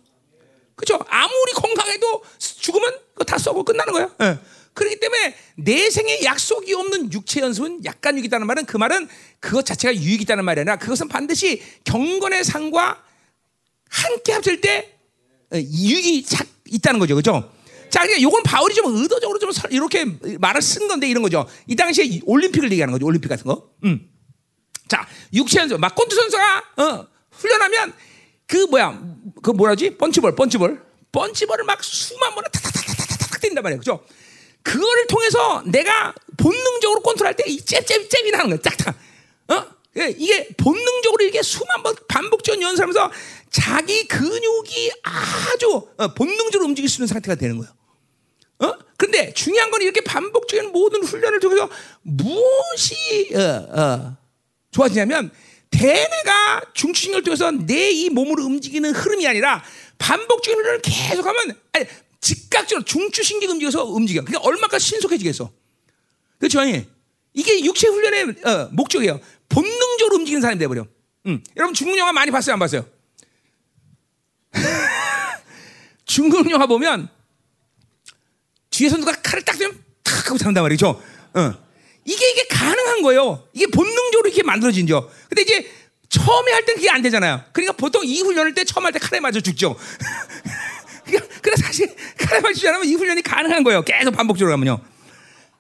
[0.77, 1.01] 그죠?
[1.09, 4.11] 아무리 건강해도 죽으면 그거 다 썩고 끝나는 거야.
[4.23, 4.39] 예.
[4.75, 9.09] 그렇기 때문에 내 생에 약속이 없는 육체 연습은 약간 유익 있다는 말은 그 말은
[9.41, 13.03] 그것 자체가 유익이 있다는 말이 아니라 그것은 반드시 경건의 상과
[13.91, 14.95] 함께 합칠 때
[15.53, 16.25] 어, 유익이
[16.67, 17.17] 있다는 거죠.
[17.17, 17.54] 그죠?
[17.91, 20.05] 자, 그러니까 이건 바울이 좀 의도적으로 좀 이렇게
[20.39, 21.47] 말을 쓴 건데 이런 거죠.
[21.67, 23.07] 이 당시에 올림픽을 얘기하는 거죠.
[23.07, 23.71] 올림픽 같은 거.
[23.85, 24.09] 음.
[24.89, 25.79] 자, 육체 연습.
[25.79, 27.93] 마콘트 선수가 어, 훈련하면
[28.47, 29.01] 그 뭐야?
[29.43, 29.97] 그 뭐라지?
[29.97, 30.83] 펀치볼, 펀치볼.
[31.13, 33.79] 펀치볼을 막 수만 번을 탁탁탁탁탁탁 뛴단 말이에요.
[33.79, 34.05] 그죠?
[34.63, 38.59] 그거를 통해서 내가 본능적으로 컨트롤할 때 이 잽잽 잽이 나는 거야.
[38.59, 38.97] 딱딱.
[39.49, 39.65] 어?
[39.99, 43.13] 예, 이게 본능적으로 이게 수만 번 반복적인 연습하면서
[43.55, 47.73] 자기 근육이 아주 어, 본능적으로 움직일 수 있는 상태가 되는 거예요.
[48.59, 48.73] 어?
[48.97, 51.71] 근데 중요한 건 이렇게 반복적인 모든 훈련을 통해서
[52.03, 54.17] 무엇이 어, 어,
[54.73, 55.31] 좋아지냐면
[55.71, 59.63] 대뇌가 중추신경을 통해서 내 이 몸을 움직이는 흐름이 아니라
[59.99, 61.87] 반복적인 훈련을 계속하면 아니,
[62.21, 64.25] 즉각적으로 중추신경 움직여서 움직여.
[64.25, 65.53] 그러니까 얼마까 신속해지겠어.
[66.39, 66.59] 그렇죠?
[67.35, 69.21] 이게 육체 훈련의 어, 목적이에요.
[69.49, 70.87] 본능적으로 움직이는 사람이 돼버려.
[71.27, 71.45] 음.
[71.57, 72.85] 여러분 중국 영화 많이 봤어요, 안 봤어요?
[76.15, 77.09] 중국 영화 보면
[78.71, 81.03] 뒤에서 누가 칼을 딱 대면 탁 하고 잡는단 말이죠.
[81.35, 81.55] 어.
[82.05, 83.49] 이게 이게 가능한 거예요.
[83.53, 85.11] 이게 본능적으로 이렇게 만들어진 죠.
[85.29, 85.69] 근데 이제
[86.09, 87.43] 처음에 할 땐 그게 안 되잖아요.
[87.53, 89.77] 그러니까 보통 이 훈련을 때 처음 할 때 칼에 맞아 죽죠.
[91.05, 93.83] 그러니까 그래 사실 칼에 맞지 않으면 이 훈련이 가능한 거예요.
[93.83, 94.81] 계속 반복적으로 하면요.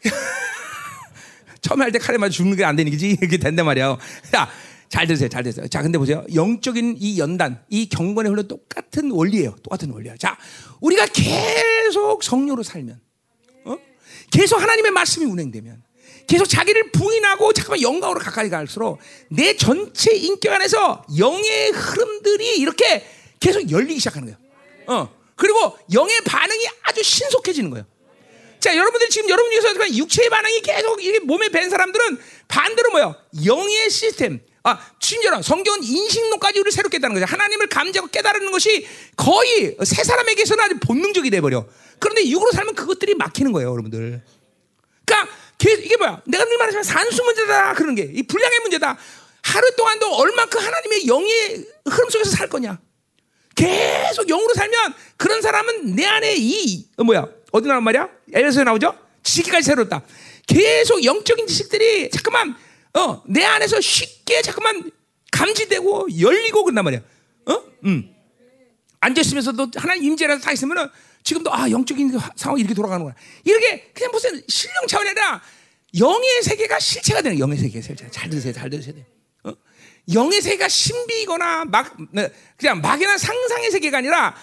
[1.63, 3.97] 처음 할때 칼에 맞아 죽는 게 안 되는 거지 이게 된단 말이야.
[4.31, 4.49] 자,
[4.95, 5.67] 잘 들으세요, 잘 들으세요.
[5.67, 6.25] 자, 근데 보세요.
[6.33, 9.57] 영적인 이 연단, 이 경건의 훈련 똑같은 원리예요.
[9.65, 10.17] 똑같은 원리예요.
[10.19, 10.39] 자,
[10.81, 13.01] 우리가 계속 성령으로 살면,
[13.65, 13.77] 어?
[14.31, 15.83] 계속 하나님의 말씀이 운행되면,
[16.29, 18.99] 계속 자기를 부인하고 잠깐만 영광으로 가까이 갈수록
[19.31, 23.05] 내 전체 인격 안에서 영의 흐름들이 이렇게
[23.41, 24.39] 계속 열리기 시작하는 거예요.
[24.87, 25.13] 어.
[25.35, 27.85] 그리고 영의 반응이 아주 신속해지는 거예요.
[28.61, 33.17] 자, 여러분들 지금 여러분 중에서 육체의 반응이 계속 이게 몸에 밴 사람들은 반대로 뭐요?
[33.45, 34.41] 영의 시스템.
[34.67, 37.27] 아, 심지어 성경은 인식론까지 우리를 새롭게 했다는 거죠.
[37.31, 41.67] 하나님을 감지하고 깨달는 것이 거의 세 사람에게서는 아주 본능적이 돼버려.
[41.99, 44.23] 그런데 육으로 살면 그것들이 막히는 거예요, 여러분들.
[45.05, 46.23] 그러니까 이게 뭐야?
[46.27, 48.97] 내가 늘 말하지만 산수 문제다 그런 게이 분량의 문제다.
[49.43, 52.79] 하루 동안도 얼만큼 하나님의 영의 흐름 속에서 살 거냐?
[53.55, 57.29] 계속 영으로 살면 그런 사람은 내 안에 이 어, 뭐야?
[57.53, 58.09] 어디 나온 말이야?
[58.33, 58.99] 에베소에 나오죠?
[59.23, 60.03] 지식까지 새롭다.
[60.47, 62.57] 계속 영적인 지식들이 잠깐만
[62.95, 64.91] 어, 내 안에서 쉽게 잠깐만
[65.33, 67.01] 감지되고 열리고 그런단 말이야.
[67.47, 67.63] 어?
[67.85, 68.15] 음.
[69.01, 70.89] 앉아 있으면서도 하나님 임재라서 다 있으면은
[71.25, 73.15] 지금도 아 영적인 상황이 이렇게 돌아가는구나.
[73.45, 75.43] 이렇게 그냥 무슨 실령 차원이 아니라
[75.99, 78.09] 영의 세계가 실체가 되는 영의 세계 실체.
[78.11, 79.07] 잘 들으세요, 잘 돼.
[79.45, 79.53] 어?
[80.13, 84.37] 영의 세계가 신비거나 막 네, 그냥 막연한 상상의 세계가 아니라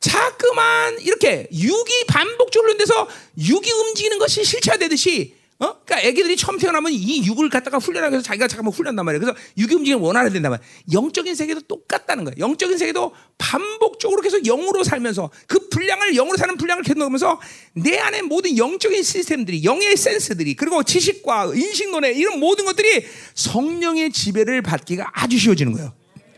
[0.00, 3.08] 자꾸만 이렇게 육이 반복적으로 흔들서
[3.38, 5.78] 육이 움직이는 것이 실체화되듯이 어?
[5.84, 9.20] 그러니까 애기들이 처음 태어나면 이 육을 갖다가 훈련하기 위해서 자기가 잠깐만 훈련단 말이에요.
[9.20, 10.68] 그래서 육의 움직임을 원활해야 된단 말이에요.
[10.92, 12.34] 영적인 세계도 똑같다는 거예요.
[12.38, 17.40] 영적인 세계도 반복적으로 계속 영으로 살면서 그 분량을 영으로 사는 분량을 계속 넣으면서
[17.74, 24.62] 내 안에 모든 영적인 시스템들이 영의 센스들이 그리고 지식과 인식론의 이런 모든 것들이 성령의 지배를
[24.62, 25.92] 받기가 아주 쉬워지는 거예요.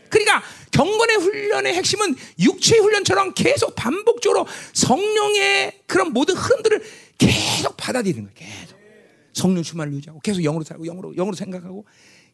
[0.09, 6.83] 그러니까 경건의 훈련의 핵심은 육체 훈련처럼 계속 반복적으로 성령의 그런 모든 흐름들을
[7.17, 8.35] 계속 받아들이는 거예요.
[8.35, 8.76] 계속.
[9.37, 11.85] 성령 충만을 유지하고 계속 영으로 살고 영으로 영으로 생각하고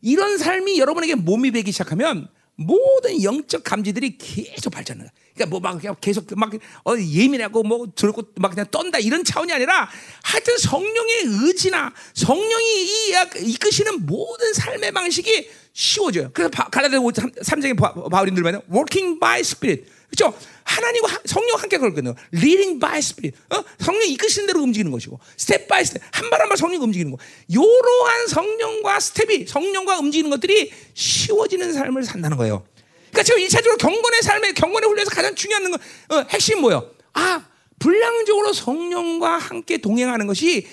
[0.02, 5.10] 이런 삶이 여러분에게 몸이 되기 시작하면 모든 영적 감지들이 계속 발전을.
[5.34, 6.54] 그러니까 뭐 막 계속 막
[6.86, 9.90] 어, 예민하고 뭐 들고 막 그냥 떤다 이런 차원이 아니라
[10.24, 13.14] 하여튼 성령의 의지나 성령이 이
[13.46, 16.30] 이끄시는 모든 삶의 방식이 쉬워져요.
[16.34, 19.90] 그래서 갈라디아 3장에 바울이 늘면 working by spirit.
[20.16, 20.38] 그렇죠?
[20.64, 22.14] 하나님과 성령 함께 걷거든요.
[22.34, 23.38] leading by spirit.
[23.50, 23.64] 어?
[23.80, 27.18] 성령 이끄시는 대로 움직이는 것이고 step by step 한발 한 발 성령 움직이는 거.
[27.48, 32.66] 이러한 성령과 스텝이 성령과 움직이는 것들이 쉬워지는 삶을 산다는 거예요.
[33.12, 35.80] 그러니까 지금 1차적으로 경건의 삶에 경건의 훈련에서 가장 중요한 건
[36.10, 36.90] 어, 핵심 뭐예요?
[37.14, 37.46] 아,
[37.80, 40.68] 분량적으로 성령과 함께 동행하는 것이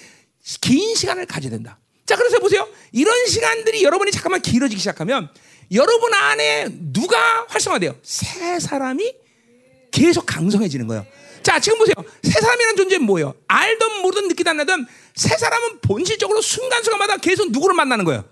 [0.61, 1.79] 긴 시간을 가져야 된다.
[2.07, 2.67] 자, 그래서 보세요.
[2.93, 5.31] 이런 시간들이 여러분이 잠깐만 길어지기 시작하면
[5.73, 7.97] 여러분 안에 누가 활성화돼요?
[8.03, 9.20] 새 사람이
[9.91, 11.07] 계속 강성해지는 거예요.
[11.43, 11.95] 자, 지금 보세요.
[12.23, 13.35] 새 사람이라는 존재는 뭐예요?
[13.49, 18.25] 알든 모르든 느끼든 안나든 새 사람은 본질적으로 순간순간마다 계속 누구를 만나는 거예요?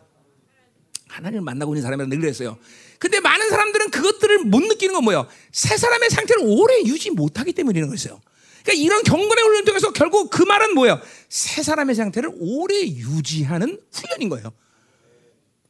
[1.09, 2.59] 하나님을 만나고 있는 사람이라 늘 그랬어요.
[2.99, 5.27] 근데 많은 사람들은 그것들을 못 느끼는 건 뭐예요?
[5.53, 8.21] 새 사람의 상태를 오래 유지 못하기 때문이라는 거였어요.
[8.63, 11.01] 그러니까 이런 경건의 훈련 통해서 결국 그 말은 뭐예요?
[11.29, 14.53] 새 사람의 상태를 오래 유지하는 훈련인 거예요.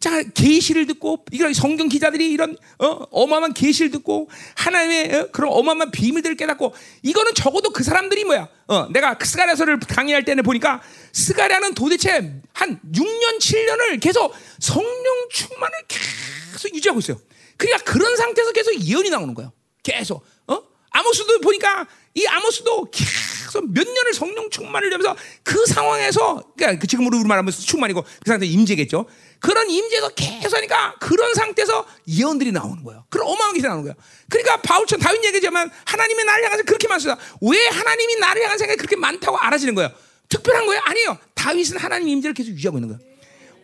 [0.00, 5.90] 자, 계시를 듣고 이런 성경 기자들이 이런 어, 마어마한 계시를 듣고 하나님의 어, 그런 어마어마한
[5.90, 6.72] 비밀들을 깨닫고
[7.02, 8.48] 이거는 적어도 그 사람들이 뭐야?
[8.68, 10.80] 어, 내가 스가랴서를 강의할 때는 보니까
[11.12, 17.18] 스가랴는 도대체 한 6년 7년을 계속 성령 충만을 계속 유지하고 있어요.
[17.56, 19.52] 그러니까 그런 상태에서 계속 예언이 나오는 거예요.
[19.82, 20.62] 계속 어?
[20.90, 27.06] 아모스도 보니까 이 아모스도 계속 몇 년을 성령 충만을 하면서 그 상황에서 그러니까 그 지금
[27.06, 29.06] 우리 말하면 충만이고 그 상태 임재겠죠.
[29.40, 33.04] 그런 임재가 계속 하니까 그런 상태에서 예언들이 나오는 거예요.
[33.08, 33.94] 그런 어마어마한 게 나오는 거예요.
[34.28, 37.20] 그러니까 바울처럼 다윗 얘기지만 하나님의 나를 향해서 그렇게 많습니다.
[37.42, 39.90] 왜 하나님이 나를 향한 생각이 그렇게 많다고 알아지는 거예요?
[40.28, 40.80] 특별한 거예요?
[40.84, 41.18] 아니에요.
[41.34, 43.08] 다윗은 하나님 임재를 계속 유지하고 있는 거예요.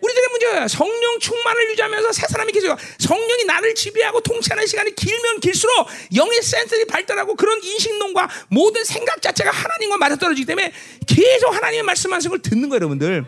[0.00, 5.88] 우리들의 문제가 성령 충만을 유지하면서 새 사람이 계속 성령이 나를 지배하고 통치하는 시간이 길면 길수록
[6.14, 10.72] 영의 센스들이 발달하고 그런 인식론과 모든 생각 자체가 하나님과 맞아떨어지기 때문에
[11.06, 13.24] 계속 하나님의 말씀하신 걸 듣는 거예요, 여러분들.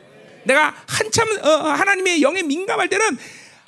[0.46, 3.18] 내가 한참 어, 어, 하나님의 영에 민감할 때는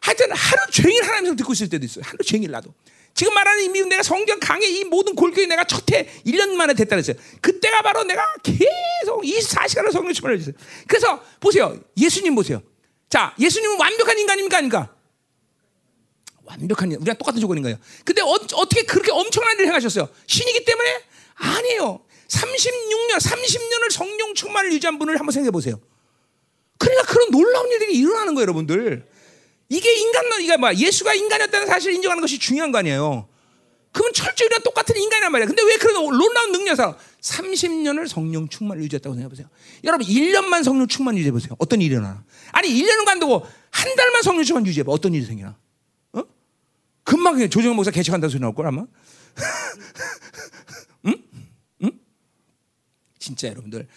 [0.01, 2.05] 하여튼 하루 종일 하나님을 듣고 있을 때도 있어요.
[2.07, 2.73] 하루 종일 나도.
[3.15, 6.91] 지금 말하는 이 미국 내가 성경 강의 이 모든 골격이 내가 첫해 1년 만에 됐다
[6.91, 7.17] 그랬어요.
[7.41, 10.55] 그때가 바로 내가 계속 24시간을 성령 충만을 했어요.
[10.87, 11.77] 그래서 보세요.
[11.97, 12.63] 예수님 보세요.
[13.11, 14.95] 자, 예수님은 완벽한 인간입니까 아닙니까?
[16.45, 17.77] 완벽한 우리랑 똑같은 조건인가요?
[18.05, 20.09] 근데 어, 떻게 그렇게 엄청난 일을 행하셨어요?
[20.27, 21.03] 신이기 때문에
[21.35, 22.01] 아니에요.
[22.29, 25.81] 36년, 30년을 성령 충만을 유지한 분을 한번 생각해 보세요.
[27.19, 29.05] 그런 놀라운 일들이 일어나는 거예요, 여러분들.
[29.69, 33.29] 이게 인간, 이게 뭐 예수가 인간이었다는 사실을 인정하는 것이 중요한 거 아니에요.
[33.91, 35.47] 그러면 철저히 똑같은 인간이란 말이야.
[35.47, 39.49] 근데 왜 그런 놀라운 능력사 30년을 성령 충만을 유지했다고 생각해 보세요.
[39.83, 41.57] 여러분 1년만 성령 충만 유지해 보세요.
[41.59, 42.23] 어떤 일이 일어나?
[42.53, 44.93] 아니 1년은 간다고 한 달만 성령 충만 유지해 봐.
[44.93, 45.57] 어떤 일이 생기나?
[46.13, 46.23] 어?
[47.03, 48.85] 금방 조정현 목사 개척한다는 소리 나올 걸 아마.
[51.07, 51.15] 응?
[51.83, 51.91] 응?
[53.19, 53.89] 진짜 여러분들.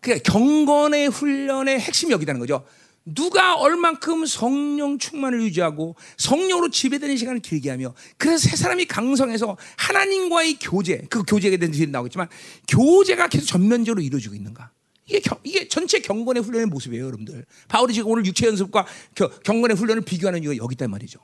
[0.00, 2.64] 그러니까 경건의 훈련의 핵심이 여기다는 거죠.
[3.04, 10.58] 누가 얼만큼 성령 충만을 유지하고 성령으로 지배되는 시간을 길게 하며 그래서 세 사람이 강성해서 하나님과의
[10.60, 12.28] 교제 그 교제에 대한 얘기 나오겠지만
[12.68, 14.70] 교제가 계속 전면적으로 이루어지고 있는가?
[15.06, 17.44] 이게 경, 이게 전체 경건의 훈련의 모습이에요 여러분들.
[17.68, 18.86] 바울이 지금 오늘 육체 연습과
[19.44, 21.18] 경건의 훈련을 비교하는 이유가 여기 있단 말이죠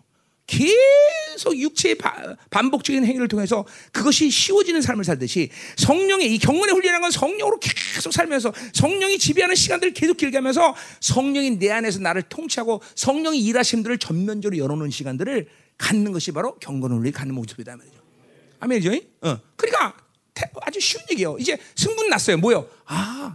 [0.47, 1.97] 계속 육체의
[2.51, 8.53] 반복적인 행위를 통해서 그것이 쉬워지는 삶을 살듯이 성령의 이 경건의 훈련이라는 건 성령으로 계속 살면서
[8.73, 14.91] 성령이 지배하는 시간들을 계속 길게 하면서 성령이 내 안에서 나를 통치하고 성령이 일하심들을 전면적으로 열어놓는
[14.91, 15.49] 시간들을
[15.79, 17.97] 갖는 것이 바로 경건을 훈련이 갖는 모습이다 말이죠.
[18.61, 18.93] 아멘이죠?
[19.23, 19.39] 어.
[19.57, 19.95] 그러니까
[20.63, 21.37] 아주 쉬운 얘기예요.
[21.39, 22.39] 이제 승분 났어요.
[22.39, 22.69] 뭐요?
[22.87, 23.35] 아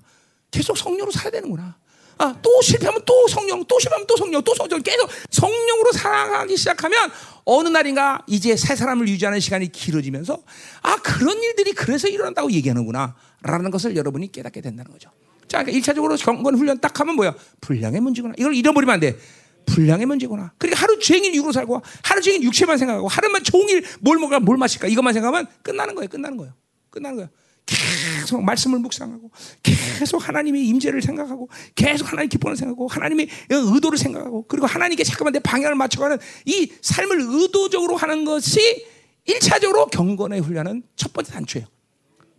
[0.49, 1.80] 계속 성령으로 살아야 되는구나.
[2.21, 4.79] 아, 또 실패하면 또 성령, 또 실패하면 또 성령, 또 성령.
[4.83, 7.09] 계속 성령으로 살아가기 시작하면
[7.45, 10.37] 어느 날인가 이제 새 사람을 유지하는 시간이 길어지면서
[10.83, 13.15] 아, 그런 일들이 그래서 일어난다고 얘기하는구나.
[13.41, 15.09] 라는 것을 여러분이 깨닫게 된다는 거죠.
[15.47, 17.33] 자, 그러니까 1차적으로 경건 훈련 딱 하면 뭐야?
[17.59, 18.35] 불량의 문제구나.
[18.37, 19.17] 이걸 잃어버리면 안 돼.
[19.65, 20.53] 불량의 문제구나.
[20.59, 24.87] 그러니까 하루 종일 육으로 살고 하루 종일 육체만 생각하고 하루만 종일 뭘 먹을까 뭘 마실까
[24.87, 26.07] 이것만 생각하면 끝나는 거예요.
[26.07, 26.53] 끝나는 거예요.
[26.91, 27.29] 끝나는 거예요.
[27.65, 29.31] 계속 말씀을 묵상하고
[29.63, 35.39] 계속 하나님의 임재를 생각하고 계속 하나님 기쁨을 생각하고 하나님의 의도를 생각하고 그리고 하나님께 잠깐만 내
[35.39, 38.85] 방향을 맞춰가는 이 삶을 의도적으로 하는 것이
[39.27, 41.67] 1차적으로 경건의 훈련은 첫 번째 단초예요.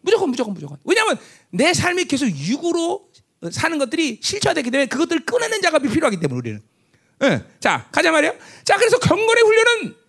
[0.02, 0.78] 무조건 무조건 무조건.
[0.84, 1.18] 왜냐하면
[1.50, 3.08] 내 삶이 계속 육으로
[3.50, 6.60] 사는 것들이 실체화되기 때문에 그것들을 끊어낸 작업이 필요하기 때문에 우리는.
[7.20, 7.42] 네.
[7.60, 8.34] 자 가자 말이요.
[8.64, 10.01] 자 그래서 경건의 훈련은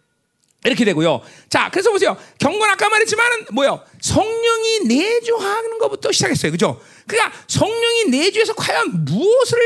[0.66, 1.22] 이렇게 되고요.
[1.50, 2.18] 자, 그래서 보세요.
[2.40, 3.82] 경건 아까 말했지만은 뭐요?
[4.02, 6.52] 성령이 내주하는 것부터 시작했어요.
[6.52, 6.80] 그죠?
[7.06, 9.60] 그러니까 성령이 내주해서 과연 무엇을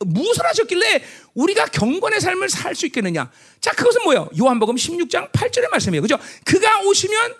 [0.00, 1.02] 무엇을 하셨길래
[1.34, 3.30] 우리가 경건의 삶을 살 수 있겠느냐?
[3.60, 4.28] 자, 그것은 뭐예요?
[4.38, 6.02] 요한복음 16장 8절의 말씀이에요.
[6.02, 6.18] 그죠?
[6.44, 7.34] 그가 오시면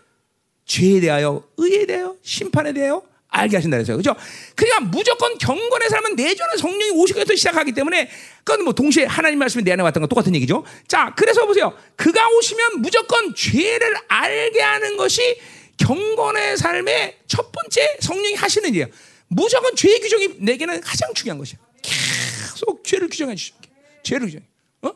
[0.64, 3.02] 죄에 대하여 의에 대하여 심판에 대하여
[3.33, 3.97] 알게 하신다 그랬어요.
[3.97, 4.15] 그죠?
[4.55, 8.11] 그러니까 무조건 경건의 삶은 내주하는 성령이 오시고부터 시작하기 때문에
[8.45, 10.65] 그건 뭐 동시에 하나님 말씀이 내 안에 왔던 건 똑같은 얘기죠.
[10.87, 11.77] 자, 그래서 보세요.
[11.97, 15.39] 그가 오시면 무조건 죄를 알게 하는 것이
[15.79, 18.87] 경건의 삶의 첫 번째 성령이 하시는 일이에요.
[19.29, 21.59] 무조건 죄의 규정이 내게는 가장 중요한 것이야.
[21.81, 23.57] 계속 죄를 규정해 주시오.
[24.03, 24.43] 죄를 규정.
[24.83, 24.93] 어?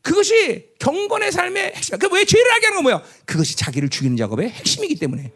[0.00, 1.98] 그것이 경건의 삶의 핵심.
[1.98, 3.02] 그왜 죄를 알게 하는 건 뭐야?
[3.24, 5.32] 그것이 자기를 죽이는 작업의 핵심이기 때문에.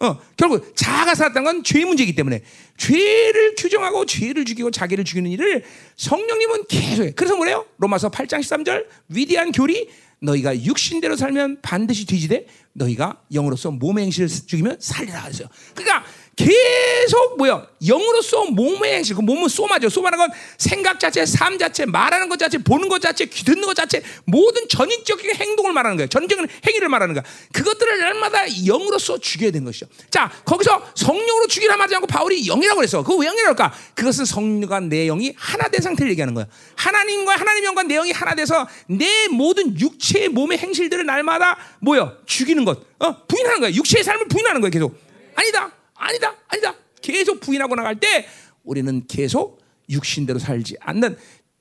[0.00, 2.42] 어, 결국 자아가 살았다는 건 죄의 문제이기 때문에
[2.76, 5.64] 죄를 규정하고 죄를 죽이고 자기를 죽이는 일을
[5.96, 7.12] 성령님은 계속해.
[7.12, 7.66] 그래서 뭐래요?
[7.78, 9.88] 로마서 8장 13절 위대한 교리
[10.20, 15.48] 너희가 육신대로 살면 반드시 뒤지되 너희가 영으로서 몸의 행실을 죽이면 살리라 그랬어요.
[15.74, 16.04] 그러니까
[16.38, 17.66] 계속 뭐야?
[17.84, 19.16] 영으로서 몸의 행실.
[19.16, 19.88] 그 몸은 소마죠.
[19.88, 24.00] 소마는 건 생각 자체 삶 자체 말하는 것 자체 보는 것 자체 듣는 것 자체
[24.24, 26.06] 모든 전인적인 행동을 말하는 거예요.
[26.08, 27.24] 전적인 행위를 말하는 거야.
[27.52, 29.86] 그것들을 날마다 영으로서 죽여야 되는 것이죠.
[30.10, 33.02] 자 거기서 성령으로 죽이라 말하지 않고 바울이 영이라고 그랬어.
[33.02, 33.74] 그거 왜 영이랄까?
[33.96, 36.46] 그것은 성령과 내 영이 하나 된 상태를 얘기하는 거야
[36.76, 42.64] 하나님과 하나님 영과 내 영이 하나 돼서 내 모든 육체의 몸의 행실들을 날마다 뭐야 죽이는
[42.64, 42.78] 것.
[43.00, 43.26] 어?
[43.26, 43.72] 부인하는 거야.
[43.72, 44.96] 육체의 삶을 부인하는 거야 계속.
[45.34, 46.74] 아니다 아니다, 아니다.
[47.02, 48.26] 계속 부인하고 나갈 때
[48.64, 51.16] 우리는 계속 육신대로 살지 않는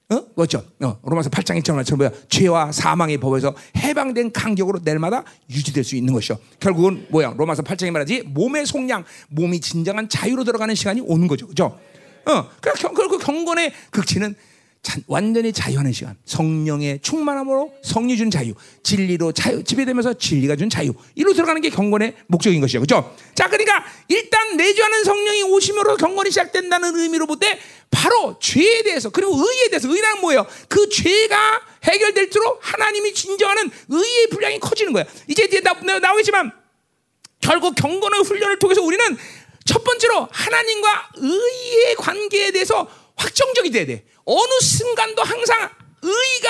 [0.09, 0.25] 어?
[0.35, 0.63] 그렇죠.
[0.81, 2.11] 어, 로마서 8장 1절 말처럼 뭐야?
[2.29, 6.37] 죄와 사망의 법에서 해방된 간격으로 내일마다 유지될 수 있는 것이요.
[6.61, 7.33] 결국은 뭐야?
[7.35, 11.47] 로마서 8장에 말하지 몸의 속량, 몸이 진정한 자유로 들어가는 시간이 오는 거죠.
[11.47, 11.77] 그죠?
[12.25, 14.35] 어, 그 경건의 극치는
[15.07, 16.15] 완전히 자유하는 시간.
[16.25, 18.53] 성령의 충만함으로 성리 준 자유,
[18.83, 20.93] 진리로 자유, 지배되면서 진리가 준 자유.
[21.15, 22.79] 이로 들어가는 게 경건의 목적인 것이죠.
[22.81, 23.15] 그죠?
[23.35, 27.59] 자, 그러니까 일단 내주하는 성령이 오심으로 경건이 시작된다는 의미로 볼 때
[27.89, 30.45] 바로 죄에 대해서 그리고 의에 대해서 의란 뭐예요?
[30.67, 35.07] 그 죄가 해결될수록 하나님이 진정하는 의의 분량이 커지는 거예요.
[35.27, 36.51] 이제 이제 나, 나오겠지만
[37.39, 39.17] 결국 경건의 훈련을 통해서 우리는
[39.65, 44.05] 첫 번째로 하나님과 의의 관계에 대해서 확정적이 돼야 돼.
[44.27, 45.69] 어느 순간도 항상
[46.01, 46.49] 의가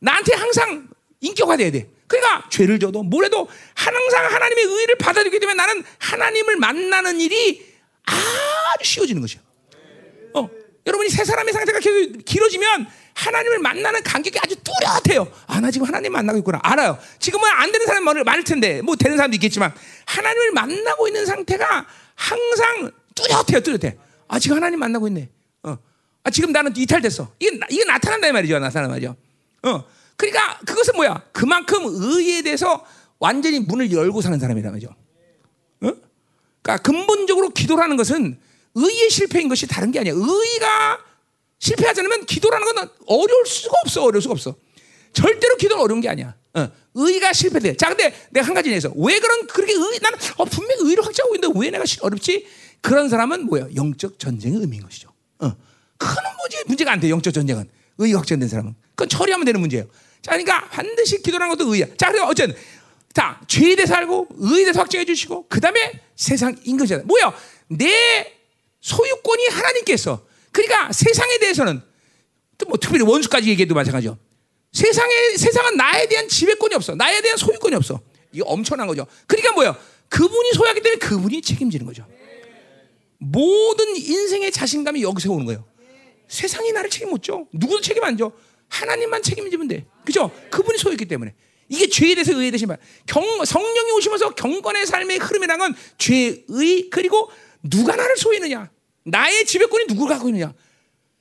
[0.00, 0.88] 나한테 항상
[1.20, 1.88] 인격화돼야 돼.
[2.06, 7.64] 그러니까 죄를 져도 뭐래도 항상 하나님의 의를 받아들이기 때문에 나는 하나님을 만나는 일이
[8.04, 9.40] 아주 쉬워지는 것이야.
[10.34, 10.48] 어,
[10.86, 15.32] 여러분이 세 사람의 상태가 계속 길어지면 하나님을 만나는 간격이 아주 뚜렷해요.
[15.46, 16.58] 아, 나 지금 하나님 만나고 있구나.
[16.62, 16.98] 알아요.
[17.20, 19.72] 지금은 안 되는 사람 많을 텐데, 뭐 되는 사람도 있겠지만,
[20.06, 21.86] 하나님을 만나고 있는 상태가
[22.16, 23.96] 항상 뚜렷해요, 뚜렷해.
[24.26, 25.30] 아, 지금 하나님 만나고 있네.
[25.62, 25.78] 어.
[26.24, 27.32] 아, 지금 나는 이탈됐어.
[27.38, 28.58] 이게, 이게 나타난다, 이 말이죠.
[28.58, 29.14] 나타난 말이죠.
[29.62, 29.84] 어.
[30.16, 31.22] 그러니까 그것은 뭐야?
[31.32, 32.84] 그만큼 의에 대해서
[33.18, 34.88] 완전히 문을 열고 사는 사람이란 말이죠.
[34.88, 35.92] 어?
[36.62, 38.38] 그러니까 근본적으로 기도라는 것은
[38.74, 40.14] 의의 실패인 것이 다른 게 아니야.
[40.16, 40.98] 의가
[41.58, 44.04] 실패하지 않으면 기도라는 건 어려울 수가 없어.
[44.04, 44.54] 어려울 수가 없어.
[45.12, 46.34] 절대로 기도는 어려운 게 아니야.
[46.54, 46.68] 어.
[46.94, 47.76] 의가 실패돼.
[47.76, 51.34] 자, 근데 내가 한 가지 내서 왜 그런 그렇게 의 나는 어, 분명히 의를 확증하고
[51.34, 52.46] 있는데 왜 내가 어렵지?
[52.80, 53.68] 그런 사람은 뭐야?
[53.74, 55.10] 영적 전쟁의 의미인 것이죠.
[55.40, 55.54] 어.
[55.98, 56.56] 그거는 뭐지?
[56.66, 57.10] 문제가 안 돼.
[57.10, 57.68] 영적 전쟁은
[57.98, 59.86] 의가 확정된 사람은 그건 처리하면 되는 문제예요.
[60.22, 61.86] 자, 그러니까 반드시 기도라는 것도 의야.
[61.96, 62.56] 자, 그래서 어쨌든
[63.12, 67.02] 자 죄에 대해서 알고 의에 대해서 확정해 주시고 그 다음에 세상 인것이다.
[67.04, 67.32] 뭐야?
[67.68, 68.32] 내
[68.80, 71.80] 소유권이 하나님께 서 그러니까 세상에 대해서는
[72.58, 74.16] 또 뭐 특별히 원수까지 얘기해도 마찬가지죠.
[74.72, 76.94] 세상에 세상은 나에 대한 지배권이 없어.
[76.94, 78.00] 나에 대한 소유권이 없어.
[78.32, 79.06] 이게 엄청난 거죠.
[79.26, 79.78] 그러니까 뭐야?
[80.08, 82.06] 그분이 소유하기 때문에 그분이 책임지는 거죠.
[83.18, 85.64] 모든 인생의 자신감이 여기서 오는 거예요.
[86.28, 87.46] 세상이 나를 책임 못 져.
[87.52, 88.32] 누구도 책임 안 져.
[88.68, 89.86] 하나님만 책임지면 돼.
[90.04, 90.30] 그죠?
[90.50, 91.34] 그분이 소유했기 때문에.
[91.68, 92.78] 이게 죄에 대해서 의에 대신 말.
[93.06, 97.30] 경, 성령이 오시면서 경건의 삶의 흐름이라는 건 죄의 그리고
[97.62, 98.70] 누가 나를 소유느냐.
[99.04, 100.52] 나의 지배권이 누구 갖고 있느냐.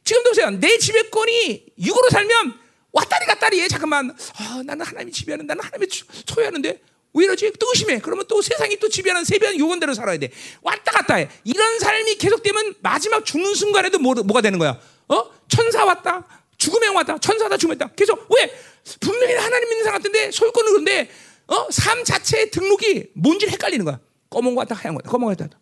[0.03, 0.49] 지금 보세요.
[0.49, 2.59] 내 지배권이 육으로 살면
[2.91, 3.67] 왔다리 갔다리 해.
[3.67, 4.15] 잠깐만.
[4.35, 5.88] 아, 나는 하나님이 지배하는, 나는 하나님이
[6.25, 6.81] 소유하는데
[7.13, 7.53] 왜 이러지?
[7.59, 7.99] 또 의심해.
[7.99, 10.31] 그러면 또 세상이 또 지배하는 세배하는 요건대로 살아야 돼.
[10.61, 11.30] 왔다 갔다 해.
[11.43, 14.80] 이런 삶이 계속되면 마지막 죽는 순간에도 뭐, 뭐가 되는 거야?
[15.09, 15.23] 어?
[15.47, 16.25] 천사 왔다.
[16.57, 17.17] 죽음에 왔다.
[17.17, 17.89] 천사다 죽음했다.
[17.95, 18.51] 계속 왜?
[18.99, 21.09] 분명히 하나님 믿는 사람 같은데 소유권은 그런데
[21.47, 21.67] 어?
[21.71, 23.99] 삶 자체의 등록이 뭔지 헷갈리는 거야.
[24.30, 25.59] 검은 거 같다, 하얀 거 같다, 검은 거 같다.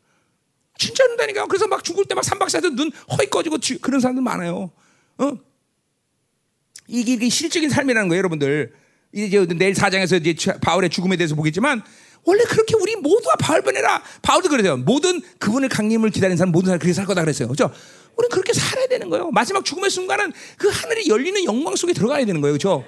[0.77, 1.45] 진짜 그런다니까.
[1.47, 4.71] 그래서 막 죽을 때 막 삼박사에서 눈 허이 꺼지고 그런 사람들 많아요.
[5.17, 5.31] 어?
[6.87, 8.73] 이게, 이게 실적인 삶이라는 거예요, 여러분들.
[9.13, 11.83] 이제 내일 사장에서 이제 바울의 죽음에 대해서 보겠지만
[12.23, 14.01] 원래 그렇게 우리 모두가 바울 보내라.
[14.21, 14.77] 바울도 그러세요.
[14.77, 17.47] 모든 그분을 강림을 기다리는 사람 모든 사람 그렇게 살 거다 그랬어요.
[17.49, 17.73] 그렇죠?
[18.15, 19.31] 우리는 그렇게 살아야 되는 거예요.
[19.31, 22.53] 마지막 죽음의 순간은 그 하늘이 열리는 영광 속에 들어가야 되는 거예요.
[22.53, 22.85] 그렇죠?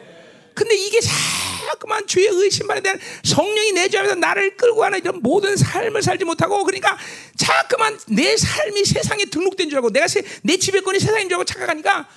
[0.54, 6.26] 근데 이게 자꾸만 주의 의심만에 대한 성령이 내주하면서 나를 끌고 가는 이런 모든 삶을 살지
[6.26, 6.96] 못하고 그러니까
[7.36, 12.08] 자꾸만 내 삶이 세상에 등록된 줄 알고 내가 세, 내 지배권이 세상인 줄 알고 착각하니까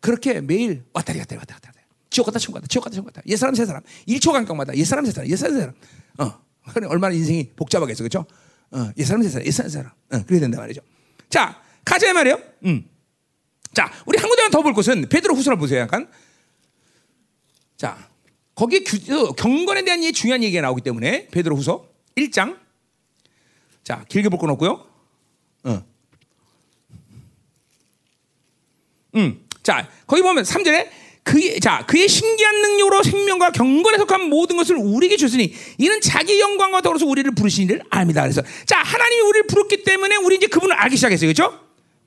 [0.00, 1.66] 그렇게 매일 왔다리 갔다리 왔다 갔다
[2.10, 3.22] 지옥 갔다 지옥 갔다 지옥 갔다 지옥 갔다.
[3.26, 3.82] 옛 사람 새 사람.
[4.08, 4.74] 1초 간격마다.
[4.76, 5.74] 옛 사람 새 사람 옛 사람 새 사람.
[6.18, 6.46] 어.
[6.88, 8.02] 얼마나 인생이 복잡하겠어.
[8.04, 8.26] 그렇죠?
[8.70, 9.92] 어, 옛 사람 새 사람 옛 사람 새 사람.
[10.12, 10.80] 어, 그래야 된다 말이죠.
[11.28, 12.84] 자 가자 말이에요 음.
[13.72, 16.08] 자 우리 한 군데만 더 볼 것은 베드로 후서를 보세요 약간
[17.76, 18.08] 자,
[18.54, 18.80] 거기에
[19.10, 21.86] 어, 경건에 대한 이 중요한 얘기가 나오기 때문에 베드로 후서
[22.16, 22.58] 1장.
[23.84, 24.86] 자, 길게 볼 건 없고요.
[25.64, 25.84] 어.
[29.16, 29.46] 음.
[29.62, 30.88] 자, 거기 보면 3절에
[31.22, 36.80] 그의, 자, 그의 신기한 능력으로 생명과 경건에 속한 모든 것을 우리에게 줬으니 이는 자기 영광과
[36.80, 38.22] 더불어서 우리를 부르신 일을 압니다.
[38.22, 41.30] 그래서 자, 하나님이 우리를 부르기 때문에 우리 이제 그분을 알기 시작했어요.
[41.32, 41.65] 그렇죠?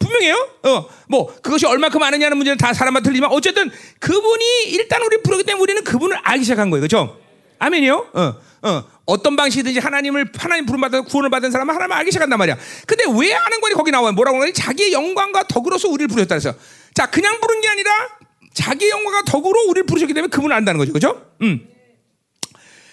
[0.10, 0.50] 분명해요.
[0.64, 5.62] 어, 뭐 그것이 얼마큼 아느냐는 문제는 다 사람마다 틀리지만 어쨌든 그분이 일단 우리 부르기 때문에
[5.62, 6.82] 우리는 그분을 알기 시작한 거예요.
[6.82, 7.20] 그렇죠?
[7.60, 8.10] 아멘이요.
[8.14, 8.34] 어,
[8.64, 8.84] 어.
[9.06, 12.58] 어떤 방식이든지 하나님을 하나님 부름 받아 구원을 받은 사람은 하나님을 알기 시작한단 말이야.
[12.86, 14.12] 근데 왜 아는 거니 거기 나와요?
[14.12, 14.54] 뭐라고 하니?
[14.54, 16.56] 자기의 영광과 덕으로서 우리를 부르셨다 그래서
[16.94, 17.92] 자 그냥 부른 게 아니라
[18.54, 20.94] 자기의 영광과 덕으로 우리를 부르셨기 때문에 그분을 안다는 거죠.
[20.94, 21.26] 그렇죠?
[21.42, 21.68] 음.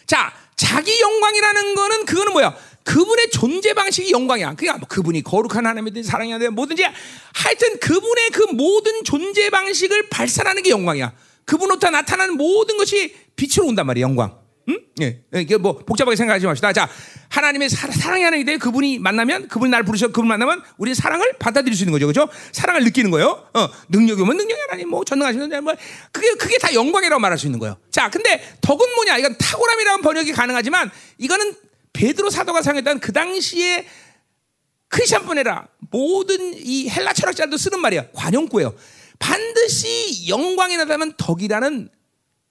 [0.06, 2.56] 자 자기 영광이라는 거는 그거는 뭐야?
[2.87, 4.55] 그분의 존재 방식이 영광이야.
[4.55, 6.85] 그러니까 뭐 그분이 거룩한 하나님이든지 사랑해야 돼 뭐든지
[7.35, 11.13] 하여튼 그분의 그 모든 존재 방식을 발산하는 게 영광이야.
[11.45, 14.03] 그분으로부터 나타나는 모든 것이 빛으로 온단 말이야.
[14.03, 14.39] 영광.
[14.69, 14.81] 응?
[15.01, 15.21] 예.
[15.35, 16.73] 이게 뭐 복잡하게 생각하지 맙시다.
[16.73, 16.89] 자,
[17.29, 21.77] 하나님의 사, 랑이 하나님이 돼 그분이 만나면 그분이 나를 부르셔 그분 만나면 우리 사랑을 받아들일
[21.77, 22.07] 수 있는 거죠.
[22.07, 22.29] 그죠?
[22.53, 23.49] 사랑을 느끼는 거예요.
[23.55, 25.75] 어, 능력이 오면 능력이 하나님 뭐 전능하시는 뭐
[26.13, 27.77] 그게 그게 다 영광이라고 말할 수 있는 거예요.
[27.91, 29.19] 자, 근데 덕은 뭐냐?
[29.19, 31.55] 이건 탁월함이라는 번역이 가능하지만 이거는
[31.97, 33.86] 베드로 사도가 사용했던 그 당시에
[34.89, 38.10] 크리스천뿐 아니라 모든 이 헬라 철학자들도 쓰는 말이야.
[38.12, 38.74] 관용구예요.
[39.18, 41.89] 반드시 영광이 나타나면 덕이라는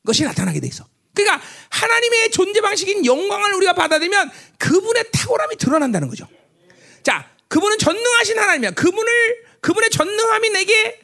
[0.06, 0.86] 것이 나타나게 돼 있어.
[1.14, 6.28] 그러니까 하나님의 존재 방식인 영광을 우리가 받아들이면 그분의 탁월함이 드러난다는 거죠.
[7.04, 8.72] 자, 그분은 전능하신 하나님이야.
[8.72, 11.00] 그분을 그분의 전능함이 내게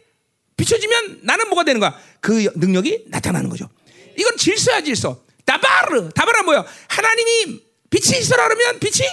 [0.58, 1.98] 비춰지면 나는 뭐가 되는 거야?
[2.20, 3.70] 그 능력이 나타나는 거죠.
[4.18, 5.24] 이건 질서야 질서.
[5.46, 6.66] 다바르 다바르 뭐야?
[6.88, 9.08] 하나님이 빛이 있어라 그러면 빛이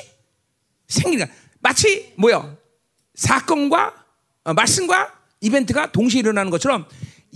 [1.18, 1.28] 거야.
[1.60, 2.56] 마치 뭐요?
[3.14, 4.06] 사건과
[4.44, 6.86] 어, 말씀과 이벤트가 동시에 일어나는 것처럼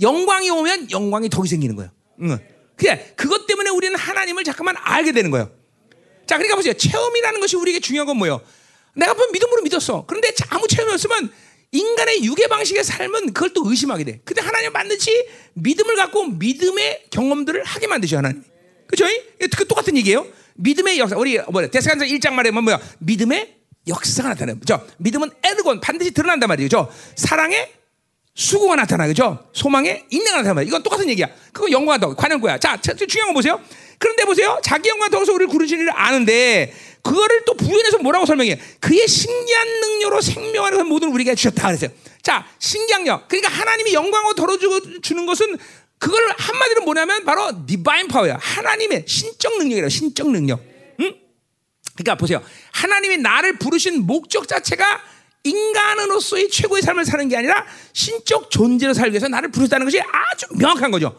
[0.00, 1.90] 영광이 오면 영광이 덕이 생기는 거예요.
[2.22, 2.38] 응.
[2.76, 5.50] 그래 그것 때문에 우리는 하나님을 잠깐만 알게 되는 거예요.
[6.26, 6.72] 자, 그러니까 보세요.
[6.72, 8.40] 체험이라는 것이 우리에게 중요한 건 뭐예요?
[8.94, 10.06] 내가 번 믿음으로 믿었어.
[10.06, 11.30] 그런데 아무 체험이 없으면
[11.72, 14.20] 인간의 유괴 방식의 삶은 그걸 또 의심하게 돼.
[14.24, 15.10] 근데 하나님 반드시
[15.54, 18.44] 믿음을 갖고 믿음의 경험들을 하게 만드셔 하나님.
[18.86, 19.04] 그죠?
[19.56, 20.26] 그 똑같은 얘기예요.
[20.62, 21.16] 믿음의 역사.
[21.16, 21.68] 우리 뭐야?
[21.68, 22.80] 데스간서 1장 말에면 뭐야?
[23.00, 23.56] 믿음의
[23.88, 24.58] 역사가 나타나요.
[24.58, 24.86] 그죠?
[24.98, 26.88] 믿음은 에르곤 반드시 드러난단 말이죠.
[27.16, 27.72] 사랑의
[28.34, 29.44] 수고가 나타나 그죠?
[29.52, 30.62] 소망의 인내가 나타나.
[30.62, 31.28] 이건 똑같은 얘기야.
[31.52, 32.58] 그거 영광 더 관용구야.
[32.58, 33.60] 자, 중요한 거 보세요.
[33.98, 34.58] 그런데 보세요.
[34.62, 36.72] 자기 영광 더서 우리를 구르신 일을 아는데
[37.02, 38.58] 그거를 또 부연해서 뭐라고 설명해?
[38.80, 41.90] 그의 신기한 능력으로 생명하는 모든 우리에게 주셨다 그랬어요.
[42.22, 43.28] 자, 신기한 력.
[43.28, 45.58] 그러니까 하나님이 영광을 덜어주는 것은
[46.02, 48.36] 그걸 한마디로 뭐냐면 바로 디바인 파워야.
[48.40, 50.60] 하나님의 신적 능력이라 신적 능력.
[50.98, 51.14] 응?
[51.94, 52.42] 그러니까 보세요.
[52.72, 55.00] 하나님이 나를 부르신 목적 자체가
[55.44, 60.90] 인간으로서의 최고의 삶을 사는 게 아니라 신적 존재로 살기 위해서 나를 부르셨다는 것이 아주 명확한
[60.90, 61.16] 거죠.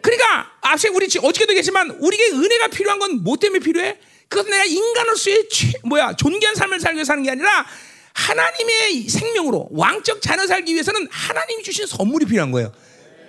[0.00, 3.98] 그러니까 앞서 우리 어저께도 얘기했지만 우리에게 은혜가 필요한 건 뭐 때문에 필요해?
[4.28, 7.66] 그것은 내가 인간으로서의 최, 뭐야 존귀한 삶을 살기 위해서 사는 게 아니라
[8.14, 12.72] 하나님의 생명으로 왕적 자녀 살기 위해서는 하나님이 주신 선물이 필요한 거예요.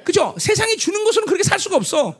[0.08, 0.34] 그죠?
[0.38, 2.16] 세상이 주는 것으로 그렇게 살 수가 없어.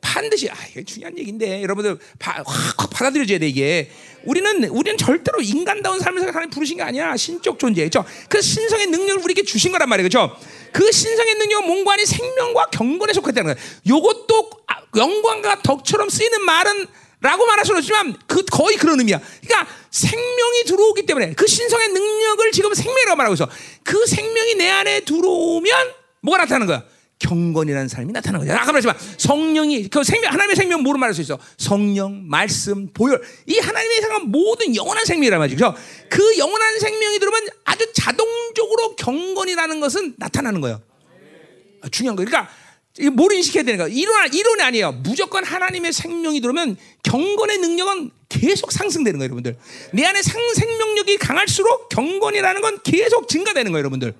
[0.00, 3.88] 반드시 아 이게 중요한 얘기인데 여러분들 바, 확, 확 받아들여져야 돼 이게
[4.24, 9.22] 우리는 우리는 절대로 인간다운 살아 하나님 부르신 게 아니야 신적 존재 그죠 그 신성의 능력을
[9.22, 10.36] 우리에게 주신 거란 말이에요 그죠
[10.72, 16.86] 그 신성의 능력은 몸과 이 생명과 경건에 속했다는 거예요 요것도 아, 영광과 덕처럼 쓰이는 말은
[17.20, 19.18] 라고 말할 수는 없지만 그 거의 그런 의미야.
[19.18, 23.48] 그러니까 생명이 들어오기 때문에 그 신성의 능력을 지금 생명이라고 말하고 있어.
[23.82, 26.84] 그 생명이 내 안에 들어오면 뭐가 나타나는 거야?
[27.24, 28.58] 경건이라는 삶이 나타나는 거죠.
[28.58, 31.38] 아까 말했지만 성령이 그 생명 하나님의 생명 뭐로 말할 수 있어?
[31.56, 35.74] 성령, 말씀, 보혈 이 하나님의 생명 모든 영원한 생명이란 말이죠.
[36.10, 40.82] 그 영원한 생명이 들어오면 아주 자동적으로 경건이라는 것은 나타나는 거예요.
[41.82, 42.24] 아, 중요한 거.
[42.24, 42.50] 그러니까
[43.14, 43.88] 뭘 인식해야 되는 거야?
[43.88, 44.92] 이론 이론이 아니에요.
[45.02, 49.56] 무조건 하나님의 생명이 들어오면 경건의 능력은 계속 상승되는 거예요, 여러분들.
[49.92, 54.14] 내 안에 상 생명력이 강할수록 경건이라는 건 계속 증가되는 거예요, 여러분들.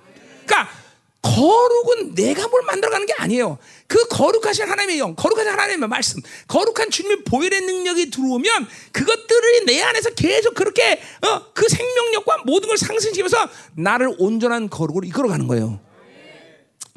[0.47, 0.84] 그러니까
[1.25, 3.57] 거룩은 내가 뭘 만들어가는 게 아니에요.
[3.87, 10.11] 그 거룩하신 하나님의 영, 거룩하신 하나님의 말씀, 거룩한 주님의 보혈의 능력이 들어오면 그것들이 내 안에서
[10.11, 15.81] 계속 그렇게 어, 그 생명력과 모든 걸 상승시키면서 나를 온전한 거룩으로 이끌어가는 거예요.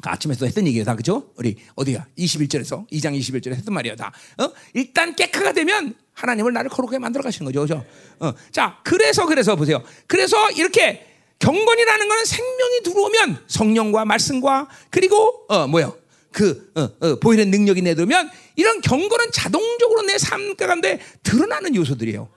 [0.02, 1.32] 그 아침에도 했던 얘기예요, 다 그죠?
[1.36, 2.06] 우리 어디야?
[2.18, 4.12] 21절에서 2장 21절에 했던 말이야, 다.
[4.38, 4.52] 어?
[4.74, 7.84] 일단 깨끗가 되면 하나님을 나를 거룩하게 만들어 가시는 거죠, 그죠?
[8.20, 8.32] 어.
[8.52, 9.82] 자, 그래서 그래서 보세요.
[10.06, 11.07] 그래서 이렇게
[11.38, 15.96] 경건이라는 것은 생명이 들어오면 성령과 말씀과 그리고 어 뭐요?
[16.32, 22.28] 그 어, 어, 보이는 능력이 내두면 이런 경건은 자동적으로 내 삶 가운데 드러나는 요소들이에요.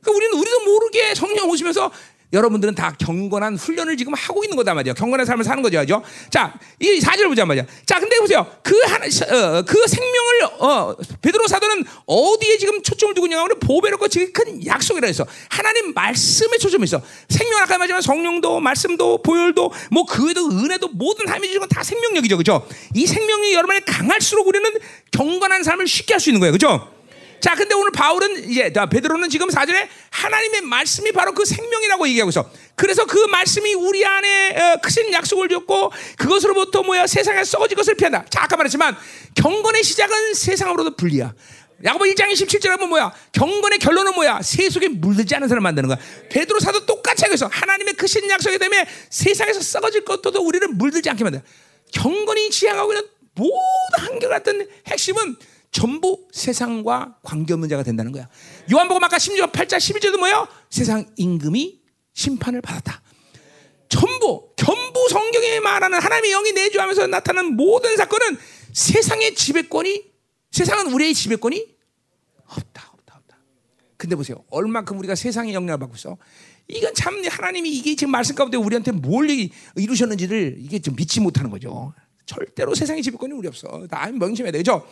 [0.00, 1.92] 그러니까 우리는 우리도 모르게 성령 오시면서
[2.32, 4.94] 여러분들은 다 경건한 훈련을 지금 하고 있는 거다 말이야.
[4.94, 6.02] 경건한 삶을 사는 거죠, 그죠?
[6.30, 7.64] 자, 이 사절 보자 말이야.
[7.86, 8.46] 자, 근데 보세요.
[8.62, 14.32] 그 한, 어, 그 생명을 어, 베드로 사도는 어디에 지금 초점을 두고 있냐면 보배롭고 지금
[14.32, 17.02] 큰 약속이라 해서 하나님 말씀에 초점이 있어.
[17.28, 22.36] 생명 아까 말했지만 성령도 말씀도 보혈도 뭐 그 외에도 은혜도 모든 하나님이 주신 건다 생명력이죠,
[22.36, 22.66] 그죠?
[22.94, 24.70] 이 생명이 여러분에 강할수록 우리는
[25.12, 26.99] 경건한 삶을 쉽게 할 수 있는 거예요, 그죠?
[27.40, 32.50] 자, 근데 오늘 바울은 이제 베드로는 지금 사전에 하나님의 말씀이 바로 그 생명이라고 얘기하고 있어.
[32.76, 38.24] 그래서 그 말씀이 우리 안에 어, 크신 약속을 줬고 그것으로부터 뭐야 세상에 썩어질 것을 피한다.
[38.28, 38.96] 자, 아까 말했지만
[39.34, 41.32] 경건의 시작은 세상으로도 분리야.
[41.82, 43.12] 야고보 1장 27절에 보면 뭐야?
[43.32, 44.42] 경건의 결론은 뭐야?
[44.42, 45.98] 세속에 물들지 않은 사람 만드는 거야.
[46.28, 47.46] 베드로 사도 똑같이 하고 있어.
[47.46, 51.42] 하나님의 크신 약속이 때문에 세상에서 썩어질 것도 우리를 물들지 않게 만든
[51.92, 55.36] 경건이 지향하고 있는 모든 한결같은 핵심은
[55.70, 58.28] 전부 세상과 관계없는 자가 된다는 거야.
[58.72, 60.48] 요한복음 아까 16절 8절 11절도 뭐예요?
[60.68, 61.80] 세상 임금이
[62.12, 63.02] 심판을 받았다.
[63.88, 68.38] 전부 전부 성경에 말하는 하나님의 영이 내주하면서 나타나는 모든 사건은
[68.72, 70.10] 세상의 지배권이
[70.50, 71.66] 세상은 우리의 지배권이
[72.46, 73.38] 없다 없다 없다.
[73.96, 74.44] 근데 보세요.
[74.50, 76.16] 얼마큼 우리가 세상의 영향을 받고 있어.
[76.68, 79.28] 이건 참 하나님이 이게 지금 말씀 가운데 우리한테 뭘
[79.76, 81.92] 이루셨는지를 이게 좀 믿지 못하는 거죠.
[82.26, 83.86] 절대로 세상의 지배권이 우리 없어.
[83.88, 84.86] 다 명심해야 되죠.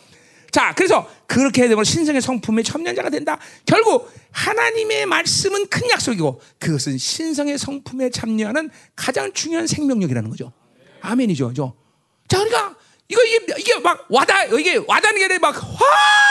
[0.51, 3.37] 자, 그래서 그렇게 되면 신성의 성품의 첨년자가 된다.
[3.65, 10.51] 결국 하나님의 말씀은 큰 약속이고 그것은 신성의 성품에 참여하는 가장 중요한 생명력이라는 거죠.
[11.01, 11.53] 아멘이죠.
[11.53, 11.75] 죠
[12.27, 12.75] 자, 그러니까
[13.07, 16.28] 이거 이게, 이게 막 와다 이게 와닿는 게 아니라 막 화.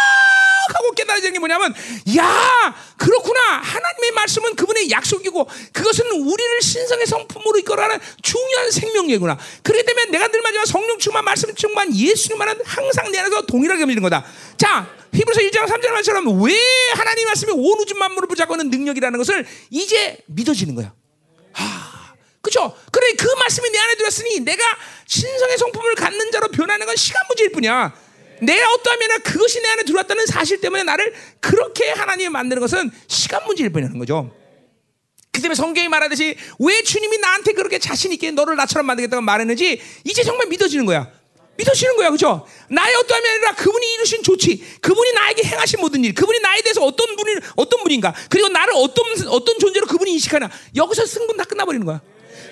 [0.74, 1.74] 하고 깨달아지는 게 뭐냐면,
[2.16, 3.40] 야, 그렇구나.
[3.62, 9.38] 하나님의 말씀은 그분의 약속이고, 그것은 우리를 신성의 성품으로 이끌어가는 중요한 생명력이구나.
[9.62, 14.02] 그렇기 때문에 내가 늘 말하지만 성령 충만, 말씀 충만, 예수님만은 항상 내 안에서 동일하게 믿는
[14.02, 14.24] 거다.
[14.56, 16.54] 자, 히브리서 1장 3절 말처럼 왜
[16.94, 20.92] 하나님 말씀이 온 우주 만물을 붙잡고는 능력이라는 것을 이제 믿어지는 거야.
[21.54, 22.76] 아, 그죠?
[22.92, 24.62] 그래, 그 말씀이 내 안에 들었으니 내가
[25.06, 28.07] 신성의 성품을 갖는 자로 변하는 건 시간 문제일 뿐이야.
[28.40, 33.70] 내 어떠하면 그것이 내 안에 들어왔다는 사실 때문에 나를 그렇게 하나님이 만드는 것은 시간 문제일
[33.70, 34.34] 뿐이라는 거죠.
[35.30, 40.22] 그 때문에 성경이 말하듯이 왜 주님이 나한테 그렇게 자신 있게 너를 나처럼 만들겠다고 말했는지 이제
[40.22, 41.10] 정말 믿어지는 거야.
[41.56, 42.46] 믿어지는 거야, 그죠?
[42.70, 47.16] 나의 어떠함이 아니라 그분이 이루신 조치, 그분이 나에게 행하신 모든 일, 그분이 나에 대해서 어떤
[47.16, 52.00] 분이 어떤 분인가, 그리고 나를 어떤 어떤 존재로 그분이 인식하나 여기서 승분 다 끝나버리는 거야.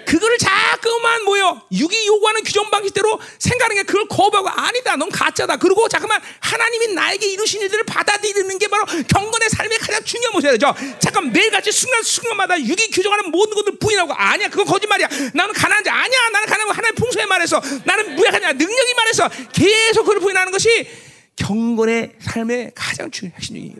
[0.06, 5.56] 그거를 자꾸만 뭐요 육이 요구하는 규정 방식대로 생각하는 게 그걸 거부하고 아니다 넌 가짜다.
[5.56, 10.74] 그리고 잠깐만 하나님이 나에게 이루신 일들을 받아들이는 게 바로 경건의 삶의 가장 중요한 모습이죠?
[11.00, 15.08] 잠깐 매일같이 순간순간마다 육이 규정하는 모든 것들 부인하고 아니야 그건 거짓말이야.
[15.34, 16.28] 나는 가난한 자 아니야.
[16.32, 20.88] 나는 가난한 하나님 풍성에 말해서 나는 무약하냐 능력이 말해서 계속 그걸 부인하는 것이
[21.36, 23.74] 경건의 삶의 가장 중요한 핵심이에요.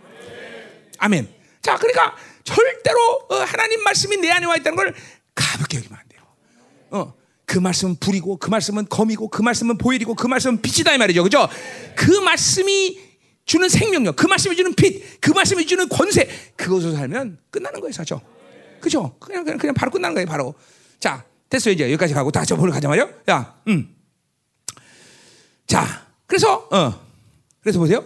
[0.98, 1.28] 아멘.
[1.62, 4.94] 자 그러니까 절대로 어, 하나님 말씀이 내 안에 와 있다는 걸
[5.35, 6.06] 가볍게 여기면.
[6.97, 7.14] 어,
[7.44, 11.48] 그 말씀은 불이고, 그 말씀은 검이고, 그 말씀은 보일이고, 그 말씀은 빛이다 이 말이죠, 그죠?
[11.94, 13.01] 그 말씀이
[13.44, 18.20] 주는 생명력, 그 말씀이 주는 빛, 그 말씀이 주는 권세, 그것으로 살면 끝나는 거예요, 사죠?
[18.81, 19.16] 그죠?
[19.20, 20.55] 그냥, 그냥, 그냥 바로 끝나는 거예요, 바로.
[20.98, 23.09] 자, 됐어요, 이제 여기까지 가고 다시 보러 가자 말이요.
[23.31, 23.94] 야, 음.
[25.66, 27.01] 자, 그래서, 어,
[27.60, 28.05] 그래서 보세요.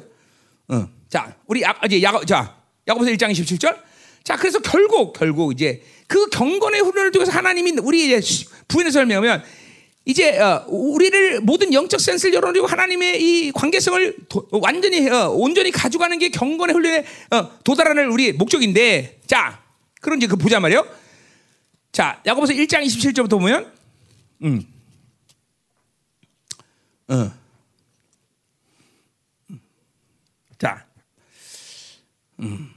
[0.68, 2.56] 어, 자, 우리 야, 이제 야고, 자,
[2.86, 3.78] 야고보서 1장 27절.
[4.22, 8.20] 자, 그래서 결국, 결국 이제 그 경건의 훈련을 통해서 하나님이 우리 이제
[8.66, 9.44] 부인을 설명하면
[10.04, 16.18] 이제 어, 우리를 모든 영적 센스를 열어놓고 하나님의 이 관계성을 도, 완전히 어, 온전히 가져가는
[16.18, 19.62] 게 경건의 훈련에 어, 도달하는 우리 목적인데 자
[20.00, 20.84] 그런 이제 그 보자 말이요.
[21.92, 23.72] 자 야고보서 1장 27절부터 보면
[24.42, 24.66] 음.
[27.06, 27.30] 어.
[30.58, 30.84] 자.
[32.40, 32.69] 음.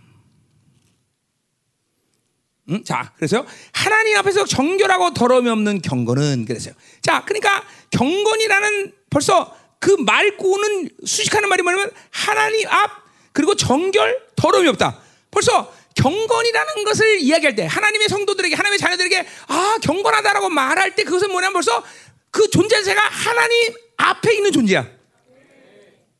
[2.69, 2.83] 음?
[2.83, 6.73] 자, 그래서 하나님 앞에서 정결하고 더러움이 없는 경건은 그랬어요.
[7.01, 13.03] 자, 그러니까 경건이라는 벌써 그 말고는 수식하는 말이 뭐냐면 하나님 앞
[13.33, 15.01] 그리고 정결 더러움이 없다.
[15.29, 21.53] 벌써 경건이라는 것을 이야기할 때 하나님의 성도들에게 하나님의 자녀들에게 아 경건하다라고 말할 때 그것은 뭐냐면
[21.53, 21.83] 벌써
[22.31, 24.89] 그 존재자가 하나님 앞에 있는 존재야.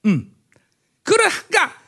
[0.06, 0.36] 음.
[1.03, 1.82] 그런 그러니까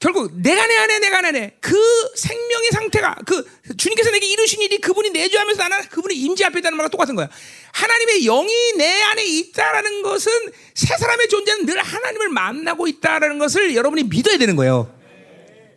[0.00, 1.76] 결국 내가 내 안에 내가 내 안에 그
[2.14, 3.44] 생명의 상태가 그
[3.76, 7.28] 주님께서 내게 이루신 일이 그분이 내주하면서 나는 그분이 임재 앞에 있다는 말과 똑같은 거야.
[7.72, 10.32] 하나님의 영이 내 안에 있다라는 것은
[10.74, 14.94] 새 사람의 존재는 늘 하나님을 만나고 있다라는 것을 여러분이 믿어야 되는 거예요.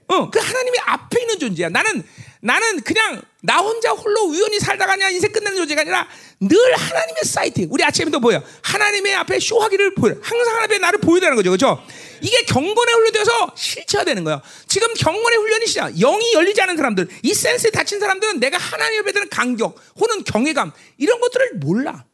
[0.08, 1.70] 어, 그 하나님이 앞에 있는 존재야.
[1.70, 2.04] 나는
[2.42, 6.08] 나는 그냥 나 혼자 홀로 우연히 살다가 그냥 인생 끝내는 존재가 아니라
[6.40, 7.68] 늘 하나님의 사이트.
[7.70, 8.42] 우리 아침에도 보여.
[8.64, 10.16] 하나님의 앞에 쇼하기를 보여.
[10.22, 11.52] 항상 하나님 앞에 나를 보여달라는 거죠.
[11.52, 11.84] 그렇죠?
[12.22, 14.42] 이게 경건의 훈련되어서 실체화되는 거예요.
[14.68, 15.92] 지금 경건의 훈련이 시작.
[16.00, 20.72] 영이 열리지 않은 사람들, 이 센스에 다친 사람들은 내가 하나님 앞에 대한 간격, 혹은 경외감
[20.98, 22.06] 이런 것들을 몰라.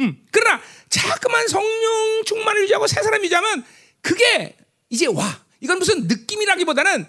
[0.00, 0.16] 음.
[0.30, 3.64] 그러나 자꾸만 성령 충만을 유지하고 새 사람 유지하면
[4.00, 4.56] 그게
[4.88, 5.44] 이제 와.
[5.60, 7.06] 이건 무슨 느낌이라기보다는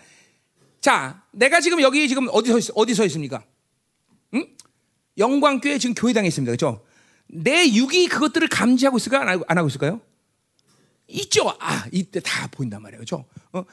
[0.81, 3.43] 자, 내가 지금 여기 지금 어디 서 있, 어디 서 있습니까?
[4.33, 4.45] 응?
[5.17, 6.49] 영광교회 지금 교회당에 있습니다.
[6.51, 6.83] 그렇죠?
[7.27, 10.01] 내 육이 그것들을 감지하고 있을까 안 안 하고 있을까요?
[11.07, 11.49] 있죠.
[11.59, 13.01] 아, 이때 다 보인단 말이에요.
[13.01, 13.25] 그죠?
[13.51, 13.65] 어,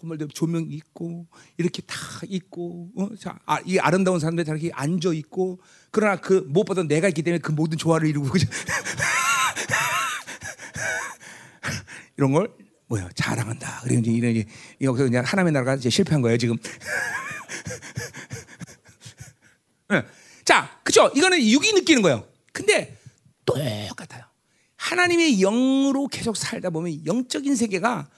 [0.00, 1.26] 건물들 조명 있고,
[1.56, 5.60] 이렇게 다 있고, 어, 자, 아, 이 아름다운 사람들 다 이렇게 앉아 있고,
[5.92, 8.48] 그러나 그 무엇보다 내가 있기 때문에 그 모든 조화를 이루고, 그죠?
[12.16, 12.52] 이런 걸
[12.88, 13.80] 뭐야 자랑한다.
[13.84, 14.44] 그리고 이제 이런
[14.80, 16.56] 여기서 그냥 하나님의 나라가 이제 실패한 거예요 지금.
[19.88, 20.02] 네.
[20.44, 21.10] 자, 그죠?
[21.14, 22.26] 이거는 육이 느끼는 거예요.
[22.52, 22.98] 근데
[23.44, 24.24] 똑같아요.
[24.76, 28.08] 하나님의 영으로 계속 살다 보면 영적인 세계가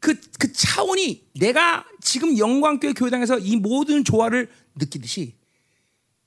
[0.00, 5.36] 그, 그 차원이 내가 지금 영광교회 교회당에서 이 모든 조화를 느끼듯이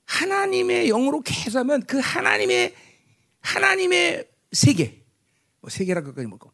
[0.05, 2.75] 하나님의 영으로 계속 하면 그 하나님의
[3.39, 5.03] 하나님의 세계
[5.61, 6.50] 뭐 세계라 그까지 뭐고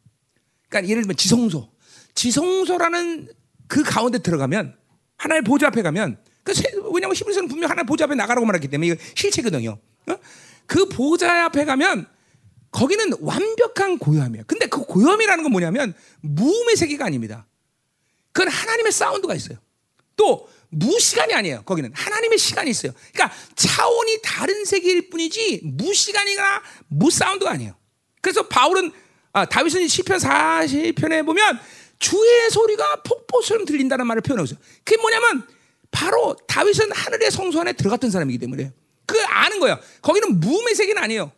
[0.68, 1.70] 그러니까 예를 들면 지성소.
[2.14, 3.28] 지성소라는
[3.66, 4.76] 그 가운데 들어가면
[5.16, 6.52] 하나의 보좌 앞에 가면 그
[6.92, 9.78] 왜냐하면 히브리서는 분명 하나의 보좌 앞에 나가라고 말했기 때문에 이거 실체거든요.
[10.08, 10.16] 어?
[10.66, 12.06] 그 보좌 앞에 가면
[12.70, 14.44] 거기는 완벽한 고요함이에요.
[14.46, 17.46] 근데 그 고요함이라는 건 뭐냐면 무음의 세계가 아닙니다.
[18.32, 19.58] 그건 하나님의 사운드가 있어요.
[20.16, 21.62] 또 무시간이 아니에요.
[21.62, 22.92] 거기는 하나님의 시간이 있어요.
[23.12, 27.74] 그러니까 차원이 다른 세계일 뿐이지 무시간이나 무사운드가 아니에요.
[28.20, 28.92] 그래서 바울은
[29.38, 31.60] 아, 다윗은 시편 40편에 보면
[31.98, 34.58] 주의 소리가 폭포처럼 들린다는 말을 표현하고 있어요.
[34.84, 35.46] 그게 뭐냐면
[35.90, 38.72] 바로 다윗은 하늘의 성소 안에 들어갔던 사람이기 때문에
[39.06, 39.78] 그 아는 거예요.
[40.02, 41.32] 거기는 무음의 세계는 아니에요.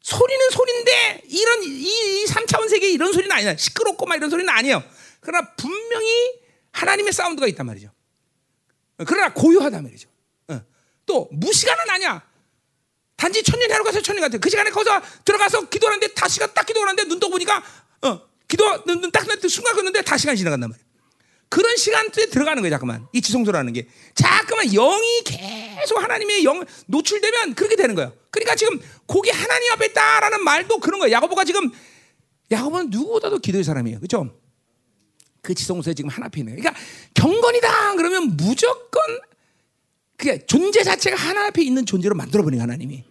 [0.00, 3.56] 소리는 소리인데 이런 이, 이 3차원 세계 이런 소리는 아니야.
[3.56, 4.82] 시끄럽고 막 이런 소리는 아니에요.
[5.20, 6.32] 그러나 분명히
[6.72, 7.90] 하나님의 사운드가 있단 말이죠.
[9.06, 10.08] 그러나 고요하단 말이죠.
[10.48, 10.60] 어.
[11.06, 12.27] 또 무시간은 아니야.
[13.18, 14.38] 단지 천년이 하루 가서 천년 같아.
[14.38, 17.62] 그 시간에 거기서 들어가서 기도하는데 다시가 딱 기도하는데 눈 떠 보니까
[18.02, 20.86] 어 기도 눈딱 떴는데 순간 걷는데 다 시간 지나간단 말이야.
[21.50, 23.06] 그런 시간대에 들어가는 거예요, 자꾸만.
[23.12, 23.88] 이 지성소라는 게.
[24.14, 28.12] 자꾸만 영이 계속 하나님의 영 노출되면 그렇게 되는 거예요.
[28.30, 31.12] 그러니까 지금 거기 하나님 앞에 있다라는 말도 그런 거예요.
[31.12, 31.70] 야고보가 지금
[32.52, 33.98] 야고보는 누구보다도 기도의 사람이에요.
[33.98, 34.30] 그렇죠?
[35.42, 36.62] 그 지성소에 지금 하나 앞에 있는 거예요.
[36.62, 36.80] 그러니까
[37.14, 39.02] 경건이다 그러면 무조건
[40.18, 43.04] 그게 존재 자체가 하나 앞에 있는 존재로 만들어 버린 하나님이.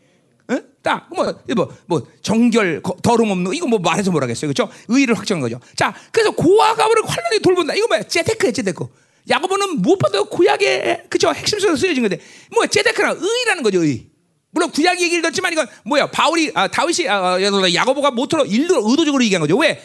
[0.87, 1.07] 어?
[1.09, 4.51] 딱뭐 뭐, 뭐 정결 더러움 없는 이거 뭐 말해서 뭐라겠어요?
[4.51, 5.59] 그렇죠 의를 확정한 거죠.
[5.75, 7.75] 자 그래서 고와 가부를 활란히 돌본다.
[7.75, 8.03] 이거 뭐야?
[8.03, 8.85] 제데크야 제데크.
[9.29, 12.19] 야고보는 무엇보다 구약의 그죠 핵심적으로 쓰여진 건데.
[12.51, 14.07] 뭐 제데크는 의라는 거죠 의
[14.51, 16.07] 물론 구약 얘기를 듣지만 이건 뭐야?
[16.07, 19.57] 바울이 아, 다윗이 아, 아 야고보가 모토로 일로 의도적으로 얘기한 거죠.
[19.57, 19.83] 왜?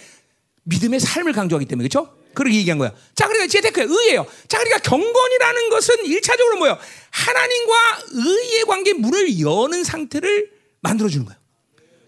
[0.64, 1.89] 믿음의 삶을 강조하기 때문에.
[1.89, 2.92] 그렇죠 그렇게 얘기한 거야.
[3.14, 4.26] 자, 그러니까 제테크의 의예요.
[4.48, 6.78] 자, 그러니까 경건이라는 것은 일차적으로 뭐예요?
[7.10, 7.74] 하나님과
[8.12, 10.50] 의의 관계 문을 여는 상태를
[10.82, 11.40] 만들어주는 거예요.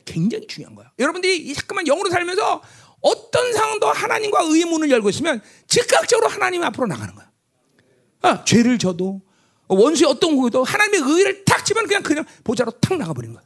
[0.05, 0.91] 굉장히 중요한 거예요.
[0.99, 2.63] 여러분들이 잠깐만 영으로 살면서
[3.01, 7.31] 어떤 상황도 하나님과 의의 문을 열고 있으면 즉각적으로 하나님 앞으로 나가는 거야.
[8.23, 9.23] 아, 죄를 져도
[9.69, 13.45] 원수의 어떤 공도 하나님의 의를 탁 치면 그냥 그냥 보자로 탁 나가버리는 거야.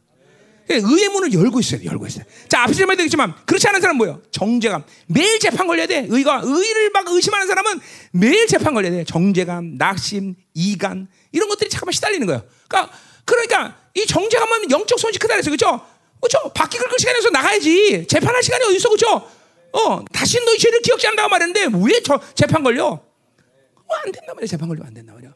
[0.71, 2.25] 예, 의의 문을 열고 있어야 돼, 열고 있어요.
[2.47, 4.21] 자, 앞에서 말도 되겠지만, 그렇지 않은 사람은 뭐예요?
[4.31, 4.85] 정죄감.
[5.07, 6.07] 매일 재판 걸려야 돼.
[6.11, 7.81] 의가, 의를 막 의심하는 사람은
[8.13, 9.05] 매일 재판 걸려야 돼.
[9.05, 12.43] 정죄감, 낙심, 이간, 이런 것들이 잠깐만 시달리는 거예요.
[12.69, 12.95] 그러니까,
[13.29, 15.51] 그러니까, 이 정죄감은 영적 손실 크다 그랬어.
[15.51, 15.81] 그죠?
[16.21, 16.39] 그죠?
[16.55, 18.07] 바퀴 긁을 시간에서 나가야지.
[18.09, 18.91] 재판할 시간이 어딨어.
[18.91, 19.31] 그죠?
[19.73, 22.87] 어, 다시 너희 죄를 기억지 않는다고 말했는데, 왜 저, 재판 걸려?
[22.87, 24.47] 어, 안 된단 말이야.
[24.47, 25.33] 재판 걸리면 안 된단 말이야.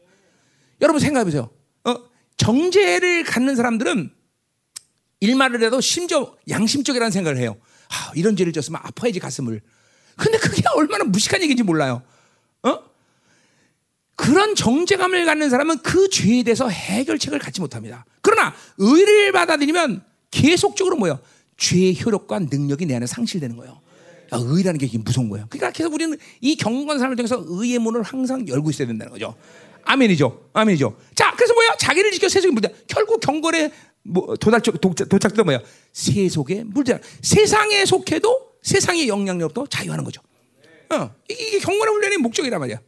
[0.81, 1.51] 여러분 생각해 보세요.
[1.85, 1.95] 어,
[2.37, 4.11] 정죄를 갖는 사람들은
[5.19, 7.57] 일말을 해도 심지어 양심적이라는 생각을 해요.
[7.89, 9.61] 아, 이런 죄를 졌으면 아파야지 가슴을.
[10.17, 12.03] 근데 그게 얼마나 무식한 얘기인지 몰라요.
[14.13, 14.23] 어?
[14.23, 18.05] 그런 정죄감을 갖는 사람은 그 죄에 대해서 해결책을 갖지 못합니다.
[18.21, 21.19] 그러나 의를 받아들이면 계속적으로 뭐요?
[21.57, 23.81] 죄의 효력과 능력이 내 안에 상실되는 거예요.
[24.33, 25.45] 야, 의라는 게 무서운 거예요.
[25.49, 29.35] 그러니까 계속 우리는 이 경건 삶을 통해서 의의 문을 항상 열고 있어야 된다는 거죠.
[29.83, 30.49] 아멘이죠.
[30.53, 30.97] 아멘이죠.
[31.13, 31.75] 자, 그래서 뭐야?
[31.77, 32.69] 자기를 지켜 세상에 물다.
[32.87, 33.71] 결국 경건의
[34.03, 35.59] 뭐 도달적 도착도 뭐야?
[35.91, 40.21] 세속에 물들 세상에 속해도 세상의 영향력도 자유하는 거죠.
[40.89, 42.79] 어, 이게 경건의 훈련의 목적이란 말이야.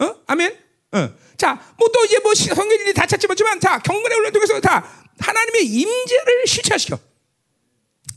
[0.00, 0.69] 어, 아멘.
[0.92, 1.08] 어.
[1.36, 4.84] 자, 뭐 또 이제 뭐 성경들이 다 찾지만, 자, 경건의 훈련 통해서 다
[5.18, 6.98] 하나님의 임재를 실체시켜.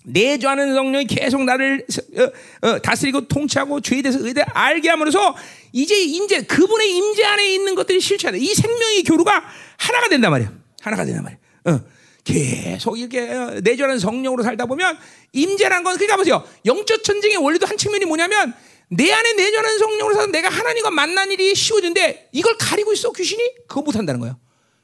[0.06, 1.86] 내주하는 성령이 계속 나를
[2.18, 5.36] 어, 어, 다스리고 통치하고 죄에 대해서 의대 알게 함으로써
[5.72, 8.36] 이제 임재 그분의 임재 안에 있는 것들이 실체다.
[8.38, 9.44] 이 생명의 교류가
[9.78, 10.52] 하나가 된단 말이야.
[10.82, 11.40] 하나가 된단 말이야.
[11.66, 11.80] 어.
[12.26, 14.98] 계속 이렇게 내주하는 성령으로 살다 보면
[15.34, 16.46] 임재란 건 그러니까 보세요.
[16.66, 18.54] 영적 전쟁의 원리도 한 측면이 뭐냐면
[18.96, 23.82] 내 안에 내주하는 성령으로 살서 내가 하나님과 만난 일이 쉬워진데 이걸 가리고 있어 귀신이 그거
[23.82, 24.38] 못 한다는 거야.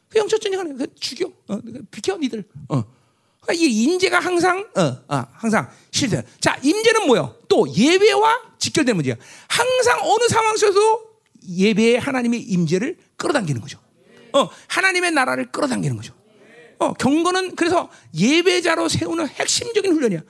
[0.09, 2.43] 그 영적 전쟁하는 그 죽여, 어, 그 비켜 니들.
[2.69, 2.83] 어.
[3.41, 6.23] 그러니까 이 임재가 항상 어, 어 항상 실패.
[6.39, 7.35] 자, 임재는 뭐요?
[7.47, 9.15] 또 예배와 직결된 문제야.
[9.47, 11.01] 항상 어느 상황 속에서
[11.47, 13.79] 예배에 하나님의 임재를 끌어당기는 거죠.
[14.33, 16.13] 어, 하나님의 나라를 끌어당기는 거죠.
[16.79, 20.21] 어, 경건은 그래서 예배자로 세우는 핵심적인 훈련이야.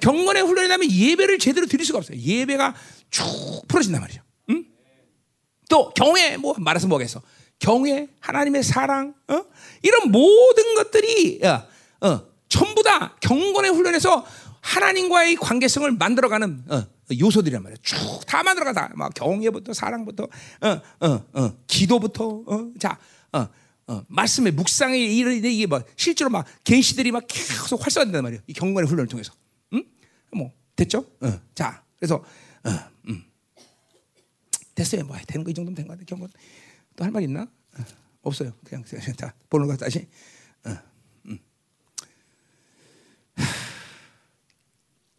[0.00, 2.18] 경건의 훈련이라면 예배를 제대로 드릴 수가 없어요.
[2.18, 2.74] 예배가
[3.10, 3.24] 쭉
[3.68, 4.22] 풀어진단 말이죠.
[4.50, 4.64] 응?
[5.68, 7.20] 또 경외 뭐 말해서 뭐겠어?
[7.58, 9.44] 경외, 하나님의 사랑, 어?
[9.82, 11.66] 이런 모든 것들이 어,
[12.06, 14.24] 어, 전부 다 경건의 훈련에서
[14.62, 16.82] 하나님과의 관계성을 만들어가는 어,
[17.18, 17.76] 요소들이란 말이야.
[17.82, 18.92] 쭉 다 만들어가다.
[18.94, 22.98] 막 경외부터 사랑부터, 어, 어, 어, 기도부터, 어, 자,
[23.32, 23.46] 어,
[23.88, 28.42] 어, 말씀의 묵상의 일이 이게 막 실제로 막 계시들이 막 계속 활성화된단 말이에요.
[28.46, 29.32] 이 경건의 훈련을 통해서.
[29.74, 29.82] 응?
[30.32, 31.04] 뭐 됐죠?
[31.20, 31.40] 어.
[31.54, 32.24] 자, 그래서
[32.64, 32.70] 어,
[33.08, 33.24] 음.
[34.74, 35.04] 됐어요.
[35.04, 36.04] 뭐 되는 거 이 정도면 된거 같아.
[36.04, 36.28] 경건
[36.96, 37.42] 또할 말 있나?
[37.42, 37.84] 어,
[38.22, 38.52] 없어요.
[38.64, 38.84] 그냥
[39.16, 40.08] 자 보는 거 다시.
[40.64, 40.76] 어,
[41.26, 41.38] 음.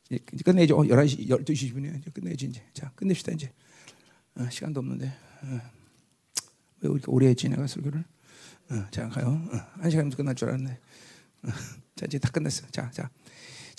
[0.10, 0.78] 이제 끝내죠.
[0.78, 2.00] 11시, 12시 10분이야.
[2.00, 2.64] 이제 끝내지 이제.
[2.74, 3.52] 자, 끝냅시다 이제.
[4.36, 5.08] 어, 시간도 없는데.
[5.08, 5.62] 어.
[6.82, 8.04] 왜 이렇게 오래 지내가 설교를?
[8.72, 9.28] 어, 자 가요.
[9.28, 10.72] 어, 한 시간이면 끝날 줄 알았네.
[11.44, 11.48] 어,
[11.96, 12.68] 자 이제 다 끝났어.
[12.72, 13.10] 자 자.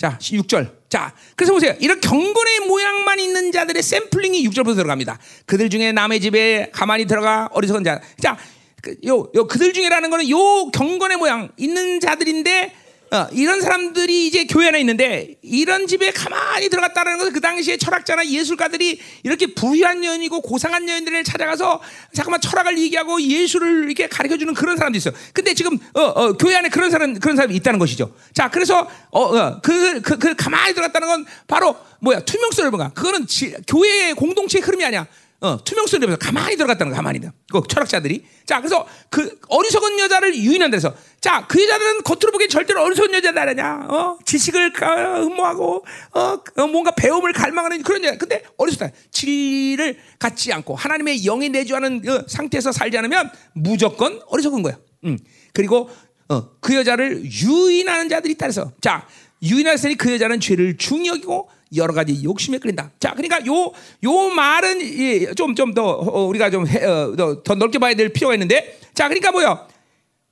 [0.03, 0.69] 자, 6절.
[0.89, 1.73] 자, 그래서 보세요.
[1.79, 5.17] 이런 경건의 모양만 있는 자들의 샘플링이 6절부터 들어갑니다.
[5.45, 8.01] 그들 중에 남의 집에 가만히 들어가 어리석은 자.
[8.21, 8.37] 자,
[8.81, 12.73] 그, 요, 요 그들 중에라는 거는 요 경건의 모양 있는 자들인데
[13.13, 18.25] 어, 이런 사람들이 이제 교회 안에 있는데 이런 집에 가만히 들어갔다는 것은 그 당시에 철학자나
[18.25, 21.79] 예술가들이 이렇게 부유한 여인이고 고상한 여인들을 찾아가서
[22.11, 25.13] 잠깐만 철학을 얘기하고 예술을 이렇게 가르쳐 주는 그런 사람도 있어요.
[25.31, 28.15] 근데 지금 어, 어, 교회 안에 그런 사람 그런 사람이 있다는 것이죠.
[28.33, 33.27] 자, 그래서 어, 어 그, 그, 그 가만히 들어갔다는 건 바로 뭐야 투명성을 뭔가 그거는
[33.27, 35.05] 지, 교회의 공동체의 흐름이 아니야.
[35.43, 37.19] 어, 투명성을 내면서 가만히 들어갔다는 거, 가만히.
[37.51, 38.23] 그 철학자들이.
[38.45, 43.37] 자, 그래서 그 어리석은 여자를 유인한 데서 자, 그 여자들은 겉으로 보기엔 절대로 어리석은 여자들
[43.37, 43.87] 아니냐.
[43.89, 44.17] 어?
[44.25, 46.19] 지식을 가- 흠모하고, 어?
[46.55, 48.17] 어, 뭔가 배움을 갈망하는 그런 여자.
[48.17, 48.91] 근데 어리석다.
[49.11, 54.77] 진리를 갖지 않고 하나님의 영이 내주하는 그 상태에서 살지 않으면 무조건 어리석은 거야.
[55.03, 55.17] 음.
[55.51, 55.89] 그리고
[56.29, 59.05] 어, 그 여자를 유인하는 자들이 그래서 자,
[59.41, 62.91] 유인하였으니 그 여자는 죄를 여기고 여러 가지 욕심에 끌린다.
[62.99, 63.71] 자, 그러니까 요,
[64.03, 68.09] 요 말은 좀, 좀 더, 어, 우리가 좀, 해- 어, 더, 더 넓게 봐야 될
[68.09, 69.67] 필요가 있는데, 자, 그러니까 뭐요?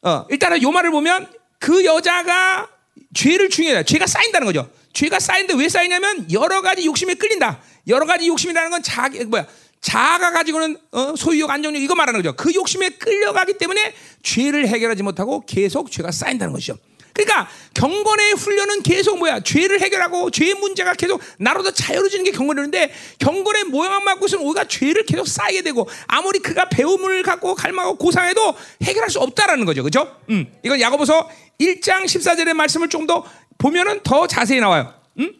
[0.03, 1.27] 어, 일단은 요 말을 보면
[1.59, 2.67] 그 여자가
[3.13, 3.83] 죄를 중요해.
[3.83, 4.69] 죄가 쌓인다는 거죠.
[4.93, 7.59] 죄가 쌓이는데 왜 쌓이냐면 여러 가지 욕심에 끌린다.
[7.87, 9.45] 여러 가지 욕심이라는 건 자기, 뭐야.
[9.79, 12.35] 자가 가지고는 어, 소유욕, 안정욕 이거 말하는 거죠.
[12.35, 16.77] 그 욕심에 끌려가기 때문에 죄를 해결하지 못하고 계속 죄가 쌓인다는 것이죠.
[17.13, 23.65] 그러니까 경건의 훈련은 계속 뭐야 죄를 해결하고 죄의 문제가 계속 나로도 자유로워지는 게 경건이는데 경건의
[23.65, 29.09] 모양만 갖고 있으면 우리가 죄를 계속 쌓이게 되고 아무리 그가 배움을 갖고 갈망하고 고상해도 해결할
[29.09, 30.15] 수 없다라는 거죠 그죠?
[30.29, 33.25] 음, 이건 야고보서 1장 14절의 말씀을 좀더
[33.57, 35.33] 보면은 더 자세히 나와요 음?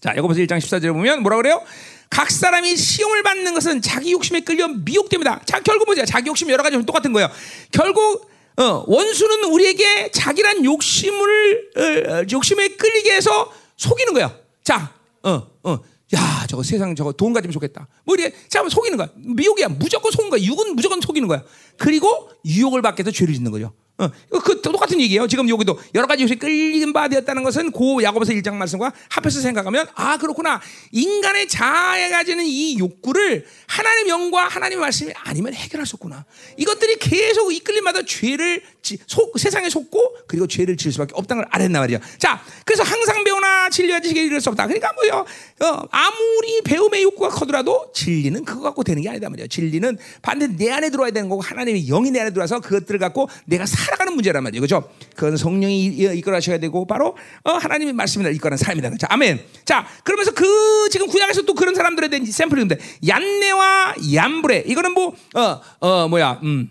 [0.00, 1.62] 자 야고보서 1장 14절에 보면 뭐라 그래요?
[2.10, 5.40] 각 사람이 시험을 받는 것은 자기 욕심에 끌려 미혹됩니다.
[5.44, 6.04] 자, 결국 뭐죠?
[6.06, 7.30] 자기 욕심 여러 가지 똑같은 거예요.
[7.70, 14.36] 결국 어, 원수는 우리에게 자기란 욕심을 어, 어, 욕심에 끌리게 해서 속이는 거야.
[14.64, 15.78] 자, 어, 어.
[16.14, 17.86] 야, 저거 세상 저거 돈 가지면 좋겠다.
[18.04, 19.08] 뭐 이렇게 자, 속이는 거야.
[19.14, 19.68] 미혹이야.
[19.68, 20.42] 무조건 속는 거야.
[20.42, 21.44] 육은 무조건 속이는 거야.
[21.76, 23.72] 그리고 유혹을 받게 해서 죄를 짓는 거죠.
[23.98, 24.10] 어,
[24.40, 25.26] 그 똑같은 얘기예요.
[25.26, 29.86] 지금 여기도 여러 가지 요새 끌리는 바 되었다는 것은 고 야고보서 1장 말씀과 합해서 생각하면
[29.94, 30.60] 아 그렇구나.
[30.92, 35.52] 인간의 자아에 가지는 이 욕구를 하나님 영과 하나님의 말씀이 아니면
[35.94, 36.24] 없구나.
[36.56, 41.80] 이것들이 계속 이끌림마다 죄를 지, 속, 세상에 속고 그리고 죄를 지을 수밖에 없다는 걸 알았나
[41.80, 41.98] 말이야.
[42.18, 44.66] 자, 그래서 항상 배우나 진리와 지식에 이를 수 없다.
[44.66, 45.24] 그러니까 뭐요?
[45.60, 49.48] 어, 아무리 배움의 욕구가 커더라도 진리는 그거 갖고 되는 게 아니다 말이야.
[49.48, 53.66] 진리는 반드시 내 안에 들어와야 되는 거고 하나님의 영이 내 안에 들어와서 그것들을 갖고 내가
[53.88, 54.60] 살아가는 문제란 말이에요.
[54.60, 54.90] 그죠?
[55.16, 58.90] 그건 성령이 이- 이끌어셔야 되고 바로 어, 하나님의 말씀이 이끌어가는 삶이다.
[58.98, 59.40] 자, 아멘.
[59.64, 65.60] 자, 그러면서 그 지금 구약에서 또 그런 사람들에 대한 샘플인데 얀네와 얀브레 이거는 뭐 어,
[65.80, 66.40] 어, 뭐야?
[66.42, 66.70] 음.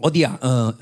[0.00, 0.38] 어디야?
[0.40, 0.72] 어.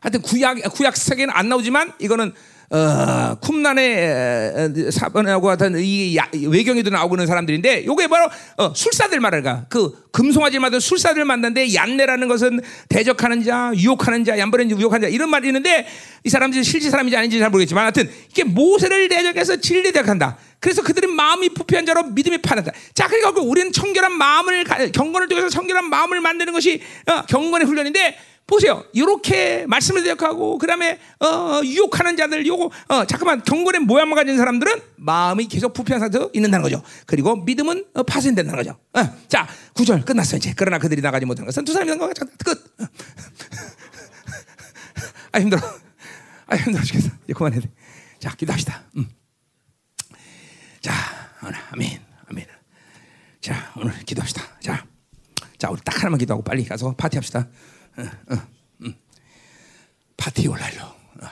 [0.00, 2.32] 하여튼 구약 구약 세계는 안 나오지만 이거는
[2.70, 9.66] 어, 쿰란의 사번하고 같은 이 야- 외경에도 나오고 있는 사람들인데 요게 바로 어, 술사들 말할까
[9.68, 15.30] 그 금송아지 만든 술사들 만났는데 얀네라는 것은 대적하는 자, 유혹하는 자, 얀브레는 유혹하는 자 이런
[15.30, 15.86] 말이 있는데
[16.24, 20.36] 이 사람들이 실제 사람인지 아닌지 잘 모르겠지만 하여튼 이게 모세를 대적해서 진리 대적한다.
[20.58, 22.72] 그래서 그들은 마음이 부패한 자로 믿음이 파는다.
[22.94, 28.16] 자, 그러니까 우리는 청결한 마음을 가- 경건을 통해서 청결한 마음을 만드는 것이 어, 경건의 훈련인데
[28.46, 28.84] 보세요.
[28.92, 34.80] 이렇게 말씀을 대적하고 그다음에 어, 어, 유혹하는 자들 요거 어, 잠깐만 경건의 모양만 가진 사람들은
[34.96, 36.80] 마음이 계속 부패한 상태로 있는다는 거죠.
[37.06, 38.78] 그리고 믿음은 어, 파손된다는 거죠.
[38.94, 40.54] 어, 자, 구절 끝났어요 이제.
[40.56, 42.12] 그러나 그들이 나가지 못하는 것은 두 사람이 난 거가
[42.44, 42.74] 끝.
[42.80, 42.86] 어.
[45.32, 45.60] 아 힘들어.
[46.46, 47.08] 아 힘들어 죽겠어.
[47.24, 47.68] 이제 그만해야 돼.
[48.20, 48.84] 자, 기도합시다.
[48.96, 49.08] 음.
[50.80, 50.92] 자,
[51.42, 52.00] 오늘 아멘,
[52.30, 52.46] 아멘.
[53.40, 54.42] 자, 오늘 기도합시다.
[54.60, 54.86] 자,
[55.58, 57.48] 자, 우리 딱 하나만 기도하고 빨리 가서 파티합시다.
[60.16, 60.94] 파티 올라요.
[61.22, 61.26] 어.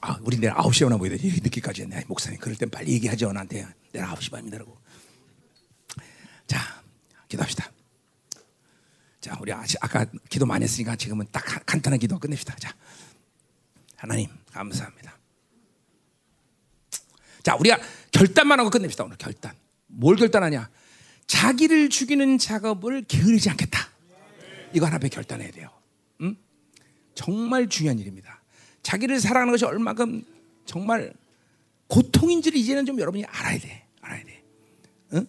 [0.00, 0.96] 아, 우리 내일 9시에 오나.
[0.96, 2.04] 이렇게 늦게까지 했네.
[2.08, 3.32] 목사님, 그럴 땐 빨리 얘기하죠.
[3.32, 3.66] 나한테.
[3.92, 4.76] 내일 9시 반입니다라고.
[6.46, 6.58] 자,
[7.28, 7.70] 기도합시다.
[9.20, 12.54] 자, 우리 아직 아까 기도 많이 했으니까 지금은 딱 간- 간단한 기도 끝냅시다.
[12.56, 12.74] 자,
[13.96, 15.18] 하나님 감사합니다.
[17.42, 17.78] 자, 우리가
[18.12, 19.04] 결단만 하고 끝냅시다.
[19.04, 19.56] 오늘 결단.
[19.96, 20.70] 뭘 결단하냐?
[21.26, 23.88] 자기를 죽이는 작업을 게으르지 않겠다.
[24.72, 25.70] 이거 하나 에 결단해야 돼요.
[26.20, 26.36] 응?
[27.14, 28.42] 정말 중요한 일입니다.
[28.82, 30.24] 자기를 사랑하는 것이 얼마큼
[30.66, 31.12] 정말
[31.86, 33.86] 고통인지를 이제는 좀 여러분이 알아야 돼.
[34.00, 34.42] 알아야 돼.
[35.14, 35.26] 응?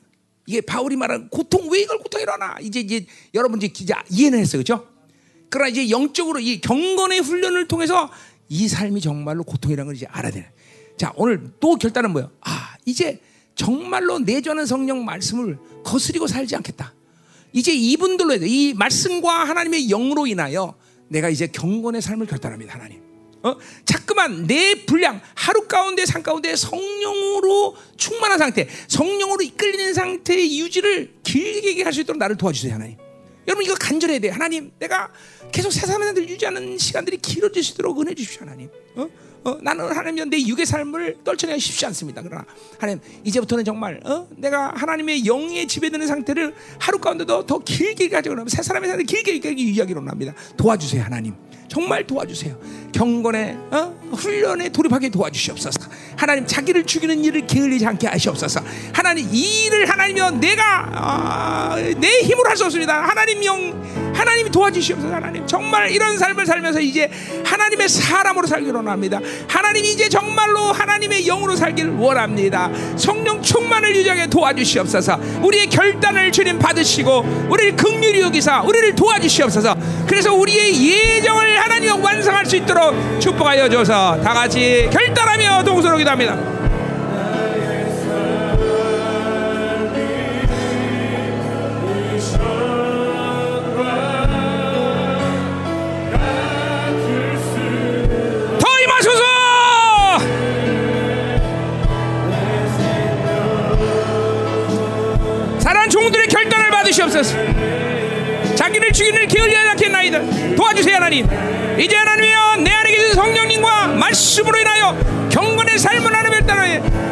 [0.47, 3.71] 이게 바울이 말한 고통 왜 이걸 고통이라나 이제 이제 여러분 이제
[4.09, 4.87] 이해는 했어요, 그렇죠?
[5.49, 8.11] 그러나 이제 영적으로 이 경건의 훈련을 통해서
[8.49, 10.51] 이 삶이 정말로 고통이라는 걸 이제 알아야 돼.
[10.97, 12.31] 자 오늘 또 결단은 뭐예요?
[12.41, 13.21] 아 이제
[13.55, 16.93] 정말로 내주하는 성령 말씀을 거스리고 살지 않겠다.
[17.53, 20.75] 이제 이분들로 해서 이 말씀과 하나님의 영으로 인하여
[21.07, 22.99] 내가 이제 경건의 삶을 결단합니다, 하나님.
[23.43, 23.55] 어?
[23.85, 31.83] 자꾸만 내 분량 하루 가운데 산 가운데 성령으로 충만한 상태, 성령으로 이끌리는 상태의 유지를 길게
[31.83, 32.97] 할 수 있도록 나를 도와주세요, 하나님.
[33.47, 34.29] 여러분 이거 간절해야 돼.
[34.29, 35.11] 하나님, 내가
[35.51, 37.19] 계속 세상을 유지하는 시간들이
[37.73, 38.69] 있도록 은혜 주십시오, 하나님.
[38.95, 39.07] 어?
[39.45, 42.21] 어, 나는 하나님이여 내 육의 삶을 떨쳐내기 쉽지 않습니다.
[42.23, 42.43] 그러나
[42.79, 48.63] 하나님 이제부터는 정말 어, 내가 하나님의 영에 지배되는 상태를 하루 가운데도 더 길게 나면 새
[48.63, 50.33] 사람의 삶을 길게 길게 유지하기로 합니다.
[50.57, 51.35] 도와주세요 하나님.
[51.67, 52.55] 정말 도와주세요.
[52.93, 53.93] 경건의 어?
[54.13, 55.79] 훈련에 돌입하게 도와주시옵소서.
[56.15, 58.61] 하나님 자기를 죽이는 일을 게을리지 않게 하시옵소서.
[58.93, 63.01] 하나님 이 일을 하나님이여 내가 아, 내 힘으로 할 수 없습니다.
[63.03, 65.13] 하나님 영 하나님이 도와주시옵소서.
[65.13, 67.11] 하나님 정말 이런 삶을 살면서 이제
[67.43, 69.19] 하나님의 사람으로 살기로 합니다.
[69.49, 72.71] 하나님 이제 정말로 하나님의 영으로 살기를 원합니다.
[72.95, 75.19] 성령 충만을 유지하게 도와주시옵소서.
[75.43, 79.75] 우리의 결단을 주님 받으시고 우리를 극률히 여기사 우리를 도와주시옵소서.
[80.07, 84.19] 그래서 우리의 예정을 하나님 완성할 수 있도록 축복하여 줘서.
[84.21, 86.55] 다 같이 결단하며 동서로 기도합니다.
[108.55, 110.55] 자기를 죽이는 게을리하지 않겠나이다.
[110.55, 111.27] 도와주세요 하나님.
[111.79, 114.95] 이제 하나님이여 내 안에 계신 성령님과 말씀으로 인하여
[115.29, 116.61] 경건의 삶을 하나님을 따라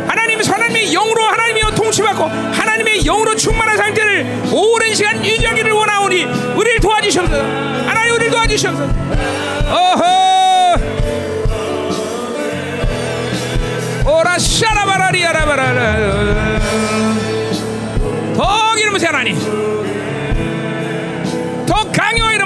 [0.08, 6.24] 하나님 하나님의 영으로 하나님이여 통치받고 하나님의 영으로 충만한 상태를 오랜 시간 유지하기를 원하오니
[6.56, 7.44] 우리를 도와주시옵소서.
[7.86, 8.94] 하나님 우리를 도와주시옵소서.
[9.70, 10.24] 어허.
[14.06, 16.60] 오라 샤라바라리아라바라라
[18.36, 19.73] 더 기름으세 하나님 더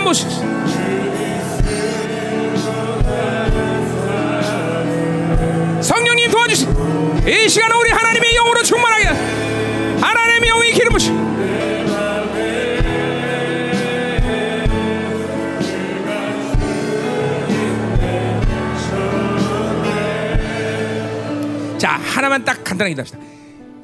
[0.07, 0.29] 모습
[5.81, 6.69] 성령님 도와주시오.
[7.27, 9.03] 이 시간은 우리 하나님의 영으로 충만하게
[9.99, 11.11] 하나님의 영이 기름 부시
[21.77, 23.19] 자 하나만 딱 간단하게 합시다.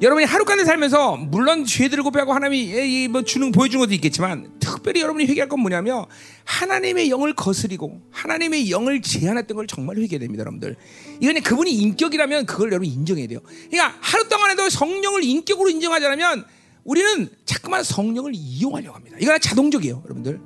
[0.00, 4.53] 여러분이 하루간에 살면서 물론 죄들을 고백하고 하나님이 뭐 주는 보여준 것도 있겠지만
[4.84, 6.04] 특별히 여러분이 회개할 건 뭐냐면
[6.44, 10.76] 하나님의 영을 거스리고 하나님의 영을 제한했던 걸 정말 회개됩니다, 여러분들.
[11.20, 13.40] 이거는 그분이 인격이라면 그걸 여러분 인정해야 돼요.
[13.70, 16.44] 그러니까 하루 동안에도 성령을 인격으로 인정하자면
[16.84, 19.16] 우리는 자꾸만 성령을 이용하려고 합니다.
[19.18, 20.38] 이거 자동적이에요, 여러분들.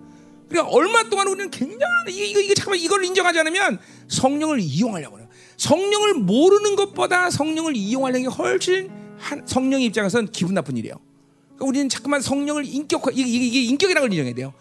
[0.49, 5.29] 그러니까 얼마 동안 우리는 굉장한 이거 이거, 이거 잠깐만 이걸 인정하지 않으면 성령을 이용하려고 해요.
[5.57, 11.08] 성령을 모르는 것보다 성령을 이용하려는 게 훨씬 한, 성령 입장에서는 기분 나쁜 일이에요.
[11.61, 14.53] 우리는 자꾸만 성령을 인격화 이게, 이게 인격이라는 걸 인정해야 돼요.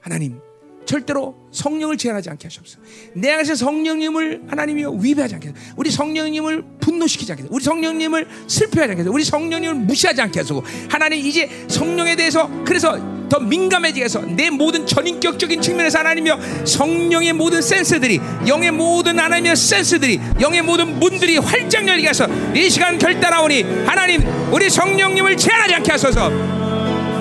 [0.00, 0.40] 하나님
[0.84, 2.80] 절대로 성령을 제한하지 않게 하시옵소서.
[3.14, 5.74] 내 안에서 성령님을 하나님이 위배하지 않게 하소서.
[5.76, 7.54] 우리 성령님을 분노시키지 않게 하소서.
[7.54, 9.12] 우리 성령님을 슬퍼하지 않게 하소서.
[9.12, 10.62] 우리 성령님을 무시하지 않게 하소서.
[10.88, 17.62] 하나님 이제 성령에 대해서 그래서 더 민감해지게 해서 내 모든 전인격적인 측면에서 하나님이여 성령의 모든
[17.62, 24.22] 센스들이 영의 모든 하나님의 센스들이 영의 모든 문들이 활짝 열리게 해서 이 시간 결단하오니 하나님
[24.52, 26.28] 우리 성령님을 제한하지 않게 하소서.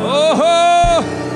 [0.04, 1.31] 오호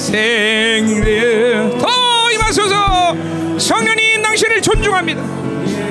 [0.00, 1.86] 생명 더
[2.32, 3.14] 임하소서.
[3.58, 5.22] 성령님 당신을 존중합니다.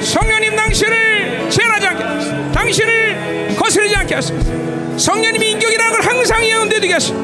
[0.02, 2.52] 성령님 당신을 제한하지 않게 하소서.
[2.52, 4.98] 당신을 거스르지 않게 하소서.
[4.98, 7.16] 성령님이 인격이라는 걸 항상 예언되게 하소서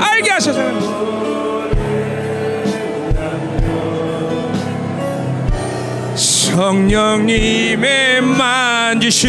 [0.00, 0.98] 알게 하소서.
[6.16, 9.28] 성령님의 만지시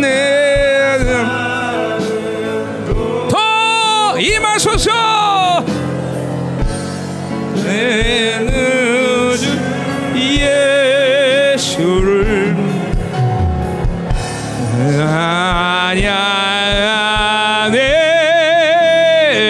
[0.00, 0.39] 내
[4.60, 5.64] 하소서
[7.64, 9.58] 내 늦은
[10.14, 11.50] 예수를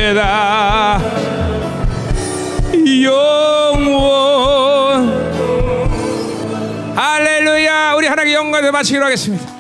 [0.01, 1.01] 아냐내다
[3.03, 3.91] 영원.
[6.95, 7.95] 할렐루야.
[7.95, 9.60] 우리 하나님의 영광을 마치기로 하겠습니다